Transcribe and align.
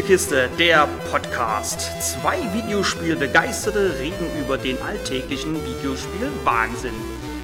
Spielekiste, 0.00 0.48
der 0.58 0.88
Podcast. 1.10 1.90
Zwei 2.00 2.38
Videospielbegeisterte 2.54 3.98
reden 3.98 4.24
über 4.42 4.56
den 4.56 4.80
alltäglichen 4.80 5.54
Videospiel-Wahnsinn. 5.56 6.94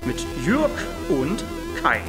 Mit 0.07 0.25
Jürg 0.43 0.71
und 1.11 1.45
Kai. 1.83 2.01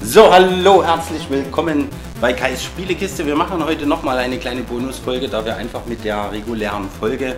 So, 0.00 0.32
hallo, 0.32 0.82
herzlich 0.82 1.28
willkommen 1.28 1.90
bei 2.22 2.32
Kais 2.32 2.64
Spielekiste. 2.64 3.26
Wir 3.26 3.36
machen 3.36 3.62
heute 3.62 3.84
nochmal 3.84 4.16
eine 4.20 4.38
kleine 4.38 4.62
Bonusfolge, 4.62 5.28
da 5.28 5.44
wir 5.44 5.56
einfach 5.56 5.84
mit 5.84 6.02
der 6.02 6.32
regulären 6.32 6.88
Folge 6.88 7.36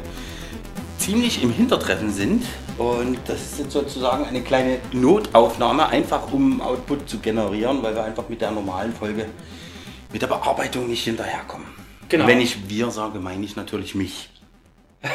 ziemlich 0.99 1.43
im 1.43 1.51
Hintertreffen 1.51 2.13
sind. 2.13 2.45
Und 2.79 3.19
das 3.27 3.41
ist 3.41 3.59
jetzt 3.59 3.73
sozusagen 3.73 4.27
eine 4.27 4.43
kleine 4.43 4.79
Notaufnahme, 4.93 5.89
einfach 5.89 6.31
um 6.31 6.61
Output 6.61 7.09
zu 7.09 7.19
generieren, 7.21 7.83
weil 7.83 7.95
wir 7.95 8.05
einfach 8.05 8.29
mit 8.29 8.43
der 8.43 8.51
normalen 8.51 8.93
Folge, 8.93 9.27
mit 10.13 10.21
der 10.21 10.27
Bearbeitung 10.27 10.87
nicht 10.87 11.05
hinterherkommen. 11.05 11.67
Genau. 12.11 12.27
Wenn 12.27 12.41
ich 12.41 12.69
wir 12.69 12.91
sage, 12.91 13.19
meine 13.19 13.45
ich 13.45 13.57
natürlich 13.57 13.95
mich. 13.95 14.31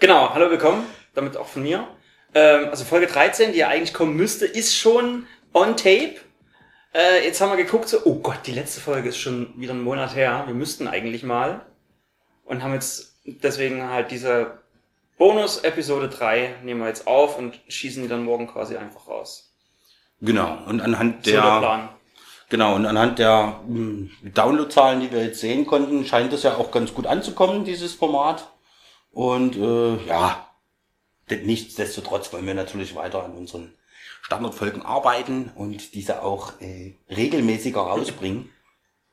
Genau, 0.00 0.32
hallo, 0.32 0.48
willkommen. 0.48 0.84
Damit 1.14 1.36
auch 1.36 1.48
von 1.48 1.62
mir. 1.64 1.88
Ähm, 2.32 2.68
also 2.70 2.84
Folge 2.84 3.08
13, 3.08 3.52
die 3.52 3.58
ja 3.58 3.68
eigentlich 3.68 3.92
kommen 3.92 4.14
müsste, 4.14 4.46
ist 4.46 4.76
schon 4.76 5.26
on 5.52 5.76
tape. 5.76 6.14
Äh, 6.94 7.24
jetzt 7.24 7.40
haben 7.40 7.50
wir 7.50 7.56
geguckt, 7.56 7.88
so, 7.88 7.98
oh 8.04 8.20
Gott, 8.20 8.46
die 8.46 8.52
letzte 8.52 8.80
Folge 8.80 9.08
ist 9.08 9.18
schon 9.18 9.52
wieder 9.56 9.74
ein 9.74 9.82
Monat 9.82 10.14
her. 10.14 10.44
Wir 10.46 10.54
müssten 10.54 10.86
eigentlich 10.86 11.24
mal. 11.24 11.62
Und 12.44 12.62
haben 12.62 12.74
jetzt 12.74 13.16
deswegen 13.24 13.90
halt 13.90 14.12
diese 14.12 14.58
Bonus-Episode 15.18 16.08
3 16.08 16.56
nehmen 16.62 16.80
wir 16.80 16.88
jetzt 16.88 17.06
auf 17.06 17.38
und 17.38 17.60
schießen 17.68 18.02
die 18.02 18.08
dann 18.08 18.24
morgen 18.24 18.46
quasi 18.46 18.76
einfach 18.76 19.08
raus. 19.08 19.52
Genau. 20.20 20.58
Und 20.66 20.80
anhand 20.80 21.24
So 21.24 21.30
der 21.32 21.42
der, 21.42 21.58
Plan. 21.58 21.88
genau, 22.48 22.74
und 22.74 22.86
anhand 22.86 23.18
der 23.18 23.60
mh, 23.66 24.10
Downloadzahlen, 24.34 25.00
die 25.00 25.12
wir 25.12 25.24
jetzt 25.24 25.40
sehen 25.40 25.66
konnten, 25.66 26.04
scheint 26.06 26.32
es 26.32 26.42
ja 26.42 26.56
auch 26.56 26.70
ganz 26.70 26.94
gut 26.94 27.06
anzukommen, 27.06 27.64
dieses 27.64 27.94
Format. 27.94 28.48
Und 29.10 29.56
äh, 29.56 29.96
ja, 30.06 30.46
nichtsdestotrotz 31.30 32.32
wollen 32.32 32.46
wir 32.46 32.54
natürlich 32.54 32.94
weiter 32.94 33.24
an 33.24 33.32
unseren 33.34 33.74
Standardfolgen 34.22 34.82
arbeiten 34.82 35.50
und 35.54 35.94
diese 35.94 36.22
auch 36.22 36.60
äh, 36.60 36.94
regelmäßiger 37.10 37.80
rausbringen. 37.80 38.50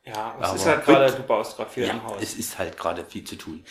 Ja, 0.03 0.37
es 0.39 0.49
Aber 0.49 0.55
ist 0.55 0.65
halt 0.65 0.85
gerade, 0.85 1.11
du 1.13 1.23
baust 1.23 1.57
gerade 1.57 1.69
viel 1.71 1.85
Ja, 1.85 1.93
im 1.93 2.03
Haus. 2.03 2.21
es 2.21 2.35
ist 2.35 2.59
halt 2.59 2.77
gerade 2.77 3.03
viel 3.05 3.23
zu 3.23 3.35
tun. 3.37 3.65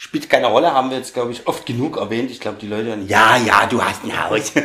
Spielt 0.00 0.30
keine 0.30 0.46
Rolle, 0.46 0.72
haben 0.72 0.90
wir 0.90 0.96
jetzt, 0.96 1.12
glaube 1.12 1.32
ich, 1.32 1.48
oft 1.48 1.66
genug 1.66 1.96
erwähnt. 1.96 2.30
Ich 2.30 2.38
glaube, 2.38 2.56
die 2.60 2.68
Leute 2.68 2.90
dann, 2.90 3.08
ja, 3.08 3.36
ja, 3.36 3.66
du 3.66 3.82
hast 3.82 4.04
ein 4.04 4.16
Haus. 4.16 4.52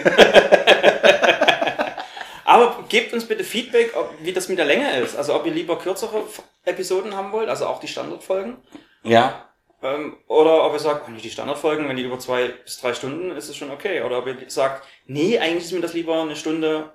Aber 2.46 2.84
gebt 2.88 3.14
uns 3.14 3.26
bitte 3.26 3.44
Feedback, 3.44 3.94
ob, 3.98 4.14
wie 4.22 4.32
das 4.32 4.48
mit 4.48 4.60
der 4.60 4.66
Länge 4.66 5.00
ist. 5.00 5.16
Also 5.16 5.34
ob 5.34 5.48
ihr 5.48 5.52
lieber 5.54 5.80
kürzere 5.80 6.24
Episoden 6.66 7.16
haben 7.16 7.32
wollt, 7.32 7.50
also 7.50 7.66
auch 7.66 7.80
die 7.80 7.88
Standardfolgen. 7.88 8.58
ja, 9.04 9.50
Ähm, 9.82 10.18
oder 10.28 10.66
ob 10.66 10.74
ihr 10.74 10.80
sagt, 10.80 11.06
oh, 11.08 11.12
nee, 11.12 11.20
die 11.20 11.32
Standardfolgen, 11.32 11.90
wenn 11.90 11.98
die 11.98 12.04
über 12.04 12.20
zwei 12.20 12.50
bis 12.50 12.80
drei 12.80 12.94
Stunden, 12.94 13.32
ist 13.32 13.50
es 13.50 13.56
schon 13.58 13.72
okay. 13.72 14.04
Oder 14.04 14.20
ob 14.20 14.28
ihr 14.28 14.38
sagt, 14.50 14.86
nee, 15.08 15.40
eigentlich 15.40 15.64
ist 15.64 15.72
mir 15.72 15.82
das 15.82 15.94
lieber 15.96 16.22
eine 16.22 16.36
Stunde 16.36 16.94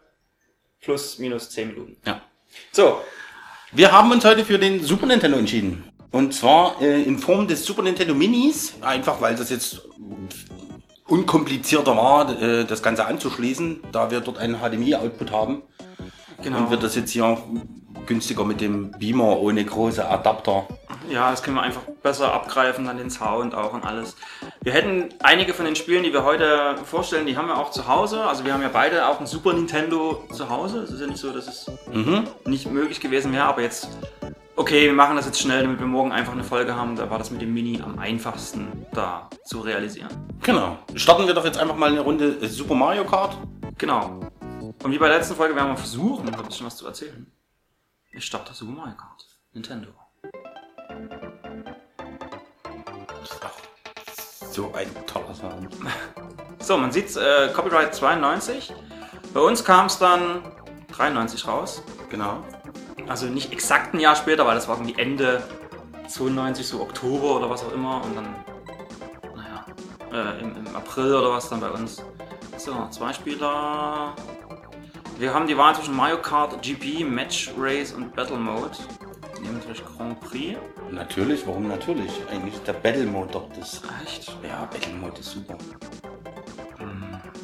plus 0.80 1.18
minus 1.18 1.50
zehn 1.50 1.68
Minuten. 1.68 1.96
ja. 2.06 2.20
So, 2.70 3.02
Wir 3.72 3.90
haben 3.90 4.12
uns 4.12 4.24
heute 4.24 4.44
für 4.44 4.58
den 4.58 4.82
Super 4.84 5.06
Nintendo 5.06 5.38
entschieden. 5.38 5.87
Und 6.10 6.32
zwar 6.32 6.80
äh, 6.80 7.02
in 7.02 7.18
Form 7.18 7.46
des 7.48 7.64
Super 7.64 7.82
Nintendo 7.82 8.14
Minis. 8.14 8.74
Einfach 8.80 9.20
weil 9.20 9.36
das 9.36 9.50
jetzt 9.50 9.82
unkomplizierter 11.06 11.96
war, 11.96 12.40
äh, 12.40 12.64
das 12.64 12.82
Ganze 12.82 13.06
anzuschließen, 13.06 13.80
da 13.92 14.10
wir 14.10 14.20
dort 14.20 14.38
einen 14.38 14.56
HDMI-Output 14.56 15.32
haben. 15.32 15.62
genau. 16.42 16.58
Und 16.58 16.70
wird 16.70 16.82
das 16.82 16.94
jetzt 16.94 17.10
hier 17.10 17.38
günstiger 18.06 18.44
mit 18.44 18.60
dem 18.60 18.92
Beamer 18.92 19.38
ohne 19.38 19.64
große 19.64 20.06
Adapter. 20.08 20.66
Ja, 21.10 21.30
das 21.30 21.42
können 21.42 21.56
wir 21.56 21.62
einfach 21.62 21.82
besser 22.02 22.32
abgreifen, 22.34 22.84
dann 22.86 22.98
den 22.98 23.10
Sound 23.10 23.54
auch 23.54 23.72
und 23.72 23.84
alles. 23.84 24.16
Wir 24.60 24.72
hätten 24.72 25.08
einige 25.22 25.54
von 25.54 25.64
den 25.64 25.76
Spielen, 25.76 26.02
die 26.02 26.12
wir 26.12 26.24
heute 26.24 26.76
vorstellen, 26.84 27.26
die 27.26 27.36
haben 27.36 27.48
wir 27.48 27.56
auch 27.56 27.70
zu 27.70 27.86
Hause. 27.86 28.24
Also 28.24 28.44
wir 28.44 28.52
haben 28.52 28.60
ja 28.62 28.68
beide 28.70 29.06
auch 29.08 29.18
ein 29.20 29.26
Super 29.26 29.54
Nintendo 29.54 30.22
zu 30.32 30.50
Hause. 30.50 30.80
Es 30.80 30.90
ist 30.90 31.00
ja 31.00 31.06
nicht 31.06 31.18
so, 31.18 31.32
dass 31.32 31.48
es 31.48 31.70
nicht 32.44 32.70
möglich 32.70 33.00
gewesen 33.00 33.32
wäre, 33.32 33.44
aber 33.44 33.62
jetzt, 33.62 33.88
okay, 34.58 34.86
wir 34.86 34.92
machen 34.92 35.16
das 35.16 35.26
jetzt 35.26 35.40
schnell, 35.40 35.62
damit 35.62 35.78
wir 35.78 35.86
morgen 35.86 36.12
einfach 36.12 36.32
eine 36.32 36.44
Folge 36.44 36.74
haben. 36.74 36.96
Da 36.96 37.08
war 37.08 37.18
das 37.18 37.30
mit 37.30 37.40
dem 37.40 37.54
Mini 37.54 37.80
am 37.82 37.98
einfachsten 37.98 38.86
da 38.92 39.30
zu 39.44 39.60
realisieren. 39.60 40.10
Genau. 40.42 40.78
Starten 40.94 41.26
wir 41.26 41.34
doch 41.34 41.44
jetzt 41.44 41.58
einfach 41.58 41.76
mal 41.76 41.90
eine 41.90 42.00
Runde 42.00 42.46
Super 42.48 42.74
Mario 42.74 43.04
Kart. 43.04 43.36
Genau. 43.78 44.20
Und 44.82 44.92
wie 44.92 44.98
bei 44.98 45.08
der 45.08 45.18
letzten 45.18 45.36
Folge 45.36 45.54
werden 45.54 45.68
wir 45.68 45.76
versuchen, 45.76 46.28
ein 46.28 46.44
bisschen 46.44 46.66
was 46.66 46.76
zu 46.76 46.86
erzählen. 46.86 47.30
Ich 48.10 48.24
starte 48.24 48.52
Super 48.52 48.72
Mario 48.72 48.96
Kart. 48.96 49.24
Nintendo. 49.52 49.90
Ach, 53.40 53.52
so 54.50 54.72
ein 54.74 54.88
toller 55.06 55.34
Sound. 55.34 55.76
So, 56.60 56.76
man 56.76 56.90
sieht 56.90 57.16
äh, 57.16 57.48
Copyright 57.54 57.94
92. 57.94 58.74
Bei 59.32 59.40
uns 59.40 59.64
kam 59.64 59.86
es 59.86 59.96
dann 59.96 60.42
93 60.90 61.46
raus. 61.46 61.82
Genau. 62.10 62.44
Also 63.08 63.26
nicht 63.26 63.52
exakt 63.52 63.94
ein 63.94 64.00
Jahr 64.00 64.16
später, 64.16 64.46
weil 64.46 64.54
das 64.54 64.68
war 64.68 64.76
irgendwie 64.76 65.00
Ende 65.00 65.42
92, 66.08 66.66
so 66.66 66.80
Oktober 66.82 67.36
oder 67.36 67.50
was 67.50 67.64
auch 67.64 67.72
immer. 67.72 68.02
Und 68.04 68.16
dann, 68.16 68.34
naja, 69.34 69.64
äh, 70.12 70.40
im, 70.40 70.56
im 70.56 70.76
April 70.76 71.14
oder 71.14 71.30
was 71.30 71.48
dann 71.48 71.60
bei 71.60 71.70
uns. 71.70 72.02
So, 72.58 72.74
zwei 72.90 73.12
Spieler. 73.12 74.14
Wir 75.18 75.32
haben 75.34 75.46
die 75.46 75.56
Wahl 75.56 75.74
zwischen 75.74 75.96
Mario 75.96 76.18
Kart 76.18 76.60
GP, 76.62 77.04
Match 77.04 77.52
Race 77.58 77.92
und 77.92 78.14
Battle 78.14 78.36
Mode. 78.36 78.70
Wir 79.34 79.40
nehmen 79.42 79.58
natürlich 79.58 79.84
Grand 79.84 80.20
Prix. 80.20 80.58
Natürlich, 80.90 81.46
warum 81.46 81.68
natürlich? 81.68 82.10
Eigentlich 82.30 82.54
ist 82.54 82.66
der 82.66 82.74
Battle 82.74 83.06
Mode 83.06 83.32
doch 83.32 83.48
das. 83.58 83.82
Echt? 84.04 84.28
Ja, 84.42 84.68
Battle 84.70 84.94
Mode 84.94 85.18
ist 85.20 85.30
super. 85.30 85.56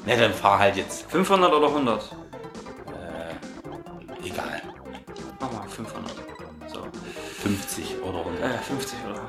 Ne, 0.07 0.17
dann 0.19 0.35
fahr 0.35 0.59
halt 0.59 0.77
jetzt. 0.77 1.11
500 1.11 1.53
oder 1.53 1.69
100? 1.69 2.15
Egal. 4.23 4.63
Mach 5.41 5.53
mal 5.53 5.69
500. 5.69 6.13
So. 6.73 6.87
50 7.43 8.03
oder 8.03 8.19
100. 8.21 8.43
Äh, 8.43 8.59
50 8.59 8.99
oder? 9.05 9.21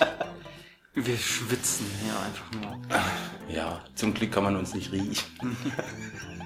Ja. 0.00 0.06
Wir 0.94 1.16
schwitzen 1.16 1.86
hier 2.02 2.12
einfach 2.18 2.50
nur. 2.52 3.54
Ja, 3.54 3.80
zum 3.94 4.14
Glück 4.14 4.32
kann 4.32 4.44
man 4.44 4.56
uns 4.56 4.74
nicht 4.74 4.92
riechen. 4.92 5.24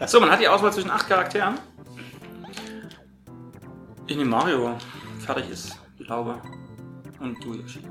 So, 0.07 0.19
man 0.19 0.33
hat 0.33 0.41
die 0.41 0.49
Auswahl 0.49 0.73
zwischen 0.73 0.91
acht 0.91 1.07
Charakteren. 1.07 1.61
Ich 4.09 4.17
nehme 4.17 4.31
Mario. 4.31 4.77
Fertig 5.21 5.49
ist, 5.49 5.79
ich 5.97 6.07
glaube. 6.07 6.43
Und 7.21 7.43
du, 7.45 7.55
Yoshi. 7.55 7.83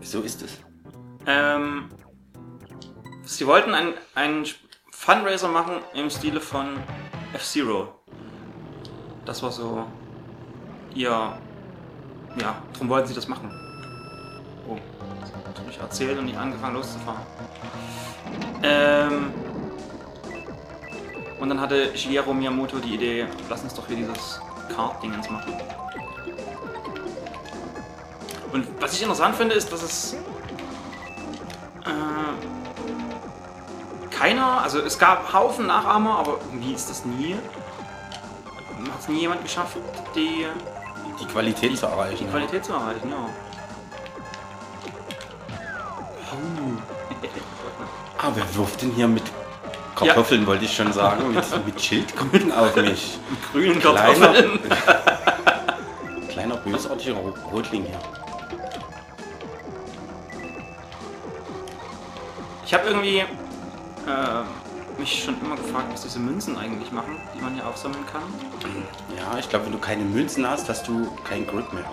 So 0.00 0.22
ist 0.22 0.42
es. 0.42 0.58
Ähm, 1.24 1.88
sie 3.24 3.46
wollten 3.46 3.74
einen, 3.74 3.94
einen 4.16 4.44
Fundraiser 4.90 5.48
machen 5.48 5.76
im 5.94 6.10
Stile 6.10 6.40
von 6.40 6.78
F-Zero. 7.32 7.95
Das 9.26 9.42
war 9.42 9.50
so 9.50 9.84
ihr. 10.94 11.10
Ja, 12.40 12.56
darum 12.72 12.88
wollten 12.88 13.08
sie 13.08 13.14
das 13.14 13.28
machen. 13.28 13.50
Oh, 14.68 14.76
jetzt 15.20 15.32
habe 15.58 15.70
ich 15.70 15.78
erzählt 15.78 16.18
und 16.18 16.26
nicht 16.26 16.36
angefangen 16.38 16.74
loszufahren. 16.74 17.22
Ähm, 18.62 19.32
und 21.40 21.48
dann 21.48 21.60
hatte 21.60 21.96
Shigeru 21.96 22.34
Miyamoto 22.34 22.78
die 22.78 22.94
Idee, 22.94 23.26
lass 23.48 23.62
uns 23.62 23.74
doch 23.74 23.86
hier 23.86 23.96
dieses 23.96 24.40
Kart-Dingens 24.74 25.30
machen. 25.30 25.54
Und 28.52 28.66
was 28.80 28.94
ich 28.94 29.02
interessant 29.02 29.34
finde, 29.36 29.54
ist, 29.54 29.72
dass 29.72 29.82
es 29.82 30.14
äh, 31.84 31.96
keiner, 34.10 34.62
also 34.62 34.80
es 34.80 34.98
gab 34.98 35.32
Haufen 35.32 35.66
Nachahmer, 35.66 36.18
aber 36.18 36.38
irgendwie 36.50 36.72
ist 36.72 36.90
das 36.90 37.04
nie, 37.04 37.36
hat 38.92 39.00
es 39.00 39.08
nie 39.08 39.20
jemand 39.20 39.42
geschafft, 39.42 39.76
die, 40.14 40.46
Die 41.20 41.26
Qualität 41.26 41.76
zu 41.78 41.86
erreichen. 41.86 42.18
die 42.18 42.26
Qualität 42.30 42.64
zu 42.64 42.72
erreichen, 42.72 43.10
ja. 43.10 43.28
Ah, 48.18 48.30
wer 48.34 48.54
wirft 48.56 48.82
denn 48.82 48.92
hier 48.92 49.08
mit 49.08 49.22
Kartoffeln, 49.94 50.46
wollte 50.46 50.64
ich 50.64 50.74
schon 50.74 50.92
sagen, 50.92 51.32
mit, 51.32 51.44
mit 51.66 51.80
Schildkröten 51.80 52.52
auf 52.52 52.74
mich? 52.76 53.18
Grünen 53.52 53.80
Kleiner, 53.80 53.98
Kartoffeln. 54.02 54.60
kleiner 56.28 56.56
bösartiger 56.56 57.14
Rotling 57.52 57.84
hier. 57.84 57.98
Ich 62.64 62.74
habe 62.74 62.88
irgendwie 62.88 63.18
äh, 63.18 63.24
mich 64.98 65.24
schon 65.24 65.40
immer 65.40 65.56
gefragt, 65.56 65.88
was 65.92 66.02
diese 66.02 66.18
Münzen 66.18 66.56
eigentlich 66.56 66.90
machen, 66.92 67.16
die 67.34 67.40
man 67.40 67.54
hier 67.54 67.66
aufsammeln 67.66 68.04
kann. 68.06 68.22
Ja, 69.16 69.38
ich 69.38 69.48
glaube, 69.48 69.66
wenn 69.66 69.72
du 69.72 69.78
keine 69.78 70.04
Münzen 70.04 70.48
hast, 70.48 70.68
hast 70.68 70.86
du 70.88 71.08
kein 71.24 71.46
Grip 71.46 71.72
mehr. 71.72 71.84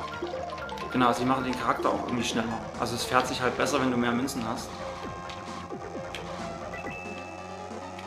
Genau, 0.92 1.08
also 1.08 1.22
die 1.22 1.26
machen 1.26 1.44
den 1.44 1.58
Charakter 1.58 1.90
auch 1.90 2.06
irgendwie 2.06 2.24
schneller. 2.24 2.60
Also 2.80 2.96
es 2.96 3.04
fährt 3.04 3.28
sich 3.28 3.42
halt 3.42 3.58
besser, 3.58 3.82
wenn 3.82 3.92
du 3.92 3.98
mehr 3.98 4.12
Münzen 4.12 4.44
hast. 4.48 4.70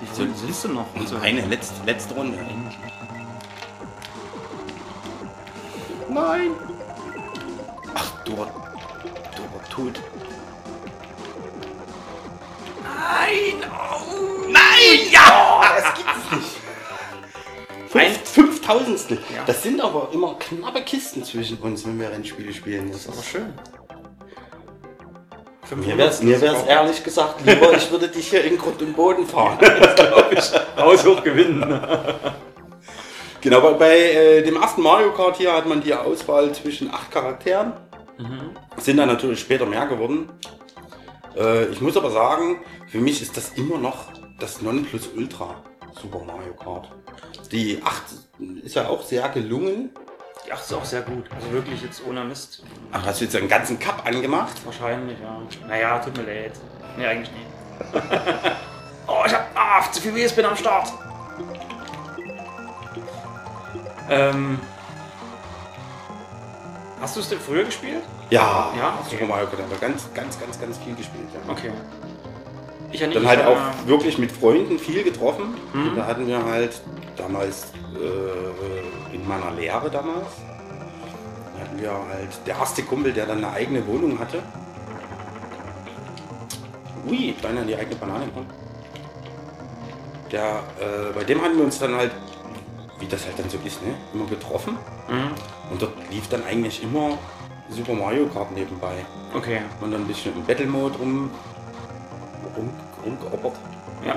Wie 0.01 0.07
viel 0.07 0.31
willst 0.43 0.65
du 0.65 0.69
noch? 0.69 0.87
So 1.07 1.17
eine 1.17 1.45
letzte, 1.47 1.85
letzte 1.85 2.15
Runde. 2.15 2.39
Nein! 6.09 6.51
Ach, 7.95 8.11
du, 8.25 8.35
du 8.35 8.47
tot. 9.71 10.01
Ein- 16.31 16.41
Fünf, 17.89 18.29
Fünftausendstel. 18.29 19.19
Ja. 19.35 19.45
Das 19.47 19.63
sind 19.63 19.81
aber 19.81 20.11
immer 20.13 20.35
knappe 20.39 20.83
Kisten 20.83 21.25
zwischen 21.25 21.57
uns, 21.59 21.87
wenn 21.87 21.99
wir 21.99 22.11
Rennspiele 22.11 22.53
spielen. 22.53 22.91
Das 22.93 23.07
Aber 23.09 23.17
ist 23.19 23.27
schön. 23.27 23.53
mir 25.77 25.97
wäre 25.97 26.09
es 26.11 26.21
ehrlich 26.67 27.03
gesagt 27.03 27.41
lieber, 27.47 27.73
ich 27.75 27.91
würde 27.91 28.09
dich 28.09 28.29
hier 28.29 28.45
in 28.45 28.59
Grund 28.59 28.83
und 28.83 28.95
Boden 28.95 29.27
fahren. 29.27 29.59
Haus 30.77 31.05
hoch 31.07 31.23
gewinnen. 31.23 31.81
Genau, 33.43 33.61
bei, 33.61 33.75
bei 33.75 33.97
äh, 33.97 34.43
dem 34.43 34.57
ersten 34.57 34.83
Mario 34.83 35.13
Kart 35.13 35.37
hier 35.37 35.53
hat 35.53 35.67
man 35.67 35.81
die 35.81 35.95
Auswahl 35.95 36.53
zwischen 36.53 36.93
acht 36.93 37.13
Charakteren. 37.13 37.75
Sind 38.79 38.97
dann 38.97 39.07
natürlich 39.09 39.39
später 39.39 39.67
mehr 39.67 39.87
geworden. 39.87 40.31
Äh, 41.37 41.67
ich 41.67 41.81
muss 41.81 41.97
aber 41.97 42.11
sagen, 42.11 42.59
für 42.89 42.99
mich 42.99 43.23
ist 43.23 43.37
das 43.37 43.51
immer 43.51 43.79
noch 43.79 44.07
das 44.41 44.63
Nonplusultra 44.63 45.55
Super 46.01 46.25
Mario 46.25 46.53
Kart. 46.55 46.89
Die 47.51 47.81
8 47.83 48.03
ist 48.65 48.75
ja 48.75 48.89
auch 48.89 49.03
sehr 49.03 49.29
gelungen. 49.31 49.91
Die 50.47 50.53
8 50.53 50.63
ist 50.63 50.73
auch 50.75 50.85
sehr 50.85 51.03
gut. 51.03 51.25
Also 51.35 51.51
wirklich 51.53 51.83
jetzt 51.83 52.03
ohne 52.07 52.25
Mist. 52.25 52.63
Ach, 52.93 53.05
hast 53.07 53.21
du 53.21 53.25
jetzt 53.25 53.37
einen 53.37 53.49
ganzen 53.49 53.79
Cup 53.79 54.05
angemacht? 54.07 54.55
Wahrscheinlich, 54.65 55.19
ja. 55.21 55.41
Naja, 55.67 55.99
tut 55.99 56.17
mir 56.17 56.25
leid. 56.25 56.53
Nee, 56.97 57.07
eigentlich 57.07 57.31
nicht. 57.33 57.47
oh, 59.07 59.23
ich 59.27 59.35
hab 59.35 59.51
ah, 59.55 59.91
zu 59.91 60.01
viel 60.01 60.15
WS 60.15 60.33
bin 60.35 60.45
am 60.45 60.57
Start. 60.57 60.93
Ähm. 64.09 64.61
Hast 67.01 67.17
du 67.17 67.21
es 67.21 67.29
denn 67.29 67.41
früher 67.41 67.65
gespielt? 67.65 68.03
Ja, 68.31 68.73
Ja, 68.77 68.99
okay. 69.01 69.17
Super 69.17 69.27
Mario 69.27 69.47
Kart 69.47 69.63
haben 69.63 69.71
wir 69.71 69.79
ganz, 69.79 70.09
ganz, 70.15 70.39
ganz, 70.39 70.61
ganz 70.61 70.79
viel 70.79 70.95
gespielt. 70.95 71.29
Ja. 71.35 71.53
Okay. 71.53 71.71
Dann 73.01 73.27
halt 73.27 73.45
auch 73.45 73.59
wirklich 73.87 74.19
mit 74.19 74.33
Freunden 74.33 74.79
viel 74.79 75.03
getroffen. 75.03 75.55
Mhm. 75.73 75.97
Da 75.97 76.07
hatten 76.07 76.27
wir 76.27 76.45
halt 76.45 76.81
damals 77.17 77.73
äh, 77.95 79.15
in 79.15 79.27
meiner 79.27 79.51
Lehre 79.53 79.91
damals, 79.91 80.27
da 81.55 81.65
hatten 81.65 81.81
wir 81.81 81.91
halt 81.91 82.47
der 82.47 82.57
erste 82.57 82.83
Kumpel, 82.83 83.13
der 83.13 83.27
dann 83.27 83.39
eine 83.39 83.51
eigene 83.53 83.87
Wohnung 83.87 84.19
hatte. 84.19 84.43
Ui, 87.09 87.35
kleiner 87.41 87.63
in 87.63 87.69
die 87.69 87.77
eigene 87.77 87.97
Banane 87.97 88.27
kommt. 88.35 88.51
Der, 90.33 90.65
äh, 90.81 91.13
bei 91.15 91.25
dem 91.25 91.41
hatten 91.41 91.57
wir 91.57 91.65
uns 91.65 91.79
dann 91.79 91.95
halt, 91.95 92.11
wie 92.99 93.07
das 93.07 93.25
halt 93.25 93.39
dann 93.39 93.49
so 93.49 93.59
ist, 93.65 93.81
ne, 93.83 93.95
immer 94.13 94.27
getroffen. 94.27 94.77
Mhm. 95.09 95.31
Und 95.71 95.83
dort 95.83 95.93
lief 96.11 96.29
dann 96.29 96.45
eigentlich 96.45 96.83
immer 96.83 97.17
Super 97.69 97.95
Mario 97.95 98.27
Kart 98.27 98.53
nebenbei. 98.53 99.05
Okay. 99.35 99.61
Und 99.81 99.93
dann 99.93 100.03
ein 100.03 100.07
bisschen 100.07 100.35
im 100.35 100.45
Battle 100.45 100.67
Mode 100.67 100.99
rum, 100.99 101.31
rum, 102.57 102.71
rumgeoppert. 103.07 103.55
Ja. 104.05 104.15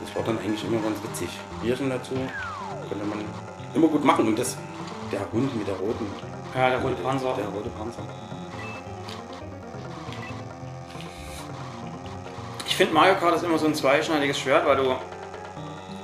Das 0.00 0.16
war 0.16 0.22
dann 0.24 0.38
eigentlich 0.38 0.64
immer 0.64 0.80
ganz 0.80 0.96
witzig. 1.02 1.28
Bierchen 1.62 1.90
dazu 1.90 2.14
konnte 2.88 3.04
man 3.04 3.24
immer 3.74 3.88
gut 3.88 4.04
machen. 4.04 4.26
Und 4.28 4.38
das, 4.38 4.56
der 5.12 5.20
Hund 5.32 5.54
mit 5.56 5.66
der 5.68 5.76
roten, 5.76 6.06
Ja, 6.54 6.70
der 6.70 6.80
rote 6.80 6.94
Panzer. 6.96 7.34
der 7.34 7.46
rote 7.48 7.68
Panzer. 7.70 8.02
Ich 12.66 12.76
finde 12.76 12.94
Mario 12.94 13.14
Kart 13.16 13.36
ist 13.36 13.44
immer 13.44 13.58
so 13.58 13.66
ein 13.66 13.74
zweischneidiges 13.74 14.38
Schwert, 14.38 14.66
weil 14.66 14.76
du 14.76 14.82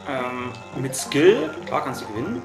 ähm, 0.09 0.53
mit 0.77 0.95
Skill, 0.95 1.51
klar 1.65 1.83
kannst 1.83 2.03
du 2.03 2.07
gewinnen, 2.07 2.43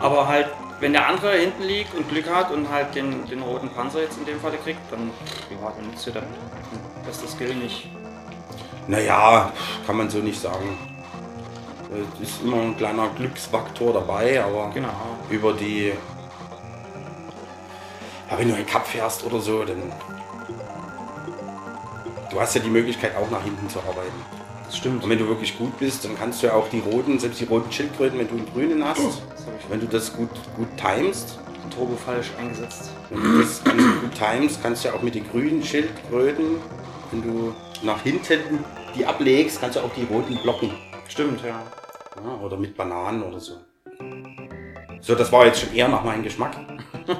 aber 0.00 0.28
halt, 0.28 0.48
wenn 0.80 0.92
der 0.92 1.08
andere 1.08 1.32
hinten 1.36 1.62
liegt 1.62 1.94
und 1.94 2.08
Glück 2.08 2.28
hat 2.28 2.50
und 2.50 2.70
halt 2.70 2.94
den, 2.94 3.26
den 3.26 3.42
roten 3.42 3.70
Panzer 3.70 4.02
jetzt 4.02 4.18
in 4.18 4.26
dem 4.26 4.40
Fall 4.40 4.52
kriegt, 4.62 4.80
dann, 4.90 5.10
ja, 5.50 5.72
dann 5.74 5.90
nützt 5.90 6.06
dir 6.06 6.12
der 6.12 6.24
beste 7.04 7.26
Skill 7.28 7.54
nicht. 7.54 7.88
Naja, 8.86 9.52
kann 9.86 9.96
man 9.96 10.10
so 10.10 10.18
nicht 10.18 10.40
sagen. 10.40 10.78
Es 12.20 12.28
ist 12.28 12.42
immer 12.42 12.58
ein 12.62 12.76
kleiner 12.76 13.08
Glücksfaktor 13.16 13.92
dabei, 13.92 14.42
aber 14.42 14.70
Genau. 14.74 14.88
über 15.30 15.52
die. 15.52 15.92
Ja, 18.30 18.38
wenn 18.38 18.48
du 18.48 18.54
einen 18.54 18.66
Cup 18.66 18.86
fährst 18.86 19.24
oder 19.24 19.40
so, 19.40 19.64
dann. 19.64 19.92
Du 22.30 22.40
hast 22.40 22.54
ja 22.54 22.60
die 22.60 22.68
Möglichkeit 22.68 23.16
auch 23.16 23.30
nach 23.30 23.42
hinten 23.42 23.68
zu 23.70 23.78
arbeiten. 23.78 24.35
Das 24.66 24.76
stimmt. 24.76 25.04
Und 25.04 25.10
wenn 25.10 25.18
du 25.18 25.28
wirklich 25.28 25.56
gut 25.56 25.78
bist, 25.78 26.04
dann 26.04 26.16
kannst 26.18 26.42
du 26.42 26.48
ja 26.48 26.54
auch 26.54 26.68
die 26.68 26.80
roten, 26.80 27.18
selbst 27.18 27.40
die 27.40 27.44
roten 27.44 27.70
Schildkröten, 27.70 28.18
wenn 28.18 28.28
du 28.28 28.34
einen 28.34 28.52
grünen 28.52 28.84
hast, 28.84 29.00
ich 29.00 29.70
wenn 29.70 29.80
du 29.80 29.86
das 29.86 30.12
gut, 30.12 30.30
gut 30.56 30.68
timest, 30.76 31.38
Turbo 31.70 31.96
falsch 31.96 32.30
eingesetzt. 32.38 32.90
wenn 33.10 33.22
du 33.22 33.38
das 33.38 33.62
ganz 33.62 33.82
gut 34.00 34.14
timest, 34.14 34.62
kannst 34.62 34.84
du 34.84 34.88
ja 34.88 34.94
auch 34.94 35.02
mit 35.02 35.14
den 35.14 35.28
grünen 35.28 35.62
Schildkröten, 35.62 36.56
wenn 37.10 37.22
du 37.22 37.54
nach 37.82 38.02
hinten 38.02 38.64
die 38.96 39.04
ablegst, 39.04 39.60
kannst 39.60 39.76
du 39.76 39.80
auch 39.80 39.92
die 39.94 40.04
roten 40.04 40.36
blocken. 40.38 40.70
Stimmt, 41.08 41.42
ja. 41.42 41.62
Ja, 42.24 42.40
oder 42.42 42.56
mit 42.56 42.76
Bananen 42.76 43.22
oder 43.22 43.38
so. 43.38 43.58
So, 45.00 45.14
das 45.14 45.30
war 45.30 45.46
jetzt 45.46 45.60
schon 45.60 45.74
eher 45.74 45.88
nach 45.88 46.02
meinem 46.02 46.22
Geschmack. 46.22 46.56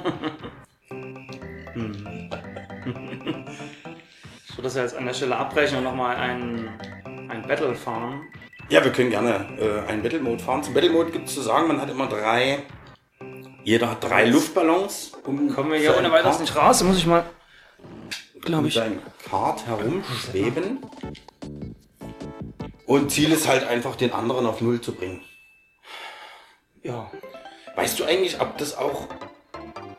Ich 4.49 4.59
würde 4.59 4.69
das 4.69 4.75
ja 4.75 4.81
jetzt 4.81 4.97
an 4.97 5.05
der 5.05 5.13
Stelle 5.13 5.37
abbrechen 5.37 5.77
und 5.77 5.83
nochmal 5.83 6.15
ein, 6.15 6.67
ein 6.67 6.86
Battle 7.47 7.75
fahren. 7.75 8.27
Ja, 8.69 8.83
wir 8.83 8.91
können 8.91 9.09
gerne 9.09 9.57
äh, 9.59 9.89
einen 9.89 10.03
Battle 10.03 10.19
Mode 10.19 10.43
fahren. 10.43 10.63
Zum 10.63 10.73
Battle 10.73 10.89
Mode 10.89 11.11
gibt 11.11 11.29
es 11.29 11.35
zu 11.35 11.41
sagen, 11.41 11.67
man 11.67 11.79
hat 11.79 11.89
immer 11.89 12.07
drei. 12.07 12.63
Jeder 13.63 13.91
hat 13.91 14.03
drei 14.03 14.25
Luftballons. 14.25 15.13
Um 15.23 15.53
Kommen 15.53 15.71
wir 15.71 15.79
hier 15.79 15.97
ohne 15.97 16.11
weiteres 16.11 16.39
nicht 16.39 16.55
raus, 16.55 16.83
muss 16.83 16.97
ich 16.97 17.05
mal. 17.05 17.25
Glaube 18.41 18.63
mit 18.63 18.69
ich. 18.69 18.75
seinem 18.75 18.99
Kart 19.29 19.65
herumschweben. 19.65 20.79
Und 22.85 23.11
Ziel 23.11 23.31
ist 23.31 23.47
halt 23.47 23.67
einfach, 23.67 23.95
den 23.95 24.13
anderen 24.13 24.45
auf 24.45 24.61
Null 24.61 24.79
zu 24.79 24.93
bringen. 24.93 25.21
Ja. 26.83 27.11
Weißt 27.75 27.99
du 27.99 28.05
eigentlich, 28.05 28.39
ob 28.39 28.57
das 28.57 28.77
auch. 28.77 29.07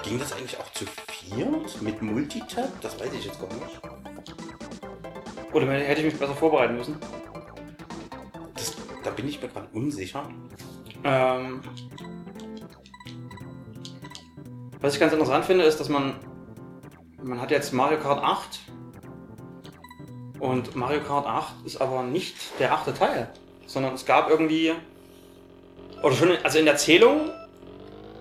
Ging 0.03 0.19
das 0.19 0.33
eigentlich 0.33 0.59
auch 0.59 0.73
zu 0.73 0.87
viert 0.87 1.83
mit 1.83 2.01
Multitap? 2.01 2.81
Das 2.81 2.99
weiß 2.99 3.13
ich 3.13 3.27
jetzt 3.27 3.41
gar 3.41 3.49
nicht. 3.49 3.81
Oder 5.53 5.67
hätte 5.73 6.01
ich 6.01 6.07
mich 6.07 6.19
besser 6.19 6.35
vorbereiten 6.35 6.77
müssen. 6.77 6.97
Da 9.05 9.11
bin 9.11 9.29
ich 9.29 9.41
mir 9.41 9.49
gerade 9.49 9.69
unsicher. 9.73 10.29
Ähm, 11.05 11.61
was 14.81 14.95
ich 14.95 15.01
ganz 15.01 15.13
interessant 15.13 15.45
finde, 15.45 15.65
ist, 15.65 15.79
dass 15.81 15.89
man. 15.89 16.15
Man 17.23 17.41
hat 17.41 17.51
jetzt 17.51 17.73
Mario 17.73 17.99
Kart 17.99 18.23
8. 18.23 18.61
Und 20.39 20.77
Mario 20.77 21.01
Kart 21.01 21.27
8 21.27 21.67
ist 21.67 21.81
aber 21.81 22.05
nicht 22.05 22.37
der 22.61 22.73
achte 22.73 22.95
Teil. 22.95 23.29
Sondern 23.67 23.95
es 23.95 24.07
gab 24.07 24.31
irgendwie. 24.31 24.73
Oder 26.03 26.15
schon, 26.15 26.31
also 26.45 26.59
in 26.59 26.65
der 26.65 26.77
Zählung 26.77 27.31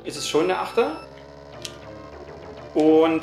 ist 0.04 0.18
es 0.18 0.28
schon 0.28 0.48
der 0.48 0.62
achte. 0.62 0.98
Und. 2.74 3.22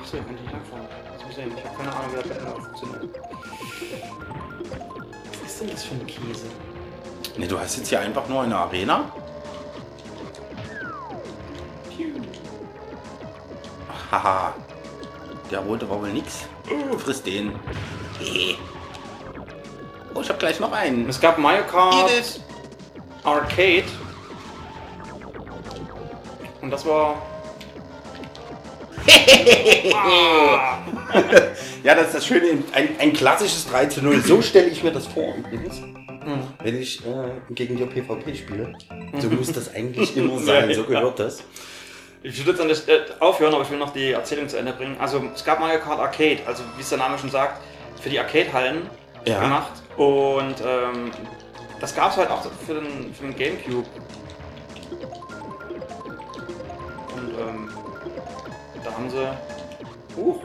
Achso, 0.00 0.16
ihr 0.16 0.22
könnt 0.22 0.40
nicht 0.40 0.52
langfahren. 0.52 0.86
Das 1.12 1.26
muss 1.26 1.38
ich. 1.38 1.46
Ich 1.46 1.64
habe 1.64 1.76
keine 1.76 1.94
Ahnung, 1.94 2.10
wie 2.12 2.28
das 2.28 2.52
funktioniert. 2.54 3.20
Was 5.42 5.50
ist 5.50 5.60
denn 5.60 5.70
das 5.70 5.84
für 5.84 5.94
ein 5.94 6.06
Käse? 6.06 6.46
Ne, 7.40 7.48
du 7.48 7.58
hast 7.58 7.78
jetzt 7.78 7.88
hier 7.88 8.00
einfach 8.00 8.28
nur 8.28 8.42
eine 8.42 8.54
Arena. 8.54 9.10
Haha. 14.10 14.52
Der 15.50 15.60
rote 15.60 15.88
war 15.88 16.02
wohl 16.02 16.10
nix. 16.10 16.40
Friss 16.98 17.22
den. 17.22 17.52
Eh. 18.22 18.56
Oh, 20.14 20.20
ich 20.20 20.28
hab 20.28 20.38
gleich 20.38 20.60
noch 20.60 20.70
einen. 20.72 21.08
Es 21.08 21.18
gab 21.18 21.38
Mario 21.38 21.64
Kart. 21.64 22.10
Arcade. 23.24 23.84
Und 26.60 26.70
das 26.70 26.84
war. 26.84 27.22
ah, 29.94 30.78
Ja, 31.82 31.94
das 31.94 32.08
ist 32.08 32.14
das 32.16 32.26
Schöne. 32.26 32.62
Ein, 32.72 32.96
ein 32.98 33.14
klassisches 33.14 33.66
3 33.70 33.86
zu 33.86 34.02
0. 34.02 34.20
So 34.20 34.42
stelle 34.42 34.68
ich 34.68 34.82
mir 34.82 34.92
das 34.92 35.06
vor 35.06 35.34
übrigens. 35.36 35.80
Wenn 36.62 36.80
ich 36.80 37.04
äh, 37.06 37.30
gegen 37.54 37.76
dir 37.76 37.86
PvP 37.86 38.34
spiele. 38.34 38.72
So 39.18 39.28
muss 39.28 39.52
das 39.52 39.74
eigentlich 39.74 40.16
immer 40.16 40.38
sein. 40.38 40.70
So 40.74 40.84
gehört 40.84 41.18
das. 41.18 41.42
ich 42.22 42.38
würde 42.40 42.50
jetzt 42.50 42.60
an 42.60 42.68
der 42.68 42.74
Stelle 42.74 43.06
aufhören, 43.20 43.54
aber 43.54 43.62
ich 43.64 43.70
will 43.70 43.78
noch 43.78 43.92
die 43.92 44.12
Erzählung 44.12 44.48
zu 44.48 44.58
Ende 44.58 44.72
bringen. 44.72 44.96
Also, 44.98 45.22
es 45.34 45.44
gab 45.44 45.60
Mario 45.60 45.80
Kart 45.80 45.98
Arcade, 45.98 46.40
also 46.46 46.62
wie 46.76 46.82
es 46.82 46.88
der 46.90 46.98
Name 46.98 47.18
schon 47.18 47.30
sagt, 47.30 47.60
für 48.00 48.10
die 48.10 48.18
Arcade-Hallen 48.18 48.82
Ja. 49.24 49.40
gemacht. 49.40 49.72
Und 49.96 50.56
ähm, 50.64 51.10
das 51.80 51.94
gab 51.94 52.10
es 52.10 52.16
halt 52.18 52.30
auch 52.30 52.42
für 52.66 52.74
den, 52.74 53.14
für 53.14 53.22
den 53.24 53.36
Gamecube. 53.36 53.86
Und 57.16 57.30
ähm, 57.38 57.68
da 58.84 58.92
haben 58.92 59.10
sie. 59.10 59.28
Huch. 60.16 60.42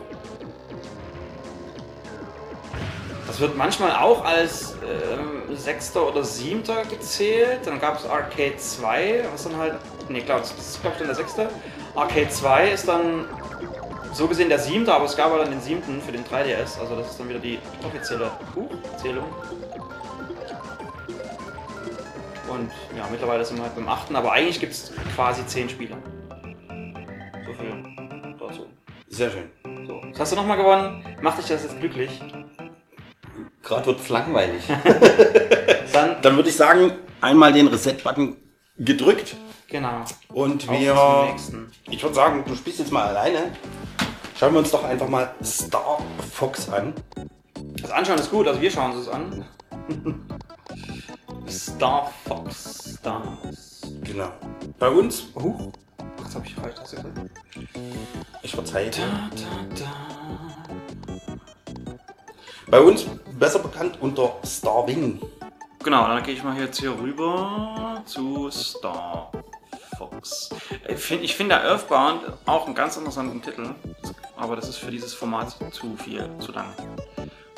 Das 3.28 3.40
wird 3.40 3.58
manchmal 3.58 3.92
auch 3.96 4.24
als 4.24 4.76
ähm, 4.84 5.56
Sechster 5.56 6.08
oder 6.08 6.24
Siebter 6.24 6.84
gezählt. 6.86 7.62
Dann 7.66 7.80
gab 7.80 8.00
es 8.00 8.06
Arcade 8.06 8.58
2, 8.58 9.26
was 9.32 9.44
dann 9.44 9.58
halt. 9.58 9.76
Ne, 10.10 10.22
glaube 10.22 10.42
das 10.42 10.52
ist 10.52 10.82
glaube 10.82 10.94
ich 10.94 11.00
dann 11.00 11.08
der 11.08 11.16
Sechste. 11.16 11.50
Arcade 11.96 12.30
2 12.30 12.72
ist 12.72 12.88
dann 12.88 13.26
so 14.14 14.28
gesehen 14.28 14.50
der 14.50 14.60
Siebte, 14.60 14.94
aber 14.94 15.06
es 15.06 15.18
gab 15.18 15.32
auch 15.32 15.40
dann 15.40 15.50
den 15.50 15.62
Siebten 15.62 16.02
für 16.02 16.12
den 16.12 16.24
3DS. 16.24 16.80
Also 16.80 16.96
das 16.96 17.12
ist 17.12 17.20
dann 17.20 17.28
wieder 17.28 17.40
die 17.40 17.60
offizielle 17.84 18.30
Zählung. 19.02 19.26
Und 22.48 22.72
ja, 22.96 23.06
mittlerweile 23.12 23.44
sind 23.44 23.58
wir 23.58 23.64
halt 23.64 23.76
beim 23.76 23.90
8. 23.90 24.14
Aber 24.16 24.32
eigentlich 24.32 24.60
gibt 24.60 24.74
es 24.74 24.92
quasi 25.16 25.46
10 25.46 25.70
Spieler. 25.70 25.98
So 27.46 27.54
viel 27.54 27.84
dazu. 28.40 28.68
Sehr 29.08 29.32
schön. 29.32 29.50
So. 29.88 30.02
Das 30.12 30.20
hast 30.20 30.32
du 30.34 30.36
nochmal 30.36 30.58
gewonnen. 30.58 31.04
Macht 31.22 31.40
dich 31.40 31.48
das 31.48 31.64
jetzt 31.64 31.80
glücklich? 31.80 32.22
Gerade 33.66 33.88
wird 33.88 34.00
es 34.00 34.10
langweilig. 34.10 34.64
Dann, 35.94 36.22
Dann 36.22 36.36
würde 36.36 36.50
ich 36.50 36.56
sagen, 36.56 36.92
einmal 37.20 37.52
den 37.52 37.68
Reset-Button 37.68 38.38
gedrückt 38.78 39.36
genau. 39.68 40.06
und 40.30 40.70
Auf 40.70 40.80
wir. 40.80 40.96
zum 40.96 41.26
nächsten. 41.26 41.72
Ich 41.90 42.04
würde 42.04 42.14
sagen, 42.14 42.44
du 42.48 42.56
spielst 42.56 42.80
jetzt 42.80 42.92
mal 42.92 43.08
alleine. 43.08 43.52
Schauen 44.40 44.54
wir 44.54 44.60
uns 44.60 44.70
doch 44.70 44.84
einfach 44.84 45.08
mal 45.08 45.34
Star 45.44 45.98
Fox 46.32 46.70
an. 46.70 46.94
Das 47.82 47.90
Anschauen 47.90 48.20
ist 48.20 48.30
gut, 48.30 48.48
also 48.48 48.62
wir 48.62 48.70
schauen 48.70 48.92
uns 48.92 49.06
das 49.06 49.14
an. 49.16 49.46
Star 51.50 52.12
Fox 52.28 52.98
Stars. 53.00 53.82
Genau. 54.04 54.30
Bei 54.78 54.90
uns, 54.90 55.28
Huch. 55.36 55.72
Jetzt 56.20 56.36
habe 56.36 56.46
ich 56.46 56.54
falsch 56.54 56.76
das 56.76 56.92
gesagt. 56.92 57.08
ich 58.44 58.52
verzeihe 58.52 58.92
dir. 58.92 59.02
Da, 59.02 59.30
da, 59.36 59.86
da. 59.86 60.85
Bei 62.68 62.80
uns 62.82 63.06
besser 63.38 63.60
bekannt 63.60 63.98
unter 64.02 64.38
Starwing. 64.44 65.22
Genau, 65.84 66.08
dann 66.08 66.24
gehe 66.24 66.34
ich 66.34 66.44
mal 66.44 66.58
jetzt 66.60 66.80
hier 66.80 66.98
rüber 66.98 68.02
zu 68.06 68.50
Star 68.50 69.32
Fox. 69.98 70.50
Ich 70.88 71.00
finde 71.00 71.28
find 71.28 71.52
der 71.52 71.64
Earthbound 71.64 72.22
auch 72.46 72.66
einen 72.66 72.74
ganz 72.74 72.98
interessanten 72.98 73.40
Titel, 73.42 73.70
aber 74.36 74.56
das 74.56 74.68
ist 74.68 74.78
für 74.78 74.90
dieses 74.90 75.14
Format 75.14 75.56
zu 75.72 75.96
viel, 75.96 76.28
zu 76.40 76.52
lang. 76.54 76.74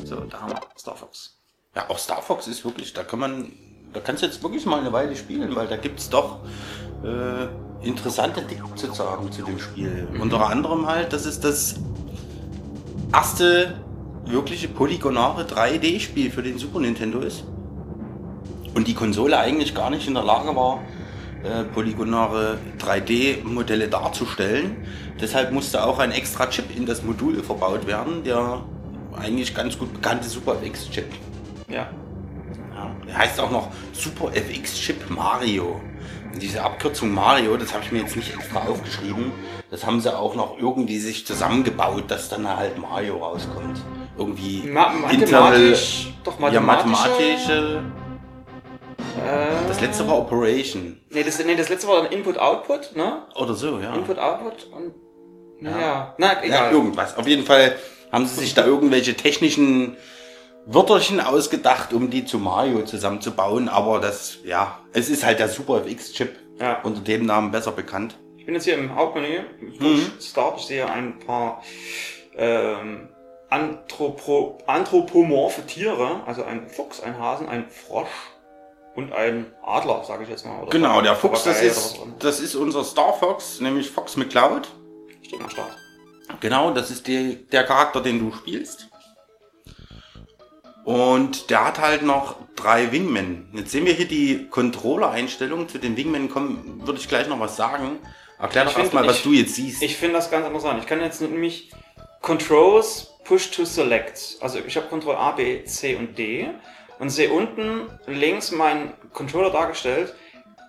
So, 0.04 0.18
da 0.22 0.42
haben 0.42 0.52
wir 0.52 0.60
Star 0.78 0.96
Fox. 0.96 1.38
Ja, 1.74 1.90
auch 1.90 1.98
Star 1.98 2.22
Fox 2.22 2.48
ist 2.48 2.66
wirklich, 2.66 2.94
da 2.94 3.04
kann 3.04 3.20
man, 3.20 3.54
da 3.94 4.02
kannst 4.02 4.24
du 4.24 4.28
jetzt 4.28 4.44
wirklich 4.44 4.66
mal 4.66 4.82
eine 4.82 4.92
Weile 4.92 5.16
spielen, 5.16 5.56
weil 5.56 5.68
da 5.68 5.78
gibt 5.78 6.00
es 6.00 6.10
doch 6.10 6.40
äh, 7.06 7.48
interessante 7.86 8.42
Dinge 8.42 8.76
zu 8.76 8.92
sagen 8.94 9.32
zu 9.32 9.44
dem 9.44 9.58
Spiel. 9.58 10.06
Unter 10.20 10.50
anderem 10.50 10.86
halt, 10.86 11.14
dass 11.14 11.26
es 11.26 11.40
das 11.40 11.76
erste 13.14 13.87
wirkliche 14.30 14.68
polygonare 14.68 15.44
3D-Spiel 15.44 16.32
für 16.32 16.44
den 16.44 16.58
Super 16.58 16.80
Nintendo 16.80 17.20
ist. 17.20 17.44
Und 18.74 18.88
die 18.88 18.94
Konsole 18.94 19.38
eigentlich 19.38 19.74
gar 19.74 19.90
nicht 19.90 20.08
in 20.08 20.14
der 20.14 20.24
Lage 20.24 20.56
war, 20.56 20.82
äh, 21.44 21.64
polygonare 21.64 22.58
3D-Modelle 22.80 23.88
darzustellen. 23.88 24.76
Deshalb 25.20 25.52
musste 25.52 25.84
auch 25.84 26.00
ein 26.00 26.12
extra 26.12 26.48
Chip 26.48 26.76
in 26.76 26.86
das 26.86 27.04
Modul 27.04 27.42
verbaut 27.44 27.88
werden, 27.88 28.24
der 28.24 28.64
eigentlich 29.16 29.56
ganz 29.56 29.78
gut 29.78 29.94
bekannte 29.94 30.28
Super 30.28 30.56
FX-Chip. 30.62 31.06
Ja. 31.70 31.90
Ja, 32.76 32.96
der 33.08 33.18
heißt 33.18 33.40
auch 33.40 33.50
noch 33.50 33.70
Super 33.94 34.32
FX 34.36 34.76
Chip 34.76 35.10
Mario. 35.10 35.82
Und 36.32 36.42
diese 36.42 36.62
Abkürzung 36.62 37.12
Mario, 37.12 37.58
das 37.58 37.74
habe 37.74 37.84
ich 37.84 37.92
mir 37.92 38.00
jetzt 38.02 38.16
nicht 38.16 38.34
extra 38.34 38.60
aufgeschrieben. 38.60 39.32
Das 39.70 39.86
haben 39.86 40.00
sie 40.00 40.16
auch 40.18 40.36
noch 40.36 40.58
irgendwie 40.58 40.98
sich 40.98 41.26
zusammengebaut, 41.28 42.06
dass 42.08 42.30
dann 42.30 42.48
halt 42.48 42.78
Mario 42.78 43.18
rauskommt. 43.18 43.80
Irgendwie 44.18 44.64
Ma 44.68 44.90
mathematisch, 44.90 46.14
doch 46.24 46.40
ja, 46.40 46.62
mathematische. 46.62 46.90
mathematische. 46.90 47.84
Äh, 49.26 49.68
Das 49.68 49.82
letzte 49.82 50.08
war 50.08 50.18
Operation. 50.20 50.98
nee, 51.10 51.24
das, 51.24 51.44
nee, 51.44 51.56
das 51.56 51.70
letzte 51.70 51.88
war 51.88 52.04
dann 52.04 52.12
Input-Output, 52.12 52.96
ne? 52.96 53.24
Oder 53.36 53.54
so, 53.54 53.80
ja. 53.80 53.94
Input-Output 53.94 54.68
und. 54.74 54.94
Naja, 55.60 56.14
na, 56.18 56.34
Ja, 56.34 56.44
egal. 56.44 56.72
irgendwas. 56.72 57.18
Auf 57.18 57.28
jeden 57.28 57.44
Fall 57.44 57.76
haben 58.12 58.26
sie 58.28 58.40
sich 58.40 58.54
da 58.54 58.64
irgendwelche 58.66 59.16
technischen 59.16 59.98
Wörterchen 60.66 61.20
ausgedacht, 61.20 61.94
um 61.94 62.10
die 62.10 62.26
zu 62.26 62.38
Mario 62.38 62.84
zusammenzubauen. 62.84 63.68
Aber 63.68 64.00
das, 64.00 64.38
ja, 64.46 64.80
es 64.94 65.10
ist 65.10 65.26
halt 65.26 65.40
der 65.40 65.50
Super 65.50 65.82
FX-Chip. 65.86 66.36
Ja. 66.60 66.80
Unter 66.84 67.02
dem 67.02 67.26
Namen 67.26 67.52
besser 67.52 67.72
bekannt. 67.72 68.16
Ich 68.48 68.50
bin 68.50 68.56
jetzt 68.56 68.64
hier 68.64 68.76
im 68.76 68.96
Hauptmenü, 68.96 69.42
Push 69.78 70.26
Start. 70.26 70.58
Ich 70.58 70.68
sehe 70.68 70.90
ein 70.90 71.20
paar 71.20 71.62
ähm, 72.38 73.10
Anthropo 73.50 74.60
anthropomorphe 74.66 75.66
Tiere, 75.66 76.22
also 76.26 76.46
ein 76.46 76.70
Fuchs, 76.70 77.02
ein 77.02 77.20
Hasen, 77.20 77.50
ein 77.50 77.68
Frosch 77.70 78.08
und 78.96 79.12
ein 79.12 79.48
Adler, 79.66 80.02
sage 80.06 80.24
ich 80.24 80.30
jetzt 80.30 80.46
mal. 80.46 80.62
Oder 80.62 80.70
Genau, 80.70 81.02
der 81.02 81.18
Fuchs, 81.18 81.44
das 81.44 81.62
ist, 81.62 82.00
das 82.20 82.40
ist 82.40 82.56
unser 82.56 82.86
Star 82.86 83.12
Fox, 83.16 83.60
nämlich 83.60 83.92
Fox 83.92 84.16
McCloud. 84.16 84.70
Steht 85.24 85.42
mal 85.42 85.52
Start. 85.52 85.76
Genau, 86.40 86.72
das 86.72 86.90
ist 86.90 87.06
die, 87.08 87.46
der 87.52 87.66
Charakter, 87.66 88.00
den 88.00 88.18
du 88.18 88.34
spielst. 88.34 88.88
Und 90.86 91.50
der 91.50 91.66
hat 91.66 91.80
halt 91.80 92.04
noch 92.04 92.38
drei 92.56 92.94
Wingmen. 92.94 93.50
Jetzt 93.52 93.72
sehen 93.72 93.86
wir 93.86 93.92
hier 93.92 94.08
die 94.08 94.48
Controller-Einstellungen. 94.48 95.68
Zu 95.68 95.80
den 95.80 95.98
Wingmen 95.98 96.30
kommen, 96.30 96.88
würde 96.88 96.98
ich 96.98 97.10
gleich 97.10 97.28
noch 97.28 97.42
was 97.42 97.58
sagen. 97.58 98.00
Erklär 98.40 98.66
doch 98.66 98.78
erstmal, 98.78 99.08
was 99.08 99.24
du 99.24 99.34
jetzt 99.34 99.56
siehst. 99.56 99.82
Ich 99.82 99.98
finde 99.98 100.16
das 100.16 100.30
ganz 100.30 100.46
interessant. 100.46 100.80
Ich 100.80 100.88
kann 100.88 101.02
jetzt 101.02 101.22
nämlich 101.22 101.72
Controls 102.22 103.16
Push 103.24 103.52
to 103.52 103.66
Select. 103.66 104.38
Also 104.42 104.60
ich 104.66 104.76
habe 104.78 104.88
Control 104.88 105.16
A, 105.16 105.32
B, 105.32 105.64
C 105.66 105.96
und 105.96 106.18
D 106.18 106.50
und 107.00 107.10
sehe 107.10 107.32
unten 107.32 107.90
links 108.06 108.52
meinen 108.52 108.94
Controller 109.12 109.50
dargestellt, 109.50 110.14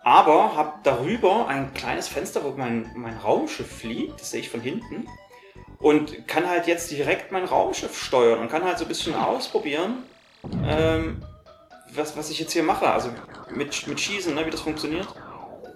aber 0.02 0.56
habe 0.56 0.74
darüber 0.82 1.46
ein 1.48 1.74
kleines 1.74 2.08
Fenster, 2.08 2.42
wo 2.42 2.50
mein, 2.56 2.90
mein 2.96 3.16
Raumschiff 3.18 3.70
fliegt. 3.80 4.20
Das 4.20 4.30
sehe 4.30 4.40
ich 4.40 4.48
von 4.48 4.60
hinten. 4.60 5.06
Und 5.78 6.26
kann 6.26 6.48
halt 6.48 6.66
jetzt 6.66 6.90
direkt 6.90 7.30
mein 7.30 7.44
Raumschiff 7.44 7.96
steuern 8.02 8.40
und 8.40 8.50
kann 8.50 8.64
halt 8.64 8.78
so 8.78 8.84
ein 8.84 8.88
bisschen 8.88 9.14
ausprobieren, 9.14 10.02
ähm, 10.66 11.22
was, 11.94 12.16
was 12.16 12.30
ich 12.30 12.40
jetzt 12.40 12.52
hier 12.52 12.64
mache. 12.64 12.90
Also 12.90 13.10
mit, 13.50 13.86
mit 13.86 14.00
Schießen, 14.00 14.34
ne, 14.34 14.44
wie 14.44 14.50
das 14.50 14.62
funktioniert. 14.62 15.06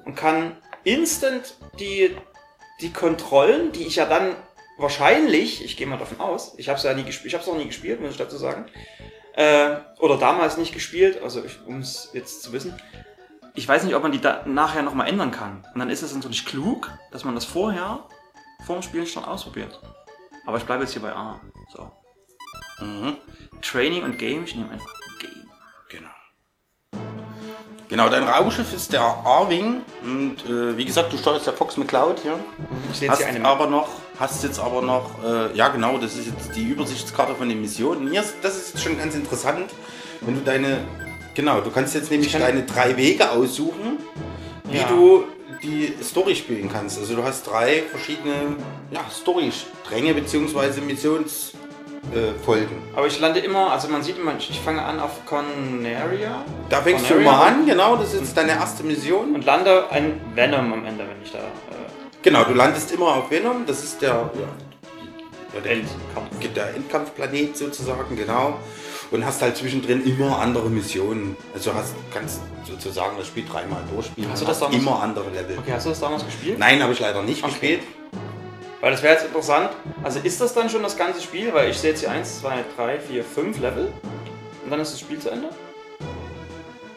Und 0.05 0.17
kann 0.17 0.57
instant 0.85 1.55
die, 1.79 2.17
die 2.81 2.93
Kontrollen, 2.93 3.73
die 3.73 3.87
ich 3.87 3.97
ja 3.97 4.07
dann 4.07 4.35
wahrscheinlich, 4.79 5.65
ich 5.65 5.77
gehe 5.77 5.87
mal 5.87 5.99
davon 5.99 6.21
aus, 6.21 6.55
ich 6.57 6.69
habe 6.69 6.79
es 6.79 6.85
ja 6.85 6.95
nie 6.95 7.05
gespielt, 7.05 7.29
ich 7.29 7.35
habe 7.35 7.43
es 7.43 7.49
noch 7.49 7.57
nie 7.57 7.67
gespielt, 7.67 8.01
muss 8.01 8.13
ich 8.13 8.17
dazu 8.17 8.37
sagen, 8.37 8.67
äh, 9.35 9.77
oder 9.99 10.19
damals 10.19 10.57
nicht 10.57 10.75
gespielt, 10.75 11.23
also 11.23 11.43
um 11.67 11.81
es 11.81 12.11
jetzt 12.13 12.43
zu 12.43 12.53
wissen. 12.53 12.75
Ich 13.55 13.69
weiß 13.69 13.85
nicht, 13.85 13.95
ob 13.95 14.03
man 14.03 14.13
die 14.13 14.21
da 14.21 14.45
nachher 14.47 14.83
nochmal 14.83 15.09
ändern 15.09 15.31
kann. 15.31 15.65
Und 15.75 15.79
dann 15.79 15.91
ist 15.91 16.03
es 16.03 16.15
natürlich 16.15 16.47
klug, 16.47 16.91
dass 17.11 17.25
man 17.25 17.35
das 17.35 17.45
vorher, 17.45 18.09
vor 18.65 18.77
dem 18.77 18.83
Spielen 18.83 19.07
schon 19.07 19.25
ausprobiert. 19.25 19.79
Aber 20.47 20.57
ich 20.57 20.65
bleibe 20.65 20.83
jetzt 20.83 20.93
hier 20.93 21.03
bei 21.03 21.13
A. 21.13 21.41
So. 21.71 21.91
Mhm. 22.81 23.17
Training 23.61 24.03
und 24.05 24.19
Game, 24.19 24.45
ich 24.45 24.57
nehme 24.57 24.71
einfach. 24.71 25.02
Genau, 27.93 28.09
dein 28.09 28.23
Raumschiff 28.23 28.73
ist 28.73 28.91
der 28.95 29.03
A-Wing. 29.03 29.83
Und 30.03 30.37
äh, 30.49 30.79
wie 30.79 30.85
gesagt, 30.87 31.13
du 31.13 31.19
steuerst 31.19 31.47
der 31.47 31.53
Fox 31.53 31.77
McCloud 31.77 32.21
hier. 32.21 32.39
Ich 32.91 33.07
Hast 33.07 33.23
hier 33.23 33.45
aber 33.45 33.67
noch, 33.67 33.87
hast 34.19 34.43
jetzt 34.45 34.59
aber 34.59 34.81
noch, 34.81 35.23
äh, 35.23 35.55
ja 35.55 35.69
genau, 35.69 35.99
das 35.99 36.17
ist 36.17 36.29
jetzt 36.29 36.57
die 36.57 36.65
Übersichtskarte 36.65 37.35
von 37.35 37.51
den 37.51 37.61
Missionen. 37.61 38.11
Hier 38.11 38.23
ist, 38.23 38.37
das 38.41 38.57
ist 38.57 38.73
jetzt 38.73 38.83
schon 38.83 38.97
ganz 38.97 39.15
interessant, 39.15 39.69
wenn 40.23 40.37
du 40.37 40.41
deine, 40.41 40.79
genau, 41.35 41.61
du 41.61 41.71
kannst 41.71 41.95
jetzt 41.95 42.11
nämlich 42.11 42.33
deine 42.33 42.63
drei 42.63 42.97
Wege 42.97 43.31
aussuchen, 43.31 43.99
wie 44.71 44.79
Ja. 44.79 44.89
du 44.89 45.25
die 45.63 45.93
Story 46.03 46.35
spielen 46.35 46.71
kannst. 46.73 46.99
Also 46.99 47.15
du 47.15 47.23
hast 47.23 47.43
drei 47.47 47.83
verschiedene 47.91 48.57
ja, 48.91 49.05
Story-Stränge 49.11 50.15
bzw. 50.15 50.81
Missionsfolgen. 50.81 51.62
Äh, 52.11 52.35
Folgen. 52.45 52.83
Aber 52.95 53.07
ich 53.07 53.19
lande 53.21 53.39
immer, 53.41 53.71
also 53.71 53.89
man 53.89 54.03
sieht 54.03 54.19
immer, 54.19 54.33
ich 54.37 54.61
fange 54.61 54.83
an 54.83 54.99
auf 55.01 55.25
Conaria. 55.25 56.45
da 56.69 56.83
fängst 56.83 57.05
du 57.09 57.15
Conaria 57.15 57.31
immer 57.33 57.45
an, 57.47 57.65
genau, 57.67 57.97
das 57.97 58.13
ist 58.13 58.37
deine 58.37 58.53
erste 58.53 58.83
Mission. 58.83 59.35
Und 59.35 59.45
lande 59.47 59.89
ein 59.91 60.21
Venom 60.35 60.73
am 60.73 60.85
Ende, 60.85 61.05
wenn 61.09 61.23
ich 61.23 61.31
da 61.33 61.39
äh, 61.39 61.43
Genau, 62.23 62.45
du 62.45 62.55
landest 62.55 62.91
immer 62.93 63.07
auf 63.17 63.31
Venom, 63.31 63.65
das 63.67 63.83
ist 63.85 64.03
der, 64.03 64.11
ja, 64.11 64.31
ja, 65.55 65.61
der, 65.61 65.73
Endkampf. 65.73 66.53
der 66.55 66.75
Endkampfplanet 66.75 67.57
sozusagen, 67.57 68.17
genau. 68.17 68.59
Und 69.11 69.25
hast 69.25 69.41
halt 69.41 69.57
zwischendrin 69.57 70.05
immer 70.05 70.39
andere 70.39 70.69
Missionen. 70.71 71.37
Also 71.55 71.73
hast, 71.75 71.95
kannst 72.13 72.41
sozusagen 72.65 73.17
das 73.17 73.27
Spiel 73.29 73.45
dreimal 73.51 73.83
durchspielen. 73.95 74.31
Hast 74.31 74.43
du 74.43 74.47
das 74.47 74.59
damals- 74.59 74.77
immer 74.77 75.03
andere 75.03 75.31
Level. 75.31 75.59
Okay, 75.59 75.73
hast 75.75 75.87
du 75.87 75.91
das 75.91 76.01
damals 76.01 76.25
gespielt? 76.25 76.59
Nein, 76.59 76.83
habe 76.83 76.93
ich 76.93 77.01
leider 77.01 77.23
nicht 77.23 77.43
Okay. 77.45 77.51
gespielt. 77.53 77.81
Weil 78.83 78.91
das 78.91 79.03
wäre 79.05 79.15
jetzt 79.15 79.25
interessant. 79.25 79.71
Also 80.03 80.19
ist 80.19 80.41
das 80.41 80.55
dann 80.55 80.69
schon 80.69 80.83
das 80.83 80.97
ganze 80.97 81.23
Spiel? 81.23 81.55
Weil 81.55 81.71
ich 81.71 81.79
sehe 81.79 81.91
jetzt 81.91 82.01
hier 82.01 82.11
1, 82.11 82.41
2, 82.41 82.65
3, 82.77 82.99
4, 82.99 83.25
5 83.25 83.61
Level. 83.61 83.93
Und 84.65 84.71
dann 84.71 84.81
ist 84.81 84.93
das 84.93 84.99
Spiel 84.99 85.21
zu 85.21 85.31
Ende? 85.31 85.51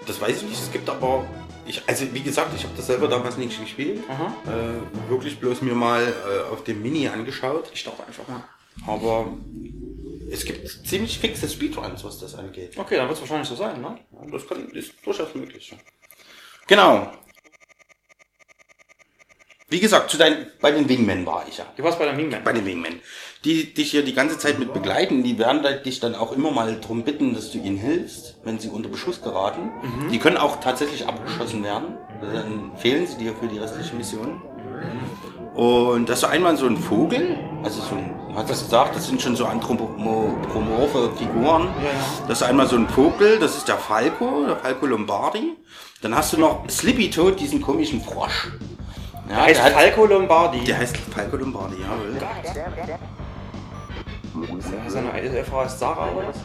Das 0.08 0.20
weiß 0.20 0.38
ich 0.38 0.50
nicht. 0.50 0.60
Es 0.60 0.72
gibt 0.72 0.90
aber, 0.90 1.28
ich, 1.68 1.84
also 1.86 2.12
wie 2.12 2.24
gesagt, 2.24 2.56
ich 2.56 2.64
habe 2.64 2.74
das 2.76 2.88
selber 2.88 3.08
damals 3.08 3.38
nicht 3.38 3.62
gespielt. 3.62 4.04
Aha. 4.10 4.34
Äh, 4.48 5.12
wirklich 5.12 5.40
bloß 5.40 5.62
mir 5.62 5.76
mal 5.76 6.02
äh, 6.02 6.52
auf 6.52 6.64
dem 6.64 6.82
Mini 6.82 7.08
angeschaut. 7.08 7.70
Ich 7.72 7.82
starte 7.82 8.04
einfach 8.04 8.28
mal. 8.28 8.44
Aber 8.88 9.28
es 10.32 10.44
gibt 10.44 10.68
ziemlich 10.88 11.20
fixe 11.20 11.48
Speedruns, 11.48 12.04
was 12.04 12.18
das 12.18 12.34
angeht. 12.34 12.80
Okay, 12.80 12.96
dann 12.96 13.08
wird 13.08 13.18
es 13.18 13.22
wahrscheinlich 13.22 13.48
so 13.48 13.56
sein, 13.56 13.80
ne? 13.80 14.00
Das 14.32 14.48
kann, 14.48 14.70
ist 14.70 14.94
durchaus 15.04 15.36
möglich. 15.36 15.76
Genau. 16.66 17.12
Wie 19.76 19.82
gesagt, 19.82 20.10
zu 20.10 20.16
deinen, 20.16 20.46
bei 20.62 20.72
den 20.72 20.88
Wingmen 20.88 21.26
war 21.26 21.44
ich 21.50 21.58
ja. 21.58 21.66
Du 21.76 21.84
warst 21.84 22.00
bei 22.00 22.06
der 22.06 22.16
Wingman. 22.16 22.46
Bei 22.46 22.54
den 22.54 22.66
Wingmen. 22.66 23.02
Die 23.44 23.74
dich 23.74 23.92
hier 23.92 24.06
die 24.06 24.14
ganze 24.14 24.38
Zeit 24.38 24.58
mit 24.58 24.74
begleiten, 24.74 25.22
die 25.22 25.38
werden 25.38 25.66
dich 25.84 26.00
dann 26.00 26.16
auch 26.16 26.32
immer 26.32 26.50
mal 26.50 26.80
drum 26.80 27.04
bitten, 27.04 27.36
dass 27.36 27.52
du 27.52 27.58
ihnen 27.58 27.76
hilfst, 27.76 28.38
wenn 28.46 28.58
sie 28.58 28.70
unter 28.70 28.88
Beschuss 28.88 29.22
geraten. 29.22 29.72
Die 30.14 30.18
können 30.18 30.38
auch 30.38 30.62
tatsächlich 30.62 31.06
abgeschossen 31.06 31.62
werden. 31.66 31.98
Dann 32.22 32.72
fehlen 32.78 33.06
sie 33.06 33.18
dir 33.18 33.34
für 33.36 33.48
die 33.48 33.58
restliche 33.58 33.94
Mission. 33.98 34.42
Und 35.56 36.08
das 36.08 36.20
ist 36.20 36.24
einmal 36.24 36.56
so 36.56 36.68
ein 36.68 36.78
Vogel, 36.78 37.38
also 37.62 37.82
so 37.82 37.96
ein, 37.96 38.16
hast 38.34 38.50
es 38.50 38.64
gesagt, 38.64 38.96
das 38.96 39.08
sind 39.08 39.22
schon 39.22 39.36
so 39.36 39.46
anthropomorphe 39.46 41.12
Figuren. 41.18 41.64
Ja, 41.64 41.90
ja. 41.90 42.28
Das 42.30 42.40
ist 42.40 42.48
einmal 42.48 42.68
so 42.68 42.78
ein 42.78 42.88
Vogel, 42.88 43.40
das 43.40 43.58
ist 43.58 43.68
der 43.68 43.78
Falco, 43.78 44.46
der 44.48 44.56
Falco 44.56 44.86
Lombardi. 44.86 45.58
Dann 46.02 46.16
hast 46.16 46.32
du 46.32 46.38
noch 46.38 46.64
Slippy 46.70 47.10
Toad, 47.10 47.42
diesen 47.42 47.62
komischen 47.62 48.02
Frosch. 48.02 48.48
Ja, 49.30 49.36
heißt 49.44 49.58
der 49.60 49.66
hat- 49.66 49.74
Falco 49.74 50.06
Lombardi. 50.06 50.64
der 50.64 50.78
heißt 50.78 50.98
Falco 50.98 51.38
Lombardi, 51.38 51.76
jawohl. 51.82 52.16
Seine 54.88 55.44
Frau 55.46 55.62
heißt 55.62 55.80
Sarah 55.80 56.10
oder 56.16 56.28
was? 56.28 56.38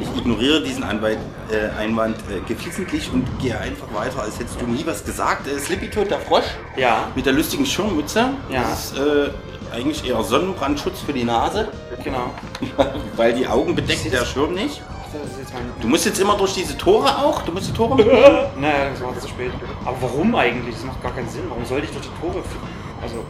Ich 0.00 0.18
ignoriere 0.18 0.62
diesen 0.62 0.82
Anwalt, 0.82 1.18
äh, 1.50 1.68
Einwand 1.80 2.16
äh, 2.30 2.40
geflissentlich 2.46 3.10
und 3.12 3.26
gehe 3.38 3.58
einfach 3.58 3.86
weiter, 3.94 4.22
als 4.22 4.38
hättest 4.38 4.60
du 4.60 4.66
nie 4.66 4.84
was 4.84 5.04
gesagt. 5.04 5.46
Äh, 5.46 5.58
Slippy 5.58 5.88
Toad, 5.88 6.10
der 6.10 6.18
Frosch, 6.18 6.44
Ja, 6.76 7.08
mit 7.14 7.24
der 7.24 7.32
lustigen 7.32 7.64
Schirmmütze. 7.64 8.30
Ja. 8.50 8.62
Das 8.62 8.92
ist 8.92 8.98
äh, 8.98 9.30
eigentlich 9.74 10.06
eher 10.08 10.22
Sonnenbrandschutz 10.22 11.00
für 11.00 11.12
die 11.12 11.24
Nase, 11.24 11.68
genau. 12.04 12.30
weil 13.16 13.32
die 13.32 13.46
Augen 13.46 13.74
bedeckt 13.74 14.12
der 14.12 14.24
Schirm 14.24 14.54
nicht. 14.54 14.82
Das 15.22 15.32
ist 15.32 15.38
jetzt 15.38 15.54
mein 15.54 15.62
Du 15.80 15.88
musst 15.88 16.06
jetzt 16.06 16.20
immer 16.20 16.36
durch 16.36 16.54
diese 16.54 16.76
Tore 16.76 17.08
auch, 17.18 17.42
du 17.42 17.52
musst 17.52 17.68
die 17.68 17.72
Tore 17.72 17.96
mit. 17.96 18.06
Naja, 18.60 18.90
das 18.90 19.02
war 19.02 19.18
zu 19.18 19.28
spät. 19.28 19.52
Aber 19.84 19.96
warum 20.00 20.34
eigentlich? 20.34 20.74
Das 20.74 20.84
macht 20.84 21.02
gar 21.02 21.14
keinen 21.14 21.28
Sinn. 21.28 21.44
Warum 21.48 21.64
sollte 21.64 21.86
ich 21.86 21.92
durch 21.92 22.06
die 22.06 22.20
Tore 22.20 22.42
führen? 22.42 22.68
Also, 23.02 23.24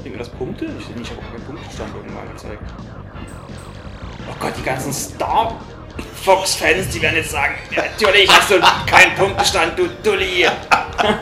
bringt 0.00 0.14
mir 0.14 0.18
das 0.18 0.28
Punkte? 0.30 0.66
Ich, 0.78 1.00
ich 1.00 1.10
habe 1.10 1.20
auch 1.20 1.32
keinen 1.32 1.44
Punktestand 1.44 1.94
irgendwann 1.94 2.28
gezeigt. 2.32 2.62
Oh 4.28 4.34
Gott, 4.38 4.52
die 4.56 4.62
ganzen 4.62 4.92
Star 4.92 5.54
Fox-Fans, 6.22 6.88
die 6.90 7.02
werden 7.02 7.16
jetzt 7.16 7.30
sagen, 7.30 7.54
natürlich 7.74 8.30
hast 8.30 8.50
du 8.50 8.60
keinen 8.86 9.14
Punktestand, 9.16 9.78
du 9.78 9.88
Dulli. 10.02 10.46
naja. 11.02 11.18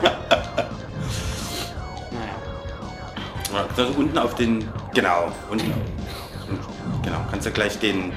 Ja, 3.77 3.85
unten 3.97 4.19
auf 4.19 4.35
den. 4.35 4.69
Genau, 4.95 5.33
unten. 5.51 5.73
Genau, 7.03 7.19
kannst 7.31 7.47
du 7.47 7.51
gleich 7.51 7.79
den, 7.79 8.13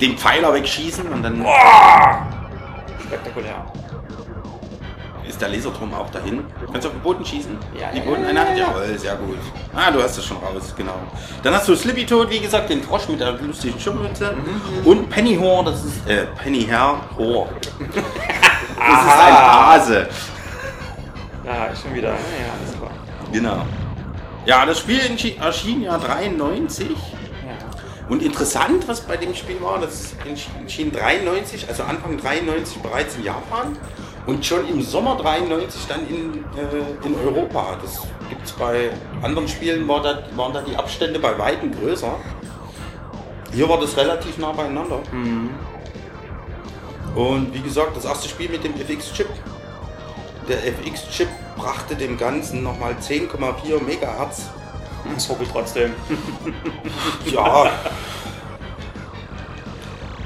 den 0.00 0.16
Pfeiler 0.18 0.52
wegschießen 0.54 1.06
und 1.08 1.22
dann 1.22 1.44
Spektakulär. 3.06 3.64
ist 5.28 5.40
der 5.40 5.48
Laserturm 5.48 5.92
auch 5.94 6.10
dahin. 6.10 6.44
Kannst 6.72 6.84
du 6.84 6.88
auf 6.88 6.94
den 6.94 7.02
Boden 7.02 7.24
schießen? 7.24 7.56
Ja, 7.78 7.88
Die 7.94 8.00
Bodeneinheit? 8.00 8.56
ja, 8.58 8.64
ja. 8.64 8.68
Jawohl, 8.68 8.98
sehr 8.98 9.16
gut. 9.16 9.38
Ah, 9.74 9.90
du 9.90 10.02
hast 10.02 10.16
es 10.18 10.24
schon 10.24 10.36
raus, 10.38 10.74
genau. 10.76 10.94
Dann 11.42 11.54
hast 11.54 11.68
du 11.68 11.74
Slippy 11.74 12.06
Toad, 12.06 12.30
wie 12.30 12.40
gesagt, 12.40 12.70
den 12.70 12.82
Frosch 12.82 13.08
mit 13.08 13.20
der 13.20 13.32
lustigen 13.32 13.78
Schirmmütze. 13.78 14.32
Mhm. 14.34 14.86
Und 14.86 15.10
Pennyhor, 15.10 15.64
das 15.64 15.84
ist. 15.84 16.08
Äh, 16.08 16.26
Pennyhair 16.42 17.00
Hor. 17.16 17.48
Das 18.78 19.04
ist 19.04 19.20
ein 19.20 19.34
Hase. 19.34 20.06
Ja, 21.44 21.68
schon 21.74 21.94
wieder. 21.94 22.08
Ja, 22.10 22.14
ja, 22.14 22.52
alles 22.60 22.76
klar. 22.78 22.90
Genau. 23.32 23.62
Ja, 24.44 24.66
das 24.66 24.78
Spiel 24.80 25.00
erschien 25.40 25.82
ja 25.82 25.96
93. 25.98 26.86
Und 28.08 28.22
interessant, 28.22 28.86
was 28.86 29.00
bei 29.00 29.16
dem 29.16 29.34
Spiel 29.34 29.60
war, 29.60 29.80
das 29.80 30.14
erschien 30.64 30.92
93, 30.92 31.68
also 31.68 31.82
Anfang 31.82 32.16
93 32.16 32.78
bereits 32.78 33.16
in 33.16 33.24
Japan 33.24 33.76
und 34.26 34.46
schon 34.46 34.68
im 34.68 34.80
Sommer 34.80 35.16
93 35.16 35.86
dann 35.88 36.06
in, 36.08 36.44
äh, 36.56 37.06
in 37.06 37.14
Europa. 37.16 37.78
Das 37.82 38.02
gibt 38.28 38.44
es 38.44 38.52
bei 38.52 38.90
anderen 39.22 39.48
Spielen, 39.48 39.88
war 39.88 40.02
da, 40.02 40.22
waren 40.36 40.52
da 40.52 40.62
die 40.62 40.76
Abstände 40.76 41.18
bei 41.18 41.36
Weitem 41.36 41.72
größer. 41.72 42.14
Hier 43.52 43.68
war 43.68 43.80
das 43.80 43.96
relativ 43.96 44.38
nah 44.38 44.52
beieinander. 44.52 45.00
Und 47.14 47.54
wie 47.54 47.60
gesagt, 47.60 47.96
das 47.96 48.04
erste 48.04 48.28
Spiel 48.28 48.50
mit 48.50 48.62
dem 48.62 48.74
FX-Chip. 48.74 49.28
Der 50.48 50.64
FX-Chip 50.66 51.28
brachte 51.56 51.96
dem 51.96 52.18
Ganzen 52.18 52.62
nochmal 52.62 52.94
10,4 53.00 53.82
Megahertz 53.82 54.50
Das 55.14 55.28
hoffe 55.28 55.42
ich 55.42 55.48
trotzdem. 55.50 55.92
Ja. 57.26 57.70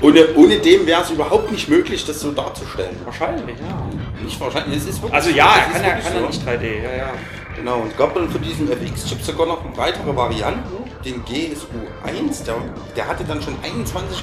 Ohne, 0.02 0.34
ohne 0.34 0.58
dem 0.58 0.86
wäre 0.86 1.02
es 1.02 1.10
überhaupt 1.10 1.50
nicht 1.52 1.68
möglich, 1.68 2.04
das 2.06 2.20
so 2.20 2.32
darzustellen. 2.32 2.96
Wahrscheinlich, 3.04 3.56
ja. 3.58 4.22
Nicht 4.24 4.40
wahrscheinlich, 4.40 4.78
es 4.78 4.86
ist 4.86 5.02
wirklich 5.02 5.14
Also 5.14 5.30
so, 5.30 5.36
ja, 5.36 5.54
er 5.56 5.72
kann 5.72 5.82
ja, 5.82 5.90
kann 5.96 6.14
ja 6.14 6.20
so. 6.20 6.26
nicht 6.26 6.48
3D, 6.48 6.82
ja, 6.82 6.96
ja. 6.96 7.10
Genau, 7.54 7.80
und 7.80 7.90
es 7.90 7.96
gab 7.98 8.14
dann 8.14 8.30
für 8.30 8.38
diesen 8.38 8.70
FX-Chip 8.72 9.20
sogar 9.22 9.46
noch 9.46 9.58
weitere 9.76 10.16
Varianten. 10.16 10.70
Den 11.04 11.22
GSU1, 11.24 12.44
der, 12.44 12.54
der 12.96 13.08
hatte 13.08 13.24
dann 13.24 13.42
schon 13.42 13.54
21,4 13.56 14.18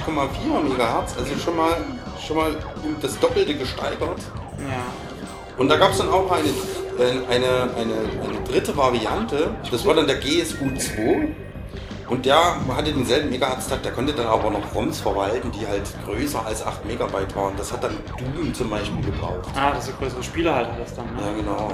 MHz, 0.64 1.16
also 1.16 1.38
schon 1.38 1.56
mal, 1.56 1.76
schon 2.26 2.36
mal 2.36 2.50
um 2.84 2.96
das 3.00 3.18
Doppelte 3.20 3.54
gesteigert. 3.54 4.18
Ja. 4.58 5.07
Und 5.58 5.68
da 5.68 5.76
gab 5.76 5.90
es 5.92 5.98
dann 5.98 6.08
auch 6.10 6.30
eine, 6.30 6.48
äh, 6.48 7.26
eine, 7.28 7.70
eine, 7.76 7.94
eine 8.24 8.40
dritte 8.48 8.76
Variante, 8.76 9.50
das 9.70 9.84
war 9.84 9.94
dann 9.94 10.06
der 10.06 10.20
GSU2. 10.22 11.28
Und 12.08 12.24
der 12.24 12.56
hatte 12.74 12.90
denselben 12.90 13.28
Megahertz-Takt, 13.28 13.84
der 13.84 13.92
konnte 13.92 14.14
dann 14.14 14.26
aber 14.28 14.50
noch 14.50 14.74
ROMs 14.74 14.98
verwalten, 15.00 15.52
die 15.52 15.66
halt 15.66 15.82
größer 16.06 16.40
als 16.46 16.64
8 16.64 16.86
Megabyte 16.86 17.36
waren. 17.36 17.52
Das 17.58 17.70
hat 17.70 17.84
dann 17.84 17.98
Doom 18.34 18.54
zum 18.54 18.70
Beispiel 18.70 19.04
gebraucht. 19.04 19.46
Ah, 19.54 19.72
das 19.74 19.88
ist 19.88 19.98
größere 19.98 20.22
Spieler 20.22 20.54
halt 20.54 20.68
das 20.80 20.94
dann, 20.94 21.04
Ja, 21.20 21.26
ne? 21.26 21.36
genau. 21.36 21.68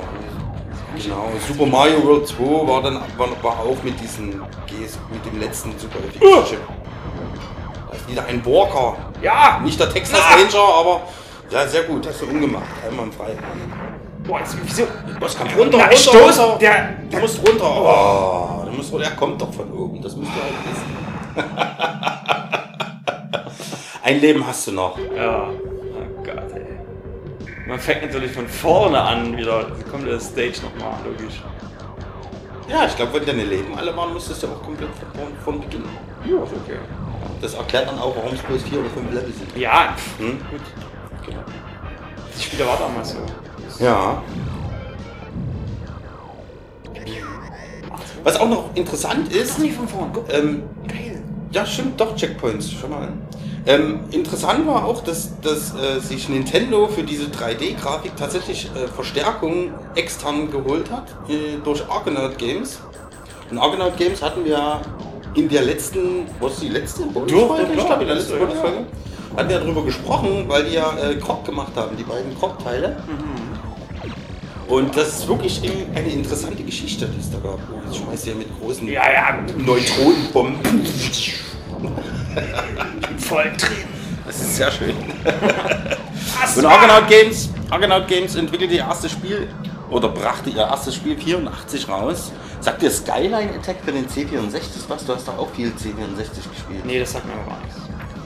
Genau. 1.00 1.28
Super 1.46 1.66
Mario 1.66 2.04
World 2.04 2.26
2 2.26 2.42
war 2.68 2.82
dann 2.82 3.00
war, 3.16 3.28
war 3.42 3.58
auch 3.60 3.80
mit 3.84 4.00
diesem 4.00 4.30
GS, 4.66 4.98
mit 5.12 5.24
dem 5.24 5.40
letzten 5.40 5.76
Super 5.78 5.98
FX-Chip. 6.08 6.58
Da 7.90 7.96
ist 7.96 8.08
wieder 8.08 8.24
ein 8.26 8.44
Walker. 8.44 8.96
Ja! 9.22 9.60
Nicht 9.62 9.78
der 9.78 9.88
Texas! 9.92 10.18
Ranger, 10.20 10.74
aber 10.80 11.00
ja, 11.50 11.66
sehr 11.66 11.82
gut, 11.84 12.06
hast 12.06 12.20
du 12.22 12.26
umgemacht. 12.26 12.64
Einmal 12.88 13.10
frei. 13.12 13.36
Boah, 14.26 14.38
jetzt, 14.40 14.56
wieso? 14.62 14.84
Was 15.20 15.36
kann 15.36 15.48
runter, 15.48 15.76
Na, 15.78 15.84
runter, 15.84 15.96
Stoß! 15.96 16.38
runter. 16.38 16.56
Der, 16.60 16.88
Du 17.10 17.18
musst 17.18 17.38
runter. 17.46 17.64
Oh, 17.64 18.64
du 18.64 18.70
musst 18.72 18.92
runter. 18.92 19.06
Er 19.06 19.12
kommt 19.16 19.40
doch 19.40 19.52
von 19.52 19.70
oben. 19.72 20.00
Das 20.02 20.16
musst 20.16 20.30
du 20.30 20.40
halt 20.40 20.54
wissen. 20.64 20.84
Ein 24.02 24.20
Leben 24.20 24.46
hast 24.46 24.66
du 24.66 24.72
noch. 24.72 24.98
Ja. 25.16 25.48
Oh 25.50 26.22
Gott, 26.22 26.52
ey. 26.54 26.66
Man 27.66 27.78
fängt 27.78 28.02
natürlich 28.02 28.32
von 28.32 28.46
vorne 28.48 29.00
an 29.00 29.36
wieder. 29.36 29.66
Die 29.78 29.84
komplette 29.90 30.20
Stage 30.20 30.60
nochmal, 30.62 30.98
logisch. 31.04 31.42
Ja, 32.68 32.86
ich 32.86 32.96
glaube, 32.96 33.14
wenn 33.14 33.26
deine 33.26 33.44
Leben 33.44 33.76
alle 33.76 33.94
waren, 33.96 34.12
musstest 34.12 34.42
du 34.42 34.48
auch 34.48 34.62
komplett 34.62 34.88
von, 35.14 35.28
von 35.44 35.60
Beginn. 35.60 35.84
Ja, 36.24 36.42
ist 36.42 36.52
okay. 36.52 36.78
Das 37.40 37.54
erklärt 37.54 37.88
dann 37.88 37.98
auch, 37.98 38.14
warum 38.16 38.32
es 38.34 38.40
bloß 38.40 38.62
vier 38.62 38.80
oder 38.80 38.90
fünf 38.90 39.12
Level 39.12 39.32
sind. 39.32 39.56
Ja, 39.56 39.94
Hm? 40.18 40.38
gut. 40.50 40.60
Die 41.26 42.42
Spiele 42.42 42.66
war 42.66 42.78
damals 42.78 43.10
so. 43.10 43.84
Ja. 43.84 44.22
Was 48.22 48.36
auch 48.40 48.48
noch 48.48 48.70
interessant 48.74 49.32
ist, 49.32 49.58
nicht 49.58 49.74
von 49.74 49.86
guck. 50.12 50.32
ähm, 50.32 50.62
Geil. 50.88 51.22
Ja, 51.52 51.64
stimmt, 51.66 52.00
doch, 52.00 52.16
Checkpoints, 52.16 52.72
schon 52.72 52.90
mal. 52.90 53.12
Ähm, 53.66 54.00
interessant 54.10 54.66
war 54.66 54.84
auch, 54.84 55.02
dass, 55.02 55.40
dass 55.40 55.74
äh, 55.74 56.00
sich 56.00 56.28
Nintendo 56.28 56.86
für 56.88 57.02
diese 57.02 57.26
3D-Grafik 57.26 58.16
tatsächlich 58.16 58.70
äh, 58.74 58.88
Verstärkung 58.88 59.72
extern 59.94 60.50
geholt 60.50 60.90
hat 60.90 61.04
äh, 61.28 61.58
durch 61.62 61.82
Argonaut 61.88 62.36
Games. 62.38 62.80
Und 63.50 63.58
Argonaut 63.58 63.96
Games 63.96 64.22
hatten 64.22 64.44
wir 64.44 64.80
in 65.34 65.48
der 65.48 65.62
letzten, 65.62 66.26
was 66.40 66.60
die 66.60 66.68
letzte 66.68 67.04
Bonusfolge? 67.04 67.72
Ich 67.74 67.86
glaube, 67.86 68.02
in 68.02 68.08
der 68.08 68.16
letzten 68.16 68.32
letzte, 68.32 68.46
Bonusfolge 68.46 68.86
hatten 69.36 69.48
wir 69.48 69.58
darüber 69.58 69.84
gesprochen, 69.84 70.44
weil 70.46 70.64
die 70.64 70.74
ja 70.74 70.96
äh, 70.98 71.16
Krog 71.16 71.44
gemacht 71.44 71.72
haben, 71.76 71.96
die 71.96 72.04
beiden 72.04 72.36
Krog-Teile. 72.38 72.96
Und 74.66 74.96
das 74.96 75.18
ist 75.18 75.28
wirklich 75.28 75.60
eine 75.94 76.08
interessante 76.08 76.62
Geschichte, 76.62 77.06
die 77.06 77.20
es 77.20 77.30
da 77.30 77.38
gab. 77.38 77.58
Oh, 77.70 77.80
Jetzt 77.84 77.96
schmeißt 77.98 78.26
ihr 78.26 78.32
ja 78.32 78.38
mit 78.38 78.60
großen 78.60 78.88
Ja, 78.88 79.02
ja. 79.12 79.38
Neutronenbomben. 79.58 80.60
Voll 83.18 83.52
drin. 83.58 83.76
Das 84.26 84.36
ist 84.40 84.56
sehr 84.56 84.70
schön. 84.72 84.94
Und 86.56 86.64
Argonaut 86.64 87.08
Games, 87.08 87.50
Argonaut 87.68 88.08
Games 88.08 88.34
entwickelte 88.36 88.74
ihr 88.74 88.80
erstes 88.80 89.12
Spiel 89.12 89.48
oder 89.90 90.08
brachte 90.08 90.48
ihr 90.48 90.62
erstes 90.62 90.94
Spiel 90.94 91.16
84 91.18 91.86
raus. 91.88 92.32
Sagt 92.60 92.82
ihr 92.82 92.90
Skyline 92.90 93.50
Attack 93.58 93.76
für 93.84 93.92
den 93.92 94.06
C64 94.08 94.88
was? 94.88 95.04
Du 95.04 95.14
hast 95.14 95.28
doch 95.28 95.36
auch 95.38 95.50
viel 95.50 95.68
C64 95.68 96.50
gespielt. 96.50 96.86
Nee, 96.86 97.00
das 97.00 97.12
sagt 97.12 97.26
mir 97.26 97.34
aber 97.34 97.50
gar 97.50 97.60
nichts. 97.60 97.83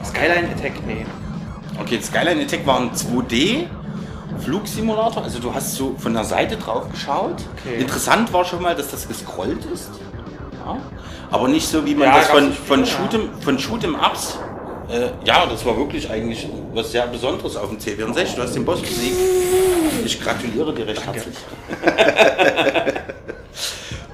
Skyline 0.08 0.48
Attack, 0.56 0.72
nee. 0.86 1.04
Okay, 1.80 2.00
Skyline 2.02 2.42
Attack 2.42 2.66
war 2.66 2.80
ein 2.80 2.90
2D 2.92 3.66
Flugsimulator, 4.44 5.22
also 5.24 5.38
du 5.40 5.52
hast 5.54 5.74
so 5.74 5.94
von 5.98 6.14
der 6.14 6.24
Seite 6.24 6.56
drauf 6.56 6.88
geschaut. 6.90 7.36
Okay. 7.64 7.80
Interessant 7.80 8.32
war 8.32 8.44
schon 8.44 8.62
mal, 8.62 8.74
dass 8.74 8.90
das 8.90 9.06
gescrollt 9.08 9.64
ist. 9.72 9.90
ja. 10.64 10.76
Aber 11.30 11.48
nicht 11.48 11.66
so, 11.68 11.84
wie 11.84 11.94
man 11.94 12.08
Ja, 12.08 12.18
das 12.18 12.28
von, 12.28 12.48
nicht 12.48 12.58
von, 12.58 12.84
viele, 12.86 12.98
ja. 12.98 13.18
Shoot'em, 13.18 13.42
von 13.42 13.58
Shoot'em 13.58 13.94
Ups. 13.94 14.38
Äh, 14.90 15.10
ja, 15.26 15.44
das 15.46 15.66
war 15.66 15.76
wirklich 15.76 16.10
eigentlich 16.10 16.48
was 16.72 16.92
sehr 16.92 17.06
Besonderes 17.06 17.56
auf 17.56 17.68
dem 17.68 17.78
C64. 17.78 18.36
Du 18.36 18.42
hast 18.42 18.54
den 18.54 18.64
Boss 18.64 18.80
besiegt. 18.80 19.16
Ich 20.04 20.20
gratuliere 20.20 20.72
dir 20.74 20.86
recht 20.86 21.04
herzlich. 21.04 21.36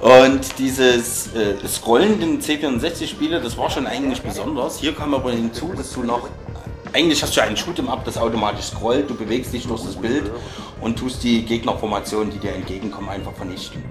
Und 0.01 0.59
dieses 0.59 1.35
äh, 1.35 1.55
scrollenden 1.67 2.41
C64-Spiele, 2.41 3.41
das 3.41 3.57
war 3.57 3.71
schon 3.71 3.87
eigentlich 3.87 4.21
besonders. 4.21 4.79
Hier 4.79 4.93
kam 4.95 5.15
aber 5.15 5.33
hinzu, 5.33 5.73
dass 5.77 5.93
du 5.93 6.03
noch. 6.03 6.29
Eigentlich 6.93 7.21
hast 7.23 7.37
du 7.37 7.43
einen 7.43 7.57
Shoot'em 7.57 7.89
Up, 7.89 8.05
das 8.05 8.17
automatisch 8.17 8.67
scrollt, 8.67 9.11
du 9.11 9.17
bewegst 9.17 9.53
dich 9.53 9.67
durch 9.67 9.83
das 9.83 9.97
Bild 9.97 10.31
und 10.81 10.97
tust 10.97 11.25
die 11.25 11.45
Gegnerformationen, 11.45 12.31
die 12.31 12.39
dir 12.39 12.53
entgegenkommen, 12.55 13.09
einfach 13.09 13.33
vernichten. 13.33 13.83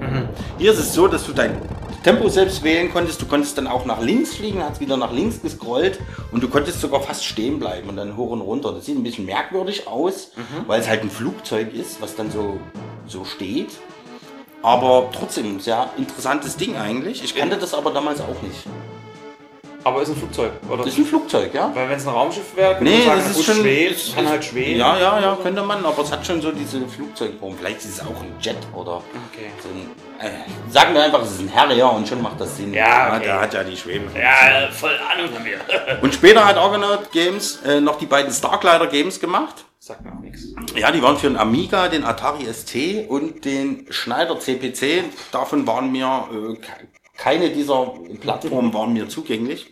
Hier 0.58 0.72
ist 0.72 0.80
es 0.80 0.94
so, 0.94 1.10
dass 1.10 1.26
du 1.26 1.34
dein 1.34 1.58
Tempo 2.04 2.30
selbst 2.30 2.63
wählen 2.63 2.94
konntest. 2.94 3.22
Du 3.22 3.26
konntest 3.26 3.58
dann 3.58 3.68
auch 3.68 3.86
nach 3.86 4.00
links 4.00 4.36
fliegen, 4.36 4.63
hast 4.63 4.80
wieder 4.80 4.96
nach 4.96 5.12
links 5.12 5.42
gescrollt 5.42 6.00
und 6.32 6.42
du 6.44 6.48
konntest 6.48 6.80
sogar 6.80 7.02
fast 7.02 7.26
stehen 7.26 7.60
bleiben 7.60 7.89
und 7.89 7.98
dann 7.98 8.16
hoch 8.16 8.30
und 8.32 8.39
runter. 8.39 8.72
Das 8.72 8.86
sieht 8.86 8.98
ein 8.98 9.04
bisschen 9.04 9.26
merkwürdig 9.26 9.86
aus, 9.88 10.32
weil 10.68 10.80
es 10.80 10.88
halt 10.88 11.02
ein 11.02 11.10
Flugzeug 11.10 11.74
ist, 11.74 12.02
was 12.02 12.16
dann 12.16 12.32
so, 12.32 12.60
so 13.08 13.26
steht. 13.26 13.72
Aber 14.63 15.10
trotzdem, 15.12 15.58
ein 15.58 15.60
sehr 15.60 15.89
interessantes 15.97 16.56
Ding 16.58 16.78
eigentlich. 16.78 17.23
Ich 17.23 17.36
kannte 17.36 17.58
das 17.58 17.73
aber 17.73 17.91
damals 17.91 18.21
auch 18.21 18.41
nicht. 18.41 18.63
Aber 19.86 20.02
ist 20.02 20.08
ein 20.08 20.15
Flugzeug, 20.15 20.52
oder? 20.69 20.86
Ist 20.88 20.97
ein 20.97 21.04
Flugzeug, 21.04 21.54
ja? 21.54 21.69
Weil 21.73 21.89
wenn 21.89 21.97
es 21.97 22.08
ein 22.08 22.13
Raumschiff 22.13 22.56
wäre, 22.56 22.76
könnte 22.76 22.86
Nee, 22.89 22.99
man 22.99 23.17
sagen, 23.17 23.21
das 23.28 23.38
ist 23.38 23.43
schon. 23.45 23.56
schwebt, 23.58 23.97
es 23.97 24.15
kann 24.15 24.23
ist- 24.23 24.32
halt 24.32 24.45
schweben. 24.45 24.80
Ja, 24.80 24.97
ja, 24.97 25.19
ja, 25.19 25.38
könnte 25.43 25.62
man, 25.62 25.86
aber 25.86 26.02
es 26.04 26.10
hat 26.13 26.26
schon 26.26 26.41
so 26.41 26.54
diese 26.54 26.88
Flugzeugform. 26.88 27.54
Vielleicht 27.58 27.80
ist 27.80 27.89
es 27.89 27.99
auch 27.99 28.21
ein 28.21 28.34
Jet 28.39 28.56
oder 28.73 29.02
Okay. 29.34 29.52
so 29.62 29.67
ein. 29.67 29.91
Äh, 30.26 30.71
sagen 30.71 30.93
wir 30.93 31.04
einfach, 31.04 31.21
es 31.23 31.32
ist 31.32 31.41
ein 31.41 31.54
Harrier 31.54 31.91
und 31.91 32.08
schon 32.08 32.21
macht 32.21 32.39
das 32.39 32.56
Sinn. 32.56 32.73
Ja, 32.73 33.10
okay. 33.13 33.23
Der 33.26 33.41
hat 33.41 33.54
ja 33.54 33.62
die 33.65 33.76
Schwebe. 33.76 34.06
Ja, 34.17 34.71
voll 34.71 34.97
Ahnung 35.13 35.30
von 35.34 35.43
mir. 35.43 35.58
Und 36.02 36.13
später 36.13 36.45
hat 36.45 36.56
Argonaut 36.56 37.12
Games 37.12 37.60
äh, 37.65 37.82
noch 37.82 37.97
die 37.97 38.06
beiden 38.06 38.32
Starglider 38.32 38.88
Games 38.88 39.19
gemacht. 39.19 39.65
Sagt 39.80 40.06
mir 40.06 40.13
auch 40.13 40.21
nichts. 40.21 40.45
Ja, 40.76 40.92
die 40.92 41.02
waren 41.04 41.18
für 41.18 41.28
den 41.28 41.38
Amiga, 41.38 41.88
den 41.88 42.04
Atari 42.04 42.46
ST 42.52 43.08
und 43.10 43.46
den 43.46 43.86
Schneider 43.92 44.40
CPC. 44.40 45.04
Davon 45.32 45.68
waren 45.68 45.92
mir 45.92 46.28
äh, 46.32 46.56
ke- 46.56 46.88
keine 47.16 47.52
dieser 47.52 47.94
Plattformen 48.22 48.74
waren 48.74 48.94
mir 48.94 49.08
zugänglich. 49.08 49.72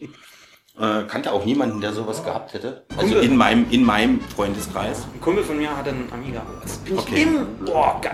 Äh, 0.79 1.03
kannte 1.07 1.33
auch 1.33 1.43
niemanden, 1.43 1.81
der 1.81 1.93
sowas 1.93 2.23
gehabt 2.23 2.53
hätte. 2.53 2.85
Also 2.95 3.13
Kumpel. 3.13 3.23
in 3.23 3.35
meinem, 3.35 3.65
in 3.71 3.83
meinem 3.83 4.21
Freundeskreis. 4.21 5.05
Ein 5.13 5.19
Kumpel 5.21 5.43
von 5.43 5.57
mir 5.57 5.75
hatte 5.75 5.89
einen 5.89 6.09
Amiga. 6.13 6.43
Das 6.61 6.77
bin 6.77 6.93
ich 6.95 6.99
Okay. 7.01 7.23
im... 7.23 7.65
Boah, 7.65 7.99
geil. 8.01 8.13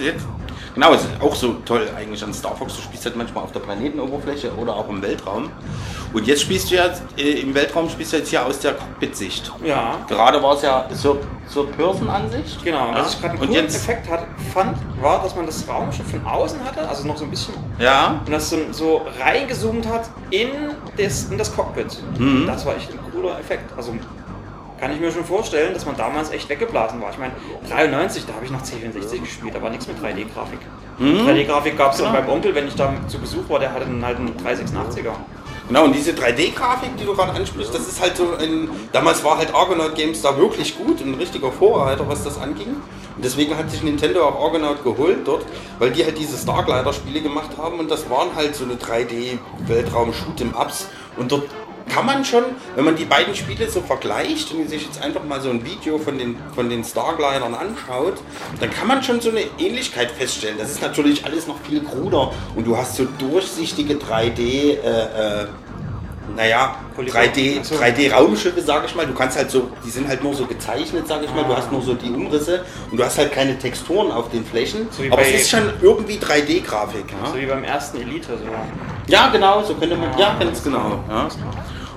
Jetzt- 0.00 0.24
Genau, 0.74 0.94
es 0.94 1.02
ist 1.02 1.10
auch 1.20 1.34
so 1.34 1.54
toll 1.64 1.88
eigentlich 1.96 2.22
an 2.24 2.32
Star 2.32 2.56
Fox. 2.56 2.76
Du 2.76 2.82
spielst 2.82 3.04
halt 3.04 3.16
manchmal 3.16 3.44
auf 3.44 3.52
der 3.52 3.60
Planetenoberfläche 3.60 4.52
oder 4.54 4.74
auch 4.74 4.88
im 4.88 5.02
Weltraum. 5.02 5.50
Und 6.12 6.26
jetzt 6.26 6.42
spielst 6.42 6.70
du 6.70 6.76
ja 6.76 6.86
äh, 7.16 7.40
im 7.40 7.54
Weltraum 7.54 7.88
spielst 7.90 8.12
du 8.12 8.16
jetzt 8.18 8.30
hier 8.30 8.44
aus 8.44 8.58
der 8.60 8.74
Cockpit-Sicht. 8.74 9.52
Ja, 9.64 9.98
Gerade 10.08 10.42
war 10.42 10.54
es 10.54 10.62
ja 10.62 10.88
zur, 10.94 11.20
zur 11.46 11.70
Person-Ansicht. 11.70 12.64
genau. 12.64 12.88
Ja. 12.88 12.94
Was 12.94 13.14
ich 13.14 13.20
gerade 13.20 13.34
einen 13.34 13.48
coolen 13.48 13.66
Effekt 13.66 14.10
hat, 14.10 14.26
fand, 14.52 14.78
war, 15.00 15.22
dass 15.22 15.34
man 15.36 15.46
das 15.46 15.66
Raumschiff 15.68 16.10
von 16.10 16.24
außen 16.26 16.62
hatte, 16.64 16.88
also 16.88 17.06
noch 17.06 17.16
so 17.16 17.24
ein 17.24 17.30
bisschen 17.30 17.54
ja, 17.78 18.20
und 18.24 18.32
das 18.32 18.50
so, 18.50 18.58
so 18.70 19.02
reingezoomt 19.20 19.86
hat 19.86 20.08
in 20.30 20.48
das, 20.96 21.24
in 21.30 21.38
das 21.38 21.54
Cockpit. 21.54 21.98
Mhm. 22.18 22.46
Das 22.46 22.64
war 22.64 22.76
echt 22.76 22.90
ein 22.92 22.98
cooler 23.12 23.38
Effekt. 23.38 23.70
Also 23.76 23.94
kann 24.82 24.92
ich 24.92 24.98
mir 24.98 25.12
schon 25.12 25.24
vorstellen, 25.24 25.72
dass 25.74 25.86
man 25.86 25.96
damals 25.96 26.32
echt 26.32 26.48
weggeblasen 26.48 27.00
war. 27.00 27.12
Ich 27.12 27.18
meine, 27.18 27.32
93, 27.70 28.26
da 28.26 28.34
habe 28.34 28.44
ich 28.44 28.50
noch 28.50 28.62
C64 28.62 29.20
gespielt, 29.20 29.54
da 29.54 29.62
war 29.62 29.70
nichts 29.70 29.86
mit 29.86 29.96
3D-Grafik. 30.02 30.58
Mhm. 30.98 31.18
3D-Grafik 31.24 31.78
gab 31.78 31.92
es 31.92 31.98
Genau. 31.98 32.12
dann 32.12 32.26
beim 32.26 32.34
Onkel, 32.34 32.52
wenn 32.52 32.66
ich 32.66 32.74
da 32.74 32.92
zu 33.06 33.20
Besuch 33.20 33.48
war, 33.48 33.60
der 33.60 33.72
hatte 33.72 33.84
dann 33.84 34.04
halt 34.04 34.16
einen 34.18 34.34
386er. 34.36 35.12
Genau, 35.68 35.84
und 35.84 35.94
diese 35.94 36.10
3D-Grafik, 36.10 36.96
die 36.98 37.04
du 37.04 37.14
gerade 37.14 37.30
ansprichst, 37.30 37.72
das 37.72 37.86
ist 37.86 38.00
halt 38.02 38.16
so 38.16 38.34
ein. 38.36 38.68
Damals 38.90 39.22
war 39.22 39.38
halt 39.38 39.54
Argonaut 39.54 39.94
Games 39.94 40.20
da 40.20 40.36
wirklich 40.36 40.76
gut, 40.76 41.00
ein 41.00 41.14
richtiger 41.14 41.52
Vorreiter, 41.52 42.08
was 42.08 42.24
das 42.24 42.40
anging. 42.40 42.74
Und 43.14 43.24
deswegen 43.24 43.56
hat 43.56 43.70
sich 43.70 43.84
Nintendo 43.84 44.26
auch 44.26 44.42
Argonaut 44.44 44.82
geholt 44.82 45.18
dort, 45.24 45.44
weil 45.78 45.92
die 45.92 46.04
halt 46.04 46.18
diese 46.18 46.36
Starglider-Spiele 46.36 47.20
gemacht 47.20 47.50
haben 47.56 47.78
und 47.78 47.88
das 47.88 48.10
waren 48.10 48.34
halt 48.34 48.56
so 48.56 48.64
eine 48.64 48.74
3D-Weltraum-Shoot'em-Ups. 48.74 50.88
Und 51.16 51.30
dort 51.30 51.44
kann 51.88 52.06
man 52.06 52.24
schon, 52.24 52.44
wenn 52.74 52.84
man 52.84 52.96
die 52.96 53.04
beiden 53.04 53.34
Spiele 53.34 53.68
so 53.68 53.80
vergleicht 53.80 54.52
und 54.52 54.68
sich 54.68 54.84
jetzt 54.84 55.02
einfach 55.02 55.24
mal 55.24 55.40
so 55.40 55.50
ein 55.50 55.64
Video 55.64 55.98
von 55.98 56.18
den, 56.18 56.36
von 56.54 56.68
den 56.68 56.84
Starglidern 56.84 57.54
anschaut, 57.54 58.14
dann 58.60 58.70
kann 58.70 58.88
man 58.88 59.02
schon 59.02 59.20
so 59.20 59.30
eine 59.30 59.42
Ähnlichkeit 59.58 60.10
feststellen. 60.10 60.58
Das 60.58 60.70
ist 60.70 60.82
natürlich 60.82 61.24
alles 61.24 61.46
noch 61.46 61.60
viel 61.60 61.82
kruder 61.82 62.32
und 62.54 62.66
du 62.66 62.76
hast 62.76 62.96
so 62.96 63.06
durchsichtige 63.18 63.94
3D, 63.94 64.38
äh, 64.38 65.42
äh, 65.42 65.46
naja, 66.36 66.76
Polygon. 66.94 67.20
3D, 67.20 67.58
Ach 67.60 67.64
so. 67.64 67.74
3D-Raumschiffe, 67.76 68.60
sag 68.62 68.84
ich 68.86 68.94
mal. 68.94 69.06
Du 69.06 69.14
kannst 69.14 69.36
halt 69.36 69.50
so, 69.50 69.70
die 69.84 69.90
sind 69.90 70.08
halt 70.08 70.22
nur 70.22 70.34
so 70.34 70.46
gezeichnet, 70.46 71.06
sag 71.06 71.22
ich 71.22 71.34
mal. 71.34 71.44
Du 71.44 71.54
hast 71.56 71.70
nur 71.70 71.82
so 71.82 71.94
die 71.94 72.10
Umrisse 72.10 72.64
und 72.90 72.98
du 72.98 73.04
hast 73.04 73.18
halt 73.18 73.32
keine 73.32 73.58
Texturen 73.58 74.10
auf 74.10 74.30
den 74.30 74.44
Flächen. 74.44 74.88
So 74.90 75.02
Aber 75.10 75.22
es 75.22 75.42
ist 75.42 75.50
schon 75.50 75.72
irgendwie 75.80 76.18
3D-Grafik. 76.18 77.04
Ja? 77.10 77.30
So 77.30 77.36
wie 77.36 77.46
beim 77.46 77.64
ersten 77.64 78.00
Elite. 78.00 78.28
So. 78.28 79.12
Ja, 79.12 79.28
genau, 79.28 79.62
so 79.62 79.74
könnte 79.74 79.96
man. 79.96 80.16
Ja, 80.18 80.36
ganz 80.38 80.62
genau. 80.62 81.04
Ja. 81.08 81.28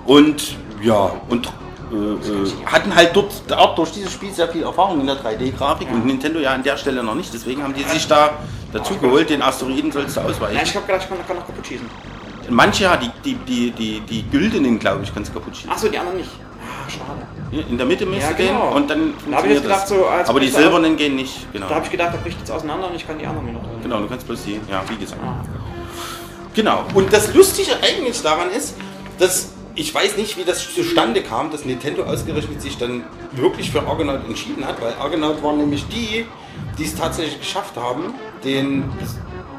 Und 0.06 0.56
ja, 0.82 1.12
und 1.30 1.48
äh, 1.92 1.96
äh, 1.96 2.66
hatten 2.66 2.96
halt 2.96 3.16
dort 3.16 3.32
auch 3.54 3.76
durch 3.76 3.92
dieses 3.92 4.12
Spiel 4.12 4.32
sehr 4.32 4.48
viel 4.50 4.64
Erfahrung 4.64 5.02
in 5.02 5.08
der 5.08 5.18
3D-Grafik 5.18 5.90
und 5.92 6.06
Nintendo 6.06 6.40
ja 6.40 6.52
an 6.52 6.64
der 6.64 6.78
Stelle 6.78 7.04
noch 7.04 7.16
nicht. 7.16 7.34
Deswegen 7.34 7.64
haben 7.64 7.74
die 7.74 7.84
sich 7.84 8.08
da 8.08 8.32
dazu 8.74 8.96
geholt, 8.98 9.30
den 9.30 9.42
Asteroiden 9.42 9.92
sollst 9.92 10.18
du 10.18 10.22
Nein, 10.22 10.30
ausweichen. 10.30 10.60
ich 10.64 10.76
hab 10.76 10.86
gedacht, 10.86 11.04
ich 11.04 11.10
kann, 11.10 11.28
kann 11.28 11.38
noch 11.38 11.46
kaputt 11.46 11.66
schießen. 11.66 11.90
Manche, 12.50 12.84
ja, 12.84 12.98
die, 12.98 13.10
die, 13.24 13.36
die, 13.36 13.72
die, 13.72 14.00
die 14.02 14.24
güldenen, 14.30 14.80
glaube 14.80 15.04
ich, 15.04 15.14
kannst 15.14 15.32
du 15.32 15.40
kaputt 15.40 15.56
schießen. 15.56 15.72
Achso, 15.72 15.88
die 15.90 15.98
anderen 15.98 16.18
nicht. 16.18 16.30
Ah, 16.62 16.90
schade. 16.90 17.66
In 17.70 17.78
der 17.78 17.86
Mitte 17.86 18.06
müsste 18.06 18.32
Ja, 18.32 18.32
gehen 18.34 18.48
genau. 18.48 18.76
und 18.76 18.90
dann 18.90 19.14
Da 19.14 19.38
funktioniert 19.38 19.54
jetzt 19.54 19.64
gedacht, 19.64 19.82
das. 19.84 19.90
so 19.90 20.08
Aber 20.30 20.40
die 20.40 20.50
silbernen 20.50 20.98
gehen 20.98 21.16
nicht. 21.16 21.52
Genau. 21.54 21.68
Da 21.68 21.76
habe 21.76 21.86
ich 21.86 21.92
gedacht, 21.92 22.14
da 22.14 22.18
bricht 22.18 22.40
jetzt 22.40 22.52
auseinander 22.52 22.90
und 22.90 22.96
ich 22.96 23.08
kann 23.08 23.18
die 23.18 23.26
anderen 23.26 23.48
wieder 23.48 23.60
drin. 23.60 23.70
Genau, 23.84 24.00
du 24.02 24.08
kannst 24.08 24.26
bloß 24.28 24.44
die, 24.44 24.60
ja, 24.70 24.84
wie 24.90 24.98
gesagt. 24.98 25.22
Ah. 25.24 25.44
Genau. 26.54 26.86
Und 26.94 27.12
das 27.14 27.34
Lustige 27.34 27.72
eigentlich 27.82 28.22
daran 28.22 28.50
ist, 28.52 28.76
dass 29.20 29.54
ich 29.76 29.94
weiß 29.94 30.16
nicht, 30.18 30.38
wie 30.38 30.44
das 30.46 30.74
zustande 30.74 31.22
kam, 31.22 31.52
dass 31.52 31.66
Nintendo 31.66 32.04
ausgerechnet 32.04 32.62
sich 32.62 32.78
dann 32.78 33.04
wirklich 33.34 33.72
für 33.72 33.86
Argonaut 33.86 34.26
entschieden 34.26 34.66
hat, 34.66 34.82
weil 34.82 34.94
Argonaut 34.94 35.44
waren 35.44 35.58
nämlich 35.58 35.86
die, 35.88 36.26
die 36.78 36.84
es 36.86 36.96
tatsächlich 36.96 37.40
geschafft 37.40 37.76
haben, 37.76 38.14
den 38.46 38.86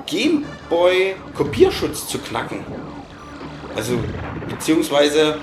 Game 0.07 0.45
Boy 0.69 1.17
Kopierschutz 1.35 2.07
zu 2.09 2.19
knacken. 2.19 2.59
Also, 3.75 3.99
beziehungsweise 4.49 5.39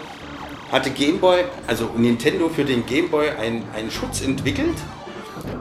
hatte 0.72 0.90
Game 0.90 1.20
Boy, 1.20 1.44
also 1.68 1.90
Nintendo 1.96 2.50
für 2.50 2.66
den 2.66 2.86
Game 2.86 3.10
Boy 3.10 3.30
ein- 3.30 3.64
einen 3.76 3.92
Schutz 3.92 4.22
entwickelt, 4.22 4.76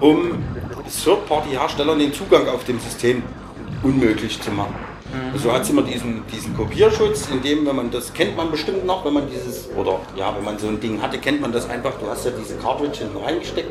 um 0.00 0.42
Third-Party-Herstellern 1.04 1.98
den 1.98 2.12
Zugang 2.14 2.48
auf 2.48 2.64
dem 2.64 2.80
System 2.80 3.22
unmöglich 3.82 4.40
zu 4.40 4.50
machen. 4.50 4.74
So 5.37 5.53
hat 5.53 5.62
es 5.62 5.70
immer 5.70 5.83
diesen, 5.83 6.22
diesen 6.33 6.57
Kopierschutz, 6.57 7.29
in 7.31 7.42
dem, 7.42 7.66
wenn 7.66 7.77
man 7.77 7.90
das 7.90 8.12
kennt 8.12 8.37
man 8.37 8.51
bestimmt 8.51 8.87
noch, 8.87 9.05
wenn 9.05 9.12
man 9.12 9.29
dieses, 9.29 9.68
oder 9.77 10.01
ja, 10.16 10.35
wenn 10.35 10.44
man 10.44 10.59
so 10.59 10.68
ein 10.68 10.81
Ding 10.81 11.03
hatte, 11.03 11.18
kennt 11.18 11.40
man 11.40 11.53
das 11.53 11.68
einfach, 11.68 11.92
du 12.01 12.09
hast 12.09 12.25
ja 12.25 12.31
diese 12.31 12.57
Cartridge 12.57 13.01
hinten 13.01 13.18
reingesteckt, 13.18 13.68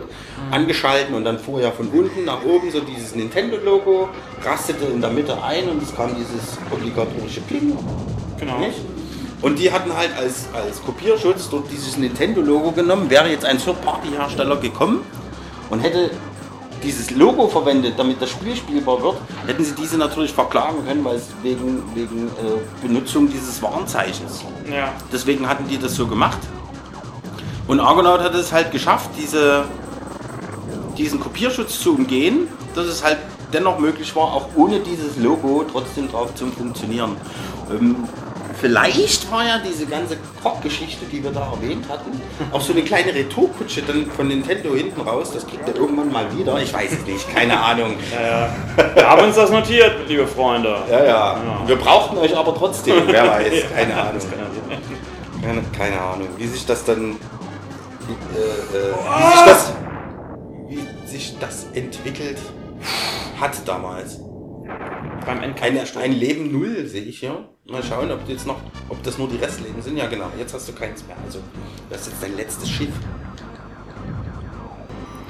angeschalten 0.52 1.16
und 1.16 1.24
dann 1.24 1.40
fuhr 1.40 1.62
ja 1.62 1.72
von 1.72 1.88
unten 1.88 2.26
nach 2.26 2.44
oben 2.44 2.70
so 2.70 2.80
dieses 2.82 3.16
Nintendo-Logo, 3.16 4.10
rastete 4.44 4.86
in 4.86 5.02
der 5.02 5.10
Mitte 5.10 5.42
ein 5.44 5.70
und 5.70 5.82
es 5.82 5.96
kam 5.96 6.16
dieses 6.16 6.58
obligatorische 6.70 7.42
Ping. 7.42 7.78
Genau. 8.40 8.60
Nicht? 8.60 8.80
Und 9.42 9.58
die 9.58 9.72
hatten 9.72 9.96
halt 9.96 10.12
als, 10.16 10.48
als 10.54 10.82
Kopierschutz 10.84 11.50
dort 11.50 11.72
dieses 11.72 11.98
Nintendo-Logo 11.98 12.72
genommen. 12.72 13.10
Wäre 13.10 13.30
jetzt 13.30 13.46
ein 13.46 13.58
Third-Party-Hersteller 13.58 14.58
gekommen 14.58 15.02
und 15.72 15.80
hätte 15.80 16.12
dieses 16.84 17.12
Logo 17.12 17.48
verwendet, 17.48 17.94
damit 17.98 18.22
das 18.22 18.30
Spiel 18.30 18.56
spielbar 18.56 19.02
wird, 19.02 19.18
hätten 19.46 19.64
sie 19.64 19.74
diese 19.74 19.98
natürlich 19.98 20.34
verklagen 20.34 20.86
können, 20.86 21.04
weil 21.04 21.18
es 21.18 21.28
wegen, 21.44 21.84
wegen 21.94 22.28
äh, 22.28 22.86
Benutzung 22.86 23.30
dieses 23.30 23.62
Warnzeichens. 23.62 24.44
Ja. 24.70 24.94
Deswegen 25.12 25.48
hatten 25.48 25.68
die 25.68 25.78
das 25.78 25.96
so 25.96 26.08
gemacht. 26.08 26.40
Und 27.68 27.80
Argonaut 27.80 28.22
hat 28.22 28.36
es 28.36 28.52
halt 28.52 28.72
geschafft, 28.72 29.12
diese, 29.18 29.66
diesen 30.98 31.20
Kopierschutz 31.20 31.80
zu 31.80 31.94
umgehen, 31.96 32.48
dass 32.76 32.86
es 32.86 33.04
halt 33.04 33.18
dennoch 33.54 33.80
möglich 33.80 34.16
war, 34.16 34.34
auch 34.34 34.50
ohne 34.56 34.80
dieses 34.80 35.18
Logo 35.18 35.66
trotzdem 35.72 36.10
drauf 36.10 36.34
zu 36.36 36.48
funktionieren. 36.48 37.16
Ähm, 37.70 38.08
vielleicht 38.62 39.30
war 39.32 39.44
ja 39.44 39.58
diese 39.58 39.88
ganze 39.88 40.18
Krog-Geschichte, 40.42 41.06
die 41.12 41.24
wir 41.24 41.32
da 41.32 41.52
erwähnt 41.52 41.86
hatten, 41.90 42.12
auch 42.52 42.62
so 42.62 42.74
eine 42.74 42.84
kleine 42.84 43.14
Retourkutsche 43.14 43.82
dann 43.82 44.06
von 44.06 44.28
Nintendo 44.28 44.76
hinten 44.76 45.02
raus. 45.02 45.32
Das 45.34 45.46
kriegt 45.48 45.68
er 45.68 45.76
irgendwann 45.76 46.12
mal 46.12 46.26
wieder. 46.38 46.62
Ich 46.62 46.72
weiß 46.72 46.92
es 46.94 47.06
nicht, 47.06 47.34
keine 47.34 47.60
Ahnung. 47.60 47.96
Wir 48.94 49.10
haben 49.10 49.24
uns 49.24 49.36
das 49.36 49.50
notiert, 49.50 50.08
liebe 50.08 50.28
Freunde. 50.28 50.76
Ja, 50.90 51.04
ja. 51.04 51.42
Wir 51.66 51.76
brauchten 51.76 52.18
euch 52.18 52.38
aber 52.38 52.56
trotzdem. 52.56 53.04
Wer 53.08 53.28
weiß, 53.28 53.54
keine 53.74 53.96
Ahnung. 53.96 54.22
Keine, 55.42 55.64
keine 55.76 56.00
Ahnung, 56.00 56.28
wie 56.38 56.48
sich 56.48 56.66
das 56.66 56.86
dann. 56.86 57.16
Wie, 58.08 58.38
äh, 58.38 58.78
äh, 58.78 58.94
wie, 58.94 59.32
sich 59.32 59.46
das, 59.46 59.74
wie 60.68 61.10
sich 61.10 61.40
das 61.40 61.66
entwickelt 61.74 62.38
hat 63.40 63.68
damals. 63.68 64.20
beim 65.26 65.42
Endkampf 65.42 65.80
gestorben. 65.80 66.06
ein 66.06 66.14
Leben 66.14 66.52
null 66.52 66.86
sehe 66.86 67.04
ich 67.04 67.20
hier. 67.20 67.51
Mal 67.72 67.84
schauen, 67.84 68.12
ob 68.12 68.28
jetzt 68.28 68.46
noch, 68.46 68.58
ob 68.90 69.02
das 69.04 69.18
nur 69.18 69.28
die 69.30 69.38
Restleben 69.38 69.82
sind. 69.82 69.98
Ja 69.98 70.08
genau, 70.08 70.26
jetzt 70.38 70.54
hast 70.54 70.68
du 70.68 70.74
keins 70.74 71.06
mehr. 71.08 71.16
Also 71.26 71.40
das 71.90 72.02
ist 72.02 72.08
jetzt 72.08 72.24
dein 72.24 72.36
letztes 72.36 72.70
Schiff. 72.70 72.90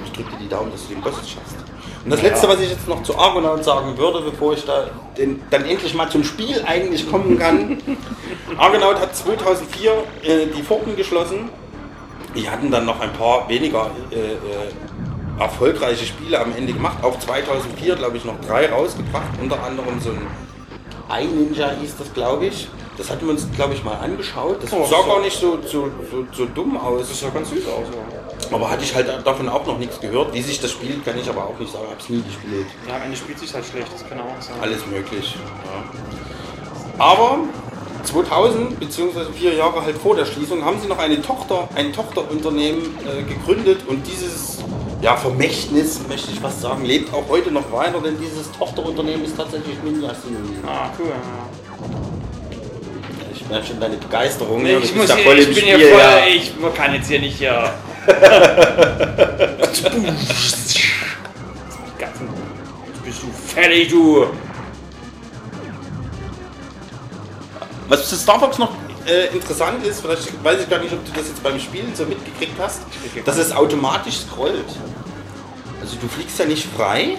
Ich 0.04 0.12
drücke 0.12 0.30
dir 0.32 0.38
die 0.38 0.48
Daumen, 0.48 0.72
dass 0.72 0.82
du 0.88 0.94
den 0.94 1.02
Boss 1.02 1.14
schaffst. 1.14 1.56
Und 2.04 2.10
das 2.10 2.20
Ja. 2.20 2.28
letzte, 2.28 2.48
was 2.48 2.60
ich 2.60 2.70
jetzt 2.70 2.88
noch 2.88 3.02
zu 3.04 3.16
Argonaut 3.16 3.62
sagen 3.64 3.96
würde, 3.96 4.20
bevor 4.22 4.54
ich 4.54 4.64
da 4.64 4.88
den, 5.16 5.40
dann 5.50 5.64
endlich 5.64 5.94
mal 5.94 6.08
zum 6.10 6.24
Spiel 6.24 6.62
eigentlich 6.66 7.08
kommen 7.08 7.38
kann. 7.38 7.78
Argonaut 8.58 8.98
hat 9.00 9.14
2004 9.14 9.92
äh, 10.24 10.46
die 10.46 10.62
Pforten 10.62 10.96
geschlossen. 10.96 11.48
Die 12.34 12.48
hatten 12.50 12.70
dann 12.70 12.86
noch 12.86 12.98
ein 13.00 13.12
paar 13.12 13.48
weniger 13.48 13.90
äh, 14.10 14.16
äh, 14.16 15.38
erfolgreiche 15.38 16.04
Spiele 16.06 16.40
am 16.40 16.52
Ende 16.56 16.72
gemacht. 16.72 16.98
Auch 17.02 17.18
2004, 17.18 17.94
glaube 17.96 18.16
ich, 18.16 18.24
noch 18.24 18.40
drei 18.40 18.68
rausgebracht. 18.70 19.28
Unter 19.40 19.62
anderem 19.62 20.00
so 20.00 20.10
ein 20.10 20.26
ein 21.12 21.28
Ninja 21.36 21.70
hieß 21.80 21.96
das, 21.98 22.12
glaube 22.14 22.46
ich. 22.46 22.68
Das 22.96 23.10
hatten 23.10 23.24
wir 23.26 23.30
uns, 23.32 23.46
glaube 23.54 23.74
ich, 23.74 23.82
mal 23.84 23.94
angeschaut. 23.94 24.62
Das 24.62 24.72
Oh, 24.72 24.84
sah 24.84 25.02
so. 25.02 25.08
gar 25.08 25.20
nicht 25.22 25.38
so, 25.38 25.58
so, 25.62 25.90
so, 26.10 26.26
so 26.32 26.44
dumm 26.46 26.76
aus. 26.76 27.08
Das 27.08 27.20
sah 27.20 27.28
ganz 27.30 27.48
süß 27.50 27.66
aus. 27.66 27.86
Ja. 27.94 28.54
Aber 28.56 28.70
hatte 28.70 28.84
ich 28.84 28.94
halt 28.94 29.08
davon 29.24 29.48
auch 29.48 29.64
noch 29.66 29.78
nichts 29.78 29.98
gehört. 30.00 30.34
Wie 30.34 30.42
sich 30.42 30.60
das 30.60 30.72
spielt, 30.72 31.04
kann 31.04 31.18
ich 31.18 31.28
aber 31.28 31.44
auch 31.44 31.58
nicht 31.58 31.72
sagen. 31.72 31.86
Hab's 31.90 32.08
nie 32.10 32.20
gespielt. 32.22 32.66
ja, 32.88 32.96
am 32.96 33.02
Ende 33.02 33.16
spielt 33.16 33.38
sich 33.38 33.52
halt 33.54 33.64
schlecht, 33.64 33.88
das 33.94 34.06
kann 34.08 34.20
auch 34.20 34.40
sein. 34.40 34.56
Alles 34.60 34.84
möglich. 34.86 35.36
Ja. 35.64 37.02
Aber 37.04 37.38
2000 38.04 38.78
beziehungsweise 38.80 39.32
vier 39.32 39.54
Jahre 39.54 39.82
halt 39.84 39.96
vor 39.96 40.16
der 40.16 40.24
Schließung 40.26 40.64
haben 40.64 40.80
sie 40.80 40.88
noch 40.88 40.98
eine 40.98 41.20
Tochter, 41.22 41.68
ein 41.74 41.92
Tochterunternehmen 41.92 42.82
äh, 43.06 43.22
gegründet 43.22 43.80
und 43.86 44.06
dieses 44.06 44.58
ja, 45.02 45.16
Vermächtnis, 45.16 46.00
möchte 46.08 46.30
ich 46.30 46.38
fast 46.38 46.60
sagen, 46.60 46.84
lebt 46.84 47.12
auch 47.12 47.28
heute 47.28 47.50
noch 47.50 47.72
weiter, 47.72 48.00
denn 48.00 48.16
dieses 48.20 48.50
Tochterunternehmen 48.52 49.24
ist 49.24 49.36
tatsächlich 49.36 49.82
Ninja 49.82 50.14
Synonym. 50.14 50.62
Ah, 50.64 50.90
cool. 50.98 51.12
Ich 53.34 53.48
merke 53.48 53.66
schon 53.66 53.80
deine 53.80 53.96
Begeisterung. 53.96 54.62
Nee, 54.62 54.76
ich, 54.76 54.94
muss 54.94 55.12
hier, 55.12 55.24
voll 55.24 55.38
ich 55.40 55.46
bin 55.46 55.56
Spiel, 55.56 55.76
hier 55.76 55.88
voll, 55.88 55.98
ja. 55.98 56.26
ich 56.28 56.52
kann 56.76 56.94
jetzt 56.94 57.08
hier 57.08 57.18
nicht 57.18 57.36
hier. 57.38 57.72
Ganzen- 61.98 62.28
Bist 63.04 63.22
du 63.22 63.26
fertig, 63.54 63.88
du? 63.90 64.26
Was 67.92 68.08
zu 68.08 68.16
Star 68.16 68.40
Fox 68.40 68.56
noch 68.56 68.70
äh, 69.06 69.26
interessant 69.34 69.86
ist, 69.86 70.00
vielleicht 70.00 70.42
weiß 70.42 70.62
ich 70.62 70.70
gar 70.70 70.78
nicht, 70.78 70.94
ob 70.94 71.04
du 71.04 71.12
das 71.12 71.28
jetzt 71.28 71.42
beim 71.42 71.60
Spielen 71.60 71.94
so 71.94 72.06
mitgekriegt 72.06 72.58
hast, 72.58 72.80
dass 73.26 73.36
es 73.36 73.52
automatisch 73.52 74.20
scrollt. 74.20 74.64
Also 75.78 75.96
du 76.00 76.08
fliegst 76.08 76.38
ja 76.38 76.46
nicht 76.46 76.66
frei, 76.74 77.18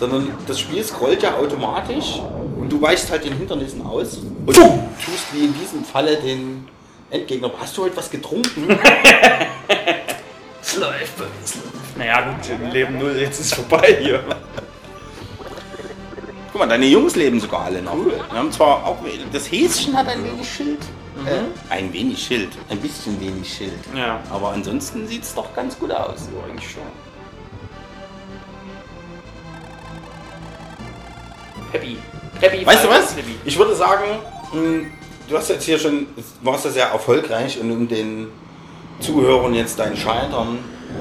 sondern 0.00 0.32
das 0.46 0.60
Spiel 0.60 0.82
scrollt 0.82 1.22
ja 1.22 1.34
automatisch 1.34 2.22
und 2.58 2.70
du 2.72 2.80
weichst 2.80 3.10
halt 3.10 3.26
den 3.26 3.36
Hindernissen 3.36 3.84
aus 3.84 4.16
und 4.46 4.54
tust 4.56 5.26
wie 5.34 5.44
in 5.44 5.54
diesem 5.60 5.84
Falle 5.84 6.16
den 6.16 6.66
Endgegner. 7.10 7.50
Hast 7.60 7.76
du 7.76 7.82
heute 7.82 7.98
was 7.98 8.10
getrunken? 8.10 8.66
Es 10.62 10.76
läuft 10.78 11.18
bei 11.18 11.24
uns. 11.24 11.58
Naja, 11.98 12.30
gut, 12.30 12.72
Leben 12.72 12.98
null, 12.98 13.14
jetzt 13.14 13.40
ist 13.40 13.54
vorbei 13.54 13.98
hier. 14.00 14.24
Guck 16.58 16.66
mal, 16.66 16.74
deine 16.74 16.86
Jungs 16.86 17.14
leben 17.14 17.38
sogar 17.38 17.66
alle 17.66 17.80
noch. 17.80 17.94
Wir 18.04 18.36
haben 18.36 18.50
zwar 18.50 18.84
auch 18.84 18.96
das 19.32 19.48
Häschen 19.48 19.96
hat 19.96 20.08
ein 20.08 20.24
wenig 20.24 20.52
Schild. 20.52 20.80
Äh, 21.24 21.72
ein 21.72 21.92
wenig 21.92 22.18
Schild, 22.20 22.48
ein 22.68 22.78
bisschen 22.78 23.20
wenig 23.20 23.48
Schild. 23.48 23.78
Ja. 23.94 24.18
Aber 24.28 24.48
ansonsten 24.48 25.06
sieht 25.06 25.22
es 25.22 25.36
doch 25.36 25.54
ganz 25.54 25.78
gut 25.78 25.92
aus. 25.92 26.24
So, 26.24 26.42
eigentlich 26.50 26.68
schon. 26.68 26.82
Happy. 31.70 31.96
Happy. 32.40 32.66
Weißt 32.66 32.82
du 32.82 32.88
was? 32.88 33.16
Happy. 33.16 33.36
Ich 33.44 33.56
würde 33.56 33.76
sagen, 33.76 34.18
mh, 34.52 34.88
du 35.28 35.36
hast 35.38 35.50
jetzt 35.50 35.62
hier 35.62 35.78
schon, 35.78 36.08
warst 36.42 36.64
ja 36.64 36.72
sehr 36.72 36.86
erfolgreich 36.86 37.60
und 37.60 37.70
um 37.70 37.86
den 37.86 38.26
Zuhörern 38.98 39.54
jetzt 39.54 39.78
dein 39.78 39.96
Scheitern, 39.96 40.58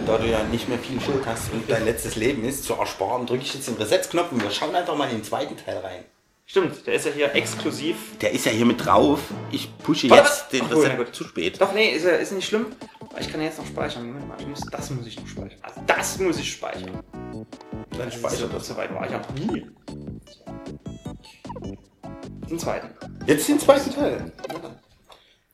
da 0.08 0.18
du 0.18 0.26
ja 0.26 0.42
nicht 0.44 0.70
mehr 0.70 0.80
viel 0.80 1.00
Schild 1.02 1.26
hast 1.26 1.52
und 1.52 1.70
dein 1.70 1.84
letztes 1.84 2.16
Leben 2.16 2.46
ist, 2.46 2.64
zu 2.64 2.74
ersparen, 2.74 3.26
drücke 3.26 3.44
ich 3.44 3.54
jetzt 3.54 3.68
den 3.68 3.76
Reset-Knopf 3.76 4.32
und 4.32 4.42
wir 4.42 4.52
schauen 4.52 4.74
einfach 4.74 4.96
mal 4.96 5.10
in 5.10 5.18
den 5.18 5.24
zweiten 5.24 5.58
Teil 5.58 5.78
rein. 5.80 6.06
Stimmt, 6.46 6.88
der 6.88 6.94
ist 6.94 7.06
ja 7.06 7.12
hier 7.12 7.36
exklusiv. 7.36 8.18
Der 8.22 8.32
ist 8.32 8.46
ja 8.46 8.54
hier 8.54 8.66
mit 8.66 8.86
drauf. 8.86 9.20
Ich 9.52 9.70
pushe 9.80 10.10
Warte, 10.10 10.30
jetzt 10.30 10.54
den 10.54 10.62
ach, 10.66 10.76
cool, 10.76 10.86
Reset 10.86 11.14
zu 11.14 11.26
spät. 11.26 11.60
Doch, 11.60 11.74
nee, 11.74 11.90
ist, 11.90 12.06
ja- 12.06 12.12
ist 12.12 12.32
nicht 12.32 12.48
schlimm. 12.48 12.68
Ich 13.20 13.30
kann 13.30 13.42
ja 13.42 13.48
jetzt 13.48 13.58
noch 13.58 13.66
speichern. 13.66 14.08
Moment 14.08 14.30
mal, 14.30 14.38
ich 14.40 14.48
muss, 14.48 14.62
das 14.72 14.90
muss 14.92 15.06
ich 15.06 15.20
noch 15.20 15.28
speichern. 15.28 15.60
Also 15.62 15.82
das 15.86 16.20
muss 16.20 16.40
ich 16.40 16.54
speichern. 16.54 17.04
Dann 17.98 18.10
speichert 18.10 18.54
das. 18.54 18.68
so 18.68 18.78
weit 18.78 18.94
war 18.94 19.06
ich 19.06 19.12
ja 19.12 19.20
noch 19.20 19.32
nie. 19.32 19.66
Den 22.50 22.60
zweiten. 22.60 22.88
Jetzt 23.26 23.50
den 23.50 23.60
zweiten 23.60 23.94
Teil. 23.94 24.32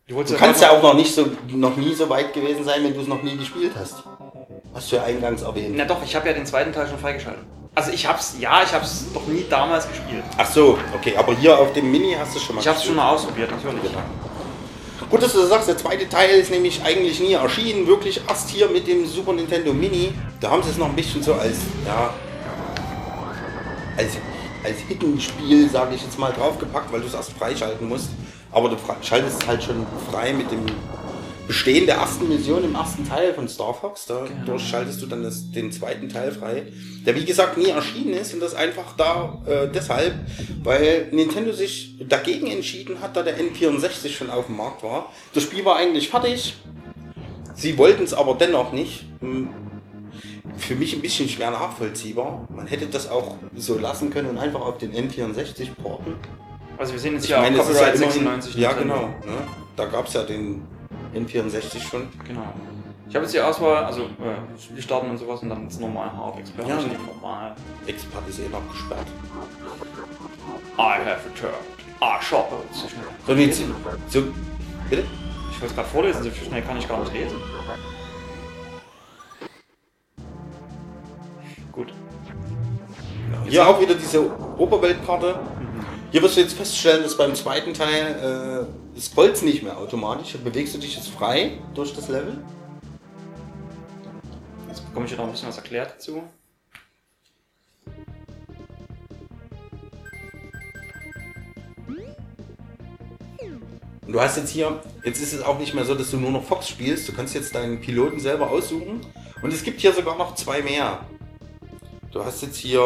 Du, 0.08 0.16
wolltest 0.16 0.36
Du 0.36 0.40
kannst 0.40 0.62
ja 0.62 0.70
auch 0.72 0.84
noch 0.84 0.94
nicht 0.94 1.16
so, 1.16 1.28
noch 1.48 1.76
nie 1.76 1.96
so 1.96 2.08
weit 2.08 2.34
gewesen 2.34 2.64
sein, 2.64 2.84
wenn 2.84 2.94
du 2.94 3.02
es 3.02 3.08
noch 3.08 3.24
nie 3.24 3.36
gespielt 3.36 3.72
hast. 3.76 4.04
Hast 4.74 4.92
du 4.92 4.96
ja 4.96 5.04
eingangs 5.04 5.42
erwähnt. 5.44 5.76
Na 5.76 5.86
doch, 5.86 6.04
ich 6.04 6.16
habe 6.16 6.28
ja 6.28 6.34
den 6.34 6.46
zweiten 6.46 6.72
Teil 6.74 6.88
schon 6.88 6.98
freigeschaltet. 7.00 7.44
Also 7.76 7.92
ich 7.92 8.06
hab's, 8.08 8.36
ja, 8.40 8.62
ich 8.64 8.74
hab's 8.74 9.06
doch 9.14 9.26
nie 9.28 9.46
damals 9.50 9.88
gespielt. 9.88 10.24
Ach 10.38 10.46
so, 10.46 10.78
okay, 10.96 11.16
aber 11.18 11.36
hier 11.36 11.58
auf 11.58 11.74
dem 11.74 11.92
Mini 11.92 12.16
hast 12.18 12.36
du 12.36 12.40
schon 12.40 12.56
mal 12.56 12.62
Ich 12.62 12.68
hab's 12.68 12.80
gespielt. 12.80 12.98
schon 12.98 13.06
mal 13.06 13.12
ausprobiert, 13.12 13.52
natürlich. 13.52 13.92
Gut, 15.10 15.22
dass 15.22 15.34
du 15.34 15.40
das 15.40 15.50
sagst, 15.50 15.68
der 15.68 15.78
zweite 15.78 16.08
Teil 16.08 16.30
ist 16.32 16.50
nämlich 16.52 16.82
eigentlich 16.84 17.20
nie 17.20 17.34
erschienen, 17.34 17.86
wirklich 17.88 18.22
erst 18.28 18.50
hier 18.50 18.68
mit 18.70 18.88
dem 18.88 19.06
Super 19.08 19.34
Nintendo 19.34 19.74
Mini. 19.74 20.14
Da 20.40 20.52
haben 20.52 20.64
sie 20.64 20.70
es 20.70 20.78
noch 20.78 20.88
ein 20.90 20.96
bisschen 20.96 21.22
so 21.22 21.34
als, 21.34 21.58
ja, 21.86 22.14
als, 23.98 24.18
als 24.64 24.78
Hidden-Spiel, 24.88 25.70
sage 25.70 25.96
ich 25.96 26.04
jetzt 26.04 26.18
mal, 26.18 26.32
draufgepackt, 26.32 26.92
weil 26.92 27.02
du 27.02 27.08
es 27.08 27.14
erst 27.14 27.34
freischalten 27.34 27.88
musst. 27.88 28.10
Aber 28.52 28.70
du 28.70 28.78
schaltest 29.02 29.42
es 29.42 29.48
halt 29.48 29.64
schon 29.64 29.86
frei 30.12 30.32
mit 30.34 30.52
dem 30.52 30.66
Bestehen 31.48 31.86
der 31.86 31.96
ersten 31.96 32.30
Mission 32.30 32.64
im 32.64 32.74
ersten 32.76 33.08
Teil 33.08 33.34
von 33.34 33.48
Star 33.50 33.74
Fox. 33.74 34.06
Dadurch 34.06 34.66
schaltest 34.66 35.02
du 35.02 35.08
dann 35.08 35.24
das, 35.24 35.52
den 35.52 35.72
zweiten 35.74 36.08
Teil 36.08 36.32
frei, 36.32 36.68
der 37.06 37.16
wie 37.16 37.26
gesagt 37.26 37.58
nie 37.58 37.68
erschienen 37.70 38.14
ist 38.14 38.34
und 38.34 38.40
das 38.40 38.56
einfach 38.56 38.96
da 38.96 39.42
äh, 39.46 39.68
deshalb, 39.68 40.16
weil 40.64 41.10
Nintendo 41.12 41.52
sich 41.52 41.96
dagegen 42.08 42.48
entschieden 42.48 43.02
hat, 43.02 43.18
da 43.18 43.24
der 43.24 43.38
N64 43.38 44.10
schon 44.10 44.30
auf 44.30 44.46
dem 44.46 44.56
Markt 44.56 44.84
war. 44.84 45.12
Das 45.34 45.44
Spiel 45.44 45.66
war 45.66 45.76
eigentlich 45.76 46.10
fertig. 46.10 46.56
Sie 47.56 47.78
wollten 47.78 48.04
es 48.04 48.14
aber 48.14 48.36
dennoch 48.36 48.72
nicht. 48.72 49.04
Hm, 49.20 49.50
Für 50.58 50.76
mich 50.76 50.94
ein 50.96 51.02
bisschen 51.02 51.28
schwer 51.28 51.52
nachvollziehbar. 51.52 52.48
Man 52.56 52.68
hätte 52.68 52.88
das 52.88 53.10
auch 53.10 53.36
so 53.56 53.78
lassen 53.78 54.10
können 54.12 54.30
und 54.30 54.38
einfach 54.38 54.62
auf 54.62 54.78
den 54.78 54.94
N64 54.94 55.76
porten. 55.82 56.16
Also 56.78 56.94
wir 56.94 57.00
sehen 57.00 57.14
jetzt 57.16 57.26
Ich 57.26 57.30
hier 57.32 57.40
meine, 57.40 57.60
auch 57.62 57.66
Copyright 57.68 57.96
immerhin, 57.96 58.12
96. 58.14 58.56
ja 58.56 58.72
genau. 58.74 59.08
Ne? 59.08 59.48
Da 59.76 59.86
gab 59.86 60.08
es 60.08 60.14
ja 60.14 60.24
den 60.24 60.64
N64 61.14 61.80
schon. 61.80 62.08
Genau. 62.28 62.54
Ich 63.08 63.16
habe 63.16 63.26
jetzt 63.26 63.34
die 63.36 63.42
Auswahl, 63.42 63.84
also 63.86 64.04
äh, 64.04 64.74
wir 64.74 64.82
starten 64.82 65.10
und 65.12 65.18
sowas 65.18 65.42
und 65.42 65.50
dann 65.50 65.66
das 65.68 65.80
normal 65.80 66.12
Hard 66.12 66.40
Expert. 66.40 66.68
Ja. 66.68 66.80
Ja. 66.80 66.88
normal. 67.06 67.56
Expert 67.86 68.28
ist 68.28 68.40
eh 68.40 68.50
noch 68.50 68.68
gesperrt. 68.72 69.08
I 70.78 70.98
have 71.06 71.22
returned. 71.30 71.54
Ah, 72.00 72.20
shop. 72.22 72.52
So 72.72 72.88
schnell. 72.88 73.04
So, 73.28 73.34
jetzt, 73.34 73.62
so, 74.10 74.24
bitte? 74.90 75.04
Ich 75.52 75.62
wollte 75.62 75.68
es 75.68 75.76
gerade 75.76 75.90
vorlesen, 75.90 76.24
so 76.24 76.32
schnell 76.32 76.62
kann 76.64 76.78
ich 76.78 76.88
gar 76.88 77.00
nicht 77.02 77.14
lesen. 77.14 77.38
Gut. 81.72 81.94
Hier 83.46 83.68
auch 83.68 83.80
wieder 83.80 83.96
diese 83.96 84.22
Oberweltkarte. 84.58 85.40
Hier 86.12 86.22
wirst 86.22 86.38
du 86.38 86.42
jetzt 86.42 86.54
feststellen, 86.54 87.04
dass 87.04 87.18
beim 87.18 87.36
zweiten 87.36 87.74
Teil 87.74 88.68
äh, 88.68 88.83
scrollst 89.00 89.44
nicht 89.44 89.64
mehr 89.64 89.78
automatisch. 89.78 90.36
Bewegst 90.44 90.76
du 90.76 90.80
dich 90.80 90.96
jetzt 90.96 91.10
frei 91.10 91.58
durch 91.74 91.94
das 91.94 92.08
Level. 92.10 92.44
Jetzt 94.68 94.86
bekomme 94.86 95.06
ich 95.06 95.12
hier 95.12 95.20
noch 95.20 95.26
ein 95.26 95.32
bisschen 95.32 95.48
was 95.48 95.58
erklärt 95.58 95.94
dazu. 95.96 96.24
Und 104.06 104.12
du 104.12 104.22
hast 104.22 104.38
jetzt 104.38 104.50
hier, 104.50 104.82
jetzt 105.04 105.22
ist 105.22 105.34
es 105.34 105.42
auch 105.42 105.58
nicht 105.58 105.74
mehr 105.74 105.86
so, 105.86 105.96
dass 105.96 106.12
du 106.12 106.18
nur 106.18 106.32
noch 106.32 106.44
Fox 106.44 106.68
spielst. 106.68 107.08
Du 107.08 107.14
kannst 107.14 107.34
jetzt 107.34 107.56
deinen 107.56 107.82
Piloten 107.82 108.20
selber 108.20 108.50
aussuchen. 108.50 109.02
Und 109.42 109.54
es 109.54 109.64
gibt 109.64 109.82
hier 109.82 109.94
sogar 109.94 110.18
noch 110.18 110.36
zwei 110.36 110.62
mehr. 110.62 111.06
Du 112.14 112.24
hast 112.24 112.44
jetzt 112.44 112.58
hier 112.58 112.80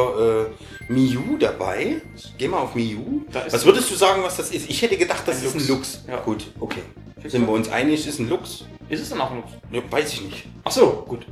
äh, 0.90 0.92
Miu 0.94 1.38
dabei. 1.38 2.02
Geh 2.38 2.48
mal 2.48 2.60
auf 2.60 2.76
Miu. 2.76 3.24
Was 3.52 3.66
würdest 3.66 3.92
du 3.92 3.96
sagen, 3.96 4.24
was 4.24 4.38
das 4.38 4.52
ist? 4.52 4.70
Ich 4.70 4.82
hätte 4.82 4.96
gedacht, 4.98 5.24
das 5.26 5.42
Ein 5.42 5.48
ist 5.48 5.56
ein 5.56 5.68
Lux. 5.68 6.04
Ja. 6.08 6.18
Gut, 6.22 6.46
okay. 6.62 6.82
Sind 7.26 7.46
wir 7.46 7.52
uns 7.54 7.68
einig, 7.70 8.08
ist 8.08 8.20
ein 8.20 8.30
Lux? 8.30 8.64
Ist 8.88 9.02
es 9.02 9.10
dann 9.10 9.20
auch 9.20 9.32
ein 9.32 9.38
Lux? 9.38 9.50
Ja, 9.70 9.82
weiß 9.92 10.14
ich 10.14 10.22
nicht. 10.22 10.46
Ach 10.64 10.72
so, 10.72 11.04
gut. 11.06 11.26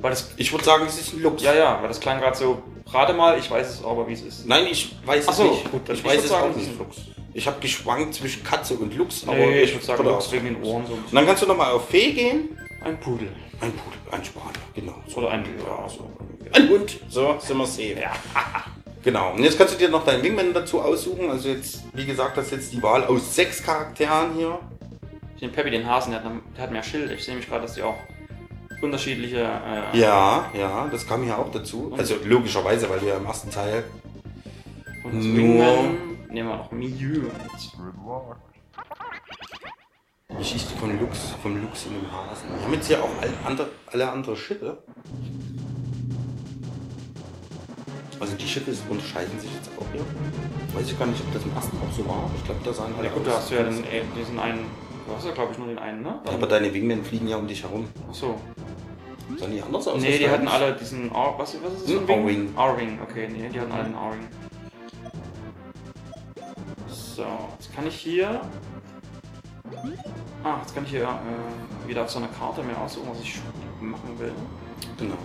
Weil 0.00 0.10
das, 0.10 0.32
Ich 0.36 0.52
würde 0.52 0.64
sagen, 0.66 0.84
es 0.86 1.00
ist 1.00 1.14
ein 1.14 1.22
Lux. 1.22 1.42
ja, 1.42 1.54
ja, 1.54 1.78
weil 1.80 1.88
das 1.88 1.98
klang 1.98 2.20
gerade 2.20 2.36
so, 2.36 2.62
rate 2.88 3.14
mal, 3.14 3.38
ich 3.38 3.50
weiß 3.50 3.70
es 3.70 3.82
aber, 3.84 4.06
wie 4.06 4.12
es 4.12 4.20
ist. 4.20 4.46
Nein, 4.46 4.66
ich 4.70 4.94
weiß 5.06 5.24
Ach 5.28 5.32
es 5.32 5.36
so, 5.38 5.44
nicht. 5.44 5.70
gut, 5.72 5.88
ich 5.88 5.98
ich 6.00 6.04
weiß 6.04 6.24
es 6.24 6.28
sagen, 6.28 6.50
auch 6.52 6.56
es 6.56 6.62
ist 6.62 6.68
nicht. 6.68 6.78
ein 6.80 6.86
Lux. 6.86 6.96
Ich 7.32 7.46
habe 7.46 7.58
geschwankt 7.60 8.14
zwischen 8.14 8.44
Katze 8.44 8.74
und 8.74 8.94
Lux, 8.94 9.22
aber 9.26 9.36
Nee, 9.38 9.62
ich 9.62 9.72
würde 9.74 9.86
sagen, 9.86 10.04
Lux 10.04 10.30
wegen 10.30 10.44
den 10.44 10.62
Ohren 10.62 10.86
so 10.86 10.92
Und 10.92 11.14
dann 11.14 11.24
kannst 11.24 11.42
du 11.42 11.46
nochmal 11.46 11.72
auf 11.72 11.88
Fee 11.88 12.12
gehen. 12.12 12.58
Ein 12.84 13.00
Pudel. 13.00 13.28
Ein 13.62 13.72
Pudel, 13.72 13.98
ein 14.10 14.22
Spanier, 14.22 14.52
genau. 14.74 14.94
Oder 15.14 15.30
ein, 15.30 15.44
ja, 15.58 15.88
so. 15.88 16.10
Ein 16.52 16.68
Hund. 16.68 16.98
So, 17.08 17.36
sind 17.40 17.56
wir 17.58 17.66
safe. 17.66 18.00
Ja. 18.00 18.12
Genau. 19.02 19.34
Und 19.34 19.44
jetzt 19.44 19.56
kannst 19.56 19.72
du 19.74 19.78
dir 19.78 19.88
noch 19.88 20.04
deinen 20.04 20.20
Wingman 20.24 20.52
dazu 20.52 20.80
aussuchen. 20.82 21.30
Also 21.30 21.48
jetzt, 21.48 21.84
wie 21.94 22.04
gesagt, 22.04 22.36
das 22.36 22.46
ist 22.46 22.50
jetzt 22.50 22.72
die 22.72 22.82
Wahl 22.82 23.04
aus 23.04 23.36
sechs 23.36 23.62
Charakteren 23.62 24.34
hier. 24.34 24.58
Den 25.40 25.52
Peppy, 25.52 25.70
den 25.70 25.86
Hasen, 25.88 26.10
der 26.10 26.24
hat, 26.24 26.32
der 26.56 26.62
hat 26.64 26.72
mehr 26.72 26.82
Schild. 26.82 27.12
Ich 27.12 27.24
sehe 27.24 27.34
nämlich 27.34 27.48
gerade, 27.48 27.62
dass 27.62 27.74
die 27.74 27.82
auch 27.84 27.94
unterschiedliche. 28.82 29.42
Äh, 29.44 29.96
Ja, 29.96 30.50
ja, 30.58 30.88
das 30.90 31.06
kam 31.06 31.22
hier 31.22 31.38
auch 31.38 31.52
dazu. 31.52 31.94
Also 31.96 32.16
logischerweise, 32.24 32.90
weil 32.90 33.00
wir 33.00 33.14
im 33.14 33.26
ersten 33.26 33.48
Teil 33.52 33.84
und 35.04 35.18
das 35.18 35.24
nur- 35.24 35.36
Wingman 35.36 35.98
nehmen 36.30 36.48
wir 36.48 36.56
noch 36.56 36.72
Milieu. 36.72 37.20
Geschichte 40.36 40.74
von 40.80 40.98
Lux, 40.98 41.18
vom 41.42 41.62
Lux 41.62 41.86
in 41.86 41.94
dem 41.94 42.10
Hasen. 42.12 42.48
Wir 42.56 42.64
haben 42.64 42.74
jetzt 42.74 42.86
hier 42.88 43.02
auch 43.02 43.08
alle 43.20 43.32
andere, 43.44 43.68
alle 43.92 44.10
andere 44.10 44.36
Schiffe. 44.36 44.78
Also 48.18 48.34
die 48.36 48.46
Schiffe 48.46 48.72
unterscheiden 48.88 49.38
sich 49.38 49.50
jetzt 49.52 49.70
auch 49.78 49.86
hier. 49.92 50.04
Weiß 50.74 50.90
ich 50.90 50.98
gar 50.98 51.06
nicht, 51.06 51.20
ob 51.20 51.32
das 51.32 51.42
im 51.42 51.54
ersten 51.54 51.76
auch 51.76 51.92
so 51.94 52.06
war. 52.06 52.30
Ich 52.36 52.44
glaube, 52.44 52.60
da 52.64 52.72
sahen 52.72 52.92
Ja, 52.92 53.00
alle 53.00 53.10
gut, 53.10 53.26
da 53.26 53.32
hast 53.32 53.50
du 53.50 53.54
ja 53.56 53.62
den, 53.62 53.84
äh, 53.84 54.02
diesen 54.16 54.38
einen. 54.38 54.64
Du 55.06 55.14
hast 55.14 55.26
ja, 55.26 55.32
glaube 55.32 55.52
ich, 55.52 55.58
nur 55.58 55.68
den 55.68 55.78
einen, 55.78 56.02
ne? 56.02 56.20
Ja, 56.24 56.32
aber 56.32 56.46
deine 56.46 56.72
Wingmen 56.72 57.04
fliegen 57.04 57.28
ja 57.28 57.36
um 57.36 57.46
dich 57.46 57.62
herum. 57.62 57.88
Achso. 58.08 58.40
Sahen 59.38 59.52
die 59.52 59.62
anders 59.62 59.86
aus? 59.88 60.00
Nee, 60.00 60.18
die 60.18 60.30
hatten 60.30 60.48
alle 60.48 60.74
diesen. 60.74 61.10
R 61.10 61.34
was, 61.36 61.56
was 61.62 61.72
ist 61.74 61.90
das? 61.90 61.98
Ein 61.98 62.08
R-Wing. 62.08 62.54
R-Wing, 62.56 62.98
okay, 63.02 63.28
nee, 63.30 63.48
die 63.52 63.60
hatten 63.60 63.72
alle 63.72 63.84
einen 63.84 63.94
R-Wing. 63.94 64.28
So, 66.88 67.26
jetzt 67.58 67.74
kann 67.74 67.86
ich 67.86 67.96
hier. 67.96 68.40
Ah, 70.42 70.58
jetzt 70.60 70.74
kann 70.74 70.84
ich 70.84 70.90
hier 70.90 71.02
äh, 71.02 71.88
wieder 71.88 72.02
auf 72.02 72.10
so 72.10 72.18
einer 72.18 72.28
Karte 72.28 72.62
mir 72.62 72.78
aussuchen, 72.78 73.08
was 73.10 73.20
ich 73.20 73.40
machen 73.80 74.18
will. 74.18 74.32
Genau. 74.98 75.16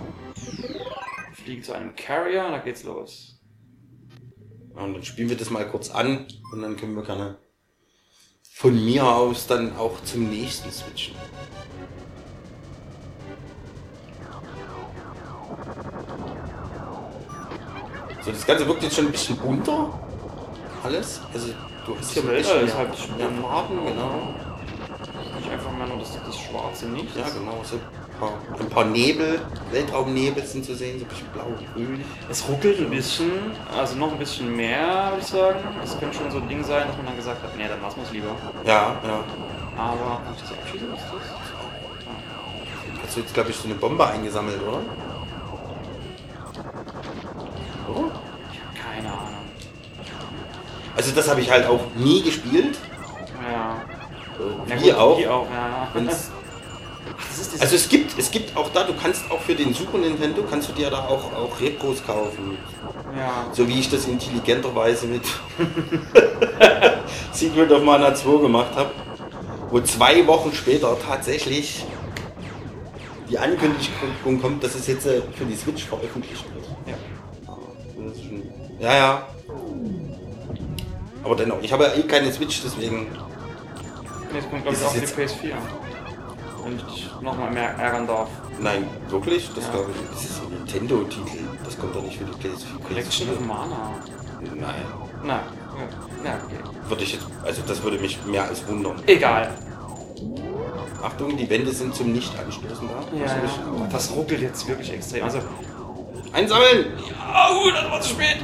Ich 1.42 1.46
fliege 1.46 1.62
zu 1.62 1.72
einem 1.72 1.96
Carrier, 1.96 2.48
da 2.52 2.58
geht's 2.58 2.84
los. 2.84 3.40
Und 4.74 4.94
dann 4.94 5.02
spielen 5.02 5.28
wir 5.28 5.36
das 5.36 5.50
mal 5.50 5.68
kurz 5.68 5.90
an 5.90 6.28
und 6.52 6.62
dann 6.62 6.76
können 6.76 6.94
wir 6.94 7.02
gerne 7.02 7.36
von 8.54 8.72
mir 8.84 9.04
aus 9.04 9.48
dann 9.48 9.76
auch 9.76 10.00
zum 10.04 10.30
nächsten 10.30 10.70
switchen. 10.70 11.16
So, 18.24 18.30
das 18.30 18.46
Ganze 18.46 18.68
wirkt 18.68 18.84
jetzt 18.84 18.94
schon 18.94 19.06
ein 19.06 19.10
bisschen 19.10 19.36
bunter. 19.36 20.00
Alles. 20.84 21.22
Also 21.34 21.48
du 21.86 21.98
hast 21.98 22.12
hier 22.12 22.22
ein 22.22 22.28
bisschen 22.28 22.66
ist 22.66 22.76
halt. 22.76 22.94
Farben, 22.94 23.84
genau. 23.84 24.32
Nicht 25.38 25.50
einfach 25.50 25.72
mal 25.76 25.88
nur 25.88 25.98
das, 25.98 26.16
das 26.24 26.38
schwarze 26.38 26.86
Nichts. 26.86 27.16
Ja, 27.16 27.28
genau. 27.30 27.64
So 27.64 27.80
paar, 28.18 28.32
ein 28.58 28.68
paar 28.68 28.84
Nebel, 28.84 29.40
Weltraumnebel 29.70 30.44
sind 30.44 30.64
zu 30.64 30.74
sehen, 30.74 30.98
so 30.98 31.04
ein 31.04 31.08
bisschen 31.08 31.28
blau 31.28 31.46
und 31.46 31.74
grün. 31.74 32.04
Es 32.30 32.48
ruckelt 32.48 32.78
ein 32.80 32.90
bisschen, 32.90 33.30
also 33.76 33.96
noch 33.96 34.12
ein 34.12 34.18
bisschen 34.18 34.54
mehr, 34.54 35.10
würde 35.10 35.20
ich 35.20 35.26
sagen. 35.26 35.58
Es 35.82 35.98
könnte 35.98 36.16
schon 36.16 36.30
so 36.30 36.38
ein 36.38 36.48
Ding 36.48 36.62
sein, 36.64 36.86
dass 36.86 36.96
man 36.96 37.06
dann 37.06 37.16
gesagt 37.16 37.42
hat, 37.42 37.56
nee, 37.56 37.68
dann 37.68 37.80
lassen 37.82 37.96
wir 37.96 38.04
es 38.04 38.12
lieber. 38.12 38.36
Ja, 38.64 38.96
ja. 39.04 39.24
Aber, 39.76 40.20
kann 40.24 40.34
ich 40.34 40.42
das 40.42 40.52
abschießen? 40.52 40.88
Was 40.92 41.00
ist 41.00 41.12
das? 41.12 41.52
Hast 43.02 43.16
du 43.16 43.20
jetzt, 43.20 43.34
glaube 43.34 43.50
ich, 43.50 43.56
so 43.56 43.64
eine 43.64 43.74
Bombe 43.74 44.06
eingesammelt, 44.06 44.60
oder? 44.62 44.80
Oder? 47.88 48.10
Keine 48.74 49.08
Ahnung. 49.08 49.28
Also 50.96 51.12
das 51.14 51.28
habe 51.28 51.40
ich 51.40 51.50
halt 51.50 51.66
auch 51.66 51.80
nie 51.96 52.22
gespielt. 52.22 52.78
Ja. 53.50 53.82
Äh, 54.38 54.92
auch. 54.94 55.16
Die 55.16 55.26
auch, 55.28 55.46
ja. 55.50 55.88
Also 57.60 57.76
es 57.76 57.88
gibt, 57.88 58.18
es 58.18 58.30
gibt 58.30 58.56
auch 58.56 58.68
da, 58.70 58.84
du 58.84 58.94
kannst 58.94 59.30
auch 59.30 59.40
für 59.40 59.54
den 59.54 59.72
Super 59.74 59.98
Nintendo, 59.98 60.42
kannst 60.48 60.68
du 60.68 60.72
dir 60.72 60.90
da 60.90 61.00
auch, 61.06 61.32
auch 61.34 61.60
Repros 61.60 62.04
kaufen. 62.04 62.56
ja. 63.16 63.46
So 63.52 63.66
wie 63.68 63.78
ich 63.80 63.90
das 63.90 64.06
intelligenterweise 64.06 65.06
mit 65.06 65.22
Secret 67.32 67.70
of 67.72 67.82
Mana 67.82 68.14
2 68.14 68.42
gemacht 68.42 68.74
habe. 68.76 68.90
Wo 69.70 69.80
zwei 69.80 70.26
Wochen 70.26 70.52
später 70.52 70.96
tatsächlich 71.06 71.84
die 73.30 73.38
Ankündigung 73.38 74.40
kommt, 74.42 74.62
dass 74.62 74.74
es 74.74 74.86
jetzt 74.86 75.06
äh, 75.06 75.22
für 75.34 75.44
die 75.46 75.56
Switch 75.56 75.84
veröffentlicht 75.84 76.44
wird. 76.54 76.64
ja. 76.86 76.94
Schon- 78.14 78.42
Ja, 78.78 78.94
ja. 78.94 79.26
Aber 81.24 81.36
dennoch, 81.36 81.58
ich 81.62 81.72
habe 81.72 81.84
ja 81.84 81.94
eh 81.94 82.02
keine 82.02 82.30
Switch, 82.32 82.60
deswegen. 82.62 83.06
Es 84.36 84.48
kommt, 84.50 84.62
glaube 84.62 84.76
ich, 84.78 84.84
auch 84.84 84.92
die 84.92 85.00
PS4. 85.00 85.52
Wenn 85.52 85.81
ich 86.70 86.82
dich 86.84 87.10
nochmal 87.20 87.50
mehr 87.50 87.70
ärgern 87.76 88.06
darf. 88.06 88.28
Nein, 88.60 88.86
wirklich? 89.08 89.50
Das 89.54 89.66
Ja. 89.66 89.70
glaube 89.72 89.90
ich. 89.92 90.10
Das 90.10 90.24
ist 90.24 90.40
ein 90.42 90.50
Nintendo-Titel. 90.50 91.38
Das 91.64 91.78
kommt 91.78 91.94
doch 91.94 92.02
nicht 92.02 92.18
für 92.18 92.24
die 92.24 92.32
PS4. 92.32 92.78
Collection 92.86 93.28
of 93.30 93.40
Mana. 93.40 93.90
Nein. 94.40 94.74
Na, 95.24 95.34
ja. 95.34 96.24
ja, 96.24 96.34
okay. 96.44 96.56
Würde 96.88 97.02
ich 97.04 97.12
jetzt, 97.14 97.26
also 97.44 97.62
das 97.66 97.82
würde 97.82 97.98
mich 97.98 98.24
mehr 98.26 98.44
als 98.44 98.66
wundern. 98.66 99.00
Egal. 99.06 99.50
Achtung, 101.02 101.36
die 101.36 101.48
Wände 101.50 101.70
sind 101.72 101.94
zum 101.94 102.12
Nicht-Anstoßen 102.12 102.88
da. 102.88 103.16
Ja, 103.18 103.24
ja. 103.26 103.32
ich- 103.44 103.92
Das 103.92 104.10
ruckelt 104.14 104.40
jetzt 104.40 104.66
wirklich 104.68 104.92
extrem. 104.92 105.24
Also, 105.24 105.38
Einsammeln! 106.32 106.86
Au, 107.32 107.70
das 107.70 107.90
war 107.90 108.00
zu 108.00 108.08
spät. 108.10 108.38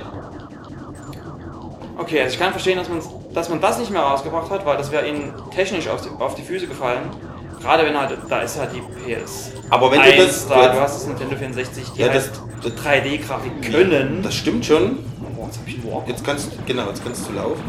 Okay, 1.96 2.20
also 2.20 2.32
ich 2.34 2.38
kann 2.38 2.52
verstehen, 2.52 2.76
dass 2.78 2.88
man, 2.88 3.00
dass 3.34 3.48
man 3.48 3.60
das 3.60 3.78
nicht 3.78 3.90
mehr 3.90 4.02
rausgebracht 4.02 4.50
hat, 4.50 4.64
weil 4.66 4.76
das 4.76 4.90
wäre 4.92 5.08
ihnen 5.08 5.32
technisch 5.54 5.88
auf 5.88 6.00
die, 6.02 6.10
auf 6.22 6.34
die 6.34 6.42
Füße 6.42 6.66
gefallen. 6.66 7.10
Gerade 7.60 7.84
wenn 7.84 7.98
halt, 7.98 8.16
da 8.28 8.40
ist 8.40 8.58
halt 8.58 8.70
die 8.72 8.80
PS. 9.12 9.52
Aber 9.70 9.90
wenn 9.90 10.00
du 10.02 10.16
das- 10.16 10.46
da, 10.48 10.68
du 10.72 10.80
hast 10.80 10.96
das 10.96 11.06
Nintendo 11.08 11.36
64, 11.36 11.84
die 11.92 12.00
Ja, 12.00 12.08
halt 12.08 12.16
das- 12.16 12.30
das- 12.62 12.72
3D-Grafik 12.84 13.70
können. 13.72 14.20
Das 14.22 14.34
stimmt 14.34 14.64
schon. 14.64 14.98
oh, 15.38 15.44
jetzt 15.46 15.58
hab 15.58 15.68
ich 15.68 15.74
einen. 15.76 16.06
Jetzt 16.08 16.24
kannst 16.24 16.66
genau, 16.66 16.86
jetzt 16.88 17.04
kannst 17.04 17.28
du 17.28 17.32
laufen. 17.32 17.62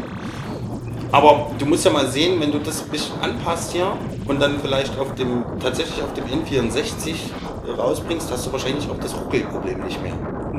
Aber 1.12 1.50
du 1.58 1.66
musst 1.66 1.84
ja 1.84 1.90
mal 1.90 2.06
sehen, 2.06 2.40
wenn 2.40 2.52
du 2.52 2.58
das 2.60 2.82
ein 2.82 2.88
bisschen 2.88 3.20
anpasst 3.20 3.72
hier 3.72 3.92
und 4.28 4.40
dann 4.40 4.60
vielleicht 4.60 4.96
auf 4.98 5.12
dem 5.16 5.42
tatsächlich 5.60 6.00
auf 6.04 6.12
dem 6.14 6.24
N64 6.26 7.14
rausbringst, 7.76 8.30
hast 8.30 8.46
du 8.46 8.52
wahrscheinlich 8.52 8.88
auch 8.88 8.98
das 8.98 9.14
Ruckelproblem 9.16 9.80
nicht 9.84 10.00
mehr. 10.02 10.12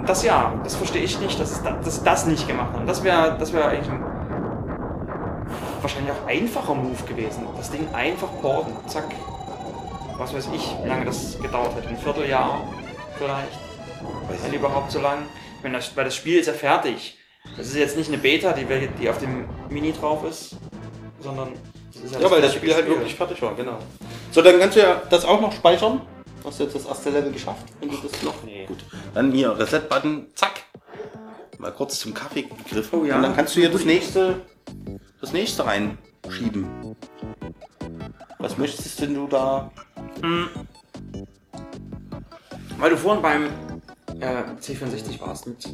Das 0.05 0.23
ja, 0.23 0.53
das 0.63 0.75
verstehe 0.75 1.03
ich 1.03 1.19
nicht, 1.21 1.39
dass, 1.39 1.51
es 1.51 1.63
da, 1.63 1.71
dass 1.83 2.03
das 2.03 2.25
nicht 2.25 2.47
gemacht 2.49 2.73
haben. 2.73 2.85
Das 2.85 3.01
wäre 3.03 3.35
das 3.39 3.53
wär 3.53 3.65
eigentlich 3.67 3.89
ein 3.91 4.03
wahrscheinlich 5.81 6.11
auch 6.11 6.27
einfacher 6.27 6.73
Move 6.73 7.03
gewesen. 7.07 7.45
Das 7.57 7.71
Ding 7.71 7.87
einfach 7.93 8.29
porten, 8.41 8.73
zack. 8.87 9.13
Was 10.17 10.33
weiß 10.33 10.49
ich, 10.53 10.75
wie 10.83 10.87
lange 10.87 11.05
das 11.05 11.39
gedauert 11.39 11.75
hätte. 11.75 11.89
Ein 11.89 11.97
Vierteljahr 11.97 12.61
vielleicht. 13.17 13.59
Weiß 14.29 14.43
Wenn 14.43 14.51
ich. 14.51 14.59
überhaupt 14.59 14.91
so 14.91 14.99
lang. 15.01 15.19
Wenn 15.61 15.73
das, 15.73 15.95
weil 15.95 16.05
das 16.05 16.15
Spiel 16.15 16.39
ist 16.39 16.47
ja 16.47 16.53
fertig. 16.53 17.17
Das 17.57 17.67
ist 17.67 17.75
jetzt 17.75 17.97
nicht 17.97 18.09
eine 18.09 18.17
Beta, 18.17 18.53
die, 18.53 18.65
die 18.99 19.09
auf 19.09 19.17
dem 19.17 19.45
Mini 19.69 19.93
drauf 19.93 20.23
ist, 20.23 20.55
sondern 21.19 21.53
das 21.93 22.03
ist 22.03 22.19
Ja, 22.19 22.29
weil 22.29 22.41
das 22.41 22.53
fertige 22.53 22.57
Spiel 22.57 22.73
halt 22.75 22.87
wirklich 22.87 23.15
fertig 23.15 23.41
war, 23.41 23.55
genau. 23.55 23.79
So, 24.31 24.41
dann 24.41 24.59
kannst 24.59 24.75
du 24.75 24.81
ja 24.81 25.01
das 25.09 25.25
auch 25.25 25.41
noch 25.41 25.51
speichern. 25.51 26.01
Hast 26.43 26.59
du 26.59 26.63
jetzt 26.63 26.75
das 26.75 26.85
erste 26.85 27.09
Level 27.09 27.31
geschafft? 27.31 27.65
Wenn 27.79 27.89
du 27.89 27.97
das 27.97 28.23
noch. 28.23 28.43
Nee. 28.43 28.65
Gut. 28.67 28.79
Dann 29.13 29.31
hier 29.31 29.57
Reset-Button, 29.57 30.27
zack. 30.35 30.63
Mal 31.57 31.71
kurz 31.71 31.99
zum 31.99 32.13
Kaffee 32.13 32.43
gegriffen. 32.43 32.99
Oh 32.99 33.05
ja. 33.05 33.15
Und 33.17 33.23
dann 33.23 33.35
kannst 33.35 33.55
du 33.55 33.59
hier 33.59 33.69
das 33.69 33.85
nächste, 33.85 34.41
das 35.21 35.31
nächste 35.31 35.65
reinschieben. 35.65 36.95
Was 38.39 38.57
möchtest 38.57 38.99
denn 38.99 39.13
du 39.13 39.27
da? 39.27 39.71
Weil 42.77 42.89
du 42.89 42.97
vorhin 42.97 43.21
beim 43.21 43.45
äh, 44.19 44.43
C64 44.59 45.21
warst 45.21 45.47
mit 45.47 45.69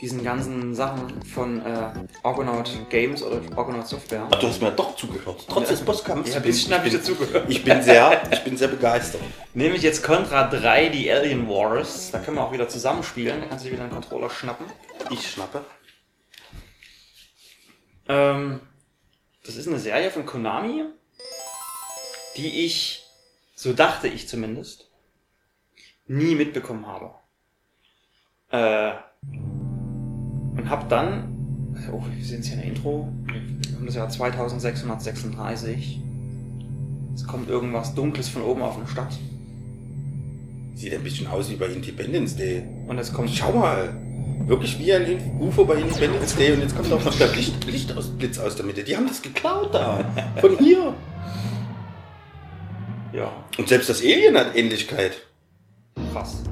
diesen 0.00 0.22
ganzen 0.22 0.74
Sachen 0.74 1.22
von 1.22 1.64
äh, 1.64 1.90
Argonaut 2.22 2.70
Games 2.88 3.22
oder 3.22 3.40
Argonaut 3.56 3.86
Software. 3.86 4.26
Ach, 4.30 4.38
du 4.38 4.48
hast 4.48 4.60
mir 4.62 4.70
doch 4.70 4.94
zugehört. 4.96 5.44
Trotz 5.48 5.68
des 5.68 5.80
Bosskampfs. 5.80 6.30
Ja, 6.30 6.36
ein 6.36 6.42
bisschen 6.42 6.74
habe 6.74 6.86
ich 6.86 6.94
dazugehört. 6.94 7.46
Ich 7.48 7.64
bin 7.64 7.82
sehr, 7.82 8.22
ich 8.30 8.44
bin 8.44 8.56
sehr 8.56 8.68
begeistert. 8.68 9.20
Nehme 9.54 9.76
ich 9.76 9.82
jetzt 9.82 10.02
Contra 10.02 10.48
3, 10.48 10.88
die 10.90 11.10
Alien 11.10 11.48
Wars. 11.48 12.10
Da 12.12 12.18
können 12.18 12.36
wir 12.36 12.44
auch 12.44 12.52
wieder 12.52 12.68
zusammenspielen. 12.68 13.40
Da 13.40 13.46
kannst 13.46 13.64
du 13.64 13.68
dir 13.68 13.74
wieder 13.74 13.84
einen 13.84 13.92
Controller 13.92 14.30
schnappen. 14.30 14.66
Ich 15.10 15.28
schnappe. 15.30 15.62
Ähm, 18.08 18.60
das 19.44 19.56
ist 19.56 19.68
eine 19.68 19.78
Serie 19.78 20.10
von 20.10 20.26
Konami, 20.26 20.84
die 22.36 22.64
ich, 22.64 23.04
so 23.54 23.72
dachte 23.72 24.08
ich 24.08 24.28
zumindest, 24.28 24.90
nie 26.06 26.34
mitbekommen 26.34 26.86
habe. 26.86 27.14
Äh, 28.50 28.94
und 30.58 30.70
hab 30.70 30.88
dann, 30.88 31.74
oh, 31.92 32.02
wir 32.10 32.24
sehen 32.24 32.40
es 32.40 32.46
hier 32.46 32.54
in 32.54 32.60
der 32.62 32.68
Intro, 32.70 33.08
wir 33.26 33.76
haben 33.76 33.86
das 33.86 33.94
Jahr 33.94 34.08
2636. 34.08 36.00
Es 37.14 37.26
kommt 37.26 37.48
irgendwas 37.48 37.94
Dunkles 37.94 38.28
von 38.28 38.42
oben 38.42 38.62
auf 38.62 38.76
eine 38.76 38.88
Stadt. 38.88 39.12
Sieht 40.74 40.94
ein 40.94 41.02
bisschen 41.02 41.26
aus 41.26 41.50
wie 41.50 41.56
bei 41.56 41.66
Independence 41.66 42.36
Day. 42.36 42.62
Und 42.86 42.98
es 42.98 43.12
kommt 43.12 43.30
Schau 43.30 43.52
mal. 43.52 43.96
Wirklich 44.46 44.78
wie 44.78 44.92
ein 44.92 45.38
UFO 45.40 45.64
bei 45.64 45.74
Independence 45.74 46.34
Day 46.36 46.52
und 46.52 46.60
jetzt 46.62 46.76
kommt 46.76 46.92
auch 46.92 47.04
noch 47.04 47.14
der 47.18 47.28
Licht, 47.28 47.64
Licht 47.66 47.96
aus, 47.96 48.10
der 48.56 48.64
Mitte. 48.64 48.82
Die 48.82 48.96
haben 48.96 49.06
das 49.06 49.20
geklaut 49.20 49.74
da. 49.74 50.04
Von 50.40 50.56
hier. 50.58 50.94
Ja, 53.12 53.30
Und 53.56 53.68
selbst 53.68 53.88
das 53.88 54.00
Alien 54.00 54.36
hat 54.36 54.54
Ähnlichkeit. 54.56 55.18
krass. 56.12 56.42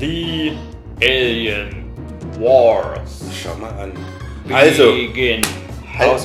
Die 0.00 0.52
Alien 1.02 1.86
Wars. 2.38 3.22
Schau 3.42 3.54
mal 3.56 3.70
an. 3.78 3.92
Also, 4.52 4.92
Begin. 4.92 5.42
Halt. 5.98 6.20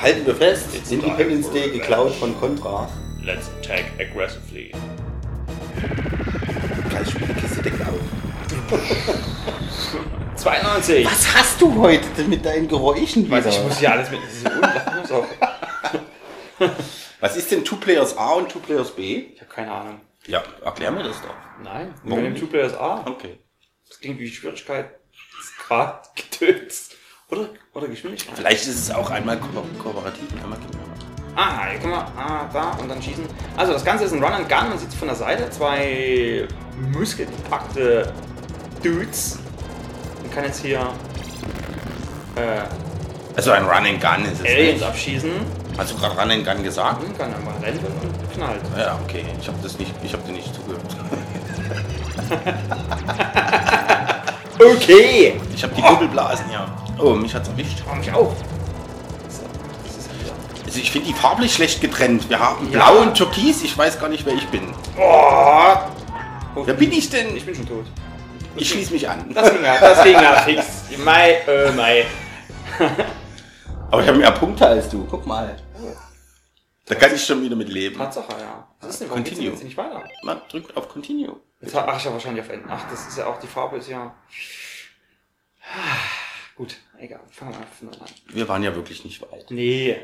Halten 0.00 0.26
wir 0.26 0.34
fest, 0.34 0.74
It's 0.74 0.90
Independence 0.90 1.50
Day 1.52 1.68
geklaut 1.70 2.12
von 2.14 2.34
Contra. 2.40 2.88
Let's 3.22 3.50
attack 3.60 3.84
aggressively. 3.98 4.72
Gleich 6.88 7.10
Spielkiste 7.10 7.62
deckt 7.62 7.80
auf. 7.82 8.00
92. 10.36 11.06
Was 11.06 11.34
hast 11.34 11.60
du 11.60 11.80
heute 11.80 12.06
denn 12.16 12.28
mit 12.28 12.44
deinen 12.44 12.68
Geräuschen 12.68 13.30
Weiß 13.30 13.46
ich, 13.46 13.54
wieder? 13.54 13.64
muss 13.64 13.80
ja 13.80 13.90
alles 13.92 14.10
mit. 14.10 14.20
Was 17.20 17.36
ist 17.36 17.50
denn 17.50 17.64
Two 17.64 17.76
Players 17.76 18.16
A 18.16 18.32
und 18.32 18.50
Two 18.50 18.58
Players 18.58 18.90
B? 18.90 19.26
Ich 19.34 19.40
habe 19.40 19.50
keine 19.50 19.72
Ahnung. 19.72 20.00
Ja, 20.26 20.42
erklär 20.64 20.90
mir 20.90 21.02
das 21.02 21.20
doch. 21.20 21.34
Nein. 21.62 21.94
Wir 22.02 22.16
nehmen? 22.16 22.36
Two 22.36 22.46
Players 22.46 22.74
A. 22.74 23.04
Okay. 23.06 23.38
Das 23.88 24.00
klingt 24.00 24.18
wie 24.18 24.28
Schwierigkeit. 24.28 24.90
Grad 25.66 26.14
getötet. 26.16 26.74
Oder, 27.30 27.48
oder 27.72 27.88
Geschwindigkeit. 27.88 28.36
Vielleicht 28.36 28.66
ist 28.66 28.78
es 28.78 28.90
auch 28.90 29.10
einmal 29.10 29.38
ko 29.38 29.46
kooperativ 29.82 30.30
und 30.32 30.42
einmal 30.42 30.58
gegeneinander. 30.58 30.94
Ah, 31.36 31.66
hier 31.68 31.80
kann 31.80 31.90
man 31.90 32.06
ah, 32.16 32.48
da 32.52 32.70
und 32.72 32.88
dann 32.88 33.02
schießen. 33.02 33.24
Also 33.56 33.72
das 33.72 33.84
Ganze 33.84 34.04
ist 34.04 34.12
ein 34.12 34.22
Run 34.22 34.32
and 34.32 34.48
Gun. 34.48 34.68
Man 34.68 34.78
sieht 34.78 34.92
von 34.94 35.08
der 35.08 35.16
Seite 35.16 35.50
zwei 35.50 36.46
muskelpackte 36.92 38.12
Dudes. 38.84 39.38
Man 40.22 40.30
kann 40.32 40.44
jetzt 40.44 40.60
hier 40.62 40.80
äh, 42.36 42.60
Also 43.36 43.50
ein 43.52 43.64
Run 43.64 43.86
and 43.86 44.00
Gun 44.00 44.24
ist 44.30 44.40
es 44.40 44.46
Aliens 44.46 44.72
nicht. 44.74 44.82
abschießen. 44.84 45.30
Hast 45.78 45.92
du 45.92 45.96
gerade 45.98 46.20
Run 46.20 46.30
and 46.30 46.44
Gun 46.46 46.62
gesagt? 46.62 47.02
Man 47.02 47.16
kann 47.18 47.34
einmal 47.34 47.54
rennen 47.62 47.80
und 48.02 48.32
knallt. 48.32 48.60
Ja, 48.78 48.98
okay. 49.02 49.24
Ich 49.40 49.48
habe 49.48 49.58
das 49.62 49.78
nicht, 49.78 49.92
ich 50.02 50.12
habe 50.12 50.22
dir 50.24 50.32
nicht 50.32 50.54
zugehört. 50.54 50.82
Okay! 54.56 55.38
Ich 55.54 55.62
habe 55.64 55.74
die 55.74 55.82
Kugelblasen, 55.82 56.46
ja. 56.52 56.66
Oh, 56.98 57.10
mich 57.14 57.34
hat's 57.34 57.48
erwischt. 57.48 57.82
Oh, 57.90 57.94
mich 57.96 58.10
auch. 58.12 58.32
Also 60.64 60.78
ich 60.78 60.90
finde 60.92 61.08
die 61.08 61.12
farblich 61.14 61.52
schlecht 61.52 61.80
getrennt. 61.80 62.30
Wir 62.30 62.38
haben 62.38 62.70
Ja. 62.70 62.78
Blau 62.90 63.02
und 63.02 63.14
Türkis. 63.14 63.62
Ich 63.62 63.76
weiß 63.76 63.98
gar 64.00 64.08
nicht, 64.08 64.24
wer 64.24 64.34
ich 64.34 64.46
bin. 64.48 64.62
Oh! 64.96 65.74
oh 66.54 66.62
Wer 66.64 66.74
bin 66.74 66.92
ich 66.92 67.10
denn? 67.10 67.36
ich 67.36 67.44
bin 67.44 67.54
schon 67.54 67.66
tot. 67.66 67.84
Ich 68.56 68.70
schließe 68.70 68.92
mich 68.92 69.08
an. 69.08 69.32
Das 69.34 69.50
ging 69.52 69.64
ja, 69.64 69.80
das 69.80 70.02
ging 70.04 70.12
ja 70.14 70.36
fix. 70.36 70.64
Mai, 70.98 71.32
äh, 71.46 71.72
Mai. 71.72 72.06
Aber 73.90 74.02
ich 74.02 74.08
habe 74.08 74.18
mehr 74.18 74.30
Punkte 74.32 74.66
als 74.66 74.88
du. 74.88 75.06
Guck 75.10 75.26
mal. 75.26 75.56
Da 76.86 76.94
kann 76.94 77.14
ich 77.14 77.24
schon 77.24 77.42
wieder 77.42 77.56
mit 77.56 77.68
leben. 77.68 77.96
Tatsache, 77.96 78.32
ja. 78.40 78.68
Was 78.80 78.90
ist 78.90 79.00
denn? 79.00 79.10
Warum 79.10 79.24
geht's 79.24 79.36
Continue. 79.36 79.54
jetzt 79.54 79.64
nicht 79.64 79.76
weiter? 79.76 80.04
Man 80.22 80.40
drückt 80.50 80.76
auf 80.76 80.88
Continue. 80.88 81.36
Jetzt, 81.60 81.74
ach, 81.74 81.96
ich 81.96 82.04
habe 82.04 82.14
wahrscheinlich 82.14 82.44
auf 82.44 82.50
Enden. 82.50 82.68
Ach, 82.70 82.90
das 82.90 83.08
ist 83.08 83.16
ja 83.18 83.26
auch, 83.26 83.40
die 83.40 83.46
Farbe 83.46 83.78
ist 83.78 83.88
ja... 83.88 84.14
Gut, 86.56 86.76
egal. 86.98 87.20
Fangen 87.30 87.52
wir 87.52 87.90
von 87.90 88.00
an. 88.00 88.06
Wir 88.28 88.46
waren 88.48 88.62
ja 88.62 88.74
wirklich 88.74 89.04
nicht 89.04 89.22
weit. 89.22 89.46
Nee. 89.50 89.98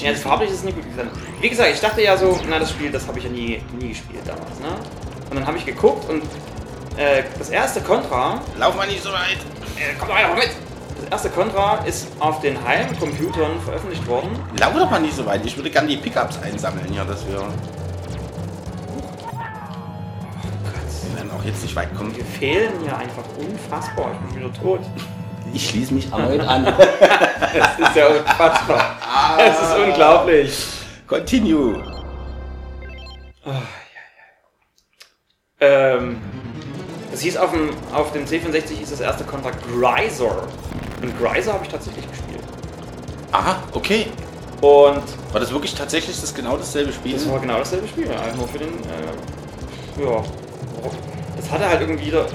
Ja, 0.00 0.12
das 0.12 0.22
farblich 0.22 0.50
ist 0.50 0.64
nicht 0.64 0.76
gut 0.76 0.84
gesagt. 0.84 1.10
Wie 1.40 1.48
gesagt, 1.48 1.70
ich 1.72 1.80
dachte 1.80 2.02
ja 2.02 2.16
so, 2.16 2.40
na, 2.48 2.58
das 2.58 2.70
Spiel, 2.70 2.90
das 2.90 3.06
habe 3.06 3.18
ich 3.18 3.24
ja 3.24 3.30
nie, 3.30 3.62
nie 3.78 3.88
gespielt 3.88 4.22
damals, 4.26 4.58
ne? 4.60 4.76
Und 5.30 5.36
dann 5.36 5.46
habe 5.46 5.56
ich 5.58 5.66
geguckt 5.66 6.08
und 6.08 6.22
äh, 6.96 7.22
das 7.38 7.50
erste 7.50 7.80
Contra, 7.80 8.40
Lauf 8.58 8.76
mal 8.76 8.86
nicht 8.86 9.02
so 9.02 9.10
weit. 9.10 9.38
äh, 9.76 9.94
komm 9.98 10.08
doch 10.08 10.14
einfach 10.16 10.36
mit! 10.36 10.50
Das 11.00 11.10
erste 11.10 11.30
Contra 11.30 11.84
ist 11.84 12.06
auf 12.20 12.40
den 12.40 12.62
Heimcomputern 12.64 13.60
veröffentlicht 13.64 14.06
worden. 14.06 14.30
Lauf 14.60 14.74
doch 14.74 14.90
mal 14.90 15.00
nicht 15.00 15.16
so 15.16 15.26
weit. 15.26 15.44
Ich 15.44 15.56
würde 15.56 15.70
gerne 15.70 15.88
die 15.88 15.96
Pickups 15.96 16.38
einsammeln, 16.42 16.92
ja, 16.94 17.04
dass 17.04 17.26
wir, 17.26 17.38
wir 21.02 21.16
werden 21.16 21.30
auch 21.36 21.44
jetzt 21.44 21.62
nicht 21.62 21.74
weit 21.76 21.94
kommen. 21.96 22.14
Wir 22.16 22.24
fehlen 22.24 22.72
ja 22.86 22.96
einfach 22.96 23.24
unfassbar. 23.38 24.12
Ich 24.12 24.34
bin 24.34 24.44
wieder 24.44 24.52
tot. 24.62 24.80
Ich 25.52 25.68
schließe 25.70 25.94
mich 25.94 26.10
erneut 26.12 26.40
an. 26.40 26.64
Das 27.54 27.78
ist 27.88 27.96
ja 27.96 28.06
unfassbar. 28.08 28.96
Es 29.38 29.60
ist 29.62 29.76
unglaublich. 29.78 30.58
Continue. 31.06 31.84
Ähm, 35.64 36.18
das 37.10 37.20
hieß 37.20 37.36
auf 37.36 37.52
dem, 37.52 37.70
auf 37.92 38.12
dem 38.12 38.24
C64 38.24 38.70
hieß 38.78 38.90
das 38.90 39.00
erste 39.00 39.24
Contra 39.24 39.50
Greiser. 39.50 40.46
Und 41.00 41.18
Greiser 41.20 41.52
habe 41.52 41.64
ich 41.64 41.70
tatsächlich 41.70 42.08
gespielt. 42.10 42.42
Aha, 43.32 43.56
okay. 43.72 44.06
Und 44.60 45.02
War 45.32 45.40
das 45.40 45.52
wirklich 45.52 45.74
tatsächlich 45.74 46.20
das 46.20 46.34
genau 46.34 46.56
dasselbe 46.56 46.92
Spiel? 46.92 47.14
das 47.14 47.28
war 47.28 47.38
genau 47.38 47.58
dasselbe 47.58 47.86
Spiel, 47.86 48.10
einfach 48.10 48.34
nur 48.36 48.48
für 48.48 48.58
den, 48.58 48.68
äh, 48.68 50.04
ja. 50.04 50.22
Das 51.36 51.50
hatte 51.50 51.68
halt 51.68 51.80
irgendwie 51.82 52.06
wieder, 52.06 52.26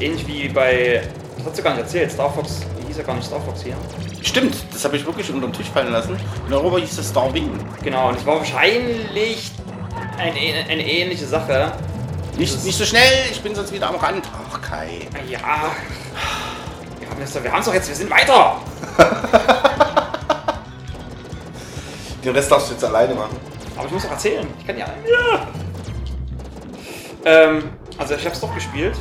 ähnlich 0.00 0.26
wie 0.26 0.48
bei, 0.48 1.02
das 1.36 1.46
hast 1.46 1.58
du 1.58 1.62
gar 1.62 1.70
nicht 1.74 1.82
erzählt, 1.82 2.10
Star 2.10 2.32
Fox, 2.32 2.62
hieß 2.86 2.96
ja 2.96 3.02
gar 3.04 3.14
nicht 3.14 3.26
Star 3.26 3.40
Fox 3.40 3.62
hier. 3.62 3.76
Stimmt, 4.22 4.56
das 4.72 4.84
habe 4.84 4.96
ich 4.96 5.06
wirklich 5.06 5.30
unter 5.30 5.46
den 5.46 5.52
Tisch 5.52 5.68
fallen 5.68 5.92
lassen. 5.92 6.16
In 6.48 6.52
Europa 6.52 6.78
hieß 6.78 6.96
das 6.96 7.08
Star 7.08 7.32
Wing. 7.32 7.50
Genau, 7.84 8.08
und 8.08 8.16
es 8.16 8.26
war 8.26 8.38
wahrscheinlich 8.38 9.52
eine, 10.18 10.68
eine 10.68 10.86
ähnliche 10.86 11.26
Sache. 11.26 11.72
Nicht, 12.36 12.64
nicht 12.64 12.76
so 12.76 12.84
schnell, 12.84 13.30
ich 13.30 13.40
bin 13.40 13.54
sonst 13.54 13.72
wieder 13.72 13.88
am 13.88 13.96
Rand. 13.96 14.28
Ach, 14.52 14.60
Kai. 14.60 15.08
Ja, 15.28 15.72
wir 17.00 17.10
haben 17.10 17.22
es 17.22 17.32
doch, 17.32 17.42
wir 17.42 17.74
jetzt, 17.74 17.88
wir 17.88 17.94
sind 17.94 18.10
weiter. 18.10 18.56
Den 22.24 22.34
Rest 22.34 22.50
darfst 22.50 22.68
du 22.68 22.72
jetzt 22.74 22.84
alleine 22.84 23.14
machen. 23.14 23.36
Aber 23.76 23.86
ich 23.86 23.92
muss 23.92 24.02
doch 24.02 24.10
erzählen. 24.10 24.46
Ich 24.58 24.66
kann 24.66 24.76
ja. 24.76 24.86
Ja. 24.86 25.46
Ähm, 27.24 27.70
also 27.96 28.14
ich 28.14 28.26
hab's 28.26 28.40
doch 28.40 28.54
gespielt. 28.54 28.96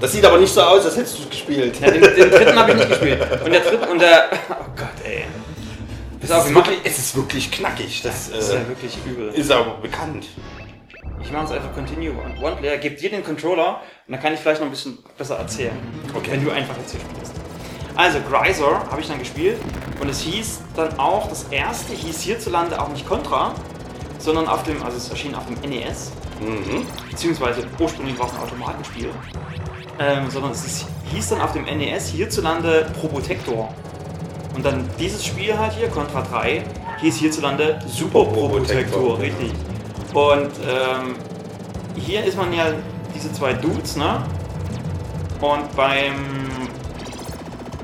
Das 0.00 0.12
sieht 0.12 0.24
aber 0.24 0.38
nicht 0.38 0.52
so 0.52 0.60
aus, 0.60 0.84
als 0.84 0.96
hättest 0.96 1.18
du 1.18 1.22
es 1.22 1.30
gespielt. 1.30 1.80
Ja, 1.80 1.90
den, 1.90 2.02
den 2.02 2.30
dritten 2.30 2.58
habe 2.58 2.72
ich 2.72 2.76
nicht 2.76 2.88
gespielt. 2.90 3.42
Und 3.44 3.52
der 3.52 3.60
dritte 3.60 3.88
und 3.88 3.98
der. 4.00 4.28
Oh 4.50 4.64
Gott, 4.76 4.88
ey. 5.04 5.24
Pass 6.20 6.30
auf, 6.30 6.44
Es 6.44 6.48
ist, 6.50 6.54
wirklich, 6.54 6.78
es 6.84 6.98
ist 6.98 7.16
wirklich 7.16 7.50
knackig. 7.50 8.02
Das, 8.02 8.30
Das 8.30 8.38
ist 8.38 8.50
äh, 8.50 8.54
ja 8.58 8.68
wirklich 8.68 8.98
übel. 9.06 9.28
ist 9.30 9.50
aber 9.50 9.78
bekannt. 9.78 10.26
Ich 11.26 11.32
mache 11.32 11.46
es 11.46 11.50
einfach 11.50 11.74
Continue 11.74 12.12
und 12.12 12.40
One 12.40 12.54
Player, 12.54 12.76
gebe 12.76 12.94
dir 12.94 13.10
den 13.10 13.24
Controller 13.24 13.80
und 14.06 14.12
dann 14.12 14.22
kann 14.22 14.32
ich 14.32 14.38
vielleicht 14.38 14.60
noch 14.60 14.68
ein 14.68 14.70
bisschen 14.70 14.98
besser 15.18 15.36
erzählen. 15.36 15.72
Okay. 16.14 16.30
Wenn 16.30 16.44
du 16.44 16.52
einfach 16.52 16.76
jetzt 16.76 16.92
hier 16.92 17.00
spielst. 17.00 17.32
Also, 17.96 18.20
Greiser 18.30 18.84
habe 18.88 19.00
ich 19.00 19.08
dann 19.08 19.18
gespielt 19.18 19.58
und 20.00 20.08
es 20.08 20.20
hieß 20.20 20.60
dann 20.76 20.96
auch, 21.00 21.28
das 21.28 21.44
erste 21.50 21.94
hieß 21.94 22.20
hierzulande 22.20 22.80
auch 22.80 22.90
nicht 22.90 23.08
Contra, 23.08 23.54
sondern 24.20 24.46
auf 24.46 24.62
dem, 24.62 24.80
also 24.84 24.96
es 24.98 25.08
erschien 25.10 25.34
auf 25.34 25.44
dem 25.46 25.68
NES, 25.68 26.12
Mhm. 26.40 26.86
beziehungsweise 27.10 27.66
ursprünglich 27.80 28.18
war 28.18 28.26
es 28.26 28.34
ein 28.34 28.40
Automatenspiel, 28.40 29.08
ähm, 29.98 30.30
sondern 30.30 30.52
es 30.52 30.64
ist, 30.64 30.86
hieß 31.10 31.30
dann 31.30 31.40
auf 31.40 31.52
dem 31.54 31.64
NES 31.64 32.08
hierzulande 32.08 32.86
Probotector. 33.00 33.74
Und 34.54 34.64
dann 34.64 34.88
dieses 34.98 35.24
Spiel 35.24 35.58
halt 35.58 35.72
hier, 35.72 35.88
Contra 35.88 36.22
3, 36.22 36.62
hieß 37.00 37.16
hierzulande 37.16 37.80
Super 37.88 38.24
Probotector, 38.26 39.18
richtig. 39.18 39.50
Und 40.14 40.50
ähm, 40.66 41.16
hier 41.96 42.24
ist 42.24 42.36
man 42.36 42.52
ja 42.52 42.66
diese 43.14 43.32
zwei 43.32 43.52
Dudes, 43.52 43.96
ne? 43.96 44.22
Und 45.40 45.74
beim, 45.76 46.14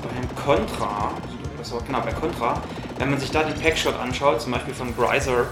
beim 0.01 0.35
Contra, 0.45 1.11
das 1.57 1.71
war 1.71 1.81
genau 1.81 2.01
bei 2.01 2.11
Contra, 2.11 2.61
wenn 2.97 3.11
man 3.11 3.19
sich 3.19 3.31
da 3.31 3.43
den 3.43 3.59
Packshot 3.59 3.95
anschaut, 3.99 4.41
zum 4.41 4.51
Beispiel 4.53 4.73
von 4.73 4.95
Greiser, 4.95 5.45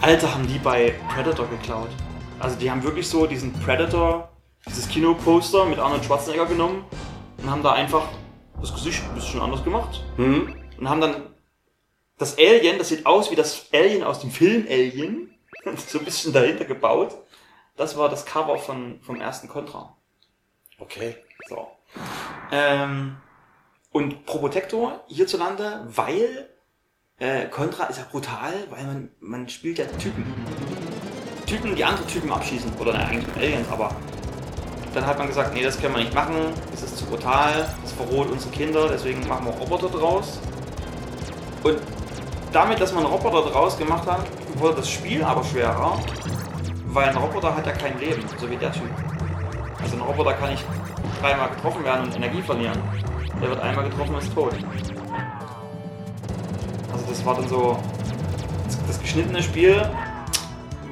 Alter, 0.00 0.32
haben 0.34 0.46
die 0.46 0.58
bei 0.58 0.94
Predator 1.14 1.46
geklaut. 1.48 1.90
Also 2.38 2.56
die 2.56 2.70
haben 2.70 2.82
wirklich 2.82 3.06
so 3.08 3.26
diesen 3.26 3.52
Predator, 3.52 4.30
dieses 4.66 4.88
Kinoposter 4.88 5.66
mit 5.66 5.78
Arnold 5.78 6.04
Schwarzenegger 6.04 6.46
genommen 6.46 6.84
und 7.42 7.50
haben 7.50 7.62
da 7.62 7.72
einfach 7.72 8.04
das 8.60 8.72
Gesicht 8.72 9.02
ein 9.08 9.14
bisschen 9.14 9.40
anders 9.40 9.62
gemacht 9.62 10.02
Mhm. 10.16 10.54
und 10.78 10.88
haben 10.88 11.00
dann 11.00 11.14
das 12.18 12.36
Alien, 12.38 12.78
das 12.78 12.88
sieht 12.88 13.04
aus 13.06 13.30
wie 13.30 13.34
das 13.36 13.66
Alien 13.74 14.02
aus 14.04 14.20
dem 14.20 14.30
Film 14.30 14.66
Alien, 14.70 15.29
so 15.76 15.98
ein 15.98 16.04
bisschen 16.04 16.32
dahinter 16.32 16.64
gebaut. 16.64 17.16
Das 17.76 17.96
war 17.96 18.08
das 18.08 18.26
Cover 18.26 18.58
von, 18.58 19.00
vom 19.02 19.20
ersten 19.20 19.48
Contra. 19.48 19.96
Okay. 20.78 21.16
So. 21.48 21.68
Ähm, 22.52 23.16
und 23.92 24.26
Probotector 24.26 25.04
hierzulande, 25.08 25.86
weil 25.86 26.48
äh, 27.18 27.46
Contra 27.46 27.84
ist 27.86 27.98
ja 27.98 28.06
brutal, 28.10 28.52
weil 28.70 28.84
man, 28.84 29.10
man 29.20 29.48
spielt 29.48 29.78
ja 29.78 29.86
Typen. 29.86 30.24
Typen, 31.46 31.74
die 31.74 31.84
andere 31.84 32.06
Typen 32.06 32.30
abschießen. 32.30 32.72
Oder 32.78 32.92
nein, 32.92 33.06
eigentlich 33.08 33.36
Aliens, 33.36 33.68
aber 33.70 33.94
dann 34.94 35.06
hat 35.06 35.18
man 35.18 35.28
gesagt, 35.28 35.54
nee, 35.54 35.62
das 35.62 35.80
können 35.80 35.94
wir 35.94 36.02
nicht 36.02 36.14
machen, 36.14 36.34
das 36.70 36.82
ist 36.82 36.98
zu 36.98 37.06
brutal, 37.06 37.68
das 37.82 37.92
verroht 37.92 38.28
unsere 38.30 38.50
Kinder, 38.52 38.88
deswegen 38.88 39.26
machen 39.28 39.46
wir 39.46 39.52
Roboter 39.52 39.88
draus. 39.88 40.40
Und 41.62 41.78
damit, 42.52 42.80
dass 42.80 42.92
man 42.92 43.04
Roboter 43.04 43.50
draus 43.50 43.78
gemacht 43.78 44.08
hat, 44.08 44.26
wurde 44.58 44.76
das 44.76 44.90
Spiel 44.90 45.22
aber 45.22 45.44
schwerer, 45.44 45.98
weil 46.86 47.08
ein 47.08 47.16
Roboter 47.16 47.54
hat 47.54 47.66
ja 47.66 47.72
kein 47.72 47.98
Leben, 47.98 48.22
so 48.38 48.50
wie 48.50 48.56
der 48.56 48.72
Typ. 48.72 48.90
Also 49.82 49.96
ein 49.96 50.02
Roboter 50.02 50.34
kann 50.34 50.50
nicht 50.50 50.64
dreimal 51.20 51.48
getroffen 51.50 51.84
werden 51.84 52.06
und 52.06 52.16
Energie 52.16 52.42
verlieren. 52.42 52.78
Der 53.40 53.50
wird 53.50 53.60
einmal 53.60 53.88
getroffen 53.88 54.14
und 54.14 54.22
ist 54.22 54.34
tot. 54.34 54.52
Also 56.92 57.04
das 57.08 57.24
war 57.24 57.34
dann 57.36 57.48
so 57.48 57.78
das, 58.66 58.78
das 58.86 59.00
geschnittene 59.00 59.42
Spiel 59.42 59.82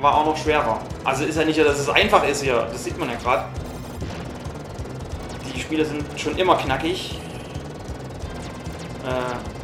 war 0.01 0.17
auch 0.17 0.27
noch 0.27 0.37
schwerer. 0.37 0.81
Also 1.05 1.25
ist 1.25 1.37
ja 1.37 1.45
nicht, 1.45 1.59
dass 1.59 1.79
es 1.79 1.89
einfach 1.89 2.27
ist 2.27 2.43
hier. 2.43 2.69
Das 2.71 2.85
sieht 2.85 2.99
man 2.99 3.11
ja 3.11 3.17
gerade. 3.17 3.45
Die 5.55 5.61
Spiele 5.61 5.85
sind 5.85 6.05
schon 6.19 6.37
immer 6.37 6.57
knackig. 6.57 7.21
Äh, 9.05 9.58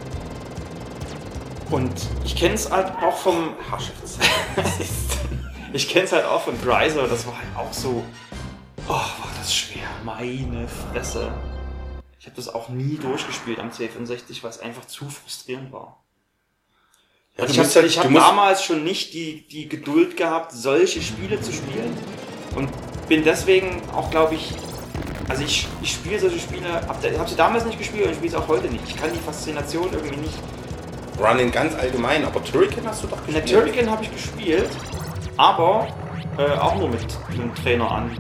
und 1.74 1.92
ich 2.24 2.36
kenne 2.36 2.54
es 2.54 2.70
halt 2.70 2.86
auch 3.02 3.16
vom 3.16 3.54
Herrschafts. 3.68 4.16
ich 5.72 5.88
kenne 5.88 6.04
es 6.04 6.12
halt 6.12 6.24
auch 6.24 6.40
von 6.42 6.60
Greiser. 6.62 7.08
Das 7.08 7.26
war 7.26 7.36
halt 7.36 7.48
auch 7.56 7.72
so. 7.72 8.04
Oh, 8.86 8.92
war 8.92 9.30
das 9.38 9.52
schwer. 9.52 9.88
Meine 10.04 10.68
Fresse. 10.68 11.32
Ich 12.20 12.26
habe 12.26 12.36
das 12.36 12.54
auch 12.54 12.68
nie 12.68 12.96
durchgespielt 12.96 13.58
am 13.58 13.70
C64, 13.70 14.42
weil 14.42 14.50
es 14.50 14.60
einfach 14.60 14.84
zu 14.84 15.08
frustrierend 15.10 15.72
war. 15.72 16.04
Ja, 17.36 17.42
Also 17.42 17.60
ich 17.60 17.76
habe 17.76 17.88
halt- 17.88 17.98
hab 17.98 18.14
damals 18.14 18.62
schon 18.62 18.84
nicht 18.84 19.12
die, 19.12 19.44
die 19.48 19.68
Geduld 19.68 20.16
gehabt, 20.16 20.52
solche 20.52 21.02
Spiele 21.02 21.40
zu 21.40 21.52
spielen. 21.52 21.92
Und 22.54 22.70
bin 23.08 23.24
deswegen 23.24 23.82
auch, 23.92 24.12
glaube 24.12 24.36
ich, 24.36 24.54
also 25.28 25.42
ich, 25.42 25.66
ich 25.82 25.90
spiele 25.90 26.20
solche 26.20 26.38
Spiele, 26.38 26.72
hab, 26.72 27.04
ich 27.04 27.18
habe 27.18 27.28
sie 27.28 27.34
damals 27.34 27.64
nicht 27.64 27.78
gespielt 27.78 28.04
und 28.04 28.10
ich 28.12 28.16
spiele 28.18 28.30
sie 28.30 28.36
auch 28.36 28.46
heute 28.46 28.68
nicht. 28.68 28.84
Ich 28.86 28.96
kann 28.96 29.12
die 29.12 29.18
Faszination 29.18 29.92
irgendwie 29.92 30.18
nicht. 30.18 30.38
Running 31.18 31.50
ganz 31.50 31.74
allgemein, 31.76 32.24
aber 32.24 32.42
Turrican 32.42 32.86
hast 32.86 33.02
du 33.04 33.06
doch 33.06 33.18
In 33.28 33.34
der 33.34 33.44
Turrican 33.44 33.88
habe 33.90 34.02
ich 34.02 34.12
gespielt, 34.12 34.68
aber 35.36 35.86
äh, 36.38 36.50
auch 36.58 36.74
nur 36.76 36.88
mit 36.88 37.00
einem 37.32 37.54
Trainer 37.54 37.90
an 37.90 38.10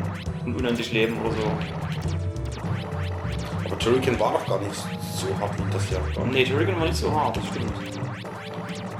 und 0.46 0.56
unendlich 0.56 0.92
Leben 0.92 1.18
oder 1.22 1.32
so. 1.32 1.52
Aber 3.66 3.78
Turrican 3.78 4.18
war 4.20 4.32
doch 4.32 4.46
gar 4.46 4.60
nicht 4.60 4.74
so 4.76 5.26
hart 5.40 5.52
wie 5.58 5.72
das 5.72 5.84
hier. 5.88 6.00
oder? 6.16 6.26
Nee, 6.26 6.44
Turrican 6.44 6.78
war 6.78 6.86
nicht 6.86 6.96
so 6.96 7.10
hart, 7.12 7.36
das 7.36 7.44
stimmt. 7.46 7.72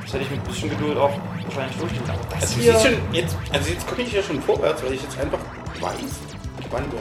Das 0.03 0.13
hätte 0.13 0.25
ich 0.25 0.31
mit 0.31 0.41
ein 0.41 0.47
bisschen 0.47 0.71
Geduld 0.71 0.99
auch 0.99 1.13
wahrscheinlich 1.45 1.77
durchgehen. 1.77 2.03
Aber 2.09 2.19
das 2.31 2.43
Also, 2.43 2.61
hier, 2.61 2.79
schon, 2.81 2.95
jetzt, 3.13 3.37
also 3.53 3.71
jetzt 3.71 3.87
komme 3.87 4.03
ich 4.03 4.13
ja 4.13 4.23
schon 4.23 4.41
vorwärts, 4.43 4.83
weil 4.83 4.93
ich 4.95 5.03
jetzt 5.03 5.19
einfach 5.21 5.39
weiß, 5.81 5.95
wann 6.71 6.85
du 6.91 6.97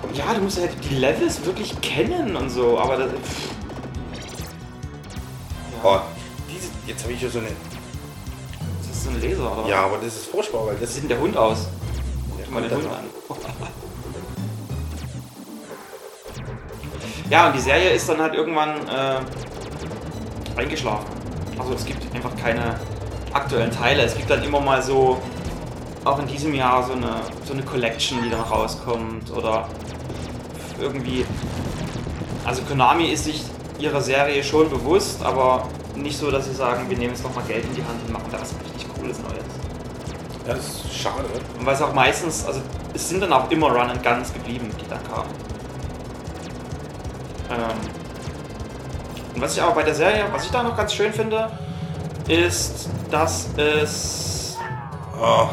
kommst. 0.00 0.18
Ja, 0.18 0.32
du 0.34 0.40
musst 0.42 0.58
halt 0.60 0.70
die 0.88 0.94
Levels 0.94 1.44
wirklich 1.44 1.78
kennen 1.80 2.36
und 2.36 2.50
so, 2.50 2.78
aber 2.78 2.96
das. 2.96 3.10
Pff. 3.10 3.50
Oh, 5.82 5.98
diese, 5.98 6.15
jetzt 6.86 7.02
habe 7.02 7.12
ich 7.12 7.22
ja 7.22 7.28
so 7.28 7.38
eine. 7.38 7.48
Das 8.78 8.96
ist 8.96 9.04
so 9.04 9.10
ein 9.10 9.20
Laser, 9.20 9.58
oder? 9.58 9.68
Ja, 9.68 9.84
aber 9.84 9.98
das 9.98 10.16
ist 10.16 10.26
furchtbar, 10.26 10.66
weil 10.66 10.76
das 10.76 10.94
sieht 10.94 11.02
denn 11.04 11.10
der 11.10 11.20
Hund 11.20 11.36
aus? 11.36 11.66
Ja, 12.38 12.44
Guck 12.44 12.54
mal 12.54 12.62
den 12.62 12.76
Hund 12.76 12.86
an. 12.86 13.04
Ja, 17.28 17.48
und 17.48 17.56
die 17.56 17.60
Serie 17.60 17.90
ist 17.90 18.08
dann 18.08 18.20
halt 18.20 18.34
irgendwann 18.34 18.86
äh, 18.86 20.60
eingeschlafen. 20.60 21.06
Also 21.58 21.72
es 21.72 21.84
gibt 21.84 22.14
einfach 22.14 22.30
keine 22.36 22.78
aktuellen 23.32 23.72
Teile. 23.72 24.02
Es 24.02 24.16
gibt 24.16 24.30
dann 24.30 24.44
immer 24.44 24.60
mal 24.60 24.80
so, 24.80 25.20
auch 26.04 26.20
in 26.20 26.28
diesem 26.28 26.54
Jahr, 26.54 26.84
so 26.84 26.92
eine, 26.92 27.16
so 27.44 27.52
eine 27.52 27.62
Collection, 27.62 28.22
die 28.22 28.30
dann 28.30 28.42
rauskommt. 28.42 29.32
Oder 29.32 29.68
irgendwie. 30.80 31.26
Also 32.44 32.62
Konami 32.62 33.06
ist 33.06 33.24
sich 33.24 33.42
ihrer 33.80 34.00
Serie 34.00 34.44
schon 34.44 34.70
bewusst, 34.70 35.20
aber 35.24 35.66
nicht 35.96 36.18
so, 36.18 36.30
dass 36.30 36.46
sie 36.46 36.54
sagen, 36.54 36.88
wir 36.88 36.96
nehmen 36.96 37.12
jetzt 37.12 37.24
nochmal 37.24 37.44
Geld 37.44 37.64
in 37.64 37.74
die 37.74 37.82
Hand 37.82 38.00
und 38.06 38.12
machen 38.12 38.26
da 38.30 38.40
was 38.40 38.54
richtig 38.64 38.86
cooles 38.94 39.18
Neues. 39.20 39.44
Ja, 40.46 40.54
das 40.54 40.66
ist 40.66 40.94
schade. 40.94 41.24
Und 41.58 41.66
weil 41.66 41.74
es 41.74 41.82
auch 41.82 41.92
meistens, 41.92 42.44
also 42.46 42.60
es 42.94 43.08
sind 43.08 43.20
dann 43.20 43.32
auch 43.32 43.50
immer 43.50 43.68
Run 43.68 43.90
and 43.90 44.02
Guns 44.02 44.32
geblieben, 44.32 44.70
die 44.80 44.88
dann 44.88 45.02
kamen. 45.04 45.30
Ähm, 47.50 47.76
und 49.34 49.42
was 49.42 49.56
ich 49.56 49.62
aber 49.62 49.74
bei 49.74 49.82
der 49.82 49.94
Serie, 49.94 50.24
was 50.32 50.44
ich 50.44 50.50
da 50.50 50.62
noch 50.62 50.76
ganz 50.76 50.92
schön 50.94 51.12
finde, 51.12 51.50
ist, 52.28 52.88
dass 53.10 53.48
es 53.56 54.26
Oh, 55.20 55.48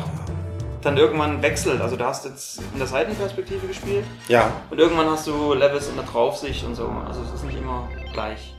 dann 0.81 0.97
irgendwann 0.97 1.41
wechselt. 1.41 1.79
Also 1.81 1.95
du 1.95 2.05
hast 2.05 2.25
jetzt 2.25 2.59
in 2.73 2.79
der 2.79 2.87
Seitenperspektive 2.87 3.65
gespielt 3.65 4.05
ja, 4.27 4.51
und 4.69 4.77
irgendwann 4.77 5.09
hast 5.09 5.25
du 5.27 5.53
Levels 5.53 5.87
in 5.87 5.95
der 5.95 6.05
Draufsicht 6.05 6.65
und 6.65 6.75
so. 6.75 6.91
Also 7.07 7.21
es 7.21 7.33
ist 7.33 7.45
nicht 7.45 7.57
immer 7.57 7.87
gleich. 8.11 8.52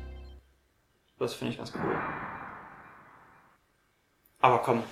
Das 1.25 1.33
finde 1.33 1.53
ich 1.53 1.57
ganz 1.59 1.73
cool. 1.75 1.97
Aber 4.43 4.59
komm. 4.59 4.83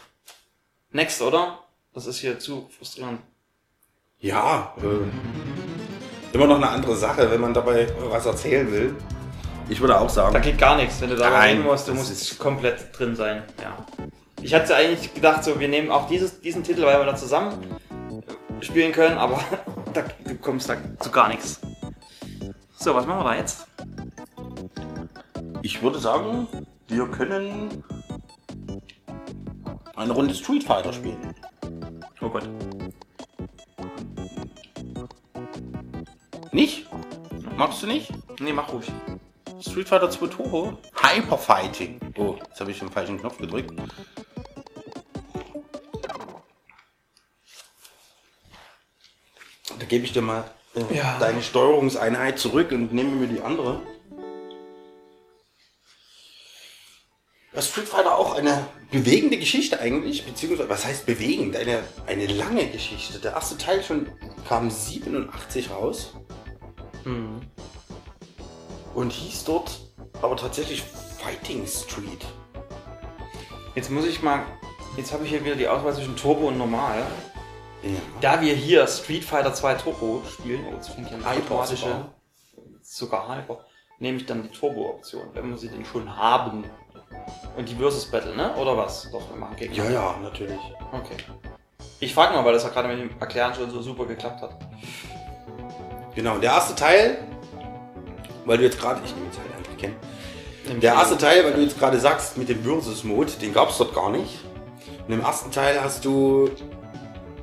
Next, 0.90 1.20
oder? 1.20 1.58
Das 1.92 2.06
ist 2.06 2.20
hier 2.20 2.38
zu 2.38 2.70
frustrierend. 2.78 3.20
ja. 4.18 4.74
Äh, 4.78 6.34
immer 6.34 6.46
noch 6.46 6.56
eine 6.56 6.70
andere 6.70 6.96
Sache, 6.96 7.30
wenn 7.30 7.42
man 7.42 7.52
dabei 7.52 7.86
was 8.08 8.24
erzählen 8.24 8.72
will. 8.72 8.96
Ich 9.68 9.78
würde 9.82 10.00
auch 10.00 10.08
sagen. 10.08 10.32
Da 10.32 10.40
geht 10.40 10.56
gar 10.56 10.76
nichts, 10.76 11.02
wenn 11.02 11.10
du 11.10 11.16
da 11.16 11.28
rein 11.28 11.60
musst. 11.62 11.86
Du 11.88 11.92
musst 11.92 12.10
ist- 12.10 12.38
komplett 12.38 12.98
drin 12.98 13.14
sein. 13.14 13.42
Ja. 13.60 13.84
Ich 14.40 14.54
hatte 14.54 14.74
eigentlich 14.74 15.12
gedacht, 15.12 15.44
so 15.44 15.60
wir 15.60 15.68
nehmen 15.68 15.90
auch 15.90 16.08
dieses, 16.08 16.40
diesen 16.40 16.64
Titel, 16.64 16.82
weil 16.84 16.98
wir 16.98 17.04
da 17.04 17.14
zusammen 17.14 17.78
spielen 18.62 18.92
können, 18.92 19.18
aber 19.18 19.38
da, 19.92 20.02
du 20.24 20.34
kommst 20.36 20.70
da 20.70 20.76
zu 20.98 21.10
gar 21.10 21.28
nichts. 21.28 21.60
So, 22.78 22.94
was 22.94 23.04
machen 23.04 23.20
wir 23.20 23.24
da 23.24 23.36
jetzt? 23.36 23.66
Ich 25.62 25.82
würde 25.82 25.98
sagen, 25.98 26.48
wir 26.88 27.06
können 27.08 27.82
eine 29.96 30.12
Runde 30.12 30.34
Street 30.34 30.64
Fighter 30.64 30.92
spielen. 30.92 31.34
Oh 32.20 32.28
Gott. 32.28 32.48
Nicht? 36.52 36.86
Magst 37.56 37.82
du 37.82 37.86
nicht? 37.86 38.12
Nee, 38.40 38.52
mach 38.52 38.72
ruhig. 38.72 38.90
Street 39.60 39.88
Fighter 39.88 40.10
2 40.10 40.26
Turbo? 40.26 40.78
Hyper 41.00 41.38
Fighting. 41.38 42.00
Oh, 42.16 42.36
jetzt 42.48 42.60
habe 42.60 42.70
ich 42.72 42.78
den 42.78 42.90
falschen 42.90 43.18
Knopf 43.18 43.38
gedrückt. 43.38 43.72
Da 49.78 49.86
gebe 49.86 50.04
ich 50.04 50.12
dir 50.12 50.22
mal 50.22 50.44
äh, 50.74 50.94
Ja. 50.96 51.18
deine 51.18 51.42
Steuerungseinheit 51.42 52.38
zurück 52.38 52.72
und 52.72 52.92
nehme 52.92 53.10
mir 53.10 53.26
die 53.28 53.40
andere. 53.40 53.80
Ja, 57.54 57.60
Street 57.60 57.86
Fighter 57.88 58.16
auch 58.16 58.34
eine 58.34 58.66
bewegende 58.90 59.36
Geschichte 59.38 59.78
eigentlich, 59.80 60.24
beziehungsweise, 60.24 60.68
was 60.68 60.84
heißt 60.86 61.04
bewegend? 61.06 61.54
Eine, 61.56 61.82
eine 62.06 62.26
lange 62.26 62.66
Geschichte. 62.68 63.18
Der 63.18 63.32
erste 63.32 63.58
Teil 63.58 63.82
schon 63.82 64.08
kam 64.48 64.70
87 64.70 65.70
raus 65.70 66.14
Hm. 67.04 67.40
und 68.94 69.12
hieß 69.12 69.44
dort 69.44 69.80
aber 70.22 70.36
tatsächlich 70.36 70.82
Fighting 70.82 71.66
Street. 71.66 72.24
Jetzt 73.74 73.90
muss 73.90 74.06
ich 74.06 74.22
mal. 74.22 74.44
Jetzt 74.96 75.12
habe 75.12 75.24
ich 75.24 75.30
hier 75.30 75.44
wieder 75.44 75.56
die 75.56 75.66
Auswahl 75.68 75.94
zwischen 75.94 76.16
Turbo 76.16 76.48
und 76.48 76.58
Normal. 76.58 76.98
Ja. 77.82 77.90
Da 78.20 78.40
wir 78.40 78.54
hier 78.54 78.86
Street 78.86 79.24
Fighter 79.24 79.52
2 79.54 79.74
Turbo 79.74 80.22
spielen, 80.30 80.64
oh, 80.70 80.74
jetzt 80.74 80.90
fängt 80.90 81.08
hier 81.08 81.16
eine 81.16 81.26
automatische, 81.26 81.86
sogar. 81.86 82.14
sogar 82.82 83.36
Hyper, 83.36 83.64
nehme 83.98 84.18
ich 84.18 84.26
dann 84.26 84.42
die 84.42 84.50
Turbo-Option, 84.50 85.28
wenn 85.32 85.50
wir 85.50 85.56
sie 85.56 85.68
denn 85.68 85.84
schon 85.84 86.14
haben. 86.16 86.64
Und 87.56 87.68
die 87.68 87.74
Versus 87.74 88.10
Battle, 88.10 88.34
ne? 88.34 88.54
Oder 88.56 88.76
was? 88.76 89.10
Doch, 89.10 89.28
wir 89.30 89.38
machen 89.38 89.56
Gegner. 89.56 89.84
ja, 89.84 89.90
ja, 89.90 90.16
natürlich. 90.22 90.58
Okay. 90.90 91.16
Ich 92.00 92.14
frage 92.14 92.34
mal, 92.34 92.44
weil 92.44 92.54
das 92.54 92.64
ja 92.64 92.70
gerade 92.70 92.88
mit 92.88 92.98
dem 92.98 93.10
Erklären 93.20 93.54
schon 93.54 93.70
so 93.70 93.80
super 93.82 94.06
geklappt 94.06 94.42
hat. 94.42 94.56
Genau, 96.14 96.38
der 96.38 96.52
erste 96.52 96.74
Teil, 96.74 97.18
weil 98.44 98.58
du 98.58 98.64
jetzt 98.64 98.78
gerade, 98.78 99.00
ich 99.04 99.14
nehme 99.14 99.26
jetzt 99.26 99.38
halt 99.38 99.56
einfach 99.56 99.76
kennen. 99.76 99.96
Der 100.80 100.94
erste 100.94 101.18
Teil, 101.18 101.44
weil 101.44 101.52
du 101.54 101.60
jetzt 101.60 101.78
gerade 101.78 101.98
sagst, 101.98 102.36
mit 102.38 102.48
dem 102.48 102.62
Versus-Mode, 102.62 103.32
den 103.40 103.52
gab 103.52 103.70
es 103.70 103.78
dort 103.78 103.94
gar 103.94 104.10
nicht. 104.10 104.40
Und 105.06 105.14
im 105.14 105.20
ersten 105.20 105.50
Teil 105.50 105.82
hast 105.82 106.04
du, 106.04 106.50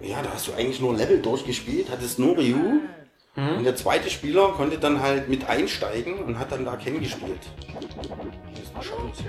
ja, 0.01 0.21
da 0.21 0.29
hast 0.33 0.47
du 0.47 0.53
eigentlich 0.53 0.79
nur 0.79 0.95
Level 0.95 1.21
durchgespielt, 1.21 1.87
hattest 1.91 2.19
nur 2.19 2.37
Ryu. 2.37 2.81
Und 3.57 3.63
der 3.63 3.75
zweite 3.75 4.09
Spieler 4.09 4.49
konnte 4.49 4.77
dann 4.77 5.01
halt 5.01 5.29
mit 5.29 5.47
einsteigen 5.47 6.19
und 6.19 6.37
hat 6.39 6.51
dann 6.51 6.65
da 6.65 6.75
Ken 6.75 6.99
gespielt. 6.99 7.39
Hier 8.53 8.63
ist 8.63 8.73
eine 8.73 8.83
Chance. 8.83 9.23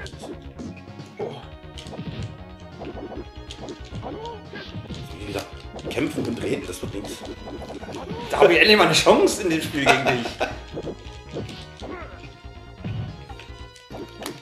Wieder 5.29 5.43
kämpfen 5.91 6.25
und 6.25 6.43
reden, 6.43 6.65
das 6.67 6.83
wird 6.83 6.95
nichts. 6.95 7.19
Da 8.31 8.39
habe 8.39 8.53
ich 8.53 8.59
endlich 8.59 8.77
mal 8.77 8.87
eine 8.87 8.95
Chance 8.95 9.43
in 9.43 9.51
dem 9.51 9.63
Spiel 9.63 9.85
gegen 9.85 10.05
dich. 10.05 10.27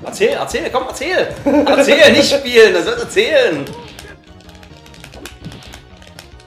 Erzähl, 0.05 0.29
erzähl, 0.31 0.71
komm, 0.71 0.87
erzähl. 0.89 1.29
Erzähl, 1.45 2.13
nicht 2.13 2.31
spielen, 2.33 2.73
das 2.73 2.87
wird 2.87 3.01
erzählen. 3.01 3.65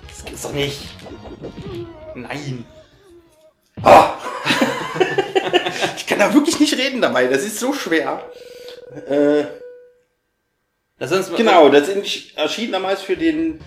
Das 0.07 0.26
gibt's 0.26 0.41
doch 0.41 0.53
nicht. 0.53 0.80
Nein. 2.15 2.65
Ah! 3.84 4.13
ich 5.97 6.05
kann 6.07 6.19
da 6.19 6.34
wirklich 6.34 6.59
nicht 6.59 6.78
reden 6.78 7.01
dabei, 7.01 7.28
das 7.28 7.43
ist 7.43 7.59
so 7.59 7.74
schwer. 7.74 8.24
Äh, 9.07 9.43
Das 10.99 11.11
ist 11.11 11.36
genau, 11.36 11.69
das 11.69 11.89
erschien 12.36 12.72
damals 12.72 13.01
für 13.01 13.17
den 13.17 13.59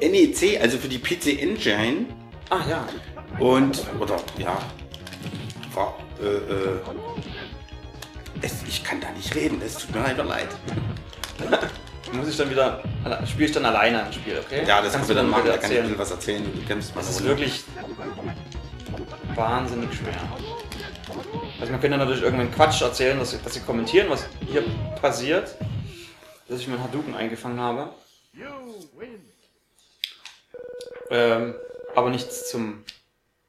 NEC, 0.00 0.60
also 0.60 0.78
für 0.78 0.88
die 0.88 0.98
PC 0.98 1.40
Engine. 1.40 2.06
Ah 2.48 2.60
ja. 2.68 2.88
Und, 3.38 3.82
oder, 3.98 4.16
ja, 4.38 4.58
war, 5.74 5.96
äh, 6.20 6.26
äh, 6.26 6.80
es, 8.42 8.62
ich 8.68 8.84
kann 8.84 9.00
da 9.00 9.10
nicht 9.12 9.34
reden, 9.34 9.60
es 9.64 9.74
tut 9.78 9.94
mir 9.94 10.02
leider 10.02 10.24
leid. 10.24 10.48
Muss 12.12 12.28
ich 12.28 12.36
dann 12.36 12.50
wieder 12.50 12.82
Spiele 13.24 13.46
ich 13.46 13.52
dann 13.52 13.64
alleine 13.64 14.04
ein 14.04 14.12
Spiel, 14.12 14.40
okay? 14.44 14.62
Ja, 14.66 14.82
das 14.82 14.92
kannst 14.92 15.10
du 15.10 15.14
dann 15.14 15.30
machen, 15.30 15.44
da 15.46 15.56
kann 15.56 15.70
ich 15.70 15.78
ein 15.78 15.82
bisschen 15.84 15.98
was 15.98 16.10
erzählen. 16.10 16.44
Du 16.54 16.60
kämpfst 16.66 16.94
mal 16.94 17.02
Das 17.02 17.10
ist 17.10 17.24
wirklich 17.24 17.62
wahnsinnig 19.40 19.92
schwer. 19.94 20.14
Also 21.60 21.72
man 21.72 21.80
könnte 21.80 21.96
natürlich 21.98 22.22
irgendeinen 22.22 22.52
Quatsch 22.52 22.80
erzählen, 22.82 23.18
dass, 23.18 23.40
dass 23.42 23.54
sie 23.54 23.60
kommentieren, 23.60 24.08
was 24.10 24.26
hier 24.46 24.62
passiert. 25.00 25.56
Dass 26.48 26.60
ich 26.60 26.68
meinen 26.68 26.82
Hadouken 26.82 27.14
eingefangen 27.14 27.58
habe. 27.60 27.90
Ähm, 31.10 31.54
aber 31.94 32.10
nichts 32.10 32.50
zum 32.50 32.84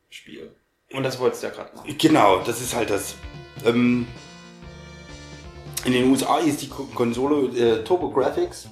Spiel. 0.09 0.51
Und 0.93 1.03
das 1.03 1.19
wolltest 1.19 1.43
du 1.43 1.47
ja 1.47 1.53
gerade 1.53 1.75
machen. 1.75 1.95
Genau, 1.97 2.39
das 2.39 2.61
ist 2.61 2.75
halt 2.75 2.89
das. 2.89 3.15
Ähm, 3.65 4.07
in 5.85 5.93
den 5.93 6.09
USA 6.11 6.37
ist 6.39 6.61
die 6.61 6.69
Ko- 6.69 6.87
Konsole 6.93 7.57
äh, 7.57 7.83
TurboGrafx 7.83 8.69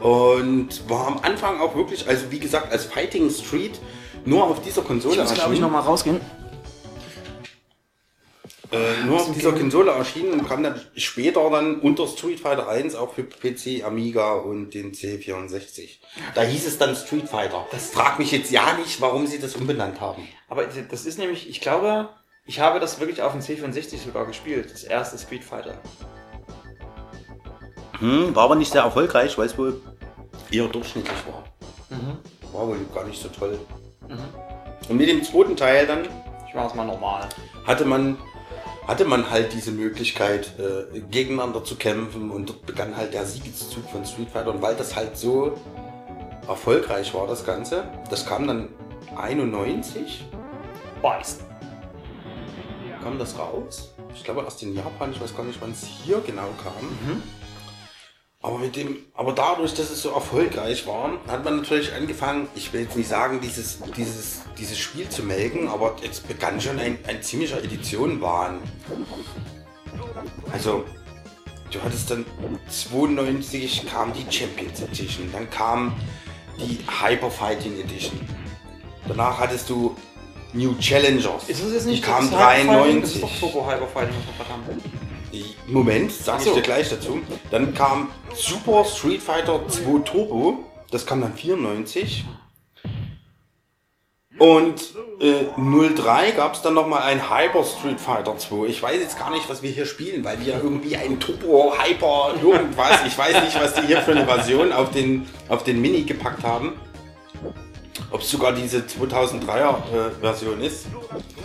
und 0.00 0.88
war 0.88 1.06
am 1.08 1.18
Anfang 1.20 1.60
auch 1.60 1.74
wirklich, 1.74 2.06
also 2.06 2.30
wie 2.30 2.38
gesagt, 2.38 2.70
als 2.72 2.84
Fighting 2.86 3.28
Street 3.30 3.78
nur 4.26 4.44
auf 4.44 4.60
dieser 4.60 4.82
Konsole 4.82 5.22
erschienen. 5.22 5.72
mal 5.72 5.80
rausgehen. 5.80 6.20
Äh, 8.72 9.04
nur 9.04 9.20
auf 9.20 9.32
dieser 9.32 9.52
Konsole 9.52 9.92
erschienen 9.92 10.32
und 10.32 10.48
kam 10.48 10.64
dann 10.64 10.80
später 10.96 11.48
dann 11.50 11.78
unter 11.80 12.08
Street 12.08 12.40
Fighter 12.40 12.68
1 12.68 12.96
auch 12.96 13.14
für 13.14 13.22
PC, 13.22 13.84
Amiga 13.84 14.34
und 14.34 14.74
den 14.74 14.92
C64. 14.92 15.98
Da 16.34 16.42
hieß 16.42 16.66
es 16.66 16.76
dann 16.76 16.96
Street 16.96 17.28
Fighter. 17.28 17.64
Das 17.70 17.90
fragt 17.90 18.18
mich 18.18 18.32
jetzt 18.32 18.50
ja 18.50 18.74
nicht, 18.74 19.00
warum 19.00 19.28
sie 19.28 19.38
das 19.38 19.54
umbenannt 19.54 20.00
haben. 20.00 20.26
Aber 20.48 20.64
das 20.64 21.06
ist 21.06 21.18
nämlich, 21.18 21.48
ich 21.48 21.60
glaube, 21.60 22.08
ich 22.44 22.58
habe 22.58 22.80
das 22.80 22.98
wirklich 22.98 23.22
auf 23.22 23.32
dem 23.32 23.40
C64 23.40 23.98
sogar 24.04 24.26
gespielt. 24.26 24.72
Das 24.72 24.82
erste 24.82 25.16
Street 25.16 25.44
Fighter. 25.44 25.80
Hm, 28.00 28.34
war 28.34 28.44
aber 28.44 28.56
nicht 28.56 28.72
sehr 28.72 28.82
erfolgreich, 28.82 29.38
weil 29.38 29.46
es 29.46 29.56
wohl 29.56 29.80
eher 30.50 30.66
durchschnittlich 30.66 31.16
war. 31.26 31.44
War 32.52 32.66
wohl 32.66 32.78
gar 32.92 33.04
nicht 33.04 33.22
so 33.22 33.28
toll. 33.28 33.58
Und 34.88 34.96
mit 34.96 35.08
dem 35.08 35.22
zweiten 35.24 35.56
Teil 35.56 35.86
dann 35.86 36.04
Ich 36.48 36.54
mache 36.54 36.68
es 36.68 36.74
mal 36.74 36.84
normal. 36.86 37.28
hatte 37.66 37.84
man, 37.84 38.16
hatte 38.86 39.04
man 39.04 39.30
halt 39.30 39.52
diese 39.52 39.72
Möglichkeit, 39.72 40.52
äh, 40.58 41.00
gegeneinander 41.10 41.64
zu 41.64 41.76
kämpfen 41.76 42.30
und 42.30 42.48
dort 42.48 42.66
begann 42.66 42.96
halt 42.96 43.12
der 43.14 43.24
Siegeszug 43.26 43.88
von 43.90 44.04
Street 44.04 44.30
Fighter. 44.30 44.50
Und 44.50 44.62
weil 44.62 44.76
das 44.76 44.94
halt 44.94 45.16
so 45.16 45.54
erfolgreich 46.46 47.12
war, 47.14 47.26
das 47.26 47.44
Ganze, 47.44 47.84
das 48.10 48.24
kam 48.26 48.46
dann 48.46 48.68
91, 49.16 50.24
Beißen. 51.02 51.40
kam 53.02 53.18
das 53.18 53.38
raus. 53.38 53.92
Ich 54.14 54.24
glaube 54.24 54.42
erst 54.42 54.62
in 54.62 54.74
Japan, 54.74 55.10
ich 55.12 55.20
weiß 55.20 55.36
gar 55.36 55.44
nicht, 55.44 55.60
wann 55.60 55.72
es 55.72 55.84
hier 55.84 56.20
genau 56.24 56.48
kam. 56.62 57.22
Aber 58.46 58.58
mit 58.58 58.76
dem, 58.76 58.98
aber 59.14 59.32
dadurch, 59.32 59.74
dass 59.74 59.90
es 59.90 60.02
so 60.02 60.10
erfolgreich 60.10 60.86
war, 60.86 61.10
hat 61.26 61.44
man 61.44 61.56
natürlich 61.56 61.92
angefangen, 61.92 62.46
ich 62.54 62.72
will 62.72 62.82
jetzt 62.82 62.96
nicht 62.96 63.08
sagen, 63.08 63.40
dieses, 63.40 63.80
dieses, 63.96 64.42
dieses 64.56 64.78
Spiel 64.78 65.08
zu 65.08 65.24
melken, 65.24 65.66
aber 65.66 65.96
jetzt 66.00 66.28
begann 66.28 66.60
schon 66.60 66.78
ein, 66.78 66.96
ein 67.08 67.20
ziemlicher 67.24 67.58
Editionenwahn. 67.58 68.60
Also, 70.52 70.84
du 71.72 71.82
hattest 71.82 72.08
dann 72.12 72.24
92 72.70 73.84
kam 73.84 74.12
die 74.12 74.24
Champions 74.32 74.80
Edition, 74.80 75.28
dann 75.32 75.50
kam 75.50 75.96
die 76.56 76.78
Hyper 77.02 77.32
Fighting 77.32 77.80
Edition. 77.80 78.20
Danach 79.08 79.40
hattest 79.40 79.68
du 79.70 79.96
New 80.52 80.76
Challengers. 80.78 81.48
Ist 81.48 81.64
das 81.64 81.72
jetzt 81.72 81.86
nicht 81.86 82.04
die 82.04 82.08
kam 82.08 82.30
das 82.30 82.38
Hyper 82.38 82.44
Fighting? 82.44 83.02
Das 83.02 83.12
93. 83.12 83.14
ist 83.16 83.22
doch 83.24 83.40
Turbo 83.40 83.68
Hyper 83.68 83.88
Fighting, 83.88 84.14
was 84.14 84.38
wir 84.38 84.44
gerade 84.44 84.50
haben. 84.50 85.05
Moment, 85.66 86.12
sag 86.12 86.36
Ach 86.36 86.40
ich 86.40 86.46
so. 86.46 86.54
dir 86.54 86.62
gleich 86.62 86.88
dazu. 86.88 87.20
Dann 87.50 87.74
kam 87.74 88.08
Super 88.34 88.84
Street 88.84 89.22
Fighter 89.22 89.60
2 89.68 90.00
Turbo, 90.04 90.64
das 90.90 91.06
kam 91.06 91.20
dann 91.20 91.34
94. 91.34 92.24
Und 94.38 94.94
äh, 95.20 95.46
03 95.56 96.32
gab 96.32 96.54
es 96.54 96.62
dann 96.62 96.74
nochmal 96.74 97.02
ein 97.02 97.30
Hyper 97.30 97.64
Street 97.64 97.98
Fighter 97.98 98.36
2. 98.36 98.66
Ich 98.66 98.82
weiß 98.82 99.00
jetzt 99.00 99.18
gar 99.18 99.30
nicht, 99.30 99.48
was 99.48 99.62
wir 99.62 99.70
hier 99.70 99.86
spielen, 99.86 100.24
weil 100.24 100.44
wir 100.44 100.60
irgendwie 100.62 100.96
ein 100.96 101.18
Turbo, 101.18 101.72
Hyper, 101.78 102.34
irgendwas, 102.42 102.98
ich 103.06 103.16
weiß 103.16 103.42
nicht, 103.44 103.58
was 103.58 103.74
die 103.74 103.86
hier 103.86 104.02
für 104.02 104.10
eine 104.10 104.26
Version 104.26 104.72
auf 104.72 104.90
den, 104.90 105.26
auf 105.48 105.64
den 105.64 105.80
Mini 105.80 106.02
gepackt 106.02 106.44
haben. 106.44 106.74
Ob 108.10 108.20
es 108.20 108.30
sogar 108.30 108.52
diese 108.52 108.80
2003er 108.80 109.48
äh, 109.48 110.10
Version 110.20 110.60
ist. 110.60 110.86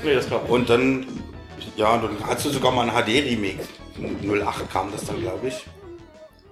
Nee, 0.04 0.14
das 0.14 0.28
ich. 0.28 0.50
Und 0.50 0.70
dann, 0.70 1.08
ja, 1.76 1.98
dann 1.98 2.18
hast 2.26 2.46
du 2.46 2.50
sogar 2.50 2.72
mal 2.72 2.90
ein 2.90 3.04
HD-Remake. 3.04 3.60
08 4.24 4.72
kam 4.72 4.92
das 4.92 5.06
dann, 5.06 5.20
glaube 5.20 5.48
ich. 5.48 5.66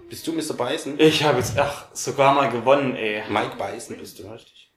Bist 0.10 0.26
du 0.26 0.34
Mr. 0.34 0.54
Bison? 0.54 0.96
Ich 0.98 1.24
habe 1.24 1.38
jetzt, 1.38 1.58
ach, 1.58 1.86
sogar 1.94 2.34
mal 2.34 2.50
gewonnen, 2.50 2.96
ey. 2.96 3.22
Mike 3.30 3.56
Bison 3.58 3.98
bist 3.98 4.20
du, 4.20 4.24
richtig. 4.32 4.72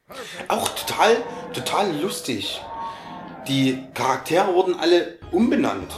Auch 0.48 0.68
total, 0.68 1.16
total 1.54 1.96
lustig. 2.00 2.60
Die 3.48 3.78
Charaktere 3.94 4.52
wurden 4.54 4.78
alle 4.78 5.18
umbenannt. 5.30 5.92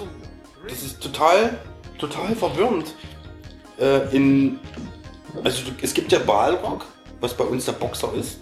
Das 0.68 0.82
ist 0.82 1.02
total, 1.02 1.58
total 1.98 2.34
verwirrend. 2.36 2.94
Äh, 3.78 4.14
in, 4.14 4.60
also 5.42 5.62
es 5.82 5.92
gibt 5.92 6.12
ja 6.12 6.20
Balrog, 6.20 6.86
was 7.20 7.34
bei 7.34 7.44
uns 7.44 7.64
der 7.64 7.72
Boxer 7.72 8.14
ist. 8.14 8.38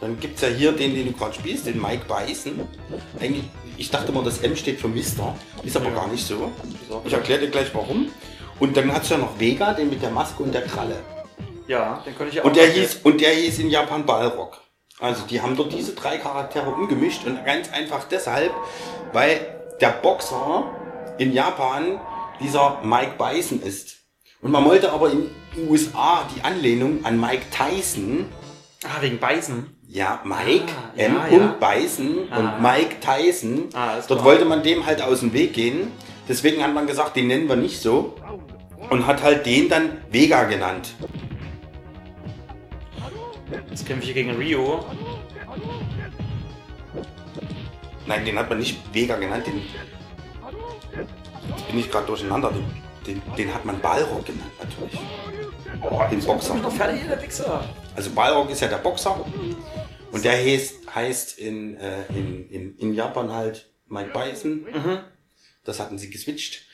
Dann 0.00 0.18
gibt 0.20 0.36
es 0.36 0.42
ja 0.42 0.48
hier 0.48 0.72
den, 0.72 0.94
den 0.94 1.06
du 1.06 1.12
gerade 1.12 1.34
spielst, 1.34 1.66
den 1.66 1.80
Mike 1.80 2.04
Bison. 2.06 2.60
Eigentlich, 3.20 3.44
ich 3.76 3.90
dachte 3.90 4.12
mal, 4.12 4.24
das 4.24 4.38
M 4.38 4.56
steht 4.56 4.80
für 4.80 4.88
Mister. 4.88 5.34
Ist 5.62 5.76
aber 5.76 5.86
Ja. 5.88 5.94
gar 5.94 6.08
nicht 6.08 6.26
so. 6.26 6.50
Ich 7.04 7.12
erkläre 7.12 7.40
dir 7.40 7.50
gleich 7.50 7.74
warum. 7.74 8.10
Und 8.58 8.76
dann 8.76 8.92
hast 8.92 9.10
du 9.10 9.14
ja 9.14 9.20
noch 9.20 9.38
Vega, 9.38 9.74
den 9.74 9.90
mit 9.90 10.02
der 10.02 10.10
Maske 10.10 10.42
und 10.42 10.52
der 10.54 10.62
Kralle. 10.62 10.96
Ja, 11.68 12.02
den 12.06 12.16
könnte 12.16 12.32
ich 12.32 12.40
auch 12.40 12.44
Und 12.46 12.56
der 12.56 12.68
hieß, 12.68 13.00
und 13.04 13.20
der 13.20 13.30
hieß 13.32 13.58
in 13.58 13.70
Japan 13.70 14.06
Balrog. 14.06 14.60
Also 14.98 15.24
die 15.26 15.42
haben 15.42 15.56
dort 15.56 15.72
diese 15.74 15.92
drei 15.92 16.16
Charaktere 16.16 16.70
umgemischt 16.70 17.26
und 17.26 17.44
ganz 17.44 17.70
einfach 17.70 18.04
deshalb, 18.04 18.52
weil 19.12 19.40
der 19.80 19.90
Boxer 19.90 20.64
in 21.18 21.32
Japan 21.34 22.00
dieser 22.40 22.80
Mike 22.82 23.14
Bison 23.18 23.60
ist. 23.60 23.98
Und 24.40 24.52
man 24.52 24.64
wollte 24.64 24.90
aber 24.92 25.10
in 25.10 25.28
den 25.54 25.68
USA 25.68 26.26
die 26.34 26.42
Anlehnung 26.42 27.04
an 27.04 27.20
Mike 27.20 27.44
Tyson, 27.50 28.26
Ah, 28.88 29.00
wegen 29.02 29.18
Beißen. 29.18 29.66
ja, 29.88 30.20
Mike 30.24 30.66
Ah, 30.72 30.92
M. 30.96 31.14
ja, 31.30 31.36
ja. 31.38 31.56
Bison 31.60 32.28
Ah. 32.30 32.38
und 32.38 32.62
Mike 32.62 32.96
Tyson, 33.00 33.68
Ah, 33.74 33.94
dort 34.06 34.24
wollte 34.24 34.44
man 34.44 34.62
dem 34.62 34.84
halt 34.86 35.00
aus 35.02 35.20
dem 35.20 35.32
Weg 35.32 35.52
gehen. 35.54 35.90
Deswegen 36.28 36.62
hat 36.62 36.72
man 36.74 36.86
gesagt, 36.86 37.16
den 37.16 37.28
nennen 37.28 37.48
wir 37.48 37.56
nicht 37.56 37.80
so. 37.80 38.14
Und 38.90 39.06
hat 39.06 39.22
halt 39.22 39.46
den 39.46 39.68
dann 39.68 39.98
Vega 40.10 40.44
genannt. 40.44 40.94
Jetzt 43.70 43.86
kämpfe 43.86 44.06
ich 44.08 44.14
gegen 44.14 44.30
Rio. 44.36 44.84
Nein, 48.06 48.24
den 48.24 48.38
hat 48.38 48.48
man 48.48 48.58
nicht 48.58 48.78
Vega 48.94 49.16
genannt, 49.16 49.46
den 49.46 49.62
bin 51.68 51.78
ich 51.80 51.90
gerade 51.90 52.06
durcheinander. 52.06 52.50
Den, 53.06 53.20
den, 53.22 53.22
den 53.36 53.54
hat 53.54 53.64
man 53.64 53.78
Balrog 53.80 54.24
genannt 54.24 54.50
natürlich. 54.60 54.98
Den 56.10 56.20
Boxer. 56.20 56.54
Noch 56.54 56.72
fertig, 56.72 57.06
der 57.08 57.22
Wichser. 57.22 57.64
Also 57.96 58.10
Balrog 58.10 58.50
ist 58.50 58.60
ja 58.60 58.68
der 58.68 58.76
Boxer 58.76 59.24
und 60.12 60.24
der 60.24 60.32
heißt, 60.32 60.94
heißt 60.94 61.38
in, 61.38 61.76
äh, 61.78 62.04
in, 62.10 62.48
in, 62.50 62.76
in 62.76 62.94
Japan 62.94 63.32
halt 63.32 63.70
Mike 63.88 64.10
Bison. 64.12 64.66
Das 65.64 65.80
hatten 65.80 65.98
sie 65.98 66.10
geswitcht, 66.10 66.66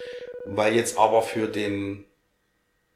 weil 0.44 0.74
jetzt 0.74 0.98
aber 0.98 1.22
für 1.22 1.46
den 1.46 2.04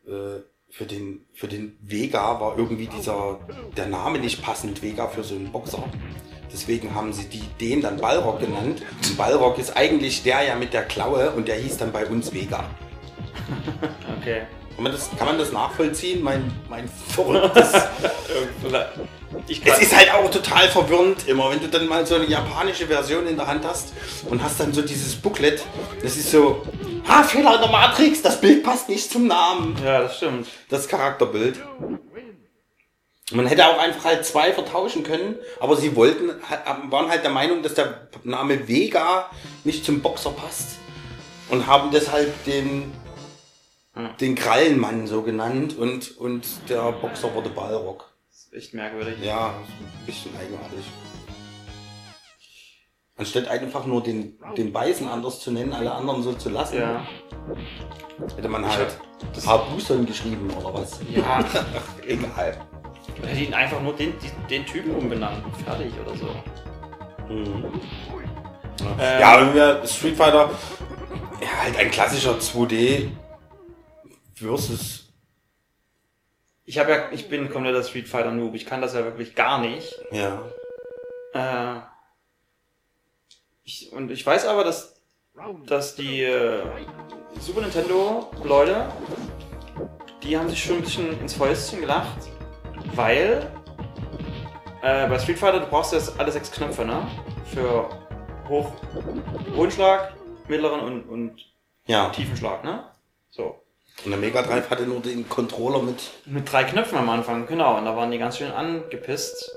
äh, 0.06 0.40
für 0.68 0.84
den 0.84 1.24
für 1.32 1.48
den 1.48 1.78
Vega 1.80 2.40
war 2.40 2.58
irgendwie 2.58 2.88
dieser 2.88 3.40
der 3.76 3.86
Name 3.86 4.18
nicht 4.18 4.42
passend 4.42 4.82
Vega 4.82 5.06
für 5.06 5.22
so 5.22 5.36
einen 5.36 5.52
Boxer. 5.52 5.84
Deswegen 6.52 6.94
haben 6.94 7.12
sie 7.12 7.28
die, 7.28 7.44
den 7.60 7.80
dann 7.80 7.98
Balrog 7.98 8.40
genannt. 8.40 8.82
Und 9.04 9.16
Balrog 9.16 9.58
ist 9.58 9.76
eigentlich 9.76 10.22
der 10.22 10.42
ja 10.42 10.54
mit 10.54 10.72
der 10.72 10.84
Klaue 10.84 11.30
und 11.32 11.48
der 11.48 11.56
hieß 11.56 11.78
dann 11.78 11.92
bei 11.92 12.06
uns 12.06 12.32
Vega. 12.32 12.68
Okay. 14.18 14.42
Kann 14.76 14.82
man 14.82 14.92
das, 14.92 15.10
kann 15.16 15.26
man 15.26 15.38
das 15.38 15.52
nachvollziehen? 15.52 16.22
Mein, 16.22 16.52
mein 16.68 16.88
verrücktes 17.08 17.72
Es 19.64 19.78
ist 19.80 19.96
halt 19.96 20.12
auch 20.12 20.30
total 20.30 20.68
verwirrend 20.68 21.26
immer, 21.26 21.50
wenn 21.50 21.60
du 21.60 21.68
dann 21.68 21.88
mal 21.88 22.06
so 22.06 22.14
eine 22.16 22.26
japanische 22.26 22.86
Version 22.86 23.26
in 23.26 23.36
der 23.36 23.46
Hand 23.46 23.64
hast 23.64 23.92
und 24.28 24.42
hast 24.42 24.60
dann 24.60 24.72
so 24.72 24.82
dieses 24.82 25.14
Booklet. 25.16 25.62
Das 26.02 26.16
ist 26.16 26.30
so, 26.30 26.62
ha, 27.08 27.22
Fehler 27.22 27.54
in 27.54 27.60
der 27.62 27.70
Matrix, 27.70 28.22
das 28.22 28.40
Bild 28.40 28.62
passt 28.62 28.88
nicht 28.88 29.10
zum 29.10 29.26
Namen. 29.26 29.76
ja, 29.84 30.02
das 30.02 30.18
stimmt. 30.18 30.46
Das 30.68 30.88
Charakterbild. 30.88 31.58
Man 33.32 33.46
hätte 33.46 33.66
auch 33.66 33.78
einfach 33.78 34.04
halt 34.04 34.24
zwei 34.24 34.52
vertauschen 34.52 35.02
können, 35.02 35.36
aber 35.58 35.76
sie 35.76 35.96
wollten, 35.96 36.30
waren 36.90 37.08
halt 37.08 37.24
der 37.24 37.30
Meinung, 37.30 37.62
dass 37.62 37.74
der 37.74 38.08
Name 38.22 38.68
Vega 38.68 39.30
nicht 39.64 39.84
zum 39.84 40.00
Boxer 40.00 40.30
passt 40.30 40.78
und 41.48 41.66
haben 41.66 41.90
deshalb 41.90 42.44
den, 42.44 42.92
den 44.20 44.34
Krallenmann 44.34 45.06
so 45.06 45.22
genannt 45.22 45.76
und, 45.78 46.16
und 46.18 46.46
der 46.68 46.92
Boxer 46.92 47.34
wurde 47.34 47.48
Balrog. 47.50 48.04
Das 48.28 48.38
ist 48.46 48.52
echt 48.54 48.74
merkwürdig. 48.74 49.14
Ja, 49.22 49.48
ein 49.48 50.06
bisschen 50.06 50.32
eigenartig. 50.38 50.84
Anstatt 53.18 53.48
einfach 53.48 53.86
nur 53.86 54.02
den, 54.02 54.38
den 54.58 54.72
Beißen 54.72 55.08
anders 55.08 55.40
zu 55.40 55.50
nennen, 55.50 55.72
alle 55.72 55.92
anderen 55.92 56.22
so 56.22 56.34
zu 56.34 56.50
lassen, 56.50 56.78
Ja. 56.78 57.06
hätte 58.36 58.48
man 58.48 58.66
halt 58.70 58.98
hab- 59.46 59.70
Habuson 59.70 60.04
geschrieben 60.04 60.50
oder 60.50 60.74
was. 60.74 61.00
Ja. 61.10 61.42
Egal. 62.06 62.58
Oder 63.18 63.28
hätte 63.28 63.40
ihn 63.44 63.54
einfach 63.54 63.80
nur 63.80 63.94
den, 63.94 64.12
den 64.50 64.66
Typen 64.66 64.94
umbenannt. 64.94 65.42
Fertig 65.64 65.92
oder 66.04 66.14
so. 66.14 66.26
Mhm. 67.32 67.64
Ähm, 69.00 69.20
Ja, 69.20 69.40
wenn 69.40 69.54
wir 69.54 69.86
Street 69.86 70.16
Fighter, 70.16 70.50
ja, 71.40 71.48
halt 71.62 71.76
ein 71.78 71.90
klassischer 71.90 72.34
2D 72.38 73.08
versus, 74.36 75.12
Ich 76.64 76.78
habe 76.78 76.90
ja, 76.90 77.10
ich 77.12 77.28
bin 77.28 77.50
kompletter 77.50 77.82
Street 77.82 78.08
Fighter 78.08 78.30
Noob. 78.32 78.54
Ich 78.54 78.66
kann 78.66 78.80
das 78.80 78.94
ja 78.94 79.04
wirklich 79.04 79.34
gar 79.34 79.60
nicht. 79.60 79.94
ja. 80.12 80.42
Äh, 81.34 81.80
ich, 83.64 83.92
und 83.92 84.10
ich 84.12 84.24
weiß 84.24 84.46
aber, 84.46 84.62
dass, 84.64 84.94
dass 85.66 85.96
die 85.96 86.22
äh, 86.22 86.62
Super 87.40 87.60
Nintendo 87.62 88.30
Leute, 88.44 88.88
die 90.22 90.38
haben 90.38 90.48
sich 90.48 90.62
schon 90.62 90.76
ein 90.76 90.82
bisschen 90.82 91.20
ins 91.20 91.34
Fäustchen 91.34 91.80
gelacht, 91.80 92.16
weil 92.94 93.50
äh, 94.82 95.08
bei 95.08 95.18
Street 95.18 95.38
Fighter 95.38 95.60
du 95.60 95.66
brauchst 95.66 95.92
jetzt 95.92 96.18
alle 96.18 96.30
sechs 96.30 96.50
Knöpfe, 96.52 96.84
ne? 96.84 97.06
Für 97.52 97.88
Hoch, 98.48 98.72
hohen 99.56 99.70
Schlag, 99.70 100.14
mittleren 100.48 100.80
und, 100.80 101.02
und 101.08 101.44
Ja. 101.86 102.10
tiefen 102.10 102.36
Schlag, 102.36 102.62
ne? 102.64 102.88
So. 103.30 103.60
Und 104.04 104.10
der 104.10 104.18
Mega 104.20 104.42
Drive 104.42 104.70
hatte 104.70 104.84
nur 104.84 105.00
den 105.00 105.28
Controller 105.28 105.82
mit, 105.82 105.96
Mit 106.26 106.50
drei 106.50 106.64
Knöpfen 106.64 106.98
am 106.98 107.08
Anfang, 107.08 107.46
genau. 107.46 107.78
Und 107.78 107.84
da 107.86 107.96
waren 107.96 108.10
die 108.10 108.18
ganz 108.18 108.38
schön 108.38 108.52
angepisst. 108.52 109.50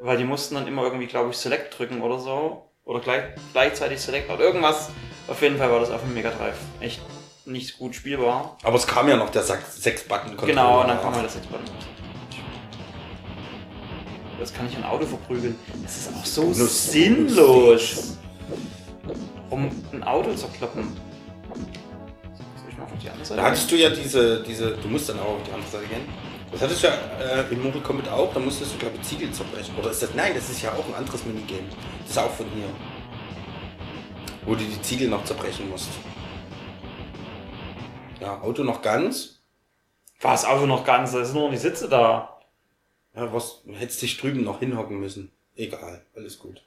Weil 0.00 0.16
die 0.16 0.24
mussten 0.24 0.54
dann 0.54 0.66
immer 0.66 0.82
irgendwie, 0.82 1.06
glaube 1.06 1.30
ich, 1.30 1.36
Select 1.36 1.78
drücken 1.78 2.00
oder 2.00 2.18
so. 2.18 2.70
Oder 2.84 3.00
gleich, 3.00 3.22
gleichzeitig 3.52 4.00
Select 4.00 4.30
oder 4.30 4.40
irgendwas. 4.40 4.90
Auf 5.28 5.40
jeden 5.42 5.58
Fall 5.58 5.70
war 5.70 5.80
das 5.80 5.90
auf 5.90 6.00
dem 6.00 6.14
Mega 6.14 6.30
Drive 6.30 6.56
echt 6.80 7.00
nicht 7.44 7.78
gut 7.78 7.94
spielbar. 7.94 8.56
aber 8.62 8.76
es 8.76 8.86
kam 8.86 9.08
ja 9.08 9.16
noch 9.16 9.30
der 9.30 9.44
6-Button-Controller. 9.44 10.46
Genau, 10.46 10.80
und 10.82 10.88
dann 10.88 11.00
kam 11.00 11.14
halt 11.14 11.24
das 11.26 11.34
jetzt 11.34 11.48
Das 14.38 14.54
kann 14.54 14.66
ich 14.66 14.76
ein 14.76 14.84
Auto 14.84 15.04
verprügeln. 15.06 15.58
Das 15.82 15.96
ist 15.98 16.14
auch 16.14 16.24
so 16.24 16.52
sinnlos. 16.52 18.18
Um 19.50 19.70
ein 19.92 20.02
Auto 20.02 20.32
zu 20.34 20.48
kloppen. 20.48 20.96
Die 23.02 23.10
andere 23.10 23.24
Seite? 23.24 23.40
Da 23.40 23.46
hattest 23.46 23.70
du 23.70 23.76
ja 23.76 23.90
diese, 23.90 24.42
diese, 24.42 24.76
du 24.76 24.88
musst 24.88 25.08
dann 25.08 25.18
auch 25.18 25.36
auf 25.36 25.42
die 25.46 25.52
andere 25.52 25.70
Seite 25.70 25.86
gehen. 25.86 26.06
Das 26.52 26.62
hattest 26.62 26.82
du 26.82 26.88
ja 26.88 26.94
äh, 27.20 27.52
in 27.52 27.62
Mortal 27.62 27.80
Kombat 27.80 28.08
auch, 28.08 28.32
da 28.34 28.40
musstest 28.40 28.74
du, 28.74 28.78
glaube 28.78 28.96
ich, 28.96 29.02
Ziegel 29.02 29.30
zerbrechen. 29.30 29.74
Oder 29.78 29.90
ist 29.90 30.02
das, 30.02 30.14
nein, 30.14 30.32
das 30.34 30.50
ist 30.50 30.62
ja 30.62 30.72
auch 30.72 30.86
ein 30.86 30.94
anderes 30.94 31.24
Minigame. 31.24 31.68
Das 32.02 32.10
ist 32.10 32.18
auch 32.18 32.32
von 32.32 32.46
hier. 32.54 32.66
Wo 34.44 34.54
du 34.54 34.64
die 34.64 34.82
Ziegel 34.82 35.08
noch 35.08 35.24
zerbrechen 35.24 35.68
musst. 35.68 35.90
Ja, 38.20 38.40
Auto 38.40 38.64
noch 38.64 38.82
ganz. 38.82 39.40
War 40.20 40.32
das 40.32 40.44
Auto 40.44 40.66
noch 40.66 40.84
ganz? 40.84 41.12
Da 41.12 41.24
sind 41.24 41.34
nur 41.34 41.44
noch 41.44 41.52
die 41.52 41.58
Sitze 41.58 41.88
da. 41.88 42.40
Ja, 43.14 43.32
was, 43.32 43.62
hättest 43.72 44.02
dich 44.02 44.18
drüben 44.18 44.44
noch 44.44 44.58
hinhocken 44.58 44.98
müssen. 44.98 45.30
Egal, 45.56 46.04
alles 46.14 46.38
gut. 46.38 46.62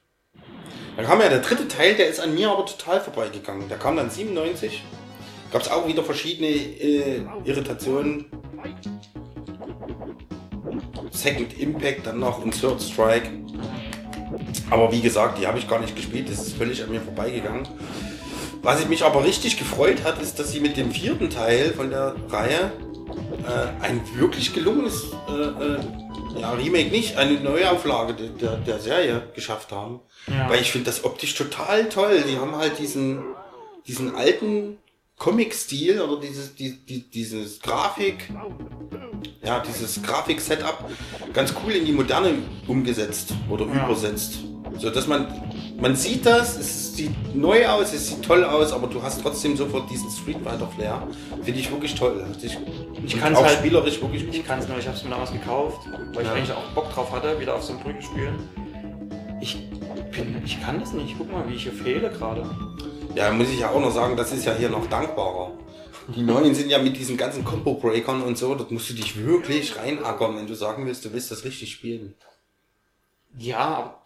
Dann 0.96 1.06
kam 1.06 1.22
ja 1.22 1.30
der 1.30 1.40
dritte 1.40 1.68
Teil, 1.68 1.96
der 1.96 2.08
ist 2.08 2.20
an 2.20 2.34
mir 2.34 2.52
aber 2.52 2.66
total 2.66 3.02
vorbeigegangen. 3.02 3.68
Der 3.70 3.78
kam 3.78 3.98
dann 3.98 4.10
97. 4.10 4.84
Gab 5.54 5.62
es 5.62 5.70
auch 5.70 5.88
wieder 5.88 6.04
verschiedene 6.04 6.48
äh, 6.48 7.22
Irritationen. 7.46 8.26
Second 11.12 11.60
Impact 11.60 12.08
dann 12.08 12.20
noch 12.20 12.44
und 12.44 12.60
Third 12.60 12.82
Strike. 12.82 13.30
Aber 14.72 14.92
wie 14.92 15.02
gesagt, 15.02 15.38
die 15.38 15.46
habe 15.46 15.60
ich 15.60 15.70
gar 15.70 15.80
nicht 15.80 15.96
gespielt, 15.96 16.28
das 16.28 16.48
ist 16.48 16.58
völlig 16.58 16.82
an 16.82 16.90
mir 16.90 17.02
vorbeigegangen. 17.02 17.68
Was 18.64 18.82
ich 18.82 18.90
mich 18.90 19.04
aber 19.06 19.24
richtig 19.24 19.60
gefreut 19.60 20.04
hat, 20.04 20.20
ist, 20.20 20.40
dass 20.40 20.52
sie 20.52 20.60
mit 20.60 20.76
dem 20.76 20.90
vierten 20.90 21.30
Teil 21.30 21.72
von 21.74 21.92
der 21.92 22.16
Reihe 22.30 22.72
äh, 23.46 23.86
ein 23.86 24.02
wirklich 24.16 24.56
gelungenes 24.56 25.12
äh, 25.30 25.34
äh, 25.34 25.80
ja, 26.42 26.54
Remake 26.54 26.90
nicht, 26.90 27.16
eine 27.18 27.40
Neuauflage 27.40 28.16
der, 28.16 28.30
der, 28.30 28.58
der 28.58 28.80
Serie 28.80 29.22
geschafft 29.36 29.72
haben. 29.72 30.00
Ja. 30.26 30.50
Weil 30.50 30.62
ich 30.62 30.72
finde 30.72 30.88
das 30.88 31.04
optisch 31.04 31.36
total 31.36 31.90
toll. 31.90 32.24
Die 32.28 32.40
haben 32.40 32.56
halt 32.56 32.80
diesen, 32.80 33.24
diesen 33.86 34.16
alten 34.16 34.80
Comic-Stil 35.18 36.02
oder 36.02 36.20
dieses, 36.20 36.56
die, 36.56 36.86
die, 36.86 37.10
dieses 37.10 37.60
Grafik, 37.62 38.30
ja, 39.44 39.60
dieses 39.62 40.02
Grafik-Setup 40.02 40.86
ganz 41.34 41.54
cool 41.66 41.74
in 41.74 41.86
die 41.86 41.92
Moderne 41.92 42.34
umgesetzt 42.68 43.34
oder 43.50 43.66
Ja. 43.68 43.86
übersetzt. 43.86 44.40
So 44.80 44.90
dass 44.90 45.06
man, 45.08 45.28
man 45.80 45.96
sieht 45.96 46.26
das, 46.26 46.58
es 46.58 46.96
sieht 46.96 47.12
neu 47.36 47.68
aus, 47.68 47.94
es 47.94 48.08
sieht 48.10 48.24
toll 48.24 48.44
aus, 48.44 48.74
aber 48.74 48.88
du 48.88 49.02
hast 49.04 49.22
trotzdem 49.22 49.56
sofort 49.56 49.90
diesen 49.90 50.10
Street 50.10 50.38
Fighter 50.44 50.68
Flair. 50.76 51.08
Finde 51.44 51.60
ich 51.60 51.70
wirklich 51.72 51.94
toll. 51.94 52.26
Ich 52.42 52.58
und 52.58 53.20
kann's 53.22 53.38
auch 53.38 53.46
halt- 53.46 53.60
spielerisch 53.60 54.02
wirklich 54.02 54.26
gut. 54.26 54.34
Ich 54.36 54.46
kann 54.46 54.60
es 54.60 54.68
nur, 54.68 54.80
ich 54.80 54.88
habe 54.88 54.98
es 54.98 55.04
mir 55.04 55.12
damals 55.12 55.32
gekauft, 55.32 55.88
weil 56.14 56.26
Ja. 56.26 56.32
ich 56.32 56.38
eigentlich 56.38 56.52
auch 56.52 56.64
Bock 56.74 56.92
drauf 56.92 57.12
hatte, 57.12 57.40
wieder 57.40 57.54
auf 57.56 57.64
so 57.64 57.74
ein 57.74 57.80
Brücke 57.82 58.02
spielen. 58.02 58.50
Ich 59.42 59.56
bin, 60.12 60.42
ich 60.44 60.60
kann 60.64 60.80
das 60.80 60.92
nicht. 60.94 61.16
Guck 61.18 61.32
mal, 61.32 61.48
wie 61.48 61.54
ich 61.54 61.64
hier 61.64 61.74
fehle 61.74 62.10
gerade. 62.10 62.50
Ja, 63.16 63.32
muss 63.32 63.50
ich 63.50 63.60
ja 63.60 63.70
auch 63.70 63.80
noch 63.80 63.92
sagen, 63.92 64.18
das 64.18 64.32
ist 64.32 64.46
ja 64.46 64.54
hier 64.54 64.70
noch 64.70 64.88
dankbarer. 64.88 65.52
Die 66.08 66.22
neuen 66.22 66.54
sind 66.54 66.70
ja 66.70 66.80
mit 66.80 66.98
diesen 66.98 67.16
ganzen 67.16 67.46
Combo-Breakern 67.46 68.24
und 68.24 68.38
so, 68.38 68.56
dort 68.56 68.72
musst 68.72 68.90
du 68.90 68.94
dich 68.94 69.24
wirklich 69.24 69.78
reinackern, 69.78 70.36
wenn 70.36 70.48
du 70.48 70.56
sagen 70.56 70.86
willst, 70.86 71.06
du 71.06 71.14
willst 71.14 71.32
das 71.32 71.46
richtig 71.46 71.72
spielen. 71.72 72.16
Ja. 73.38 74.02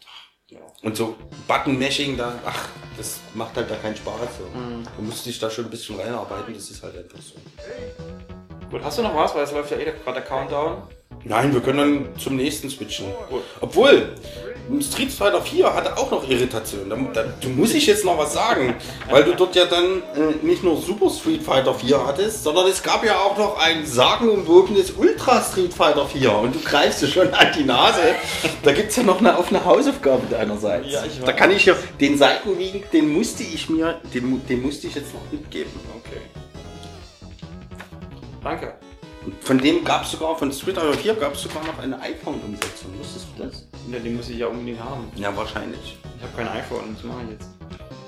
Und 0.81 0.95
so 0.95 1.15
Button-Mashing, 1.47 2.17
da, 2.17 2.39
ach, 2.45 2.69
das 2.97 3.19
macht 3.33 3.55
halt 3.57 3.69
da 3.69 3.75
keinen 3.75 3.95
Spaß. 3.95 4.19
So. 4.37 4.57
Mhm. 4.57 4.83
Du 4.95 5.03
musst 5.03 5.25
dich 5.25 5.39
da 5.39 5.49
schon 5.49 5.65
ein 5.65 5.71
bisschen 5.71 5.99
reinarbeiten, 5.99 6.53
das 6.53 6.69
ist 6.69 6.83
halt 6.83 6.97
einfach 6.97 7.19
so. 7.19 7.35
Gut, 8.69 8.81
hast 8.83 8.97
du 8.97 9.01
noch 9.01 9.15
was? 9.15 9.33
Weil 9.33 9.43
es 9.43 9.51
läuft 9.51 9.71
ja 9.71 9.77
eh 9.77 9.85
gerade 9.85 10.13
der 10.13 10.21
Countdown. 10.21 10.83
Nein, 11.27 11.53
wir 11.53 11.61
können 11.61 11.77
dann 11.77 12.19
zum 12.19 12.35
nächsten 12.35 12.69
switchen. 12.69 13.07
Obwohl, 13.59 14.13
Street 14.81 15.11
Fighter 15.11 15.41
4 15.41 15.73
hatte 15.73 15.97
auch 15.97 16.11
noch 16.11 16.27
Irritation. 16.27 16.89
Da, 16.89 16.97
da, 17.13 17.33
du 17.39 17.49
muss 17.49 17.73
ich 17.73 17.87
jetzt 17.87 18.05
noch 18.05 18.17
was 18.17 18.33
sagen, 18.33 18.75
weil 19.09 19.23
du 19.23 19.33
dort 19.33 19.55
ja 19.55 19.65
dann 19.65 20.01
äh, 20.15 20.45
nicht 20.45 20.63
nur 20.63 20.77
Super 20.81 21.09
Street 21.09 21.41
Fighter 21.41 21.73
4 21.73 22.05
hattest, 22.05 22.43
sondern 22.43 22.67
es 22.67 22.83
gab 22.83 23.03
ja 23.05 23.19
auch 23.19 23.37
noch 23.37 23.57
ein 23.59 23.85
sagenumwobenes 23.85 24.91
Ultra 24.91 25.41
Street 25.41 25.73
Fighter 25.73 26.05
4 26.05 26.31
und 26.33 26.55
du 26.55 26.59
greifst 26.59 27.01
dir 27.01 27.07
schon 27.07 27.33
an 27.33 27.47
die 27.57 27.63
Nase. 27.63 28.01
Da 28.63 28.71
gibt 28.73 28.89
es 28.89 28.97
ja 28.97 29.03
noch 29.03 29.19
eine 29.19 29.37
offene 29.37 29.63
Hausaufgabe 29.63 30.27
deinerseits. 30.29 30.91
Ja, 30.91 31.03
da 31.25 31.31
kann 31.31 31.51
ich 31.51 31.65
ja 31.65 31.75
den 31.99 32.17
Seitenwiegen, 32.17 32.83
den 32.91 33.09
musste 33.09 33.43
ich 33.43 33.69
mir, 33.69 33.99
den, 34.13 34.45
den 34.47 34.61
musste 34.61 34.87
ich 34.87 34.95
jetzt 34.95 35.13
noch 35.13 35.31
mitgeben. 35.31 35.71
Okay. 35.97 36.21
Danke. 38.43 38.86
Von 39.41 39.57
dem 39.57 39.83
gab 39.83 40.03
es 40.03 40.11
sogar, 40.11 40.37
von 40.37 40.51
Street 40.51 40.75
Fighter 40.75 40.93
4 40.93 41.15
gab 41.15 41.33
es 41.33 41.41
sogar 41.41 41.63
noch 41.65 41.77
eine 41.79 41.99
iPhone-Umsetzung. 41.99 42.97
Wusstest 42.97 43.27
du 43.35 43.43
das? 43.43 43.67
Ja, 43.91 43.99
den 43.99 44.15
muss 44.15 44.29
ich 44.29 44.37
ja 44.37 44.47
unbedingt 44.47 44.79
haben. 44.79 45.11
Ja, 45.15 45.35
wahrscheinlich. 45.35 45.97
Ich 46.17 46.23
habe 46.23 46.35
kein 46.35 46.47
iPhone, 46.47 46.95
das 46.95 47.03
mache 47.03 47.23
ich 47.23 47.31
jetzt. 47.31 47.49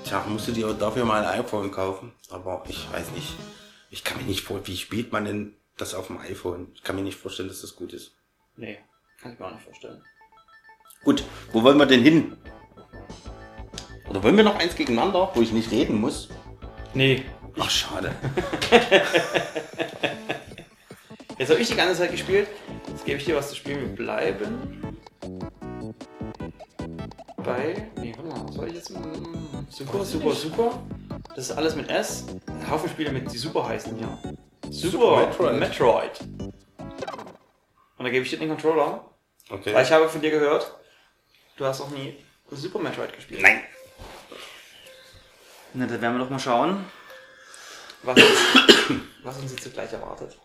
Tja, 0.04 0.24
musst 0.28 0.48
du 0.48 0.52
dir 0.52 0.72
dafür 0.72 1.04
mal 1.04 1.24
ein 1.24 1.40
iPhone 1.40 1.70
kaufen. 1.70 2.12
Aber 2.30 2.64
ich 2.68 2.90
weiß 2.92 3.10
nicht. 3.12 3.34
Ich 3.90 4.04
kann 4.04 4.18
mir 4.18 4.24
nicht 4.24 4.42
vor, 4.42 4.66
wie 4.66 4.76
spielt 4.76 5.12
man 5.12 5.24
denn 5.24 5.54
das 5.76 5.94
auf 5.94 6.06
dem 6.06 6.18
iPhone? 6.18 6.68
Ich 6.74 6.82
kann 6.82 6.96
mir 6.96 7.02
nicht 7.02 7.18
vorstellen, 7.18 7.48
dass 7.48 7.60
das 7.60 7.76
gut 7.76 7.92
ist. 7.92 8.12
Nee, 8.56 8.78
kann 9.20 9.32
ich 9.32 9.38
mir 9.38 9.46
auch 9.46 9.52
nicht 9.52 9.64
vorstellen. 9.64 10.02
Gut, 11.04 11.24
wo 11.52 11.62
wollen 11.62 11.78
wir 11.78 11.86
denn 11.86 12.02
hin? 12.02 12.36
Oder 14.08 14.22
wollen 14.22 14.36
wir 14.36 14.44
noch 14.44 14.58
eins 14.58 14.74
gegeneinander, 14.74 15.30
wo 15.34 15.40
ich 15.40 15.52
nicht 15.52 15.70
reden 15.70 16.00
muss? 16.00 16.28
Nee. 16.94 17.24
Ach, 17.58 17.70
schade. 17.70 18.14
Jetzt 21.40 21.48
habe 21.48 21.60
ich 21.62 21.68
die 21.68 21.74
ganze 21.74 21.96
Zeit 21.96 22.10
gespielt. 22.10 22.48
Jetzt 22.86 23.06
gebe 23.06 23.16
ich 23.16 23.24
dir 23.24 23.34
was 23.34 23.48
zu 23.48 23.56
spielen. 23.56 23.80
Wir 23.80 23.96
bleiben 23.96 24.98
bei. 27.38 27.88
Nee, 27.96 28.12
warte 28.14 28.28
mal, 28.28 28.46
was 28.46 28.54
soll 28.54 28.68
ich 28.68 28.74
jetzt? 28.74 28.90
Mm, 28.90 29.66
Super, 29.70 30.04
super, 30.04 30.32
super. 30.34 30.82
Das 31.34 31.48
ist 31.48 31.52
alles 31.52 31.76
mit 31.76 31.88
S. 31.88 32.26
Ein 32.46 32.70
Haufen 32.70 32.90
Spiele 32.90 33.10
mit 33.10 33.32
die 33.32 33.38
super 33.38 33.66
heißen 33.66 33.96
hier. 33.96 34.18
Super, 34.70 35.32
Super 35.32 35.52
Metroid. 35.54 35.58
Metroid. 35.58 36.20
Und 37.96 38.04
da 38.04 38.10
gebe 38.10 38.22
ich 38.22 38.28
dir 38.28 38.38
den 38.38 38.50
Controller. 38.50 39.02
Okay. 39.48 39.72
Weil 39.72 39.84
ich 39.84 39.92
habe 39.92 40.10
von 40.10 40.20
dir 40.20 40.30
gehört, 40.32 40.78
du 41.56 41.64
hast 41.64 41.78
noch 41.80 41.88
nie 41.88 42.18
Super 42.50 42.80
Metroid 42.80 43.14
gespielt. 43.14 43.40
Nein. 43.40 43.62
Na, 45.72 45.86
dann 45.86 46.02
werden 46.02 46.18
wir 46.18 46.22
doch 46.22 46.30
mal 46.30 46.38
schauen, 46.38 46.84
was 48.02 48.18
uns, 48.18 49.00
was 49.24 49.38
uns 49.38 49.52
jetzt 49.52 49.72
gleich 49.72 49.90
erwartet. 49.90 50.36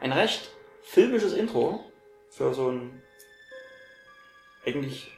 Ein 0.00 0.12
recht 0.12 0.50
filmisches 0.82 1.32
Intro 1.32 1.84
für 2.30 2.54
so 2.54 2.70
ein 2.70 3.02
eigentlich 4.64 5.10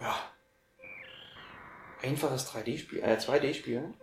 ja, 0.00 0.14
einfaches 2.02 2.52
3D-Spiel, 2.52 3.00
äh 3.00 3.16
2D-Spiel. 3.16 3.94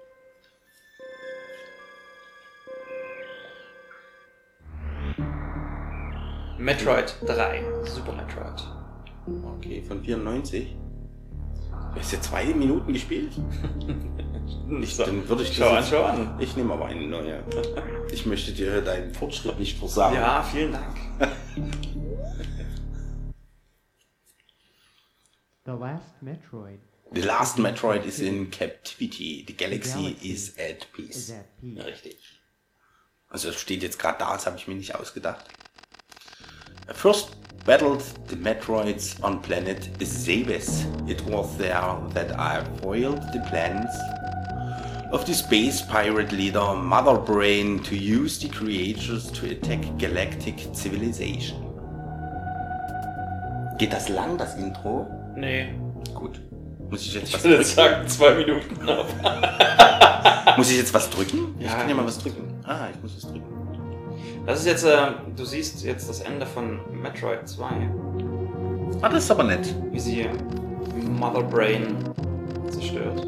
Metroid 6.57 7.15
3, 7.25 7.63
Super 7.83 8.13
Metroid. 8.13 8.63
Okay, 9.55 9.83
von 9.83 10.03
94. 10.03 10.75
Du 11.95 12.01
hast 12.01 12.11
ja 12.11 12.21
zwei 12.21 12.45
Minuten 12.45 12.93
gespielt. 12.93 13.31
Ich, 14.81 14.97
dann 14.97 15.27
würde 15.27 15.43
ich 15.43 15.55
Schau 15.55 15.69
an, 15.69 15.83
schau 15.87 16.03
an. 16.03 16.39
Ich 16.39 16.55
nehme 16.55 16.73
aber 16.73 16.85
eine 16.85 17.07
neue. 17.07 17.43
Ich 18.11 18.25
möchte 18.27 18.51
dir 18.51 18.81
deinen 18.81 19.13
Fortschritt 19.13 19.57
nicht 19.59 19.77
versagen. 19.77 20.15
Ja, 20.15 20.43
vielen 20.43 20.71
Dank. 20.71 20.97
The 25.65 25.71
last 25.71 26.21
Metroid 26.21 26.79
The 27.11 27.21
last 27.21 27.57
Metroid 27.57 28.05
is 28.05 28.19
in 28.19 28.51
captivity. 28.51 29.43
The 29.47 29.53
galaxy 29.53 30.15
galaxy 30.15 30.33
is 30.33 30.53
at 30.59 30.77
is 30.77 30.85
peace. 30.93 31.31
at 31.31 31.61
peace. 31.61 31.85
Richtig. 31.85 32.17
Also 33.29 33.49
das 33.49 33.59
steht 33.59 33.83
jetzt 33.83 33.97
gerade 33.97 34.19
da, 34.19 34.33
das 34.33 34.45
habe 34.45 34.57
ich 34.57 34.67
mir 34.67 34.75
nicht 34.75 34.95
ausgedacht. 34.95 35.45
I 36.89 36.93
first 36.93 37.35
battled 37.65 38.01
the 38.27 38.35
Metroids 38.35 39.21
on 39.23 39.41
planet 39.41 39.89
Zebes. 39.99 40.85
It 41.09 41.21
was 41.25 41.57
there 41.57 41.97
that 42.13 42.39
I 42.39 42.63
foiled 42.81 43.21
the 43.33 43.39
plans 43.49 43.89
of 45.11 45.25
the 45.25 45.33
space 45.33 45.81
pirate 45.81 46.31
leader 46.31 46.75
Mother 46.75 47.17
Brain 47.17 47.79
to 47.83 47.95
use 47.95 48.37
the 48.37 48.49
creatures 48.49 49.31
to 49.31 49.49
attack 49.49 49.81
galactic 49.97 50.59
civilization. 50.73 51.61
Geht 53.79 53.91
das 53.91 54.09
lang, 54.09 54.37
das 54.37 54.55
Intro? 54.55 55.07
Nee. 55.35 55.73
Gut. 56.13 56.39
Muss 56.89 57.01
ich 57.01 57.15
jetzt 57.15 57.33
was 57.33 57.41
drücken? 57.41 57.63
sagen, 57.63 58.07
zwei 58.07 58.35
Minuten 58.35 58.87
auf. 58.87 59.07
Muss 60.57 60.69
ich 60.69 60.77
jetzt 60.77 60.93
was 60.93 61.09
drücken? 61.09 61.55
Ich 61.59 61.67
kann 61.67 61.89
ja 61.89 61.95
mal 61.95 62.05
was 62.05 62.19
drücken. 62.19 62.43
Ah, 62.63 62.87
ich 62.93 63.01
muss 63.01 63.15
was 63.17 63.31
drücken. 63.31 63.64
Das 64.45 64.59
ist 64.59 64.65
jetzt, 64.67 64.83
äh, 64.85 64.97
du 65.35 65.43
siehst 65.45 65.83
jetzt 65.83 66.07
das 66.09 66.21
Ende 66.21 66.45
von 66.45 66.79
Metroid 67.01 67.47
2, 67.47 67.65
Ah, 69.01 69.09
das 69.09 69.23
ist 69.25 69.31
aber 69.31 69.43
nett. 69.43 69.73
wie 69.91 69.99
sie 69.99 70.29
Mother 71.19 71.43
Brain 71.43 71.97
zerstört. 72.69 73.25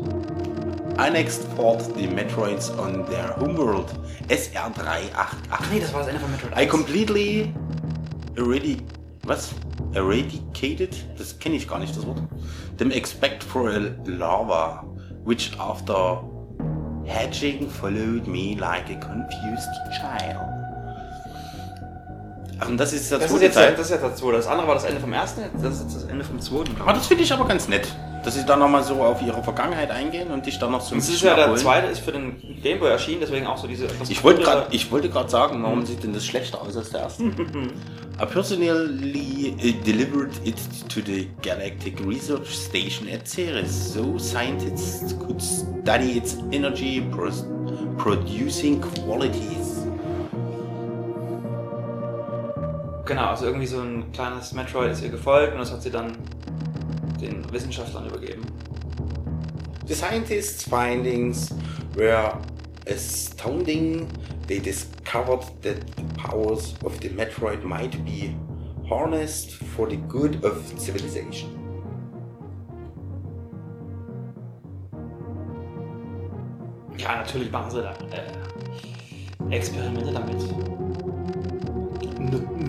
I 0.99 1.11
next 1.11 1.43
fought 1.55 1.81
the 1.95 2.07
Metroids 2.07 2.71
on 2.79 3.05
their 3.05 3.35
homeworld 3.39 3.85
SR388. 4.29 5.11
Ach 5.51 5.61
nee, 5.71 5.79
das 5.79 5.93
war 5.93 5.99
das 6.01 6.09
Ende 6.09 6.19
von 6.21 6.31
Metroid 6.31 6.53
I 6.59 6.65
completely 6.67 7.53
eradi 8.35 8.77
was? 9.23 9.53
Eradicated? 9.93 10.95
Das 11.17 11.37
kenne 11.37 11.55
ich 11.55 11.67
gar 11.67 11.79
nicht, 11.79 11.95
das 11.95 12.05
Wort. 12.07 12.21
Them 12.77 12.91
expect 12.91 13.43
for 13.43 13.69
a 13.69 13.91
lava, 14.05 14.83
which 15.25 15.51
after 15.59 16.23
hatching 17.05 17.69
followed 17.69 18.27
me 18.27 18.55
like 18.59 18.89
a 18.89 18.95
confused 18.99 19.69
child. 19.99 20.56
Ach, 22.59 22.67
und 22.69 22.77
das 22.77 22.93
ist 22.93 23.11
der 23.11 23.19
Das 23.19 23.27
ist, 23.27 23.31
zweite 23.33 23.45
jetzt, 23.45 23.53
Teil. 23.55 23.71
das 23.75 23.85
ist 23.85 23.91
jetzt 23.91 24.03
das 24.03 24.15
zweite. 24.17 24.37
Das 24.37 24.47
andere 24.47 24.67
war 24.67 24.75
das 24.75 24.83
Ende 24.85 24.99
vom 24.99 25.13
ersten, 25.13 25.41
das 25.61 25.75
ist 25.75 25.81
jetzt 25.83 25.95
das 25.95 26.03
Ende 26.05 26.23
vom 26.25 26.39
zweiten. 26.39 26.75
Ah, 26.85 26.93
das 26.93 27.07
finde 27.07 27.23
ich 27.23 27.31
aber 27.33 27.45
ganz 27.45 27.67
nett, 27.67 27.87
dass 28.23 28.33
sie 28.35 28.45
da 28.45 28.55
nochmal 28.55 28.83
so 28.83 28.95
auf 29.03 29.21
ihre 29.21 29.43
Vergangenheit 29.43 29.91
eingehen 29.91 30.29
und 30.31 30.45
dich 30.45 30.57
dann 30.59 30.71
noch 30.71 30.81
so 30.81 30.95
ein 30.95 30.99
Das 30.99 31.07
ist 31.07 31.13
bisschen 31.15 31.27
ja 31.29 31.35
der 31.35 31.43
abholen. 31.45 31.61
zweite, 31.61 31.87
ist 31.87 31.99
für 31.99 32.11
den 32.11 32.35
Gameboy 32.63 32.89
erschienen, 32.89 33.19
deswegen 33.21 33.45
auch 33.47 33.57
so 33.57 33.67
diese 33.67 33.87
Ich 34.09 34.23
wollte 34.23 34.41
gerade, 34.41 34.67
ich 34.71 34.91
wollte 34.91 35.09
gerade 35.09 35.29
sagen, 35.29 35.61
warum 35.61 35.85
sieht 35.85 36.03
denn 36.03 36.13
das 36.13 36.25
schlechter 36.25 36.61
aus 36.61 36.75
als 36.75 36.89
der 36.89 37.01
erste? 37.01 37.23
I 38.19 38.25
personally 38.25 39.53
uh, 39.59 39.83
delivered 39.85 40.31
it 40.43 40.55
to 40.89 41.01
the 41.05 41.29
Galactic 41.43 41.99
Research 42.03 42.47
Station 42.49 43.07
at 43.13 43.27
Ceres, 43.27 43.93
so 43.93 44.17
scientists 44.17 45.13
could 45.19 45.39
study 45.39 46.17
its 46.17 46.35
energy 46.51 47.01
pro 47.11 47.29
producing 47.99 48.81
qualities. 48.81 49.76
Genau, 53.07 53.27
also 53.27 53.45
irgendwie 53.45 53.65
so 53.65 53.79
ein 53.79 54.11
kleines 54.11 54.51
Metroid 54.51 54.91
ist 54.91 55.01
ihr 55.01 55.07
gefolgt 55.07 55.53
und 55.53 55.59
das 55.59 55.71
hat 55.71 55.81
sie 55.81 55.89
dann 55.89 56.17
den 57.21 57.49
Wissenschaftlern 57.53 58.05
übergeben. 58.07 58.41
The 59.85 59.95
scientists' 59.95 60.63
findings 60.63 61.55
were 61.95 62.33
astounding. 62.85 64.09
They 64.47 64.59
discovered 64.59 65.45
that 65.61 65.77
the 65.95 66.03
powers 66.21 66.75
of 66.83 66.99
the 67.01 67.09
Metroid 67.09 67.63
might 67.63 68.03
be 68.03 68.35
harnessed 68.89 69.53
for 69.53 69.89
the 69.89 69.97
good 70.09 70.43
of 70.43 70.61
civilization. 70.77 71.49
Ja, 76.97 77.15
natürlich 77.15 77.51
machen 77.51 77.71
sie 77.71 77.81
da 77.81 77.93
äh, 78.11 79.55
Experimente 79.55 80.11
damit. 80.11 80.43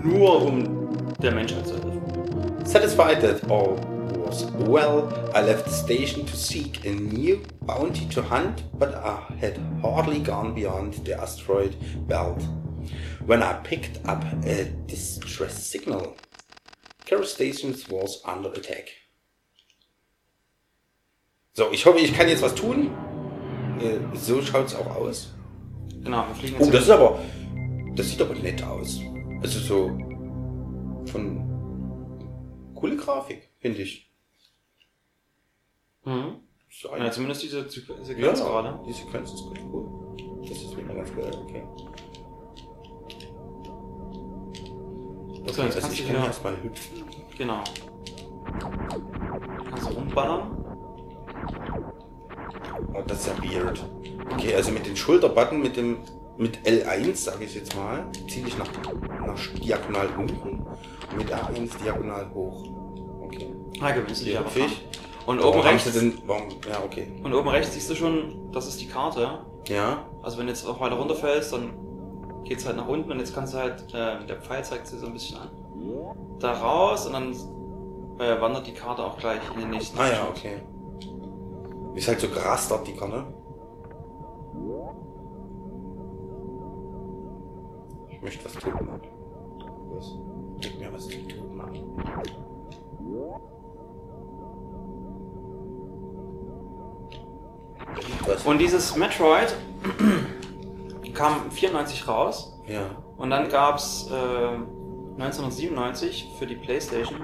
Nur 0.03 0.41
um 0.43 0.89
der 1.21 1.31
Menschheit 1.31 1.67
zu 1.67 1.73
helfen. 1.73 2.65
Satisfied 2.65 3.21
that 3.21 3.49
all 3.49 3.77
was 4.25 4.45
well, 4.67 5.07
I 5.33 5.41
left 5.41 5.65
the 5.65 5.71
station 5.71 6.25
to 6.25 6.35
seek 6.35 6.85
a 6.85 6.91
new 6.91 7.41
bounty 7.65 8.05
to 8.09 8.21
hunt, 8.21 8.63
but 8.77 8.93
I 8.95 9.19
had 9.39 9.59
hardly 9.81 10.19
gone 10.19 10.53
beyond 10.53 11.03
the 11.05 11.13
asteroid 11.19 11.75
belt 12.07 12.41
when 13.25 13.41
I 13.41 13.53
picked 13.63 13.99
up 14.07 14.23
a 14.45 14.65
distress 14.87 15.67
signal. 15.67 16.15
Carol 17.05 17.25
Stations 17.25 17.89
was 17.89 18.21
under 18.25 18.49
attack. 18.51 18.91
So, 21.53 21.71
ich 21.71 21.85
hoffe, 21.85 21.99
ich 21.99 22.13
kann 22.13 22.29
jetzt 22.29 22.41
was 22.43 22.53
tun. 22.55 22.91
Äh, 23.81 23.99
So 24.15 24.41
schaut's 24.41 24.75
auch 24.75 24.95
aus. 24.95 25.33
Genau, 26.03 26.25
wir 26.27 26.35
fliegen 26.35 26.55
jetzt. 26.59 26.67
Oh, 26.67 26.71
das 26.71 26.83
ist 26.83 26.89
aber. 26.91 27.19
Das 27.95 28.09
sieht 28.09 28.21
aber 28.21 28.35
nett 28.35 28.63
aus. 28.63 29.01
Also 29.41 29.59
so. 29.59 29.87
Von. 31.11 31.45
Coole 32.75 32.95
Grafik, 32.97 33.49
finde 33.59 33.81
ich. 33.81 34.09
mhm. 36.05 36.35
So 36.71 36.95
ja, 36.95 37.09
zumindest 37.11 37.41
diese 37.43 37.61
Sequ- 37.61 38.03
Sequenz 38.03 38.39
gerade. 38.39 38.79
Die 38.87 38.93
Sequenz 38.93 39.33
ist 39.33 39.41
gut. 39.43 39.59
Cool. 39.73 40.17
Das 40.47 40.51
ist 40.61 40.77
wieder 40.77 40.93
ganz 40.93 41.13
geil, 41.15 41.31
okay. 41.43 41.63
So, 45.51 45.63
jetzt 45.63 45.77
also 45.77 45.79
kannst 45.79 45.93
ich 45.93 46.01
du 46.01 46.07
kann 46.07 46.15
wieder- 46.17 46.25
erstmal 46.27 46.63
hüpfen. 46.63 47.03
Genau. 47.37 47.63
Kannst 49.69 49.89
du 49.89 49.93
rumballern? 49.95 50.55
Oh, 52.93 53.01
das 53.07 53.19
ist 53.19 53.27
ja 53.27 53.43
weird. 53.43 53.83
Okay, 54.31 54.55
also 54.55 54.71
mit 54.71 54.85
den 54.85 54.95
Schulterbutton, 54.95 55.61
mit 55.61 55.75
dem. 55.75 55.97
Mit 56.39 56.57
L1, 56.65 57.15
sage 57.17 57.43
ich 57.43 57.53
jetzt 57.53 57.75
mal, 57.75 58.05
ziehe 58.29 58.47
ich 58.47 58.57
nach, 58.57 58.69
nach 59.27 59.59
diagonal 59.61 60.07
unten 60.17 60.65
und 61.11 61.17
mit 61.17 61.29
R1 61.29 61.83
diagonal 61.83 62.33
hoch. 62.33 62.63
Okay. 63.25 63.53
Ah, 63.81 63.91
gewöhnst 63.91 64.21
du 64.21 64.25
dich 64.25 64.39
aber. 64.39 64.49
Und 65.25 65.41
oben 65.41 65.59
rechts, 65.59 65.91
denn. 65.91 66.17
Warum, 66.25 66.47
ja, 66.67 66.81
okay. 66.81 67.11
und 67.21 67.33
oben 67.33 67.49
rechts 67.49 67.73
siehst 67.73 67.89
du 67.89 67.95
schon, 67.95 68.49
das 68.53 68.67
ist 68.67 68.79
die 68.79 68.87
Karte. 68.87 69.39
Ja. 69.67 70.05
Also 70.23 70.37
wenn 70.37 70.45
du 70.45 70.53
jetzt 70.53 70.65
auch 70.65 70.79
weiter 70.79 70.95
runterfällst, 70.95 71.51
dann 71.51 71.73
geht's 72.45 72.65
halt 72.65 72.77
nach 72.77 72.87
unten 72.87 73.11
und 73.11 73.19
jetzt 73.19 73.35
kannst 73.35 73.53
du 73.53 73.57
halt, 73.57 73.93
äh, 73.93 74.25
der 74.25 74.37
Pfeil 74.41 74.63
zeigt 74.63 74.87
sie 74.87 74.97
so 74.97 75.07
ein 75.07 75.13
bisschen 75.13 75.37
an. 75.39 75.49
Da 76.39 76.53
raus 76.53 77.05
und 77.05 77.13
dann 77.13 77.33
äh, 78.17 78.39
wandert 78.39 78.65
die 78.65 78.73
Karte 78.73 79.03
auch 79.03 79.17
gleich 79.17 79.41
in 79.55 79.59
den 79.59 79.71
nächsten 79.71 79.99
Ah 79.99 80.07
ja, 80.07 80.27
okay. 80.29 80.61
Ist 81.95 82.07
halt 82.07 82.21
so 82.21 82.29
gerastert, 82.29 82.87
die 82.87 82.93
Karte. 82.93 83.25
Ich 88.19 88.23
möchte 88.23 88.43
was 88.43 88.53
tun. 88.55 88.73
Mann. 88.85 89.01
Was? 89.95 90.11
Gib 90.59 90.77
mir 90.77 90.91
was 90.91 91.07
zu 91.07 91.25
tun, 91.25 91.55
Mann. 91.55 91.73
Was? 98.27 98.45
Und 98.45 98.57
dieses 98.57 98.97
Metroid 98.97 99.55
kam 101.13 101.49
94 101.49 102.09
raus 102.09 102.59
ja. 102.67 102.89
und 103.15 103.29
dann 103.29 103.47
gab's 103.47 104.09
äh, 104.11 104.13
1997 104.13 106.33
für 106.37 106.45
die 106.45 106.57
Playstation 106.57 107.21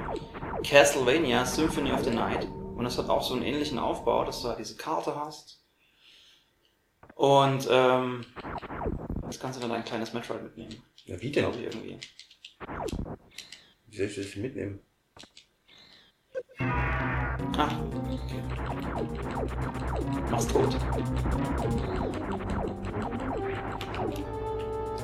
Castlevania 0.63 1.43
Symphony 1.43 1.91
of 1.91 2.05
the 2.05 2.11
Night 2.11 2.47
und 2.77 2.85
das 2.85 2.97
hat 2.97 3.09
auch 3.09 3.21
so 3.21 3.33
einen 3.33 3.43
ähnlichen 3.43 3.79
Aufbau, 3.79 4.23
dass 4.23 4.41
du 4.41 4.47
halt 4.47 4.59
diese 4.59 4.77
Karte 4.77 5.13
hast 5.17 5.61
und 7.15 7.67
ähm, 7.69 8.23
das 9.25 9.39
kannst 9.39 9.57
du 9.57 9.61
dann 9.61 9.71
ein 9.71 9.83
kleines 9.85 10.13
Metroid 10.13 10.43
mitnehmen, 10.43 10.75
Ja, 11.05 11.19
wie 11.21 11.31
denn? 11.31 11.43
glaube 11.45 11.57
ich 11.57 11.63
irgendwie. 11.65 11.99
Wie 13.87 13.97
soll 13.97 14.05
ich 14.07 14.15
das 14.15 14.35
mitnehmen? 14.35 14.79
Ah, 16.59 17.69
okay. 17.93 18.19
Mach's 20.31 20.47
tot. 20.47 20.75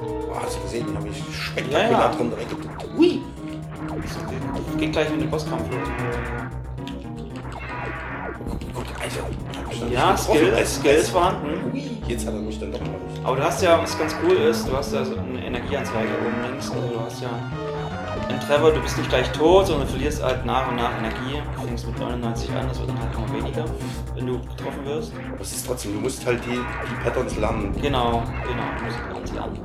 Oh, 0.03 0.36
hast 0.36 0.57
du 0.57 0.61
gesehen, 0.63 0.88
den 0.88 0.97
habe 0.97 1.09
ich 1.09 1.17
Ja, 1.19 1.34
spektakulär 1.34 1.91
ja. 1.91 2.11
drunter 2.15 2.38
weggedrückt. 2.38 2.84
Hui! 2.97 3.22
Geht 4.78 4.91
gleich 4.93 5.09
mit 5.11 5.22
dem 5.22 5.30
Bosskampf 5.30 5.69
los. 5.72 5.88
Alter. 9.02 9.92
Ja. 9.92 10.16
Skill, 10.18 10.54
Also, 10.54 10.80
Skill 10.80 10.96
ist 10.96 11.10
vorhanden. 11.10 12.02
Jetzt 12.08 12.26
hat 12.28 12.34
er 12.34 12.39
mich 12.42 12.60
dann 12.60 12.72
doch 12.72 12.80
mal 12.82 12.88
nicht. 12.89 13.26
Aber 13.26 13.36
du 13.36 13.44
hast 13.44 13.62
ja, 13.62 13.82
was 13.82 13.98
ganz 13.98 14.16
cool 14.24 14.36
ist, 14.36 14.68
du 14.68 14.76
hast 14.76 14.94
ja 14.94 15.04
so 15.06 15.16
eine 15.16 15.46
Energieanzeige 15.46 16.10
oben 16.26 16.50
links. 16.50 16.70
Also 16.72 16.88
du 16.88 17.00
hast 17.00 17.22
ja 17.22 17.30
im 18.30 18.39
Trevor, 18.39 18.72
du 18.72 18.82
bist 18.82 18.98
nicht 18.98 19.10
gleich 19.10 19.32
tot, 19.32 19.68
sondern 19.68 19.86
du 19.88 19.94
verlierst 19.94 20.24
halt 20.24 20.46
nach 20.46 20.70
und 20.70 20.76
nach 20.78 20.98
Energie. 21.00 21.42
Du 21.56 21.68
fängst 21.68 21.88
mit 21.88 22.00
99 22.00 22.50
an, 22.52 22.68
das 22.68 22.80
wird 22.80 22.89
dann 22.89 23.00
halt 23.00 23.10
immer 23.16 23.34
weniger, 23.34 23.66
wenn 24.16 24.28
du 24.28 24.39
getroffen 24.39 24.86
wirst. 24.86 25.14
Aber 25.32 25.42
es 25.42 25.52
ist 25.52 25.66
trotzdem, 25.68 25.94
du 25.94 26.00
musst 26.00 26.26
halt 26.26 26.39
die, 26.46 26.52
die 26.56 27.04
Patterns 27.04 27.38
lernen. 27.38 27.74
Genau, 27.82 28.24
genau, 28.44 28.64
du 28.78 28.86
musst 28.86 29.00
ganz 29.14 29.34
lernen. 29.34 29.60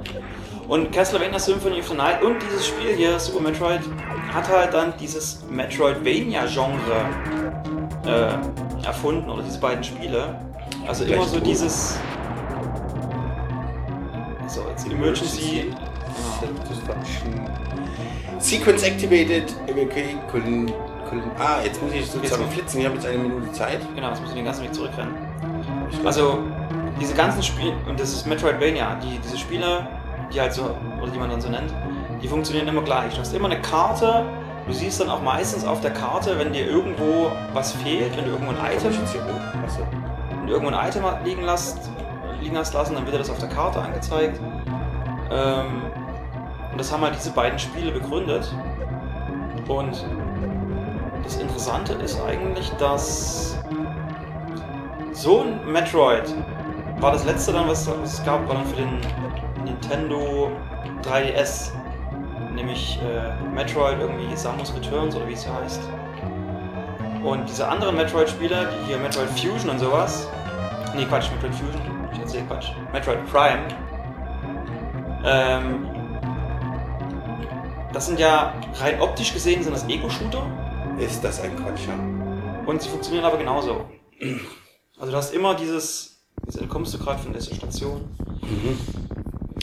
Und 0.68 0.90
Castlevania 0.92 1.38
Symphony 1.38 1.78
of 1.78 1.88
the 1.88 1.94
Night 1.94 2.22
und 2.22 2.36
dieses 2.42 2.66
Spiel 2.66 2.94
hier, 2.96 3.18
Super 3.20 3.40
Metroid, 3.40 3.80
hat 4.34 4.48
halt 4.48 4.74
dann 4.74 4.92
dieses 4.98 5.44
Metroidvania-Genre 5.48 6.74
äh, 8.04 8.65
erfunden, 8.86 9.28
oder 9.30 9.42
diese 9.42 9.58
beiden 9.58 9.82
Spiele. 9.84 10.36
Also 10.86 11.04
Gleich 11.04 11.16
immer 11.16 11.26
so 11.26 11.36
gut. 11.38 11.46
dieses. 11.46 11.98
So, 14.48 14.62
jetzt 14.70 14.86
Emergency. 14.90 15.72
Satisfaction. 16.40 17.40
Sequence 18.38 18.82
activated. 18.84 19.54
Okay, 19.68 20.16
Colin, 20.30 20.72
Colin. 21.08 21.22
Ah, 21.38 21.58
jetzt 21.64 21.82
muss 21.82 21.92
ich 21.92 22.06
sozusagen 22.06 22.42
Jetzt- 22.42 22.52
flitzen. 22.54 22.80
Ich 22.80 22.86
habe 22.86 22.94
jetzt 22.96 23.06
eine 23.06 23.18
Minute 23.18 23.52
Zeit. 23.52 23.80
Genau, 23.94 24.08
jetzt 24.10 24.20
müssen 24.20 24.34
wir 24.34 24.42
den 24.42 24.44
ganzen 24.46 24.64
Weg 24.64 24.74
zurückrennen. 24.74 25.14
Also, 26.04 26.38
diese 27.00 27.14
ganzen 27.14 27.42
Spiele, 27.42 27.72
und 27.88 27.98
das 27.98 28.12
ist 28.12 28.26
Metroidvania, 28.26 28.96
die, 29.02 29.18
diese 29.18 29.36
Spiele, 29.38 29.86
die 30.32 30.40
halt 30.40 30.52
so, 30.52 30.62
oder 31.02 31.10
die 31.12 31.18
man 31.18 31.30
dann 31.30 31.40
so 31.40 31.48
nennt, 31.48 31.72
die 32.22 32.28
funktionieren 32.28 32.68
immer 32.68 32.82
gleich. 32.82 33.14
Du 33.14 33.20
hast 33.20 33.34
immer 33.34 33.46
eine 33.50 33.60
Karte, 33.60 34.24
du 34.66 34.72
siehst 34.72 35.00
dann 35.00 35.10
auch 35.10 35.22
meistens 35.22 35.64
auf 35.64 35.80
der 35.80 35.92
Karte, 35.92 36.38
wenn 36.38 36.52
dir 36.52 36.66
irgendwo 36.66 37.30
was 37.52 37.72
fehlt, 37.72 38.16
wenn 38.16 38.24
du 38.24 38.30
irgendwo 38.32 38.52
ein 38.52 38.76
Item, 38.76 38.92
wenn 40.30 40.46
du 40.46 40.52
irgendwo 40.52 40.74
ein 40.74 40.88
Item 40.88 41.04
liegen, 41.24 41.42
lässt, 41.42 41.90
liegen 42.40 42.56
hast 42.56 42.74
lassen, 42.74 42.94
dann 42.94 43.04
wird 43.04 43.14
dir 43.14 43.18
das 43.18 43.30
auf 43.30 43.38
der 43.38 43.48
Karte 43.48 43.80
angezeigt. 43.80 44.40
Ähm, 45.30 45.82
und 46.72 46.78
das 46.78 46.92
haben 46.92 47.02
halt 47.02 47.14
diese 47.16 47.30
beiden 47.30 47.58
Spiele 47.58 47.92
begründet. 47.92 48.52
Und 49.68 50.04
das 51.24 51.36
Interessante 51.36 51.94
ist 51.94 52.20
eigentlich, 52.20 52.70
dass 52.72 53.58
so 55.12 55.40
ein 55.40 55.72
Metroid 55.72 56.34
war 57.00 57.12
das 57.12 57.24
letzte 57.24 57.52
dann, 57.52 57.68
was, 57.68 57.86
was 57.88 58.14
es 58.14 58.24
gab, 58.24 58.46
war 58.48 58.56
dann 58.56 58.66
für 58.66 58.76
den 58.76 59.00
Nintendo 59.64 60.50
3DS. 61.02 61.72
Nämlich 62.56 62.98
äh, 63.02 63.44
Metroid 63.54 64.00
irgendwie 64.00 64.34
Samus 64.34 64.74
Returns 64.74 65.14
oder 65.14 65.28
wie 65.28 65.34
es 65.34 65.44
hier 65.44 65.54
heißt. 65.54 65.80
Und 67.22 67.48
diese 67.48 67.68
anderen 67.68 67.96
Metroid-Spiele, 67.96 68.68
die 68.72 68.86
hier 68.88 68.98
Metroid 68.98 69.28
Fusion 69.30 69.70
und 69.70 69.78
sowas. 69.78 70.28
Nee, 70.96 71.04
Quatsch, 71.04 71.30
Metroid 71.30 71.54
Fusion. 71.54 71.80
Ich 72.12 72.18
erzähl 72.18 72.42
Quatsch. 72.46 72.70
Metroid 72.92 73.18
Prime. 73.30 73.62
Ähm, 75.24 75.86
das 77.92 78.06
sind 78.06 78.18
ja 78.18 78.52
rein 78.80 79.00
optisch 79.00 79.32
gesehen 79.32 79.62
sind 79.62 79.72
das 79.72 79.88
Ego-Shooter 79.88 80.46
Ist 80.98 81.24
das 81.24 81.40
ein 81.40 81.56
Quatsch, 81.56 81.86
ja? 81.86 81.94
und 82.66 82.82
sie 82.82 82.88
funktionieren 82.88 83.24
aber 83.24 83.38
genauso. 83.38 83.86
Also 84.98 85.12
du 85.12 85.16
hast 85.16 85.32
immer 85.32 85.54
dieses, 85.54 86.22
jetzt 86.44 86.68
kommst 86.68 86.92
du 86.94 86.98
gerade 86.98 87.22
von 87.22 87.32
dieser 87.32 87.54
Station. 87.54 88.02
Du 88.42 89.05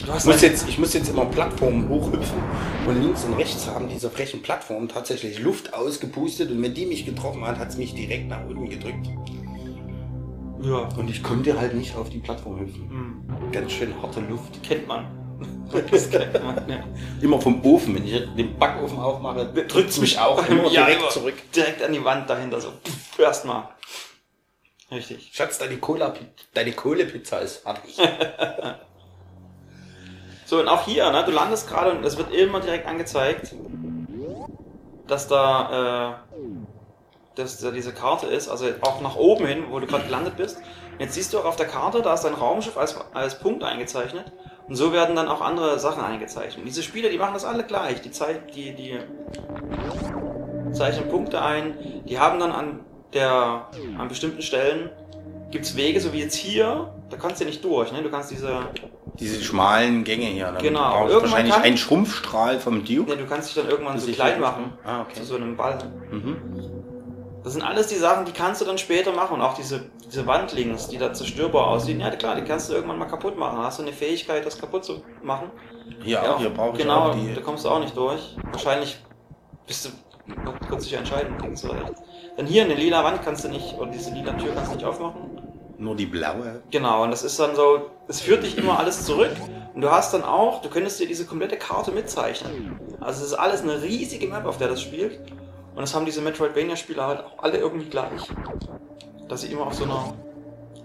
Ich 0.06 0.24
muss, 0.24 0.40
jetzt, 0.42 0.68
ich 0.68 0.78
muss 0.78 0.92
jetzt 0.92 1.08
immer 1.08 1.24
Plattformen 1.26 1.88
hochhüpfen 1.88 2.38
und 2.86 3.02
links 3.02 3.24
und 3.24 3.34
rechts 3.34 3.66
haben 3.66 3.88
diese 3.88 4.10
frechen 4.10 4.42
Plattformen 4.42 4.88
tatsächlich 4.88 5.38
Luft 5.40 5.72
ausgepustet 5.72 6.50
und 6.50 6.62
wenn 6.62 6.74
die 6.74 6.86
mich 6.86 7.06
getroffen 7.06 7.44
hat, 7.46 7.58
hat 7.58 7.70
es 7.70 7.76
mich 7.76 7.94
direkt 7.94 8.28
nach 8.28 8.44
unten 8.46 8.68
gedrückt. 8.68 9.06
ja, 10.62 10.88
Und 10.98 11.08
ich 11.08 11.22
konnte 11.22 11.58
halt 11.58 11.74
nicht 11.74 11.96
auf 11.96 12.10
die 12.10 12.18
Plattform 12.18 12.60
hüpfen. 12.60 12.88
hm, 12.90 13.50
Ganz 13.52 13.72
schön 13.72 13.94
harte 14.02 14.20
Luft. 14.20 14.62
kennt 14.62 14.86
man. 14.86 15.06
Das 15.90 16.10
kennt 16.10 16.32
man, 16.44 16.54
ne. 16.66 16.84
Immer 17.20 17.40
vom 17.40 17.64
Ofen, 17.64 17.94
wenn 17.96 18.04
ich 18.06 18.12
den 18.36 18.56
Backofen 18.58 18.98
aufmache, 18.98 19.46
drückt 19.66 19.90
es 19.90 20.00
mich 20.00 20.18
auch 20.18 20.46
immer 20.48 20.64
Ja, 20.70 20.84
direkt 20.84 21.00
immer 21.00 21.10
zurück. 21.10 21.34
Direkt 21.54 21.82
an 21.82 21.92
die 21.92 22.04
Wand 22.04 22.28
dahinter, 22.30 22.60
so 22.60 22.68
erstmal. 23.18 23.68
Richtig. 24.90 25.30
Schatz, 25.32 25.58
deine, 25.58 25.78
Cola, 25.78 26.14
deine 26.52 26.72
Kohlepizza 26.72 27.38
ist 27.38 27.56
fertig. 27.56 27.96
So, 30.54 30.60
und 30.60 30.68
auch 30.68 30.84
hier, 30.84 31.10
ne, 31.10 31.24
du 31.24 31.32
landest 31.32 31.68
gerade 31.68 31.90
und 31.90 32.04
es 32.04 32.16
wird 32.16 32.32
immer 32.32 32.60
direkt 32.60 32.86
angezeigt, 32.86 33.56
dass 35.08 35.26
da, 35.26 36.20
äh, 36.30 36.36
dass 37.34 37.58
da 37.58 37.72
diese 37.72 37.92
Karte 37.92 38.28
ist, 38.28 38.48
also 38.48 38.66
auch 38.82 39.00
nach 39.00 39.16
oben 39.16 39.46
hin, 39.46 39.64
wo 39.70 39.80
du 39.80 39.88
gerade 39.88 40.04
gelandet 40.04 40.36
bist. 40.36 40.58
Und 40.58 41.00
jetzt 41.00 41.14
siehst 41.14 41.32
du 41.32 41.40
auch 41.40 41.44
auf 41.44 41.56
der 41.56 41.66
Karte, 41.66 42.02
da 42.02 42.14
ist 42.14 42.22
dein 42.22 42.34
Raumschiff 42.34 42.78
als, 42.78 42.96
als 43.14 43.40
Punkt 43.40 43.64
eingezeichnet. 43.64 44.30
Und 44.68 44.76
so 44.76 44.92
werden 44.92 45.16
dann 45.16 45.26
auch 45.26 45.40
andere 45.40 45.80
Sachen 45.80 46.04
eingezeichnet. 46.04 46.58
Und 46.58 46.66
diese 46.66 46.84
Spiele, 46.84 47.10
die 47.10 47.18
machen 47.18 47.34
das 47.34 47.44
alle 47.44 47.64
gleich. 47.64 48.00
Die, 48.02 48.12
Zeit, 48.12 48.54
die, 48.54 48.76
die 48.76 49.00
zeichnen 50.70 51.08
Punkte 51.08 51.42
ein. 51.42 52.04
Die 52.06 52.20
haben 52.20 52.38
dann 52.38 52.52
an 52.52 52.80
der, 53.12 53.66
an 53.98 54.06
bestimmten 54.06 54.42
Stellen 54.42 54.90
gibt's 55.50 55.76
Wege, 55.76 56.00
so 56.00 56.12
wie 56.12 56.20
jetzt 56.20 56.36
hier, 56.36 56.92
da 57.10 57.16
kannst 57.16 57.40
du 57.40 57.44
nicht 57.44 57.64
durch, 57.64 57.92
ne? 57.92 58.02
Du 58.02 58.10
kannst 58.10 58.30
diese, 58.30 58.68
Diese 59.20 59.42
schmalen 59.44 60.02
Gänge 60.04 60.26
hier. 60.26 60.46
Dann 60.46 60.58
Genau, 60.62 60.90
brauchst 60.90 61.14
wahrscheinlich 61.22 61.54
kann- 61.54 61.62
einen 61.62 61.76
Schrumpfstrahl 61.76 62.58
vom 62.58 62.84
Duke. 62.84 63.10
Ne, 63.10 63.16
du 63.16 63.26
kannst 63.26 63.48
dich 63.48 63.62
dann 63.62 63.70
irgendwann 63.70 63.98
so 63.98 64.10
klein 64.10 64.40
machen. 64.40 64.72
Ah, 64.84 65.02
okay. 65.02 65.14
Zu 65.20 65.24
so 65.24 65.36
einem 65.36 65.56
Ball. 65.56 65.78
Mhm. 66.10 66.36
Das 67.44 67.52
sind 67.52 67.62
alles 67.62 67.86
die 67.88 67.94
Sachen, 67.96 68.24
die 68.24 68.32
kannst 68.32 68.60
du 68.60 68.64
dann 68.64 68.78
später 68.78 69.12
machen. 69.12 69.34
Und 69.34 69.42
auch 69.42 69.54
diese, 69.54 69.90
diese 70.04 70.26
Wand 70.26 70.52
links, 70.52 70.88
die 70.88 70.98
da 70.98 71.12
zerstörbar 71.12 71.68
aussehen. 71.68 72.00
Ja, 72.00 72.10
klar, 72.10 72.34
die 72.36 72.42
kannst 72.42 72.70
du 72.70 72.74
irgendwann 72.74 72.98
mal 72.98 73.04
kaputt 73.06 73.38
machen. 73.38 73.58
Hast 73.58 73.78
du 73.78 73.82
eine 73.82 73.92
Fähigkeit, 73.92 74.44
das 74.44 74.58
kaputt 74.58 74.84
zu 74.84 75.02
machen. 75.22 75.50
Hier 76.02 76.20
auch, 76.22 76.38
hier 76.38 76.50
brauche 76.50 76.72
ich 76.76 76.82
Genau, 76.82 77.10
auch 77.10 77.14
die. 77.14 77.34
da 77.34 77.40
kommst 77.42 77.64
du 77.64 77.68
auch 77.68 77.78
nicht 77.80 77.96
durch. 77.96 78.36
Wahrscheinlich 78.50 78.98
bist 79.66 79.84
du 79.84 79.90
noch 80.42 80.58
kurz 80.68 80.84
dich 80.84 80.94
entscheiden, 80.94 81.36
links 81.40 81.64
oder 81.64 81.74
rechts. 81.84 82.02
Dann 82.36 82.46
hier 82.46 82.64
eine 82.64 82.74
lila 82.74 83.04
Wand 83.04 83.22
kannst 83.22 83.44
du 83.44 83.48
nicht, 83.48 83.74
oder 83.78 83.90
diese 83.90 84.10
lila 84.12 84.32
Tür 84.32 84.54
kannst 84.54 84.72
du 84.72 84.76
nicht 84.76 84.84
aufmachen. 84.86 85.20
Nur 85.78 85.96
die 85.96 86.06
blaue. 86.06 86.62
Genau, 86.70 87.02
und 87.02 87.10
das 87.10 87.22
ist 87.24 87.38
dann 87.38 87.56
so, 87.56 87.90
es 88.08 88.20
führt 88.20 88.42
dich 88.44 88.56
immer 88.56 88.78
alles 88.78 89.04
zurück. 89.04 89.32
Und 89.74 89.80
du 89.80 89.90
hast 89.90 90.14
dann 90.14 90.22
auch, 90.22 90.62
du 90.62 90.68
könntest 90.68 91.00
dir 91.00 91.08
diese 91.08 91.26
komplette 91.26 91.56
Karte 91.56 91.90
mitzeichnen. 91.90 92.78
Also 93.00 93.22
es 93.24 93.32
ist 93.32 93.34
alles 93.34 93.62
eine 93.62 93.82
riesige 93.82 94.28
Map, 94.28 94.46
auf 94.46 94.58
der 94.58 94.68
das 94.68 94.80
spielt. 94.80 95.18
Und 95.74 95.80
das 95.80 95.94
haben 95.94 96.06
diese 96.06 96.20
Metroidvania-Spieler 96.20 97.06
halt 97.06 97.24
auch 97.24 97.42
alle 97.42 97.58
irgendwie 97.58 97.88
gleich. 97.88 98.22
Dass 99.28 99.40
sie 99.40 99.48
immer 99.52 99.66
auf 99.66 99.74
so 99.74 99.84
einer 99.84 100.14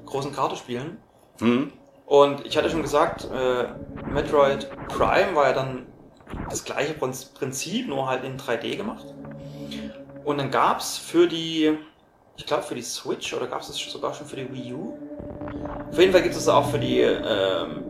großen 0.07 0.33
Karte 0.33 0.55
spielen. 0.55 0.97
Hm? 1.39 1.71
Und 2.07 2.45
ich 2.47 2.57
hatte 2.57 2.71
schon 2.71 2.81
gesagt, 2.81 3.27
äh, 3.31 3.65
Metroid 4.11 4.67
Prime 4.87 5.35
war 5.35 5.49
ja 5.49 5.53
dann 5.53 5.85
das 6.49 6.63
gleiche 6.63 6.93
Prinz- 6.93 7.25
Prinzip, 7.25 7.87
nur 7.87 8.07
halt 8.07 8.23
in 8.23 8.37
3D 8.37 8.75
gemacht. 8.75 9.05
Und 10.23 10.39
dann 10.39 10.49
gab's 10.49 10.97
für 10.97 11.27
die, 11.27 11.77
ich 12.39 12.45
glaube 12.45 12.63
für 12.63 12.73
die 12.73 12.81
Switch 12.81 13.33
oder 13.33 13.47
gab's 13.47 13.67
es 13.67 13.77
sogar 13.77 14.13
schon 14.13 14.25
für 14.25 14.37
die 14.37 14.51
Wii 14.51 14.73
U? 14.73 14.97
Auf 15.91 15.99
jeden 15.99 16.13
Fall 16.13 16.21
gibt 16.21 16.33
es 16.33 16.45
das 16.45 16.53
auch 16.53 16.69
für 16.69 16.79
die, 16.79 17.01
ähm, 17.01 17.83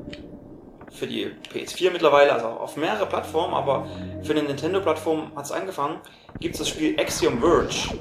für 0.91 1.05
die 1.05 1.27
PS4 1.53 1.91
mittlerweile, 1.91 2.33
also 2.33 2.47
auf 2.47 2.75
mehrere 2.75 3.05
Plattformen, 3.05 3.53
aber 3.53 3.87
für 4.23 4.31
eine 4.31 4.41
Nintendo-Plattform 4.41 5.35
hat 5.35 5.45
es 5.45 5.51
angefangen, 5.51 5.99
gibt 6.39 6.55
es 6.55 6.59
das 6.59 6.69
Spiel 6.69 6.99
Axiom 6.99 7.39
Verge. 7.39 7.95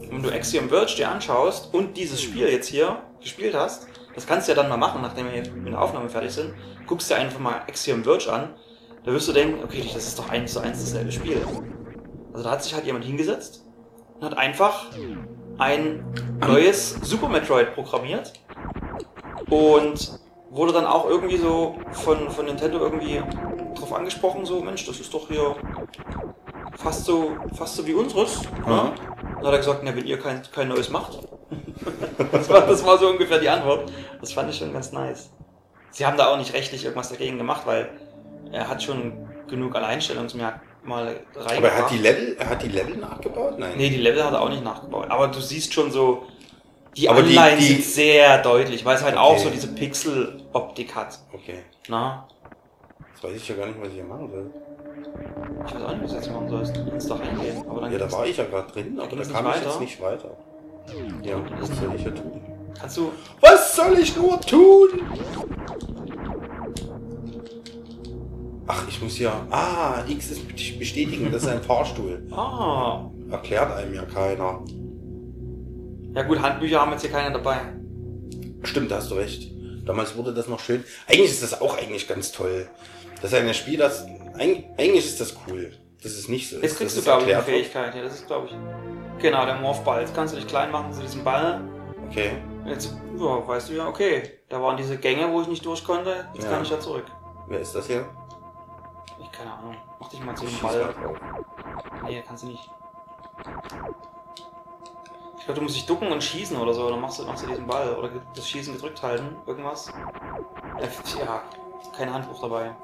Und 0.00 0.12
wenn 0.12 0.22
du 0.22 0.30
Axiom 0.30 0.68
Verge 0.68 0.94
dir 0.94 1.10
anschaust 1.10 1.74
und 1.74 1.96
dieses 1.96 2.22
Spiel 2.22 2.48
jetzt 2.48 2.68
hier 2.68 3.02
gespielt 3.20 3.54
hast, 3.54 3.88
das 4.14 4.28
kannst 4.28 4.46
du 4.46 4.52
ja 4.52 4.56
dann 4.56 4.68
mal 4.68 4.76
machen, 4.76 5.02
nachdem 5.02 5.26
wir 5.26 5.42
hier 5.42 5.52
mit 5.52 5.72
der 5.72 5.82
Aufnahme 5.82 6.08
fertig 6.08 6.30
sind, 6.30 6.54
guckst 6.86 7.10
dir 7.10 7.16
einfach 7.16 7.40
mal 7.40 7.56
Axiom 7.66 8.04
Verge 8.04 8.32
an, 8.32 8.54
da 9.04 9.12
wirst 9.12 9.26
du 9.26 9.32
denken, 9.32 9.64
okay, 9.64 9.82
das 9.92 10.06
ist 10.06 10.18
doch 10.20 10.28
eins 10.28 10.52
zu 10.52 10.60
eins 10.60 10.78
dasselbe 10.78 11.10
Spiel. 11.10 11.38
Also 12.32 12.44
da 12.44 12.52
hat 12.52 12.62
sich 12.62 12.74
halt 12.74 12.84
jemand 12.84 13.04
hingesetzt 13.04 13.64
und 14.20 14.24
hat 14.24 14.38
einfach 14.38 14.86
ein 15.58 16.04
neues 16.40 16.90
Super 17.02 17.28
Metroid 17.28 17.74
programmiert 17.74 18.32
und 19.50 20.18
wurde 20.50 20.72
dann 20.72 20.86
auch 20.86 21.06
irgendwie 21.06 21.36
so 21.36 21.76
von, 21.92 22.30
von 22.30 22.46
Nintendo 22.46 22.78
irgendwie 22.78 23.22
drauf 23.74 23.92
angesprochen, 23.92 24.46
so, 24.46 24.60
Mensch, 24.62 24.86
das 24.86 25.00
ist 25.00 25.12
doch 25.12 25.28
hier 25.28 25.56
fast 26.76 27.04
so, 27.04 27.36
fast 27.54 27.76
so 27.76 27.86
wie 27.86 27.94
unseres. 27.94 28.42
Ne? 28.66 28.92
Dann 29.36 29.46
hat 29.46 29.52
er 29.52 29.58
gesagt, 29.58 29.80
na, 29.82 29.94
wenn 29.94 30.06
ihr 30.06 30.18
kein, 30.18 30.42
kein 30.52 30.68
neues 30.68 30.90
macht. 30.90 31.18
das, 32.32 32.48
war, 32.48 32.62
das 32.62 32.84
war 32.84 32.98
so 32.98 33.08
ungefähr 33.08 33.38
die 33.38 33.48
Antwort. 33.48 33.92
Das 34.20 34.32
fand 34.32 34.50
ich 34.50 34.58
schon 34.58 34.72
ganz 34.72 34.92
nice. 34.92 35.30
Sie 35.90 36.06
haben 36.06 36.16
da 36.16 36.28
auch 36.28 36.36
nicht 36.36 36.54
rechtlich 36.54 36.84
irgendwas 36.84 37.10
dagegen 37.10 37.38
gemacht, 37.38 37.62
weil 37.64 37.90
er 38.52 38.68
hat 38.68 38.82
schon 38.82 39.28
genug 39.48 39.74
Alleinstellungsmerkmale 39.74 40.67
reingebracht. 40.86 41.56
Aber 41.56 41.68
er 41.68 41.78
hat 41.84 41.90
die 41.90 41.98
Level, 41.98 42.36
er 42.38 42.48
hat 42.50 42.62
die 42.62 42.68
Level 42.68 42.96
nachgebaut? 42.96 43.58
Nein. 43.58 43.72
Nee, 43.76 43.90
die 43.90 43.96
Level 43.98 44.24
hat 44.24 44.32
er 44.32 44.40
auch 44.42 44.48
nicht 44.48 44.64
nachgebaut. 44.64 45.06
Aber 45.10 45.28
du 45.28 45.40
siehst 45.40 45.72
schon 45.74 45.90
so, 45.90 46.24
die 46.96 47.08
Aber 47.08 47.22
die- 47.22 47.36
Anleihen 47.36 47.58
die- 47.58 47.64
sind 47.66 47.84
sehr 47.84 48.42
deutlich, 48.42 48.84
weil 48.84 48.96
es 48.96 49.02
halt 49.04 49.16
auch 49.16 49.32
Okay. 49.32 49.44
so 49.44 49.50
diese 49.50 49.68
Pixel-Optik 49.68 50.94
hat. 50.94 51.18
Okay. 51.32 51.60
Na? 51.88 52.26
Jetzt 53.14 53.24
weiß 53.24 53.36
ich 53.36 53.48
ja 53.48 53.54
gar 53.56 53.66
nicht, 53.66 53.80
was 53.80 53.88
ich 53.88 53.94
hier 53.94 54.04
machen 54.04 54.30
soll. 54.30 54.50
Ich 55.66 55.74
weiß 55.74 55.82
auch 55.82 55.90
nicht, 55.92 56.02
was 56.04 56.10
du 56.10 56.16
jetzt 56.16 56.32
machen 56.32 56.48
sollst. 56.50 56.76
Du 56.76 56.86
kannst 56.90 57.10
da 57.10 57.14
reingehen. 57.16 57.64
Aber 57.68 57.80
dann 57.82 57.92
Ja, 57.92 57.98
da 57.98 58.12
war 58.12 58.26
ich 58.26 58.36
ja 58.36 58.44
gerade 58.44 58.72
drin, 58.72 58.98
aber 59.00 59.16
da 59.16 59.22
kam 59.24 59.50
ich 59.50 59.62
jetzt 59.64 59.80
nicht 59.80 60.00
weiter. 60.00 60.30
Ja, 61.22 61.36
was 61.60 61.68
soll 61.68 61.94
ich 61.96 62.02
hier 62.02 62.14
tun? 62.14 62.40
Kannst 62.78 62.96
du. 62.96 63.12
Was 63.40 63.76
soll 63.76 63.98
ich 63.98 64.16
nur 64.16 64.40
tun? 64.40 64.88
Ach, 68.70 68.86
ich 68.86 69.00
muss 69.02 69.18
ja. 69.18 69.46
Ah, 69.50 70.02
X 70.06 70.30
ist 70.30 70.46
bestätigen, 70.78 71.32
das 71.32 71.42
ist 71.42 71.48
ein 71.48 71.62
Fahrstuhl. 71.62 72.22
Ah. 72.32 73.10
Erklärt 73.30 73.72
einem 73.76 73.94
ja 73.94 74.04
keiner. 74.04 74.62
Ja 76.14 76.22
gut, 76.22 76.40
Handbücher 76.40 76.80
haben 76.80 76.92
jetzt 76.92 77.02
hier 77.02 77.10
keine 77.10 77.32
dabei. 77.32 77.58
Stimmt, 78.62 78.90
da 78.90 78.96
hast 78.96 79.10
du 79.10 79.14
recht. 79.16 79.50
Damals 79.86 80.16
wurde 80.16 80.32
das 80.34 80.48
noch 80.48 80.60
schön. 80.60 80.82
Eigentlich 81.06 81.30
ist 81.30 81.42
das 81.42 81.60
auch 81.60 81.76
eigentlich 81.78 82.08
ganz 82.08 82.32
toll. 82.32 82.68
Das 83.20 83.32
ist 83.32 83.38
ein 83.38 83.52
Spiel, 83.54 83.78
das. 83.78 84.06
eig- 84.38 84.64
Eigentlich 84.78 85.04
ist 85.06 85.20
das 85.20 85.34
cool. 85.46 85.72
Das 86.02 86.12
ist 86.12 86.28
nicht 86.28 86.48
so. 86.50 86.56
Jetzt 86.60 86.76
kriegst 86.78 86.96
du, 86.96 87.02
glaube 87.02 87.24
ich, 87.26 87.34
eine. 87.34 87.42
Fähigkeit. 87.42 87.94
Ja, 87.94 88.02
das 88.02 88.14
ist, 88.14 88.26
glaube 88.26 88.46
ich. 88.48 89.22
Genau, 89.22 89.44
der 89.44 89.56
Morphball. 89.56 90.00
Jetzt 90.00 90.14
kannst 90.14 90.34
du 90.34 90.38
dich 90.38 90.46
klein 90.46 90.70
machen 90.70 90.92
zu 90.92 91.00
diesem 91.02 91.24
Ball. 91.24 91.60
Okay. 92.08 92.30
Jetzt 92.66 92.94
ja, 93.18 93.46
weißt 93.48 93.68
du 93.70 93.74
ja, 93.74 93.88
okay, 93.88 94.22
da 94.48 94.60
waren 94.62 94.76
diese 94.76 94.96
Gänge, 94.98 95.30
wo 95.32 95.40
ich 95.42 95.48
nicht 95.48 95.64
durch 95.66 95.84
konnte. 95.84 96.26
Jetzt 96.34 96.44
Ja. 96.44 96.50
kann 96.50 96.62
ich 96.62 96.68
da 96.70 96.78
zurück. 96.80 97.04
Wer 97.48 97.60
ist 97.60 97.74
das 97.74 97.86
hier? 97.86 98.06
Ich 99.30 99.38
keine 99.38 99.52
Ahnung. 99.52 99.76
Mach 100.00 100.08
dich 100.08 100.24
mal 100.24 100.34
zu 100.34 100.46
dem 100.46 100.58
Ball. 100.60 100.94
Nee, 102.04 102.22
kannst 102.26 102.44
du 102.44 102.48
nicht. 102.48 102.70
Ich 105.38 105.44
glaube, 105.44 105.60
du 105.60 105.62
musst 105.62 105.76
dich 105.76 105.86
ducken 105.86 106.10
und 106.10 106.22
schießen 106.22 106.56
oder 106.56 106.74
so. 106.74 106.88
Dann 106.90 107.00
machst 107.00 107.18
du, 107.18 107.24
machst 107.24 107.44
du 107.44 107.48
diesen 107.48 107.66
Ball. 107.66 107.94
Oder 107.96 108.10
das 108.34 108.48
Schießen 108.48 108.74
gedrückt 108.74 109.02
halten. 109.02 109.36
Irgendwas. 109.46 109.92
Ja, 110.80 111.24
Ja, 111.24 111.42
kein 111.96 112.12
Handbuch 112.12 112.40
dabei. 112.40 112.74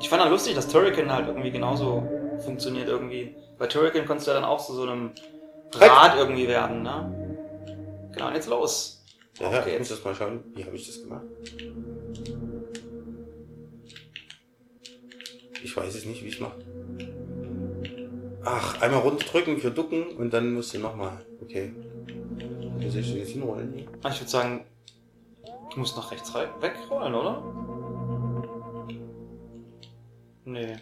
Ich 0.00 0.08
fand 0.08 0.22
dann 0.22 0.30
lustig, 0.30 0.54
dass 0.54 0.68
Turrican 0.68 1.10
halt 1.10 1.28
irgendwie 1.28 1.50
genauso 1.50 2.02
funktioniert 2.44 2.88
irgendwie. 2.88 3.36
Bei 3.58 3.66
Turrican 3.66 4.04
konntest 4.06 4.26
du 4.26 4.32
ja 4.32 4.40
dann 4.40 4.48
auch 4.48 4.64
zu 4.64 4.74
so 4.74 4.82
einem 4.82 5.12
Rad 5.74 6.16
irgendwie 6.16 6.48
werden, 6.48 6.82
ne? 6.82 8.10
Genau, 8.12 8.26
und 8.26 8.34
jetzt 8.34 8.48
los. 8.48 9.04
Ja, 9.38 9.46
Auf 9.46 9.54
ja, 9.54 9.66
ich 9.66 9.78
muss 9.78 9.88
das 9.88 10.04
mal 10.04 10.14
schauen. 10.14 10.44
Wie 10.54 10.64
habe 10.64 10.76
ich 10.76 10.86
das 10.86 11.02
gemacht? 11.02 11.24
Ich 15.62 15.76
weiß 15.76 15.94
es 15.94 16.04
nicht, 16.04 16.22
wie 16.24 16.28
ich 16.28 16.40
mache. 16.40 16.58
Ach, 18.44 18.80
einmal 18.82 19.00
runterdrücken 19.00 19.58
für 19.58 19.70
ducken 19.70 20.16
und 20.16 20.32
dann 20.32 20.52
musst 20.54 20.74
du 20.74 20.78
nochmal. 20.78 21.24
Okay. 21.40 21.72
Wo 22.78 22.88
soll 22.88 23.00
ich 23.00 23.08
denn 23.10 23.18
jetzt 23.18 23.30
hinrollen? 23.30 23.88
Ah, 24.02 24.10
Ich 24.10 24.20
würde 24.20 24.30
sagen, 24.30 24.64
du 25.72 25.78
musst 25.78 25.96
nach 25.96 26.10
rechts 26.10 26.34
wegrollen, 26.34 27.14
oder? 27.14 27.42
Nee. 30.44 30.76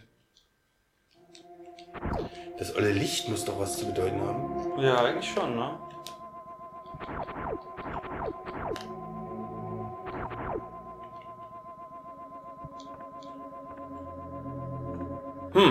Das 2.58 2.74
olle 2.74 2.92
Licht 2.92 3.28
muss 3.28 3.44
doch 3.44 3.58
was 3.58 3.76
zu 3.78 3.86
bedeuten 3.86 4.20
haben. 4.20 4.80
Ja, 4.80 5.04
eigentlich 5.04 5.30
schon, 5.30 5.56
ne? 5.56 5.78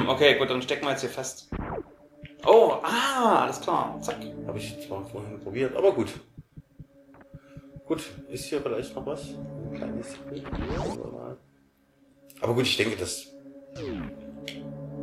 Okay, 0.09 0.35
gut, 0.37 0.49
dann 0.49 0.61
stecken 0.61 0.85
wir 0.85 0.91
jetzt 0.91 1.01
hier 1.01 1.09
fest. 1.09 1.49
Oh, 2.45 2.73
ah, 2.83 3.43
alles 3.43 3.59
klar. 3.61 3.97
Zack. 4.01 4.17
Habe 4.47 4.57
ich 4.57 4.75
zwar 4.87 5.05
vorhin 5.05 5.39
probiert, 5.39 5.75
aber 5.75 5.91
gut. 5.91 6.09
Gut, 7.85 8.03
ist 8.29 8.45
hier 8.45 8.61
vielleicht 8.61 8.95
noch 8.95 9.05
was? 9.05 9.21
Ein 9.29 9.73
kleines. 9.75 10.15
Aber 12.41 12.53
gut, 12.53 12.65
ich 12.65 12.77
denke, 12.77 12.95
das. 12.97 13.27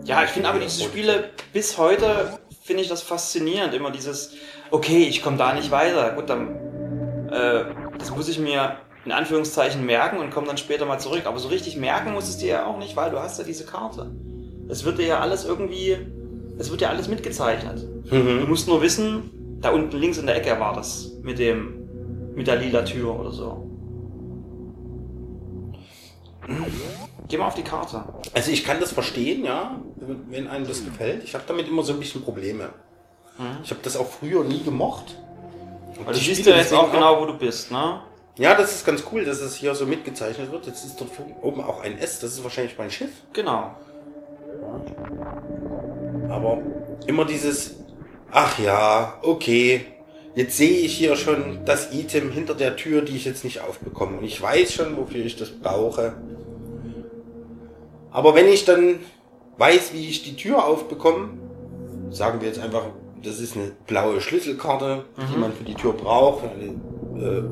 Ja, 0.04 0.22
ich 0.24 0.30
finde 0.30 0.48
aber 0.48 0.60
diese 0.60 0.84
Spiele 0.84 1.30
bis 1.52 1.78
heute 1.78 2.38
finde 2.62 2.82
ich 2.82 2.88
das 2.88 3.02
faszinierend. 3.02 3.74
Immer 3.74 3.90
dieses, 3.90 4.34
okay, 4.70 5.04
ich 5.04 5.22
komme 5.22 5.36
da 5.36 5.52
nicht 5.52 5.70
weiter. 5.70 6.12
Gut, 6.12 6.30
dann 6.30 7.28
äh, 7.30 7.64
das 7.98 8.10
muss 8.10 8.28
ich 8.28 8.38
mir 8.38 8.78
in 9.04 9.12
Anführungszeichen 9.12 9.84
merken 9.84 10.18
und 10.18 10.30
komme 10.30 10.46
dann 10.46 10.58
später 10.58 10.86
mal 10.86 10.98
zurück. 10.98 11.26
Aber 11.26 11.38
so 11.38 11.48
richtig 11.48 11.76
merken 11.76 12.12
muss 12.12 12.28
es 12.28 12.38
dir 12.38 12.48
ja 12.48 12.66
auch 12.66 12.78
nicht, 12.78 12.96
weil 12.96 13.10
du 13.10 13.18
hast 13.18 13.38
ja 13.38 13.44
diese 13.44 13.66
Karte. 13.66 14.10
Es 14.68 14.84
wird 14.84 14.98
dir 14.98 15.06
ja 15.06 15.20
alles 15.20 15.44
irgendwie, 15.44 15.96
es 16.58 16.70
wird 16.70 16.80
ja 16.80 16.88
alles 16.90 17.08
mitgezeichnet. 17.08 17.86
Du 18.10 18.14
Mhm. 18.16 18.48
musst 18.48 18.68
nur 18.68 18.82
wissen, 18.82 19.58
da 19.60 19.70
unten 19.70 19.96
links 19.96 20.18
in 20.18 20.26
der 20.26 20.36
Ecke 20.36 20.58
war 20.60 20.74
das 20.74 21.12
mit 21.22 21.38
dem, 21.38 22.34
mit 22.34 22.46
der 22.46 22.56
lila 22.56 22.82
Tür 22.82 23.18
oder 23.18 23.30
so. 23.30 23.62
Geh 27.28 27.38
mal 27.38 27.48
auf 27.48 27.54
die 27.54 27.62
Karte. 27.62 28.04
Also 28.34 28.50
ich 28.52 28.64
kann 28.64 28.78
das 28.80 28.92
verstehen, 28.92 29.44
ja, 29.44 29.80
wenn 30.28 30.46
einem 30.46 30.66
das 30.66 30.84
gefällt. 30.84 31.24
Ich 31.24 31.34
habe 31.34 31.44
damit 31.46 31.66
immer 31.66 31.82
so 31.82 31.92
ein 31.92 31.98
bisschen 31.98 32.22
Probleme. 32.22 32.68
Ich 33.64 33.70
habe 33.70 33.80
das 33.82 33.96
auch 33.96 34.06
früher 34.06 34.44
nie 34.44 34.62
gemocht. 34.62 35.16
Und 35.98 36.06
Weil 36.06 36.14
du 36.14 36.20
siehst 36.20 36.46
ja 36.46 36.56
jetzt 36.56 36.72
auch 36.72 36.92
genau, 36.92 37.20
wo 37.20 37.26
du 37.26 37.34
bist, 37.36 37.70
ne? 37.70 38.00
Ja, 38.38 38.54
das 38.54 38.74
ist 38.76 38.86
ganz 38.86 39.02
cool, 39.12 39.24
dass 39.24 39.40
es 39.40 39.56
hier 39.56 39.74
so 39.74 39.86
mitgezeichnet 39.86 40.52
wird. 40.52 40.66
Jetzt 40.66 40.84
ist 40.84 41.00
dort 41.00 41.10
oben 41.42 41.62
auch 41.62 41.80
ein 41.82 41.98
S, 41.98 42.20
das 42.20 42.32
ist 42.34 42.44
wahrscheinlich 42.44 42.76
mein 42.78 42.90
Schiff. 42.90 43.10
Genau. 43.32 43.74
Aber 46.28 46.58
immer 47.06 47.24
dieses, 47.24 47.76
ach 48.30 48.58
ja, 48.58 49.14
okay, 49.22 49.86
jetzt 50.34 50.56
sehe 50.56 50.80
ich 50.80 50.96
hier 50.96 51.16
schon 51.16 51.60
das 51.64 51.92
Item 51.92 52.30
hinter 52.30 52.54
der 52.54 52.76
Tür, 52.76 53.02
die 53.02 53.16
ich 53.16 53.24
jetzt 53.24 53.44
nicht 53.44 53.60
aufbekomme. 53.60 54.18
Und 54.18 54.24
ich 54.24 54.40
weiß 54.40 54.72
schon, 54.72 54.96
wofür 54.96 55.24
ich 55.24 55.36
das 55.36 55.50
brauche. 55.50 56.14
Aber 58.10 58.34
wenn 58.34 58.48
ich 58.48 58.64
dann 58.64 59.00
weiß, 59.58 59.92
wie 59.94 60.08
ich 60.08 60.22
die 60.22 60.36
Tür 60.36 60.64
aufbekomme, 60.64 61.30
sagen 62.10 62.40
wir 62.40 62.48
jetzt 62.48 62.60
einfach, 62.60 62.84
das 63.22 63.40
ist 63.40 63.56
eine 63.56 63.72
blaue 63.86 64.20
Schlüsselkarte, 64.20 65.04
die 65.32 65.38
man 65.38 65.52
für 65.52 65.64
die 65.64 65.74
Tür 65.74 65.92
braucht, 65.92 66.44
eine, 66.44 66.66
äh, 67.22 67.42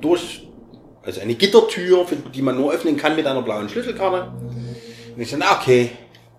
durch, 0.00 0.48
also 1.02 1.20
eine 1.20 1.34
Gittertür, 1.34 2.06
die 2.34 2.42
man 2.42 2.56
nur 2.56 2.72
öffnen 2.72 2.96
kann 2.96 3.16
mit 3.16 3.26
einer 3.26 3.42
blauen 3.42 3.68
Schlüsselkarte. 3.68 4.32
Und 5.14 5.22
ich 5.22 5.30
dann, 5.30 5.42
ah, 5.42 5.58
okay, 5.60 5.90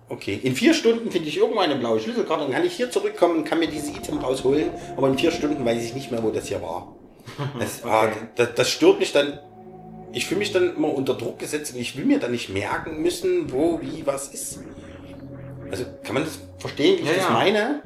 okay. 0.08 0.38
In 0.42 0.54
vier 0.54 0.74
Stunden 0.74 1.10
finde 1.10 1.28
ich 1.28 1.36
irgendwo 1.38 1.60
eine 1.60 1.76
blaue 1.76 2.00
Schlüsselkarte, 2.00 2.44
dann 2.44 2.52
kann 2.52 2.64
ich 2.64 2.74
hier 2.74 2.90
zurückkommen 2.90 3.38
und 3.38 3.44
kann 3.44 3.58
mir 3.58 3.68
dieses 3.68 3.90
Item 3.90 4.18
rausholen, 4.18 4.70
aber 4.96 5.08
in 5.08 5.18
vier 5.18 5.30
Stunden 5.30 5.64
weiß 5.64 5.82
ich 5.84 5.94
nicht 5.94 6.10
mehr, 6.10 6.22
wo 6.22 6.30
das 6.30 6.46
hier 6.48 6.62
war. 6.62 6.94
Das, 7.58 7.84
ah, 7.84 8.08
das, 8.36 8.54
das 8.54 8.70
stört 8.70 8.98
mich 8.98 9.12
dann. 9.12 9.38
Ich 10.12 10.24
fühle 10.26 10.38
mich 10.38 10.52
dann 10.52 10.74
immer 10.74 10.92
unter 10.94 11.12
Druck 11.14 11.38
gesetzt 11.38 11.74
und 11.74 11.80
ich 11.80 11.96
will 11.96 12.06
mir 12.06 12.18
dann 12.18 12.30
nicht 12.30 12.48
merken 12.48 13.02
müssen, 13.02 13.52
wo, 13.52 13.78
wie, 13.82 14.06
was 14.06 14.28
ist. 14.28 14.60
Also 15.70 15.84
kann 16.02 16.14
man 16.14 16.24
das 16.24 16.38
verstehen, 16.58 16.96
wie 16.98 17.02
ich 17.02 17.08
Ja, 17.08 17.14
das 17.14 17.24
ja. 17.24 17.30
meine? 17.30 17.82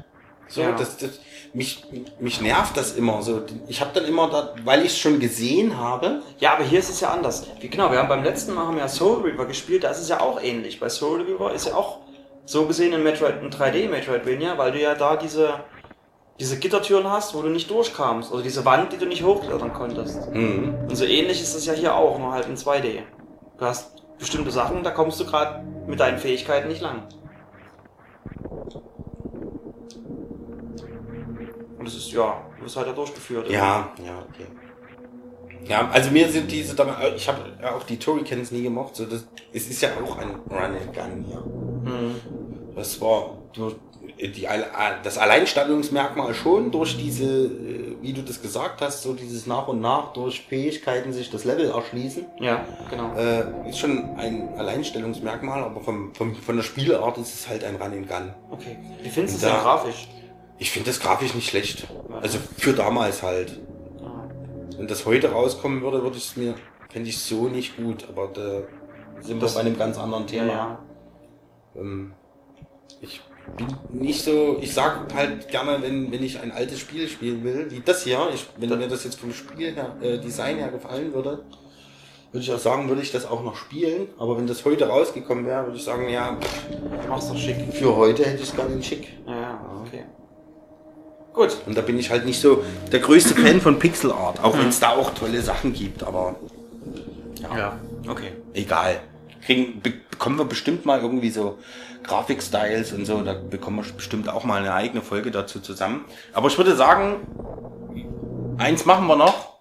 So, 0.47 0.61
Ja. 0.61 0.71
das, 0.71 0.95
das, 0.97 1.19
mich, 1.53 1.83
mich 2.19 2.39
nervt 2.41 2.77
das 2.77 2.95
immer. 2.95 3.21
So, 3.21 3.41
ich 3.67 3.81
habe 3.81 3.91
dann 3.93 4.05
immer, 4.05 4.29
da, 4.29 4.55
weil 4.63 4.81
ich 4.85 4.93
es 4.93 4.97
schon 4.99 5.19
gesehen 5.19 5.77
habe, 5.77 6.21
Ja, 6.39 6.53
aber 6.53 6.63
hier 6.63 6.79
ist 6.79 6.89
es 6.89 7.01
ja 7.01 7.09
anders. 7.09 7.45
Wie, 7.59 7.67
genau, 7.67 7.91
wir 7.91 7.99
haben 7.99 8.07
beim 8.07 8.23
letzten 8.23 8.53
Mal 8.53 8.65
haben 8.65 8.75
wir 8.75 8.83
ja 8.83 8.87
Soul 8.87 9.21
Reaver 9.23 9.45
gespielt, 9.45 9.83
da 9.83 9.89
ist 9.89 9.99
es 9.99 10.07
ja 10.09 10.21
auch 10.21 10.41
ähnlich. 10.41 10.79
Bei 10.79 10.87
Soul 10.89 11.23
Reaver 11.23 11.53
ist 11.53 11.67
ja 11.67 11.75
auch 11.75 11.99
so 12.45 12.65
gesehen 12.65 12.93
ein, 12.93 13.03
Metroid, 13.03 13.41
ein 13.41 13.49
3D 13.49 13.89
Metroidvania, 13.89 14.57
weil 14.57 14.71
du 14.71 14.81
ja 14.81 14.95
da 14.95 15.15
diese, 15.15 15.61
diese 16.39 16.57
Gittertüren 16.57 17.09
hast, 17.09 17.33
wo 17.35 17.41
du 17.41 17.49
nicht 17.49 17.69
durchkamst. 17.69 18.31
Also 18.31 18.43
diese 18.43 18.65
Wand, 18.65 18.91
die 18.91 18.97
du 18.97 19.05
nicht 19.05 19.23
hochklettern 19.23 19.73
konntest. 19.73 20.29
mhm. 20.33 20.75
Und 20.87 20.95
so 20.95 21.05
ähnlich 21.05 21.41
ist 21.41 21.55
es 21.55 21.65
ja 21.65 21.73
hier 21.73 21.95
auch, 21.95 22.19
nur 22.19 22.31
halt 22.31 22.47
in 22.47 22.55
2D. 22.55 23.01
Du 23.57 23.65
hast 23.65 24.03
bestimmte 24.17 24.51
Sachen, 24.51 24.83
da 24.83 24.91
kommst 24.91 25.19
du 25.19 25.25
gerade 25.25 25.63
mit 25.87 25.99
deinen 25.99 26.17
Fähigkeiten 26.17 26.67
nicht 26.67 26.81
lang. 26.81 27.03
Und 31.77 31.87
es 31.87 31.95
ist, 31.95 32.11
ja, 32.11 32.41
du 32.57 32.65
wirst 32.65 32.77
halt 32.77 32.87
da 32.87 32.93
durchgeführt. 32.93 33.49
Ja, 33.49 33.91
ja, 34.03 34.23
okay. 34.29 34.47
Ja, 35.65 35.89
also 35.91 36.11
mir 36.11 36.29
sind 36.29 36.51
diese, 36.51 36.75
ich 37.15 37.27
habe 37.27 37.39
auch 37.75 37.83
die 37.83 37.97
Turricans 37.97 38.51
nie 38.51 38.63
gemocht. 38.63 38.95
So 38.95 39.05
das, 39.05 39.25
es 39.53 39.69
ist 39.69 39.81
ja 39.81 39.89
auch 40.03 40.17
ein 40.17 40.35
Run 40.49 40.77
and 40.77 40.93
Gun 40.93 41.25
hier. 41.25 41.43
Das 42.75 42.99
war 43.01 43.37
durch 43.53 43.75
die, 44.19 44.47
das 45.03 45.17
Alleinstellungsmerkmal 45.17 46.33
schon 46.33 46.71
durch 46.71 46.97
diese, 46.97 47.45
äh, 47.45 47.95
wie 48.01 48.13
du 48.13 48.21
das 48.21 48.41
gesagt 48.41 48.81
hast, 48.81 49.01
so 49.03 49.13
dieses 49.13 49.47
nach 49.47 49.67
und 49.67 49.79
nach 49.81 50.13
durch 50.13 50.41
Fähigkeiten 50.41 51.13
sich 51.13 51.29
das 51.31 51.45
Level 51.45 51.69
erschließen. 51.69 52.25
Ja, 52.39 52.65
genau. 52.89 53.15
Äh, 53.15 53.69
ist 53.69 53.79
schon 53.79 54.15
ein 54.17 54.49
Alleinstellungsmerkmal, 54.57 55.63
aber 55.63 55.81
vom, 55.81 56.13
vom, 56.13 56.35
von 56.35 56.55
der 56.57 56.63
Spielart 56.63 57.17
ist 57.17 57.33
es 57.33 57.47
halt 57.47 57.63
ein 57.63 57.75
Run 57.75 57.93
and 57.93 58.09
Gun. 58.09 58.33
Okay. 58.51 58.77
Wie 59.01 59.09
findest 59.09 59.41
du 59.41 59.47
es 59.47 59.53
denn 59.53 59.61
grafisch? 59.61 60.07
Ich 60.59 60.71
finde 60.71 60.89
das 60.89 60.99
grafisch 60.99 61.33
nicht 61.33 61.49
schlecht. 61.49 61.87
Also 62.21 62.37
für 62.57 62.73
damals 62.73 63.23
halt. 63.23 63.59
Ah. 64.03 64.27
Wenn 64.77 64.87
das 64.87 65.05
heute 65.05 65.31
rauskommen 65.31 65.81
würde, 65.81 66.03
würde 66.03 66.17
ich 66.17 66.25
es 66.25 66.35
mir, 66.37 66.55
fände 66.89 67.09
ich 67.09 67.17
so 67.19 67.47
nicht 67.47 67.77
gut. 67.77 68.05
Aber 68.09 68.27
da 68.27 68.61
sind 69.21 69.37
wir 69.37 69.41
Das- 69.41 69.55
bei 69.55 69.61
einem 69.61 69.77
ganz 69.77 69.97
anderen 69.97 70.23
Ja, 70.23 70.29
Thema. 70.29 70.47
ja. 70.53 70.79
Ähm, 71.75 72.13
ich 73.01 73.21
bin 73.57 73.67
nicht 74.01 74.23
so, 74.23 74.57
ich 74.61 74.73
sag 74.73 75.13
halt 75.13 75.49
gerne, 75.49 75.81
wenn, 75.81 76.11
wenn 76.11 76.23
ich 76.23 76.39
ein 76.39 76.51
altes 76.51 76.79
Spiel 76.79 77.07
spielen 77.07 77.43
will, 77.43 77.69
wie 77.69 77.81
das 77.81 78.03
hier, 78.03 78.19
ich, 78.33 78.45
wenn 78.57 78.69
mir 78.69 78.87
das 78.87 79.03
jetzt 79.03 79.19
vom 79.19 79.33
Spiel 79.33 79.73
her, 79.75 79.95
äh, 80.01 80.17
Design 80.19 80.57
her 80.57 80.69
gefallen 80.69 81.13
würde, 81.13 81.43
würde 82.31 82.43
ich 82.43 82.51
auch 82.51 82.57
sagen, 82.59 82.87
würde 82.89 83.01
ich 83.01 83.11
das 83.11 83.25
auch 83.29 83.43
noch 83.43 83.55
spielen. 83.55 84.07
Aber 84.17 84.37
wenn 84.37 84.47
das 84.47 84.65
heute 84.65 84.87
rausgekommen 84.87 85.45
wäre, 85.45 85.65
würde 85.65 85.77
ich 85.77 85.83
sagen, 85.83 86.09
ja, 86.09 86.37
pff, 86.39 86.63
Du 87.03 87.07
machst 87.09 87.29
doch 87.29 87.37
schick. 87.37 87.57
für 87.73 87.95
heute 87.95 88.25
hätte 88.25 88.41
ich 88.41 88.49
es 88.49 88.55
gerne 88.55 88.73
in 88.73 88.81
schick. 88.83 89.07
Ja, 89.27 89.39
ja, 89.41 89.61
okay. 89.85 90.05
Gut. 91.33 91.57
Und 91.65 91.77
da 91.77 91.81
bin 91.81 91.99
ich 91.99 92.09
halt 92.09 92.25
nicht 92.25 92.39
so 92.39 92.63
der 92.91 92.99
größte 93.01 93.35
Fan 93.35 93.59
von 93.61 93.77
Pixel 93.77 94.11
Art, 94.11 94.43
auch 94.43 94.57
wenn 94.57 94.69
es 94.69 94.79
da 94.79 94.91
auch 94.95 95.13
tolle 95.13 95.41
Sachen 95.41 95.73
gibt, 95.73 96.03
aber 96.03 96.35
Ja, 97.41 97.77
okay. 98.07 98.31
egal. 98.53 98.99
kriegen, 99.45 99.81
be 99.81 99.93
bekommen 100.09 100.37
wir 100.37 100.45
bestimmt 100.45 100.85
mal 100.85 101.01
irgendwie 101.01 101.31
so 101.31 101.57
Grafikstyles 102.03 102.93
und 102.93 103.05
so. 103.05 103.21
Da 103.21 103.33
bekommen 103.33 103.77
wir 103.85 103.93
bestimmt 103.93 104.29
auch 104.29 104.43
mal 104.43 104.59
eine 104.59 104.73
eigene 104.73 105.01
Folge 105.01 105.31
dazu 105.31 105.59
zusammen. 105.59 106.05
Aber 106.33 106.47
ich 106.47 106.57
würde 106.57 106.75
sagen, 106.75 107.27
eins 108.57 108.85
machen 108.85 109.07
wir 109.07 109.15
noch. 109.15 109.53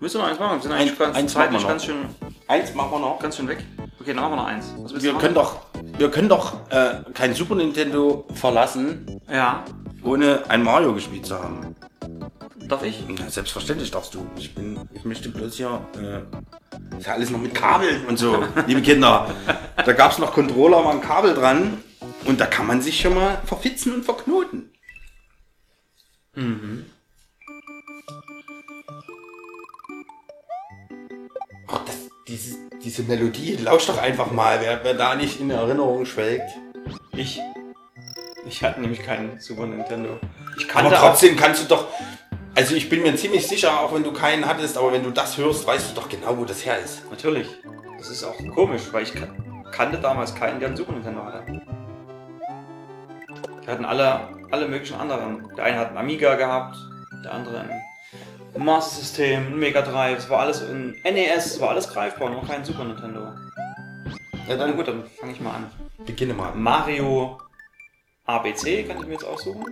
Willst 0.00 0.14
du 0.14 0.18
noch 0.20 0.26
eins 0.28 0.38
machen? 0.38 0.58
Wir 0.58 0.62
sind 0.62 0.72
eigentlich 0.72 0.98
ganz, 0.98 1.16
eins 1.16 1.34
machen 1.34 1.52
wir 1.52 1.60
noch. 1.60 1.68
ganz 1.68 1.84
schön, 1.84 1.96
Eins 2.46 2.74
machen 2.74 2.90
wir 2.92 2.98
noch. 3.00 3.18
ganz 3.18 3.36
schön 3.36 3.48
weg. 3.48 3.64
Okay, 4.00 4.14
dann 4.14 4.22
machen 4.22 4.32
wir 4.32 4.36
noch 4.36 4.46
eins. 4.46 4.72
Wir 5.02 5.14
können 5.14 5.34
doch, 5.34 5.56
wir 5.98 6.10
können 6.10 6.28
doch 6.28 6.52
äh, 6.70 7.00
kein 7.14 7.34
Super 7.34 7.56
Nintendo 7.56 8.24
verlassen, 8.34 9.20
Ja, 9.30 9.64
ohne 10.04 10.42
ein 10.48 10.62
Mario 10.62 10.94
gespielt 10.94 11.26
zu 11.26 11.36
haben. 11.38 11.74
Darf 12.68 12.82
ich? 12.84 13.02
Na, 13.08 13.28
selbstverständlich 13.28 13.90
darfst 13.90 14.14
du. 14.14 14.26
Ich 14.36 14.54
bin, 14.54 14.78
ich 14.94 15.04
möchte 15.04 15.28
bloß 15.30 15.56
hier, 15.56 15.80
äh, 15.96 16.96
ist 16.98 17.06
ja 17.06 17.14
alles 17.14 17.30
noch 17.30 17.40
mit 17.40 17.54
Kabeln 17.54 18.06
und 18.06 18.18
so, 18.18 18.44
liebe 18.66 18.82
Kinder. 18.82 19.34
Da 19.76 19.92
gab 19.92 20.12
es 20.12 20.18
noch 20.18 20.32
Controller, 20.32 20.84
war 20.84 20.92
ein 20.92 21.00
Kabel 21.00 21.34
dran 21.34 21.82
und 22.24 22.40
da 22.40 22.46
kann 22.46 22.66
man 22.66 22.80
sich 22.82 23.00
schon 23.00 23.14
mal 23.14 23.40
verfitzen 23.44 23.94
und 23.94 24.04
verknoten. 24.04 24.70
Ach, 31.66 31.80
das, 31.84 31.96
diese, 32.28 32.56
diese 32.84 33.02
Melodie, 33.02 33.56
lausch 33.56 33.86
doch 33.86 33.98
einfach 33.98 34.30
mal, 34.30 34.60
wer, 34.60 34.84
wer 34.84 34.94
da 34.94 35.14
nicht 35.14 35.40
in 35.40 35.50
Erinnerung 35.50 36.06
schwelgt. 36.06 36.50
Ich. 37.12 37.40
Ich 38.46 38.62
hatte 38.62 38.80
nämlich 38.80 39.02
keinen 39.02 39.40
Super 39.40 39.66
Nintendo. 39.66 40.18
Ich 40.56 40.64
Aber 40.64 40.72
kannte 40.72 40.96
trotzdem 40.96 41.36
kannst 41.36 41.64
du 41.64 41.68
doch. 41.68 41.88
Also 42.58 42.74
ich 42.74 42.88
bin 42.88 43.02
mir 43.02 43.14
ziemlich 43.14 43.46
sicher, 43.46 43.78
auch 43.78 43.94
wenn 43.94 44.02
du 44.02 44.12
keinen 44.12 44.44
hattest, 44.44 44.76
aber 44.76 44.92
wenn 44.92 45.04
du 45.04 45.12
das 45.12 45.38
hörst, 45.38 45.64
weißt 45.64 45.90
du 45.92 45.94
doch 45.94 46.08
genau, 46.08 46.36
wo 46.36 46.44
das 46.44 46.66
her 46.66 46.76
ist. 46.76 47.08
Natürlich. 47.08 47.46
Das 47.96 48.10
ist 48.10 48.24
auch 48.24 48.36
komisch, 48.52 48.82
weil 48.90 49.04
ich 49.04 49.14
kan 49.14 49.30
kannte 49.70 49.98
damals 49.98 50.34
keinen, 50.34 50.58
der 50.58 50.70
einen 50.70 50.76
Super 50.76 50.90
Nintendo 50.90 51.22
hatte. 51.22 51.44
Die 53.62 53.70
hatten 53.70 53.84
alle, 53.84 54.30
alle 54.50 54.66
möglichen 54.66 54.96
anderen. 54.96 55.48
Der 55.56 55.66
eine 55.66 55.78
hat 55.78 55.88
einen 55.90 55.98
Amiga 55.98 56.34
gehabt, 56.34 56.76
der 57.24 57.32
andere 57.32 57.60
ein 57.60 58.64
Master 58.64 59.02
System, 59.02 59.46
ein 59.52 59.58
Mega 59.60 59.80
Drive, 59.80 60.18
es 60.18 60.28
war 60.28 60.40
alles 60.40 60.60
ein 60.60 60.96
NES, 61.04 61.46
es 61.46 61.60
war 61.60 61.68
alles 61.70 61.88
greifbar, 61.88 62.28
nur 62.28 62.44
kein 62.44 62.64
Super 62.64 62.82
Nintendo. 62.82 63.20
Ja, 63.20 63.34
Na 64.48 64.56
dann 64.56 64.76
gut, 64.76 64.88
dann 64.88 65.04
fange 65.20 65.30
ich 65.30 65.40
mal 65.40 65.52
an. 65.52 65.70
beginne 66.04 66.34
mal. 66.34 66.52
Mario 66.56 67.38
ABC 68.24 68.82
kann 68.82 68.98
ich 68.98 69.06
mir 69.06 69.12
jetzt 69.12 69.24
aussuchen. 69.24 69.64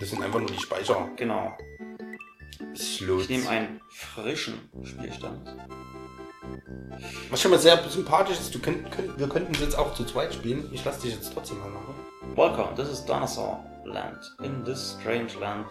Das 0.00 0.10
sind 0.10 0.20
einfach 0.20 0.40
nur 0.40 0.48
die 0.50 0.58
Speicher. 0.58 1.08
Genau. 1.14 1.56
Slots. 2.76 3.24
Ich 3.24 3.28
nehme 3.30 3.48
einen 3.48 3.80
frischen 3.90 4.68
Spielstand. 4.84 5.54
Was 7.30 7.40
schon 7.40 7.50
mal 7.50 7.58
sehr 7.58 7.82
sympathisch 7.88 8.38
ist, 8.38 8.54
du 8.54 8.58
könnt, 8.58 8.90
könnt, 8.92 9.18
wir 9.18 9.28
könnten 9.28 9.54
es 9.54 9.60
jetzt 9.60 9.78
auch 9.78 9.94
zu 9.94 10.04
zweit 10.04 10.34
spielen. 10.34 10.68
Ich 10.72 10.84
lasse 10.84 11.02
dich 11.02 11.14
jetzt 11.14 11.32
trotzdem 11.32 11.58
mal 11.58 11.70
machen. 11.70 11.94
Welcome, 12.36 12.74
this 12.76 12.88
is 12.88 13.04
Dinosaur 13.04 13.64
Land. 13.84 14.34
In 14.42 14.64
this 14.64 14.96
strange 14.98 15.34
land, 15.40 15.66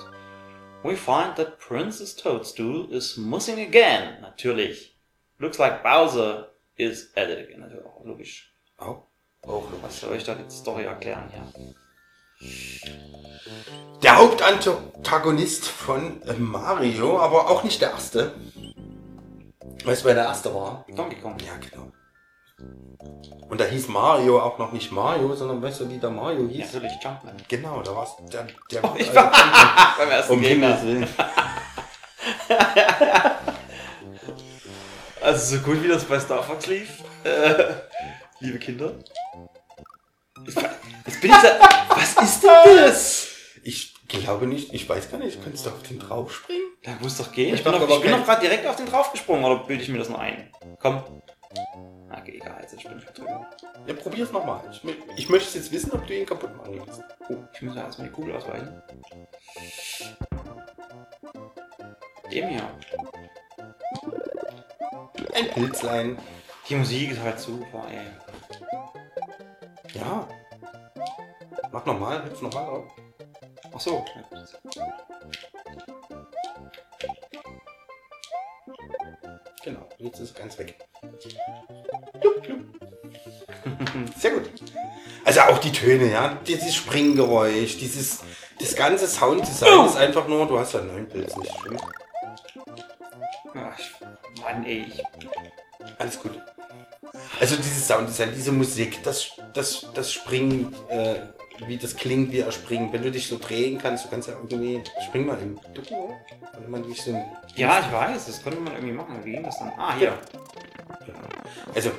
we 0.83 0.95
find 0.95 1.35
that 1.35 1.59
Princess 1.59 2.15
Toadstool 2.15 2.91
is 2.91 3.17
missing 3.17 3.59
again. 3.59 4.21
Natürlich. 4.21 4.95
Looks 5.39 5.57
like 5.57 5.83
Bowser 5.83 6.49
is 6.75 7.11
at 7.15 7.29
it 7.29 7.39
again. 7.47 7.63
Also 7.63 7.77
auch 7.85 8.05
logisch. 8.05 8.53
Auch. 8.77 9.07
Auch 9.43 9.69
noch 9.69 9.83
Was 9.83 9.99
soll 9.99 10.15
ich 10.15 10.23
da 10.23 10.35
die 10.35 10.49
Story 10.49 10.83
erklären 10.83 11.29
hier? 11.31 11.75
Der 14.01 14.17
Hauptantagonist 14.17 15.67
von 15.67 16.21
äh, 16.23 16.33
Mario, 16.33 17.19
aber 17.19 17.49
auch 17.49 17.63
nicht 17.63 17.81
der 17.81 17.91
erste. 17.91 18.33
Weißt 19.85 20.01
du, 20.03 20.07
wer 20.07 20.15
der 20.15 20.25
erste 20.25 20.53
war? 20.53 20.85
Donkey 20.95 21.19
Kong. 21.21 21.37
Ja, 21.39 21.53
genau. 21.57 21.91
Und 23.49 23.59
da 23.59 23.65
hieß 23.65 23.87
Mario 23.89 24.41
auch 24.41 24.57
noch 24.57 24.71
nicht 24.71 24.91
Mario, 24.91 25.35
sondern 25.35 25.61
weißt 25.61 25.81
du, 25.81 25.89
wie 25.89 25.97
der 25.97 26.09
Mario 26.09 26.47
hieß? 26.47 26.73
natürlich 26.73 26.93
Jumpman. 27.03 27.37
Genau, 27.47 27.81
da 27.81 27.95
war 27.95 28.03
es 28.03 28.15
der, 28.29 28.47
der 28.71 28.83
Oh, 28.83 28.95
ich 28.97 29.13
war 29.13 29.31
beim 29.97 30.09
ersten 30.09 30.33
um 30.33 30.41
Gegner. 30.41 30.77
Also 35.21 35.55
so 35.55 35.61
gut 35.63 35.81
wie 35.81 35.87
das 35.87 36.03
bei 36.03 36.19
Star 36.19 36.43
Fox 36.43 36.67
lief. 36.67 37.01
Äh, 37.23 37.75
liebe 38.41 38.59
Kinder. 38.59 38.91
Jetzt 40.45 41.21
bin 41.21 41.31
ich 41.31 41.37
da. 41.37 41.85
Was 41.89 42.23
ist 42.23 42.43
denn 42.43 42.77
das? 42.77 43.27
Ich 43.63 43.93
glaube 44.07 44.47
nicht, 44.47 44.73
ich 44.73 44.87
weiß 44.87 45.09
gar 45.09 45.17
nicht, 45.17 45.41
könntest 45.41 45.65
du 45.65 45.69
auf 45.71 45.83
den 45.83 45.99
draufspringen? 45.99 46.63
Da 46.83 46.91
muss 47.01 47.17
doch 47.17 47.31
gehen. 47.31 47.53
Ich, 47.53 47.61
Ich 47.61 47.63
bin 47.63 47.73
doch, 47.73 47.89
ich 47.89 48.01
bin 48.01 48.11
doch 48.11 48.25
gerade 48.25 48.41
direkt 48.41 48.65
auf 48.67 48.75
den 48.75 48.85
draufgesprungen, 48.85 49.43
oder 49.45 49.63
bilde 49.63 49.83
ich 49.83 49.89
mir 49.89 49.99
das 49.99 50.09
nur 50.09 50.19
ein? 50.19 50.51
Komm. 50.79 51.03
Okay, 52.11 52.39
egal, 52.41 52.57
jetzt 52.61 52.75
bin 52.83 52.97
ich 52.97 53.05
drüber. 53.05 53.49
Ja, 53.87 53.93
probier's 53.95 54.31
nochmal. 54.31 54.61
Ich, 54.71 54.81
ich 55.17 55.29
möchte 55.29 55.57
jetzt 55.57 55.71
wissen, 55.71 55.91
ob 55.93 56.05
du 56.05 56.13
ihn 56.15 56.25
kaputt 56.25 56.55
machen 56.55 56.81
willst. 56.85 57.01
Oh, 57.29 57.35
ich 57.53 57.61
muss 57.61 57.75
ja 57.75 57.83
erstmal 57.85 58.07
die 58.07 58.13
Kugel 58.13 58.35
ausweichen. 58.35 58.81
Dem 62.31 62.47
hier. 62.49 62.69
Ein 65.33 65.49
Pilzlein. 65.51 66.17
Die 66.69 66.75
Musik 66.75 67.11
ist 67.11 67.19
halt 67.21 67.39
super, 67.39 67.83
ey. 67.91 68.07
Ja. 69.93 70.27
Mach 71.71 71.85
nochmal, 71.85 72.23
hüpf 72.25 72.41
nochmal 72.41 72.65
drauf. 72.65 72.83
Ach 73.75 73.79
so. 73.79 74.05
Genau, 79.63 79.87
jetzt 79.97 80.19
ist 80.19 80.31
es 80.31 80.35
ganz 80.35 80.57
weg. 80.57 80.77
Blub, 82.21 82.41
blub. 82.43 82.59
Sehr 84.17 84.31
gut. 84.31 84.49
Also 85.25 85.41
auch 85.41 85.57
die 85.59 85.71
Töne, 85.71 86.11
ja. 86.11 86.37
Dieses 86.45 86.75
Springgeräusch, 86.75 87.77
dieses, 87.77 88.19
das 88.59 88.75
ganze 88.75 89.07
Sounddesign 89.07 89.85
ist 89.85 89.95
einfach 89.95 90.27
nur, 90.27 90.47
du 90.47 90.59
hast 90.59 90.73
ja 90.73 90.79
einen 90.81 90.89
neuen 90.89 91.07
Pilz, 91.07 91.35
nicht 91.37 91.55
schlimm. 91.59 91.77
Ach, 93.55 93.79
Mann, 94.41 94.65
ey. 94.65 94.85
Ich, 94.87 95.01
Alles 95.99 96.19
gut. 96.19 96.31
Also 97.39 97.55
dieses 97.55 97.87
Sounddesign, 97.87 98.33
diese 98.35 98.51
Musik, 98.51 99.03
das, 99.03 99.31
das, 99.53 99.87
das 99.93 100.11
Springen, 100.11 100.73
äh, 100.89 101.15
wie 101.67 101.77
das 101.77 101.95
klingt, 101.95 102.31
wie 102.31 102.39
er 102.39 102.51
springt. 102.51 102.93
Wenn 102.93 103.03
du 103.03 103.11
dich 103.11 103.27
so 103.27 103.37
drehen 103.37 103.77
kannst, 103.77 104.05
du 104.05 104.09
kannst 104.09 104.27
ja 104.27 104.35
irgendwie, 104.35 104.81
spring 105.07 105.25
mal 105.25 105.37
im 105.39 105.59
wenn 106.59 106.69
man 106.69 106.83
dich 106.83 107.01
so 107.01 107.11
ja, 107.55 107.79
ich 107.79 107.91
weiß, 107.91 108.25
das 108.25 108.43
konnte 108.43 108.59
man 108.59 108.73
irgendwie 108.73 108.93
machen. 108.93 109.19
Wie 109.23 109.31
ging 109.31 109.43
das 109.43 109.59
dann? 109.59 109.71
Ah, 109.77 109.95
hier. 109.97 110.17
Also, 111.75 111.91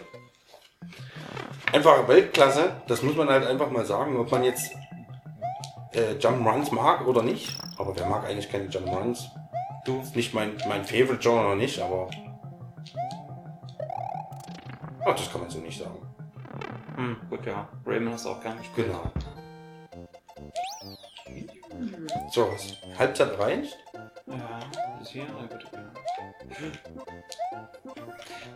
einfach 1.73 2.09
Weltklasse, 2.09 2.73
das 2.89 3.03
muss 3.03 3.15
man 3.17 3.29
halt 3.29 3.47
einfach 3.47 3.71
mal 3.71 3.85
sagen, 3.85 4.17
ob 4.17 4.31
man 4.31 4.45
jetzt 4.45 4.73
äh, 5.93 6.15
Jump'n'Runs 6.19 6.73
mag 6.73 7.07
oder 7.07 7.23
nicht. 7.23 7.57
Aber 7.79 7.97
wer 7.97 8.07
mag 8.07 8.25
eigentlich 8.25 8.51
keine 8.51 8.67
Jump'n'Runs? 8.67 9.31
Du. 9.85 10.01
Ist 10.01 10.17
nicht 10.17 10.35
mein, 10.35 10.57
mein 10.69 10.85
Favorite 10.85 11.19
Genre 11.19 11.57
nicht, 11.57 11.81
aber. 11.81 12.11
Ach, 15.07 15.15
das 15.17 15.31
kann 15.31 15.41
man 15.43 15.51
so 15.51 15.59
nicht 15.59 15.79
sagen. 15.79 16.01
Hm, 16.97 17.17
gut, 17.29 17.45
ja. 17.47 17.69
Rayman 17.87 18.13
hast 18.15 18.25
du 18.25 18.31
auch 18.31 18.43
gar 18.43 18.55
nicht. 18.55 18.75
Genau. 18.77 19.03
So, 22.33 22.51
was? 22.53 22.77
Halbzeit 22.99 23.33
erreicht? 23.33 23.77
Ja, 24.27 24.61
das 24.99 25.11
hier, 25.11 25.25
na 25.29 25.47
gut. 25.47 25.67
Ja. 25.73 25.81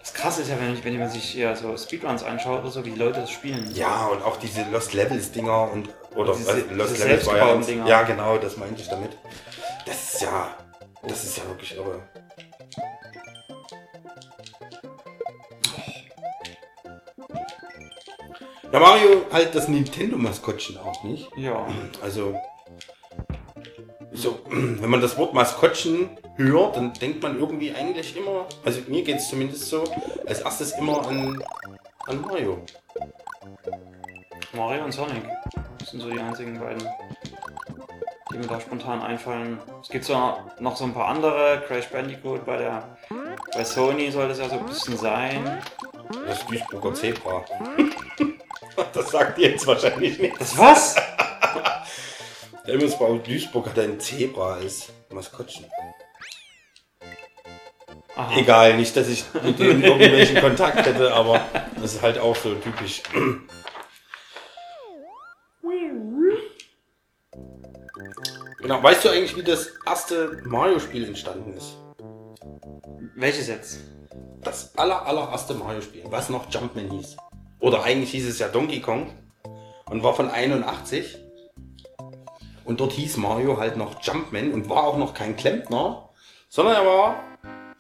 Das 0.01 0.15
krasse 0.15 0.43
ist 0.43 0.49
ja, 0.51 0.59
wenn, 0.61 0.75
ich, 0.75 0.85
wenn 0.85 0.99
man 0.99 1.11
sich 1.11 1.25
hier 1.25 1.55
so 1.57 1.77
Speedruns 1.77 2.23
anschaut 2.23 2.61
oder 2.61 2.71
so, 2.71 2.85
wie 2.85 2.91
die 2.91 2.99
Leute 2.99 3.21
das 3.21 3.31
spielen. 3.31 3.71
Ja, 3.75 4.07
und 4.07 4.23
auch 4.23 4.37
diese 4.37 4.63
Lost 4.71 4.95
Levels 4.95 5.33
Dinger 5.33 5.71
und 5.71 5.89
oder 6.15 6.33
Diese- 6.35 6.69
was, 6.69 6.77
Lost 6.77 6.95
diese 6.95 7.09
Levels 7.09 7.27
war 7.27 7.87
ja 7.87 8.03
genau, 8.03 8.39
das 8.39 8.57
meinte 8.57 8.81
ich 8.83 8.89
damit. 8.89 9.17
Das 9.85 10.15
ist 10.15 10.23
ja, 10.23 10.49
das 11.03 11.25
ist 11.25 11.39
ja 11.39 11.47
wirklich 11.47 11.77
irre. 11.77 12.01
Ja, 18.71 18.81
Mario 18.81 19.23
halt 19.33 19.55
das 19.55 19.67
Nintendo-Maskottchen 19.69 20.77
auch 20.79 21.03
nicht. 21.03 21.31
Ja. 21.37 21.67
Also, 22.03 22.39
so, 24.13 24.41
wenn 24.49 24.91
man 24.91 25.01
das 25.01 25.17
Wort 25.17 25.33
Maskottchen 25.33 26.11
hört, 26.37 26.77
dann 26.77 26.93
denkt 26.93 27.23
man 27.23 27.39
irgendwie 27.39 27.73
eigentlich 27.75 28.17
immer, 28.17 28.47
also 28.65 28.81
mir 28.89 29.03
geht 29.05 29.17
es 29.17 29.29
zumindest 29.29 29.69
so, 29.69 29.85
als 30.27 30.41
erstes 30.41 30.73
immer 30.73 31.07
an, 31.07 31.43
an 32.07 32.21
Mario. 32.21 32.59
Mario 34.53 34.85
und 34.85 34.93
Sonic. 34.93 35.23
Das 35.79 35.91
sind 35.91 36.01
so 36.01 36.11
die 36.11 36.21
einzigen 36.21 36.59
beiden, 36.59 36.87
die 38.33 38.39
mir 38.39 38.47
da 38.47 38.61
spontan 38.61 39.01
einfallen. 39.01 39.59
Es 39.83 39.89
gibt 39.89 40.05
so 40.05 40.15
noch 40.59 40.77
so 40.77 40.85
ein 40.85 40.93
paar 40.93 41.09
andere. 41.09 41.63
Crash 41.67 41.89
Bandicoot 41.89 42.45
bei 42.45 42.59
der 42.59 42.99
bei 43.55 43.65
Sony 43.65 44.11
soll 44.11 44.29
das 44.29 44.39
ja 44.39 44.49
so 44.49 44.59
ein 44.59 44.67
bisschen 44.67 44.97
sein. 44.97 45.63
Das 46.27 46.47
Duisburger 46.47 46.95
Zebra. 46.95 47.45
das 48.93 49.11
sagt 49.11 49.39
ihr 49.39 49.51
jetzt 49.51 49.67
wahrscheinlich 49.67 50.19
nicht. 50.19 50.41
Das 50.41 50.57
was? 50.57 50.97
Der 52.67 52.75
MSV 52.75 52.99
Duisburg 53.25 53.71
hat 53.71 53.79
ein 53.79 53.99
Zebra 53.99 54.55
als 54.55 54.91
Maskottchen. 55.11 55.65
Aha. 58.15 58.37
Egal, 58.37 58.77
nicht, 58.77 58.97
dass 58.97 59.09
ich 59.09 59.25
mit 59.43 59.59
denen 59.59 59.83
irgendwelchen 59.83 60.41
Kontakt 60.41 60.85
hätte, 60.85 61.15
aber 61.15 61.41
das 61.81 61.95
ist 61.95 62.03
halt 62.03 62.19
auch 62.19 62.37
so 62.37 62.55
typisch. 62.55 63.03
Genau, 68.61 68.83
weißt 68.83 69.05
du 69.05 69.09
eigentlich, 69.09 69.37
wie 69.37 69.45
das 69.45 69.71
erste 69.87 70.43
Mario-Spiel 70.45 71.07
entstanden 71.07 71.57
ist? 71.57 71.79
Welches 73.15 73.47
jetzt? 73.47 73.79
Das 74.43 74.77
aller, 74.77 75.07
allererste 75.07 75.55
Mario-Spiel, 75.55 76.03
was 76.09 76.29
noch 76.29 76.51
Jumpman 76.51 76.91
hieß. 76.91 77.17
Oder 77.61 77.83
eigentlich 77.83 78.11
hieß 78.13 78.29
es 78.29 78.39
ja 78.39 78.49
Donkey 78.49 78.81
Kong 78.81 79.11
und 79.91 80.03
war 80.03 80.15
von 80.15 80.31
81. 80.31 81.19
Und 82.65 82.81
dort 82.81 82.93
hieß 82.93 83.17
Mario 83.17 83.59
halt 83.59 83.77
noch 83.77 84.03
Jumpman 84.03 84.53
und 84.53 84.69
war 84.69 84.85
auch 84.85 84.99
noch 84.99 85.15
kein 85.15 85.37
Klempner, 85.37 86.11
sondern 86.49 86.75
er 86.75 86.87
war 86.87 87.25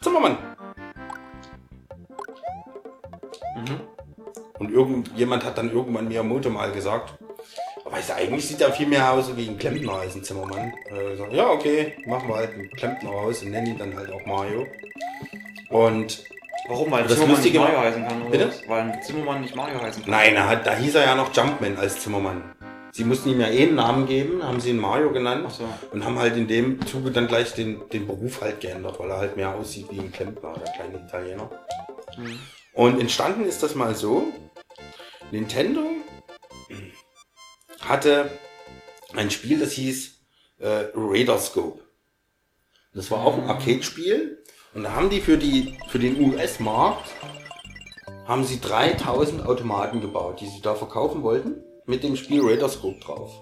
Zimmermann. 0.01 0.39
Und 4.59 4.73
irgendjemand 4.73 5.45
hat 5.45 5.57
dann 5.57 5.71
irgendwann 5.71 6.09
Miyamoto 6.09 6.51
mal 6.51 6.73
gesagt, 6.73 7.15
weißt 7.85 8.11
du, 8.11 8.15
eigentlich 8.15 8.47
sieht 8.47 8.61
er 8.61 8.73
viel 8.73 8.89
mehr 8.89 9.13
aus 9.13 9.37
wie 9.37 9.49
ein 9.49 9.57
Klempner 9.57 9.93
als 9.93 10.17
ein 10.17 10.25
Zimmermann. 10.25 10.73
Äh, 10.91 11.35
ja, 11.35 11.49
okay, 11.51 11.95
machen 12.07 12.29
wir 12.29 12.37
halt 12.37 12.55
einen 12.55 12.71
Klempner 12.71 13.11
raus 13.11 13.43
und 13.43 13.51
nennen 13.51 13.69
ihn 13.69 13.79
dann 13.79 13.97
halt 13.97 14.13
auch 14.13 14.25
Mario. 14.27 14.67
Und 15.71 16.25
Warum? 16.69 16.91
Weil 16.91 17.05
Das 17.05 17.15
Zimmermann 17.15 17.43
nicht 17.43 17.55
Mario 17.55 17.79
heißen 17.79 18.07
kann, 18.07 18.23
oder? 18.23 18.31
Bitte? 18.31 18.53
Weil 18.67 18.81
ein 18.83 19.03
Zimmermann 19.03 19.41
nicht 19.41 19.57
Mario 19.57 19.81
heißen 19.81 20.03
kann. 20.03 20.11
Nein, 20.11 20.35
da, 20.35 20.49
hat, 20.49 20.67
da 20.67 20.75
hieß 20.75 20.95
er 20.97 21.05
ja 21.05 21.15
noch 21.15 21.35
Jumpman 21.35 21.77
als 21.79 22.01
Zimmermann. 22.01 22.43
Sie 22.93 23.05
mussten 23.05 23.31
ihm 23.31 23.41
ja 23.41 23.49
eh 23.49 23.63
einen 23.63 23.77
Namen 23.77 24.07
geben, 24.07 24.43
haben 24.43 24.61
sie 24.61 24.71
ihn 24.71 24.79
Mario 24.79 25.13
genannt 25.13 25.51
so. 25.53 25.65
und 25.93 26.05
haben 26.05 26.19
halt 26.19 26.37
in 26.37 26.49
dem 26.49 26.85
Zuge 26.87 27.11
dann 27.11 27.29
gleich 27.29 27.55
den, 27.55 27.89
den 27.91 28.07
Beruf 28.07 28.41
halt 28.41 28.61
geändert, 28.61 28.99
weil 28.99 29.11
er 29.11 29.19
halt 29.19 29.37
mehr 29.37 29.55
aussieht 29.55 29.87
wie 29.91 30.01
ein 30.01 30.13
Klempner, 30.13 30.55
der 30.55 30.73
kleine 30.73 31.07
Italiener. 31.07 31.51
Mhm. 32.17 32.39
Und 32.73 33.01
entstanden 33.01 33.45
ist 33.45 33.63
das 33.63 33.75
mal 33.75 33.95
so, 33.95 34.33
Nintendo 35.31 35.83
hatte 37.81 38.31
ein 39.15 39.31
Spiel, 39.31 39.59
das 39.61 39.73
hieß 39.73 40.19
äh, 40.59 40.87
Radar 40.95 41.39
Scope. 41.39 41.83
Das 42.95 43.11
war 43.11 43.25
auch 43.25 43.37
ein 43.37 43.49
Arcade-Spiel 43.49 44.43
und 44.75 44.85
da 44.85 44.95
haben 44.95 45.11
die 45.11 45.21
für, 45.21 45.39
die, 45.39 45.79
für 45.89 45.99
den 45.99 46.21
US-Markt 46.21 47.11
haben 48.27 48.45
sie 48.45 48.61
3000 48.61 49.47
Automaten 49.47 50.01
gebaut, 50.01 50.41
die 50.41 50.47
sie 50.47 50.61
da 50.61 50.75
verkaufen 50.75 51.23
wollten, 51.23 51.63
mit 51.87 52.05
dem 52.05 52.17
Spiel 52.17 52.43
Radarscope 52.45 53.01
drauf. 53.01 53.33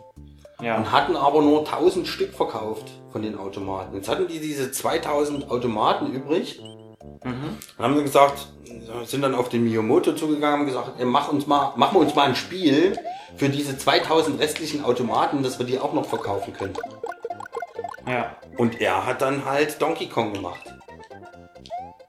Ja. 0.61 0.79
Und 0.79 0.93
hatten 0.93 1.17
aber 1.17 1.43
nur 1.43 1.61
1000 1.61 2.07
Stück 2.07 2.33
verkauft 2.33 2.91
von 3.11 3.23
den 3.23 3.37
Automaten. 3.37 3.95
Jetzt 3.95 4.09
hatten 4.09 4.29
die 4.29 4.39
diese 4.39 4.71
2000 4.71 5.51
Automaten 5.51 6.13
übrig. 6.13 6.63
Mhm. 7.25 7.59
Und 7.77 7.85
haben 7.85 7.97
sie 7.97 8.03
gesagt, 8.03 8.49
sind 9.05 9.23
dann 9.23 9.35
auf 9.35 9.49
den 9.49 9.65
Miyamoto 9.65 10.13
zugegangen 10.13 10.61
und 10.61 10.67
gesagt, 10.67 10.93
ey, 10.99 11.05
mach 11.05 11.29
uns 11.31 11.47
mal, 11.47 11.73
machen 11.77 11.97
wir 11.97 12.01
uns 12.01 12.15
mal 12.15 12.29
ein 12.29 12.37
Spiel 12.37 12.97
für 13.37 13.49
diese 13.49 13.77
2000 13.77 14.41
restlichen 14.41 14.85
Automaten, 14.85 15.43
dass 15.43 15.59
wir 15.59 15.67
die 15.67 15.79
auch 15.79 15.93
noch 15.93 16.07
verkaufen 16.07 16.53
können. 16.53 16.75
ja. 18.07 18.37
Und 18.57 18.81
er 18.81 19.05
hat 19.05 19.21
dann 19.21 19.45
halt 19.45 19.83
Donkey 19.83 20.09
Kong 20.09 20.33
gemacht. 20.33 20.63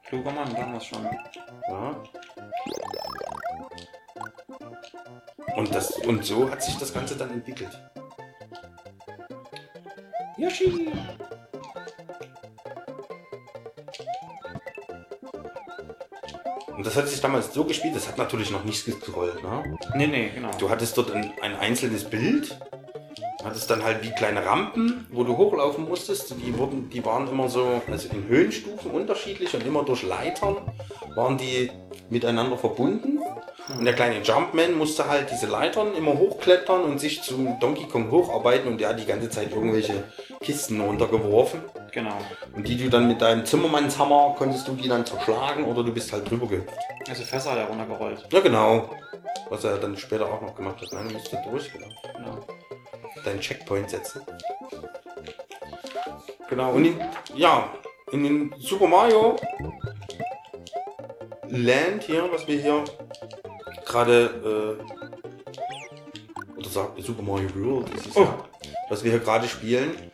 Kluger 0.08 0.32
Mann, 0.32 0.56
damals 0.56 0.86
schon. 0.86 1.04
Ja. 1.68 2.04
Und, 5.56 5.74
das, 5.76 5.92
und 5.98 6.24
so 6.24 6.50
hat 6.50 6.64
sich 6.64 6.78
das 6.78 6.94
Ganze 6.94 7.18
dann 7.18 7.32
entwickelt. 7.32 7.78
Yoshi! 10.38 10.92
Und 16.70 16.86
das 16.86 16.96
hat 16.96 17.10
sich 17.10 17.20
damals 17.20 17.54
so 17.54 17.66
gespielt, 17.66 17.96
das 17.96 18.08
hat 18.08 18.18
natürlich 18.18 18.52
noch 18.52 18.64
nicht 18.64 18.86
gescrollt. 18.86 19.44
Ne? 19.44 19.78
Nee, 19.96 20.08
nee, 20.08 20.30
genau. 20.34 20.52
Du 20.60 20.70
hattest 20.70 20.98
dort 20.98 21.12
ein, 21.12 21.34
ein 21.42 21.56
einzelnes 21.56 22.04
Bild, 22.04 22.58
hattest 23.48 23.70
dann 23.72 23.84
halt 23.84 24.04
wie 24.04 24.12
kleine 24.12 24.46
Rampen, 24.46 25.08
wo 25.12 25.24
du 25.24 25.36
hochlaufen 25.38 25.88
musstest. 25.88 26.36
Die, 26.40 26.58
wurden, 26.58 26.90
die 26.90 27.04
waren 27.04 27.28
immer 27.28 27.50
so, 27.50 27.82
also 27.90 28.10
in 28.10 28.28
Höhenstufen 28.28 28.92
unterschiedlich 28.92 29.54
und 29.56 29.66
immer 29.66 29.84
durch 29.84 30.04
Leitern 30.04 30.58
waren 31.16 31.38
die 31.38 31.72
miteinander 32.10 32.58
verbunden. 32.58 33.20
Und 33.78 33.84
der 33.84 33.94
kleine 33.94 34.22
Jumpman 34.22 34.78
musste 34.78 35.10
halt 35.10 35.30
diese 35.30 35.48
Leitern 35.48 35.94
immer 35.94 36.14
hochklettern 36.14 36.84
und 36.84 37.00
sich 37.00 37.22
zum 37.22 37.60
Donkey 37.60 37.86
Kong 37.86 38.10
hocharbeiten 38.12 38.72
und 38.72 38.80
der 38.80 38.90
hat 38.90 39.00
die 39.00 39.06
ganze 39.06 39.30
Zeit 39.30 39.52
irgendwelche 39.52 40.06
Kisten 40.40 40.80
runtergeworfen. 40.80 41.62
Genau. 41.92 42.18
Und 42.56 42.68
die 42.68 42.78
du 42.78 42.90
dann 42.90 43.08
mit 43.08 43.22
deinem 43.22 43.46
Zimmermannshammer 43.46 44.36
konntest 44.38 44.68
du 44.68 44.74
die 44.74 44.88
dann 44.88 45.06
zerschlagen 45.06 45.66
oder 45.66 45.84
du 45.84 45.92
bist 45.92 46.14
halt 46.14 46.30
drüber 46.30 46.48
gehüpft. 46.48 46.74
Also 47.10 47.24
Fässer 47.24 47.52
hat 47.52 47.58
er 47.58 47.66
runtergerollt. 47.66 48.26
Ja 48.32 48.40
genau. 48.40 48.90
Was 49.50 49.64
er 49.64 49.78
dann 49.78 49.98
später 49.98 50.26
auch 50.26 50.42
noch 50.42 50.56
gemacht 50.56 50.82
hat. 50.82 50.94
Nein, 50.94 51.10
du 51.10 51.16
musst 51.16 51.34
da 51.34 51.42
durch, 51.50 51.72
genau. 51.72 51.88
Deinen 53.24 53.40
Checkpoint 53.40 53.90
setzen. 53.90 54.22
Genau, 56.50 56.72
und 56.72 56.86
in, 56.86 57.00
ja, 57.36 57.70
in 58.12 58.24
den 58.24 58.56
Super 58.58 58.88
Mario 58.88 59.36
Land 61.50 62.04
hier, 62.04 62.30
was 62.32 62.48
wir 62.48 62.60
hier 62.60 62.84
gerade, 63.86 64.78
äh, 64.80 66.58
oder 66.58 66.70
sagt 66.70 67.02
Super 67.02 67.22
Mario 67.22 67.50
World, 67.56 67.94
ist 67.94 68.08
es 68.08 68.18
Oh. 68.18 68.22
ja, 68.22 68.38
was 68.90 69.04
wir 69.04 69.12
hier 69.12 69.20
gerade 69.20 69.48
spielen. 69.48 70.12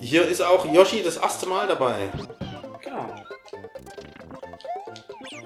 Hier 0.00 0.26
ist 0.26 0.40
auch 0.40 0.64
Yoshi 0.72 1.02
das 1.02 1.16
erste 1.16 1.46
Mal 1.48 1.66
dabei. 1.66 2.08
Genau. 2.82 3.06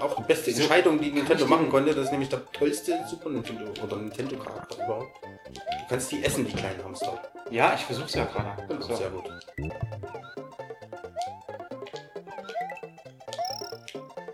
Auch 0.00 0.16
die 0.16 0.22
beste 0.24 0.50
Entscheidung, 0.50 1.00
die 1.00 1.10
Nintendo 1.10 1.46
machen 1.46 1.70
konnte. 1.70 1.94
Das 1.94 2.06
ist 2.06 2.10
nämlich 2.10 2.28
der 2.28 2.44
tollste 2.52 2.98
Super 3.08 3.30
Nintendo 3.30 3.64
oder 3.82 3.96
Nintendo 3.96 4.36
Charakter 4.36 4.84
überhaupt. 4.84 5.20
Du 5.92 5.98
kannst 5.98 6.10
die 6.10 6.24
essen, 6.24 6.46
die 6.46 6.52
kleinen 6.54 6.82
Hamster. 6.82 7.20
Ja, 7.50 7.74
ich 7.74 7.84
versuch's 7.84 8.14
ja 8.14 8.24
gerade. 8.24 8.66
Genau, 8.66 8.80
So. 8.80 8.96
sehr 8.96 9.10
gut. 9.10 9.30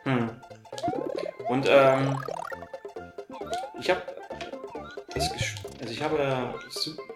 Hm. 0.04 0.30
Und 1.48 1.66
ähm, 1.68 2.16
ich 3.80 3.90
habe 3.90 4.02
das 5.12 5.30
also 5.80 5.92
ich 5.92 6.00
habe 6.00 6.54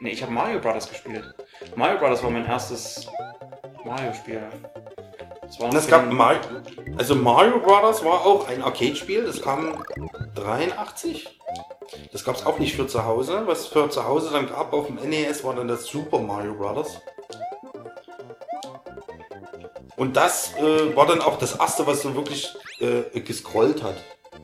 nee, 0.00 0.10
ich 0.10 0.22
habe 0.24 0.32
Mario 0.32 0.58
Brothers 0.58 0.88
gespielt. 0.88 1.32
Mario 1.76 2.00
Brothers 2.00 2.24
war 2.24 2.30
mein 2.30 2.44
erstes 2.44 3.06
Mario 3.84 4.12
Spiel. 4.12 4.42
Das 5.42 5.60
war 5.60 5.72
es 5.72 5.86
gab 5.86 6.10
Mario, 6.10 6.40
also 6.98 7.14
Mario 7.14 7.60
Brothers 7.60 8.04
war 8.04 8.26
auch 8.26 8.48
ein 8.48 8.60
Arcade-Spiel, 8.60 9.24
das 9.24 9.40
kam 9.40 9.84
83. 10.34 11.38
Das 12.22 12.26
gab 12.26 12.36
es 12.36 12.46
auch 12.46 12.60
nicht 12.60 12.76
für 12.76 12.86
zu 12.86 13.04
Hause. 13.04 13.42
Was 13.46 13.66
für 13.66 13.90
zu 13.90 14.04
Hause 14.04 14.30
dann 14.32 14.46
gab 14.48 14.72
auf 14.72 14.86
dem 14.86 14.94
NES 14.94 15.42
war 15.42 15.56
dann 15.56 15.66
das 15.66 15.86
Super 15.86 16.20
Mario 16.20 16.54
Brothers. 16.54 17.00
Und 19.96 20.14
das 20.16 20.54
äh, 20.54 20.94
war 20.94 21.08
dann 21.08 21.20
auch 21.20 21.36
das 21.36 21.56
erste, 21.56 21.84
was 21.84 22.02
so 22.02 22.14
wirklich 22.14 22.54
äh, 22.78 23.18
gescrollt 23.18 23.82
hat. 23.82 23.96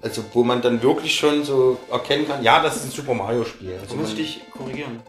Also 0.03 0.25
wo 0.33 0.43
man 0.43 0.61
dann 0.61 0.83
wirklich 0.83 1.15
schon 1.15 1.45
so 1.45 1.79
erkennen 1.89 2.27
kann, 2.27 2.43
ja, 2.43 2.61
das 2.61 2.75
ist 2.79 2.87
ein 2.87 2.91
Super 2.91 3.15
Mario 3.15 3.45
Spiel. 3.45 3.75
Also 3.75 3.91
So 3.91 3.95
muss 3.95 4.09
ich 4.11 4.17
dich 4.17 4.51
korrigieren. 4.51 5.01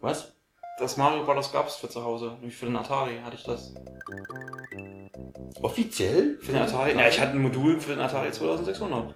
Was? 0.00 0.32
Das 0.78 0.96
Mario 0.96 1.22
Brothers 1.24 1.52
gab 1.52 1.68
es 1.68 1.76
für 1.76 1.90
zu 1.90 2.02
Hause. 2.02 2.36
Nämlich 2.40 2.56
für 2.56 2.64
den 2.64 2.76
Atari 2.76 3.18
hatte 3.22 3.36
ich 3.36 3.44
das. 3.44 3.74
Offiziell? 5.60 6.38
Für 6.40 6.52
den 6.52 6.62
Atari? 6.62 6.92
Ja, 6.92 7.08
ich 7.08 7.20
hatte 7.20 7.32
ein 7.32 7.42
Modul 7.42 7.78
für 7.78 7.90
den 7.90 8.00
Atari 8.00 8.32
2600. 8.32 9.14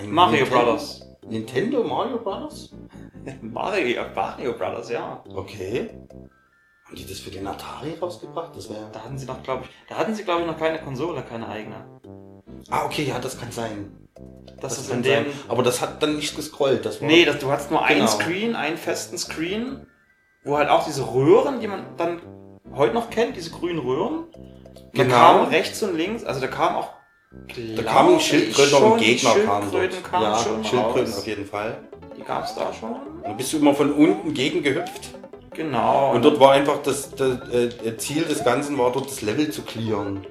Ein 0.00 0.10
Mario 0.10 0.44
Nintendo- 0.44 0.50
Brothers. 0.64 1.06
Nintendo 1.28 1.84
Mario 1.84 2.18
Brothers? 2.18 2.70
Mario, 3.42 4.02
Mario 4.14 4.52
Brothers, 4.54 4.90
ja. 4.90 5.22
Okay. 5.34 5.90
Haben 6.86 6.96
die 6.96 7.06
das 7.06 7.20
für 7.20 7.30
den 7.30 7.46
Atari 7.46 7.94
rausgebracht? 8.00 8.56
Das 8.56 8.68
wäre. 8.70 8.88
Da 8.92 9.00
hatten 9.04 9.18
sie 9.18 9.26
noch, 9.26 9.42
glaube 9.42 9.64
ich, 9.64 9.70
da 9.88 9.96
hatten 9.96 10.14
sie, 10.14 10.24
glaube 10.24 10.40
ich, 10.42 10.46
noch 10.46 10.58
keine 10.58 10.78
Konsole, 10.80 11.22
keine 11.22 11.48
eigene. 11.48 11.84
Ah, 12.70 12.84
okay, 12.84 13.04
ja, 13.04 13.18
das 13.18 13.38
kann 13.38 13.52
sein. 13.52 13.96
Das, 14.60 14.78
ist 14.78 14.88
kann 14.88 14.98
in 14.98 15.02
dem. 15.04 15.24
sein. 15.24 15.32
Aber 15.48 15.62
das 15.62 15.80
hat 15.80 16.02
dann 16.02 16.16
nicht 16.16 16.34
gescrollt. 16.34 16.84
Das 16.84 17.00
war 17.00 17.06
Nee, 17.08 17.24
das, 17.24 17.38
du 17.38 17.50
hattest 17.50 17.70
nur 17.70 17.82
einen 17.84 18.00
Genau. 18.00 18.10
Screen, 18.10 18.56
einen 18.56 18.76
festen 18.76 19.16
Screen, 19.18 19.86
wo 20.44 20.56
halt 20.58 20.68
auch 20.68 20.84
diese 20.84 21.14
Röhren, 21.14 21.60
die 21.60 21.68
man 21.68 21.96
dann 21.96 22.20
heute 22.74 22.94
noch 22.94 23.08
kennt, 23.10 23.36
diese 23.36 23.50
grünen 23.50 23.78
Röhren. 23.78 24.24
Da 24.94 25.02
Genau. 25.04 25.14
kam 25.14 25.44
rechts 25.48 25.82
und 25.82 25.96
links, 25.96 26.24
also 26.24 26.40
da 26.40 26.48
kam 26.48 26.74
auch. 26.76 26.90
Da 27.76 27.82
kamen 27.82 28.18
Schildkröten 28.20 28.82
und 28.82 28.98
Gegner 28.98 29.34
kamen 29.34 29.70
dort. 29.70 29.82
Schildkröten 29.82 30.02
kamen 30.02 30.24
ja, 30.24 30.38
schon 30.38 30.64
Schildkröten 30.64 31.10
raus. 31.12 31.18
auf 31.18 31.26
jeden 31.26 31.46
Fall. 31.46 31.78
Die 32.16 32.22
gab 32.22 32.44
es 32.44 32.54
da 32.54 32.72
schon. 32.72 32.96
Da 33.22 33.32
bist 33.32 33.52
du 33.52 33.58
immer 33.58 33.74
von 33.74 33.92
unten 33.92 34.34
gegen 34.34 34.62
gehüpft. 34.62 35.10
Genau. 35.54 36.12
Und 36.12 36.24
dort 36.24 36.40
war 36.40 36.52
einfach 36.52 36.78
das, 36.82 37.10
das 37.14 37.48
äh, 37.50 37.96
Ziel 37.98 38.22
des 38.24 38.44
Ganzen, 38.44 38.78
war 38.78 38.90
dort 38.92 39.06
das 39.10 39.22
Level 39.22 39.50
zu 39.50 39.62
clearen. 39.62 40.26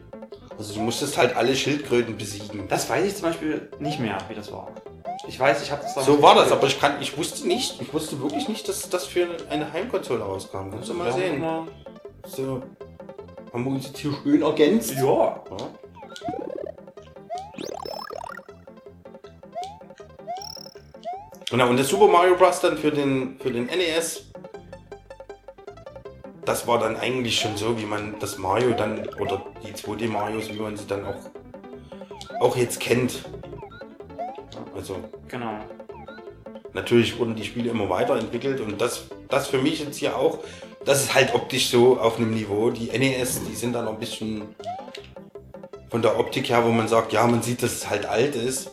Also 0.57 0.73
du 0.73 0.81
musstest 0.81 1.17
halt 1.17 1.35
alle 1.37 1.55
Schildkröten 1.55 2.17
besiegen. 2.17 2.67
das 2.67 2.89
weiß 2.89 3.05
ich 3.05 3.15
zum 3.15 3.23
Beispiel 3.29 3.69
nicht 3.79 3.99
mehr, 3.99 4.17
wie 4.27 4.35
das 4.35 4.51
war. 4.51 4.69
Ich 5.27 5.39
weiß, 5.39 5.61
ich 5.63 5.71
habe 5.71 5.83
das 5.83 6.05
So 6.05 6.21
war 6.21 6.35
das, 6.35 6.51
aber 6.51 6.67
ich, 6.67 6.79
kann, 6.79 6.93
ich 7.01 7.17
wusste 7.17 7.47
nicht, 7.47 7.81
ich 7.81 7.93
wusste 7.93 8.21
wirklich 8.21 8.47
nicht, 8.49 8.67
dass 8.67 8.89
das 8.89 9.05
für 9.05 9.27
eine 9.49 9.71
Heimkonsole 9.71 10.21
rauskam. 10.23 10.71
Kannst 10.71 10.89
du 10.89 10.93
mal 10.95 11.11
sehen. 11.13 11.39
mal- 11.39 11.65
So, 12.27 12.61
haben 13.53 13.63
wir 13.65 13.71
uns 13.71 13.87
jetzt 13.87 13.99
hier 13.99 14.11
schön 14.23 14.41
ergänzt. 14.41 14.93
Ja. 14.95 15.01
Ja. 15.01 15.41
Genau, 21.49 21.67
und 21.69 21.77
das 21.79 21.87
Super 21.87 22.07
Mario 22.07 22.35
Bros. 22.35 22.59
dann 22.59 22.77
für 22.77 22.91
den, 22.91 23.39
für 23.39 23.49
den 23.51 23.65
NES, 23.65 24.25
das 26.45 26.67
war 26.67 26.79
dann 26.79 26.95
eigentlich 26.95 27.39
schon 27.39 27.57
so, 27.57 27.79
wie 27.79 27.85
man 27.85 28.15
das 28.19 28.37
Mario 28.37 28.71
dann, 28.71 29.07
oder 29.19 29.43
die 29.63 29.73
2D 29.73 30.07
Marios, 30.09 30.49
wie 30.53 30.59
man 30.59 30.77
sie 30.77 30.85
dann 30.85 31.05
auch, 31.05 31.15
auch 32.39 32.55
jetzt 32.55 32.79
kennt. 32.79 33.23
Also 34.75 34.97
Genau. 35.27 35.59
natürlich 36.73 37.17
wurden 37.17 37.35
die 37.35 37.43
Spiele 37.43 37.71
immer 37.71 37.89
weiterentwickelt 37.89 38.61
und 38.61 38.79
das, 38.79 39.05
das 39.27 39.47
für 39.47 39.57
mich 39.57 39.79
jetzt 39.79 39.97
hier 39.97 40.15
auch, 40.15 40.39
das 40.85 41.01
ist 41.01 41.13
halt 41.15 41.33
optisch 41.33 41.69
so 41.69 41.99
auf 41.99 42.17
einem 42.17 42.33
Niveau. 42.33 42.69
Die 42.69 42.87
NES, 42.95 43.41
die 43.45 43.55
sind 43.55 43.73
dann 43.73 43.87
ein 43.87 43.97
bisschen 43.99 44.43
von 45.89 46.01
der 46.01 46.19
Optik 46.19 46.49
her, 46.49 46.63
wo 46.63 46.69
man 46.69 46.87
sagt, 46.87 47.11
ja, 47.11 47.25
man 47.25 47.41
sieht, 47.41 47.63
dass 47.63 47.73
es 47.73 47.89
halt 47.89 48.05
alt 48.05 48.35
ist. 48.35 48.71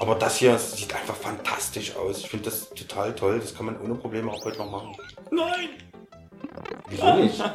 Aber 0.00 0.14
das 0.16 0.36
hier 0.38 0.58
sieht 0.58 0.94
einfach 0.94 1.14
fantastisch 1.16 1.94
aus. 1.96 2.18
Ich 2.18 2.28
finde 2.28 2.46
das 2.46 2.70
total 2.70 3.14
toll. 3.14 3.38
Das 3.40 3.54
kann 3.54 3.66
man 3.66 3.80
ohne 3.80 3.94
Probleme 3.94 4.30
auch 4.30 4.44
heute 4.44 4.58
noch 4.58 4.70
machen. 4.70 4.96
Nein! 5.30 5.70
Wieso 6.88 7.14
nicht? 7.14 7.42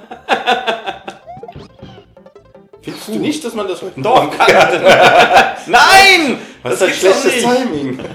Findest 2.81 3.07
du 3.09 3.15
nicht, 3.19 3.43
dass 3.43 3.53
man 3.53 3.67
das 3.67 3.81
heute 3.81 3.99
Doch, 4.01 4.15
machen 4.25 4.37
kann 4.37 4.47
Nein! 5.67 6.39
Was 6.63 6.81
ist 6.81 6.81
Das 6.81 6.81
ein 6.81 6.87
gibt's 6.87 7.03
doch 7.03 7.15
schlechtes. 7.21 7.43
Timing? 7.43 7.99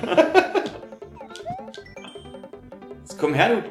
Jetzt 3.03 3.19
komm 3.19 3.35
her, 3.35 3.49
du. 3.51 3.63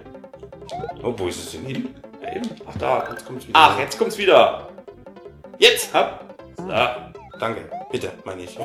Oh, 1.03 1.13
wo 1.17 1.27
ist 1.27 1.43
es 1.43 1.51
denn 1.51 1.65
hin? 1.65 1.95
Ja, 2.21 2.35
eben. 2.35 2.49
Ach, 2.67 2.77
da. 2.77 3.07
Jetzt 3.09 3.25
kommt's 3.25 3.47
wieder. 3.47 3.59
Ach, 3.59 3.77
jetzt 3.79 3.97
kommt's 3.97 4.17
wieder. 4.17 4.69
Jetzt! 5.59 5.93
Hopp. 5.93 6.19
So. 6.57 6.63
Danke, 7.39 7.69
bitte, 7.91 8.11
meine 8.23 8.43
ich. 8.43 8.57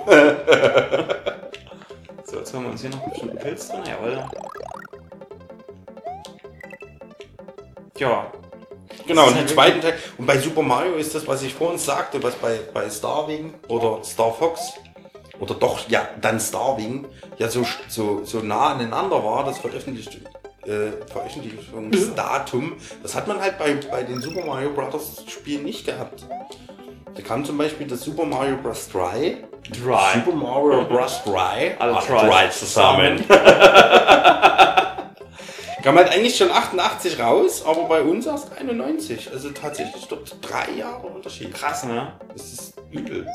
So, 2.25 2.39
jetzt 2.39 2.53
haben 2.53 2.65
wir 2.65 2.71
uns 2.73 2.81
hier 2.81 2.91
noch 2.91 3.09
bestimmt 3.09 3.31
einen 3.33 3.41
Pilz 3.41 3.69
drin. 3.69 3.83
Jawohl. 3.87 4.25
Ja. 7.99 8.33
Genau, 9.07 9.27
und 9.27 9.37
den 9.37 9.47
ja 9.47 9.55
zweiten 9.55 9.81
Teil. 9.81 9.95
Und 10.19 10.27
bei 10.27 10.39
Super 10.39 10.63
Mario 10.63 10.95
ist 10.95 11.15
das, 11.15 11.27
was 11.27 11.43
ich 11.43 11.55
vorhin 11.55 11.79
sagte, 11.79 12.23
was 12.23 12.35
bei, 12.37 12.61
bei 12.75 12.91
Starwing 12.91 13.55
oder 13.69 14.05
Star 14.05 14.33
Fox 14.33 14.75
oder 15.41 15.55
doch 15.55 15.89
ja 15.89 16.09
dann 16.21 16.41
Starwing 16.41 17.07
ja 17.39 17.49
so, 17.49 17.65
so, 17.89 18.25
so 18.25 18.41
nah 18.41 18.75
aneinander 18.75 19.25
war, 19.25 19.45
das 19.45 19.59
Veröffentlicht, 19.59 20.21
äh, 20.67 20.93
Veröffentlichungsdatum. 21.11 22.75
Das 23.03 23.15
hat 23.15 23.29
man 23.29 23.41
halt 23.41 23.59
bei, 23.59 23.75
bei 23.91 24.03
den 24.03 24.21
Super 24.21 24.45
Mario 24.45 24.71
Bros. 24.71 25.25
Spielen 25.27 25.65
nicht 25.65 25.87
gehabt. 25.87 26.27
Da 27.15 27.23
kam 27.23 27.45
zum 27.45 27.57
Beispiel 27.57 27.87
das 27.87 28.03
Super 28.03 28.25
Mario 28.25 28.57
Bros. 28.59 28.89
3. 28.91 29.48
Dry. 29.71 30.15
Super 30.25 30.37
Mario 30.37 30.85
Bros. 30.89 31.23
3. 31.25 31.77
Alle 31.79 31.99
Try 32.01 32.29
Try 32.29 32.51
zusammen. 32.51 33.25
Kam 35.83 35.97
halt 35.97 36.11
eigentlich 36.11 36.37
schon 36.37 36.51
88 36.51 37.21
raus, 37.21 37.65
aber 37.65 37.85
bei 37.85 38.03
uns 38.03 38.27
erst 38.27 38.51
91. 38.59 39.31
Also 39.33 39.51
tatsächlich 39.51 40.07
dort 40.09 40.37
drei 40.43 40.73
Jahre 40.73 41.07
Unterschied. 41.07 41.55
Krass, 41.55 41.85
ne? 41.85 42.13
Das 42.33 42.53
ist 42.53 42.75
übel. 42.91 43.27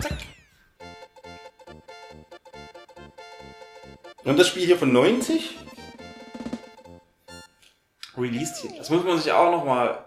Zack. 0.00 0.18
Und 4.24 4.38
das 4.38 4.48
Spiel 4.48 4.64
hier 4.64 4.78
von 4.78 4.92
90? 4.92 5.54
Released 8.16 8.56
hier. 8.62 8.70
Das 8.78 8.88
muss 8.90 9.04
man 9.04 9.18
sich 9.18 9.32
auch 9.32 9.50
nochmal. 9.50 10.03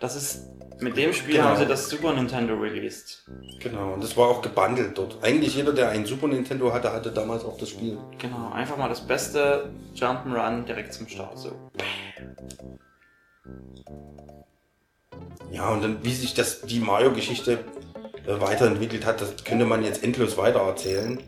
Das 0.00 0.16
ist. 0.16 0.46
Mit 0.80 0.96
dem 0.96 1.12
Spiel 1.12 1.34
Genau. 1.34 1.48
haben 1.48 1.58
sie 1.58 1.66
das 1.66 1.90
Super 1.90 2.14
Nintendo 2.14 2.54
released. 2.54 3.22
Genau, 3.60 3.92
und 3.92 4.02
das 4.02 4.16
war 4.16 4.28
auch 4.28 4.40
gebundelt 4.40 4.96
dort. 4.96 5.18
Eigentlich 5.22 5.54
jeder, 5.54 5.74
der 5.74 5.90
ein 5.90 6.06
Super 6.06 6.26
Nintendo 6.26 6.72
hatte, 6.72 6.90
hatte 6.90 7.10
damals 7.12 7.44
auch 7.44 7.58
das 7.58 7.68
Spiel. 7.68 7.98
Genau, 8.18 8.50
einfach 8.50 8.78
mal 8.78 8.88
das 8.88 9.02
beste 9.06 9.68
Jump'n'Run 9.94 10.64
direkt 10.64 10.94
zum 10.94 11.06
Start. 11.06 11.38
So. 11.38 11.52
Ja, 15.52 15.68
und 15.68 15.82
dann, 15.84 16.02
wie 16.02 16.14
sich 16.14 16.32
das, 16.32 16.62
die 16.62 16.80
Mario-Geschichte 16.80 17.58
äh, 18.26 18.40
weiterentwickelt 18.40 19.04
hat, 19.04 19.20
das 19.20 19.44
könnte 19.44 19.66
man 19.66 19.84
jetzt 19.84 20.02
endlos 20.02 20.38
weiter 20.38 20.60
erzählen. 20.60 21.20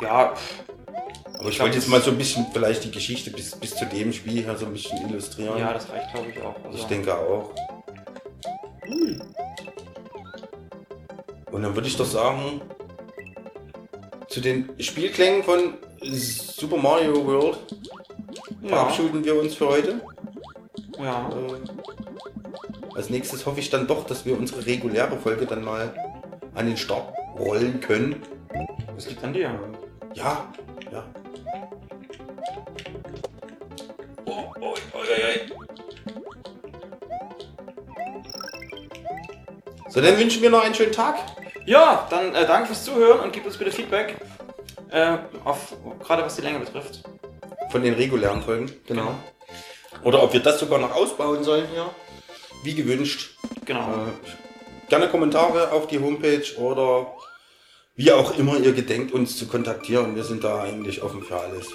Ja, 0.00 0.34
pff, 0.34 0.64
Aber 1.42 1.50
ich 1.50 1.56
glaub, 1.56 1.66
wollte 1.66 1.78
jetzt 1.78 1.88
mal 1.88 2.00
so 2.00 2.12
ein 2.12 2.18
bisschen 2.18 2.46
vielleicht 2.52 2.84
die 2.84 2.92
Geschichte 2.92 3.32
bis, 3.32 3.56
bis 3.56 3.74
zu 3.74 3.84
dem 3.86 4.12
Spiel 4.12 4.44
hier 4.44 4.56
so 4.56 4.64
ein 4.64 4.72
bisschen 4.72 5.08
illustrieren. 5.08 5.58
ja, 5.58 5.72
das 5.72 5.90
reicht 5.90 6.14
glaube 6.14 6.30
ich 6.30 6.40
auch. 6.40 6.54
Also, 6.64 6.78
Ich 6.78 6.84
denke 6.84 7.12
auch. 7.18 7.50
Und 11.50 11.62
dann 11.62 11.74
würde 11.74 11.88
ich 11.88 11.96
doch 11.96 12.06
sagen, 12.06 12.60
zu 14.28 14.40
den 14.40 14.70
Spielklängen 14.78 15.42
von 15.42 15.74
Super 16.00 16.76
Mario 16.76 17.26
World 17.26 17.58
ja, 18.62 18.68
verabschieden 18.68 19.24
wir 19.24 19.40
uns 19.40 19.56
für 19.56 19.68
heute. 19.68 20.00
ja. 21.00 21.28
Äh, 21.28 22.94
als 22.94 23.10
nächstes 23.10 23.46
hoffe 23.46 23.58
ich 23.58 23.68
dann 23.68 23.88
doch, 23.88 24.06
dass 24.06 24.26
wir 24.26 24.38
unsere 24.38 24.64
reguläre 24.64 25.16
Folge 25.16 25.46
dann 25.46 25.64
mal 25.64 25.92
an 26.54 26.66
den 26.66 26.76
Start 26.76 27.12
rollen 27.36 27.80
können. 27.80 28.22
Das 28.94 29.08
liegt 29.08 29.24
an 29.24 29.32
dir. 29.32 29.58
Ja, 30.14 30.52
ja. 30.92 31.04
Oh, 34.24 34.52
oh, 34.60 34.60
oh, 34.60 34.74
oh. 34.94 35.02
So, 39.90 40.00
dann 40.00 40.18
wünschen 40.18 40.40
wir 40.40 40.48
noch 40.50 40.64
einen 40.64 40.74
schönen 40.74 40.92
Tag. 40.92 41.16
Ja, 41.66 42.06
dann 42.08 42.34
äh, 42.34 42.46
danke 42.46 42.68
fürs 42.68 42.84
Zuhören 42.84 43.20
und 43.20 43.32
gib 43.32 43.44
uns 43.44 43.58
bitte 43.58 43.70
Feedback. 43.70 44.16
Äh, 44.90 45.18
auf, 45.44 45.74
gerade 46.02 46.22
was 46.24 46.36
die 46.36 46.42
Länge 46.42 46.60
betrifft. 46.60 47.02
Von 47.70 47.82
den 47.82 47.94
regulären 47.94 48.42
Folgen, 48.42 48.72
genau. 48.86 49.14
Oder 50.02 50.22
ob 50.22 50.32
wir 50.32 50.40
das 50.40 50.60
sogar 50.60 50.78
noch 50.78 50.94
ausbauen 50.94 51.44
sollen 51.44 51.66
hier. 51.72 51.90
Wie 52.64 52.74
gewünscht. 52.74 53.36
Genau. 53.64 53.80
Äh, 53.80 54.88
gerne 54.88 55.08
Kommentare 55.08 55.72
auf 55.72 55.86
die 55.86 56.00
Homepage 56.00 56.56
oder 56.58 57.14
wie 57.94 58.12
auch 58.12 58.36
immer 58.38 58.56
ihr 58.56 58.72
gedenkt, 58.72 59.12
uns 59.12 59.36
zu 59.36 59.46
kontaktieren. 59.46 60.16
Wir 60.16 60.24
sind 60.24 60.42
da 60.42 60.62
eigentlich 60.62 61.02
offen 61.02 61.22
für 61.22 61.38
alles. 61.38 61.68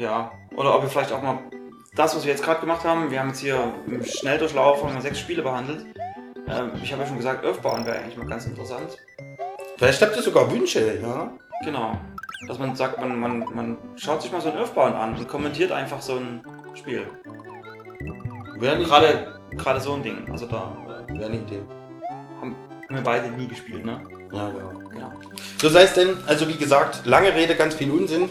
Ja. 0.00 0.32
Oder 0.56 0.74
ob 0.74 0.82
wir 0.82 0.88
vielleicht 0.88 1.12
auch 1.12 1.22
mal 1.22 1.38
das, 1.94 2.16
was 2.16 2.24
wir 2.24 2.32
jetzt 2.32 2.42
gerade 2.42 2.60
gemacht 2.60 2.84
haben, 2.84 3.10
wir 3.10 3.20
haben 3.20 3.28
jetzt 3.28 3.40
hier 3.40 3.74
im 3.86 4.02
Schnelldurchlauf 4.02 4.82
haben 4.82 4.94
wir 4.94 5.02
sechs 5.02 5.18
Spiele 5.18 5.42
behandelt. 5.42 5.84
Ähm, 6.48 6.70
ich 6.82 6.90
habe 6.90 7.02
ja 7.02 7.08
schon 7.08 7.18
gesagt, 7.18 7.44
Earthbound 7.44 7.84
wäre 7.84 7.98
eigentlich 7.98 8.16
mal 8.16 8.26
ganz 8.26 8.46
interessant. 8.46 8.96
Vielleicht 9.76 10.00
habt 10.00 10.16
ihr 10.16 10.22
sogar 10.22 10.50
Wünsche, 10.50 10.98
ja? 11.02 11.30
Genau. 11.64 11.98
Dass 12.48 12.58
man 12.58 12.74
sagt, 12.74 12.98
man, 12.98 13.20
man, 13.20 13.40
man 13.54 13.76
schaut 13.96 14.22
sich 14.22 14.32
mal 14.32 14.40
so 14.40 14.50
ein 14.50 14.56
Earthbound 14.56 14.94
an 14.96 15.16
und 15.16 15.28
kommentiert 15.28 15.70
einfach 15.70 16.00
so 16.00 16.16
ein 16.16 16.42
Spiel. 16.74 17.06
Wäre 18.58 18.78
nicht 18.78 18.88
Gerade, 18.88 19.38
gerade 19.56 19.80
so 19.80 19.92
ein 19.94 20.02
Ding. 20.02 20.26
Also 20.30 20.46
da 20.46 20.72
äh, 21.08 21.12
Wäre 21.18 21.26
eine 21.26 21.36
Idee. 21.36 21.60
haben 22.40 22.56
wir 22.88 23.02
beide 23.02 23.28
nie 23.28 23.48
gespielt, 23.48 23.84
ne? 23.84 24.00
Ja, 24.32 24.48
genau. 24.48 24.88
Genau. 24.88 25.12
So 25.58 25.68
sei 25.68 25.82
es 25.82 25.92
denn, 25.92 26.16
also 26.26 26.48
wie 26.48 26.56
gesagt, 26.56 27.04
lange 27.04 27.34
Rede, 27.34 27.54
ganz 27.54 27.74
viel 27.74 27.90
Unsinn. 27.90 28.30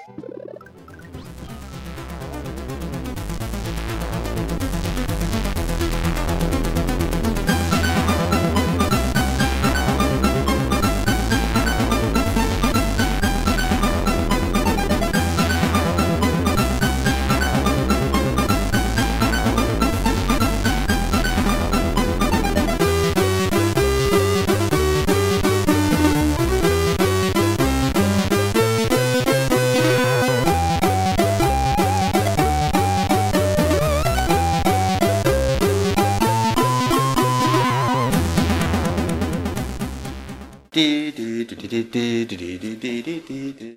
dee 42.29 42.37
dee 42.61 42.75
dee 42.81 43.01
dee 43.05 43.21
dee 43.27 43.53
dee. 43.59 43.69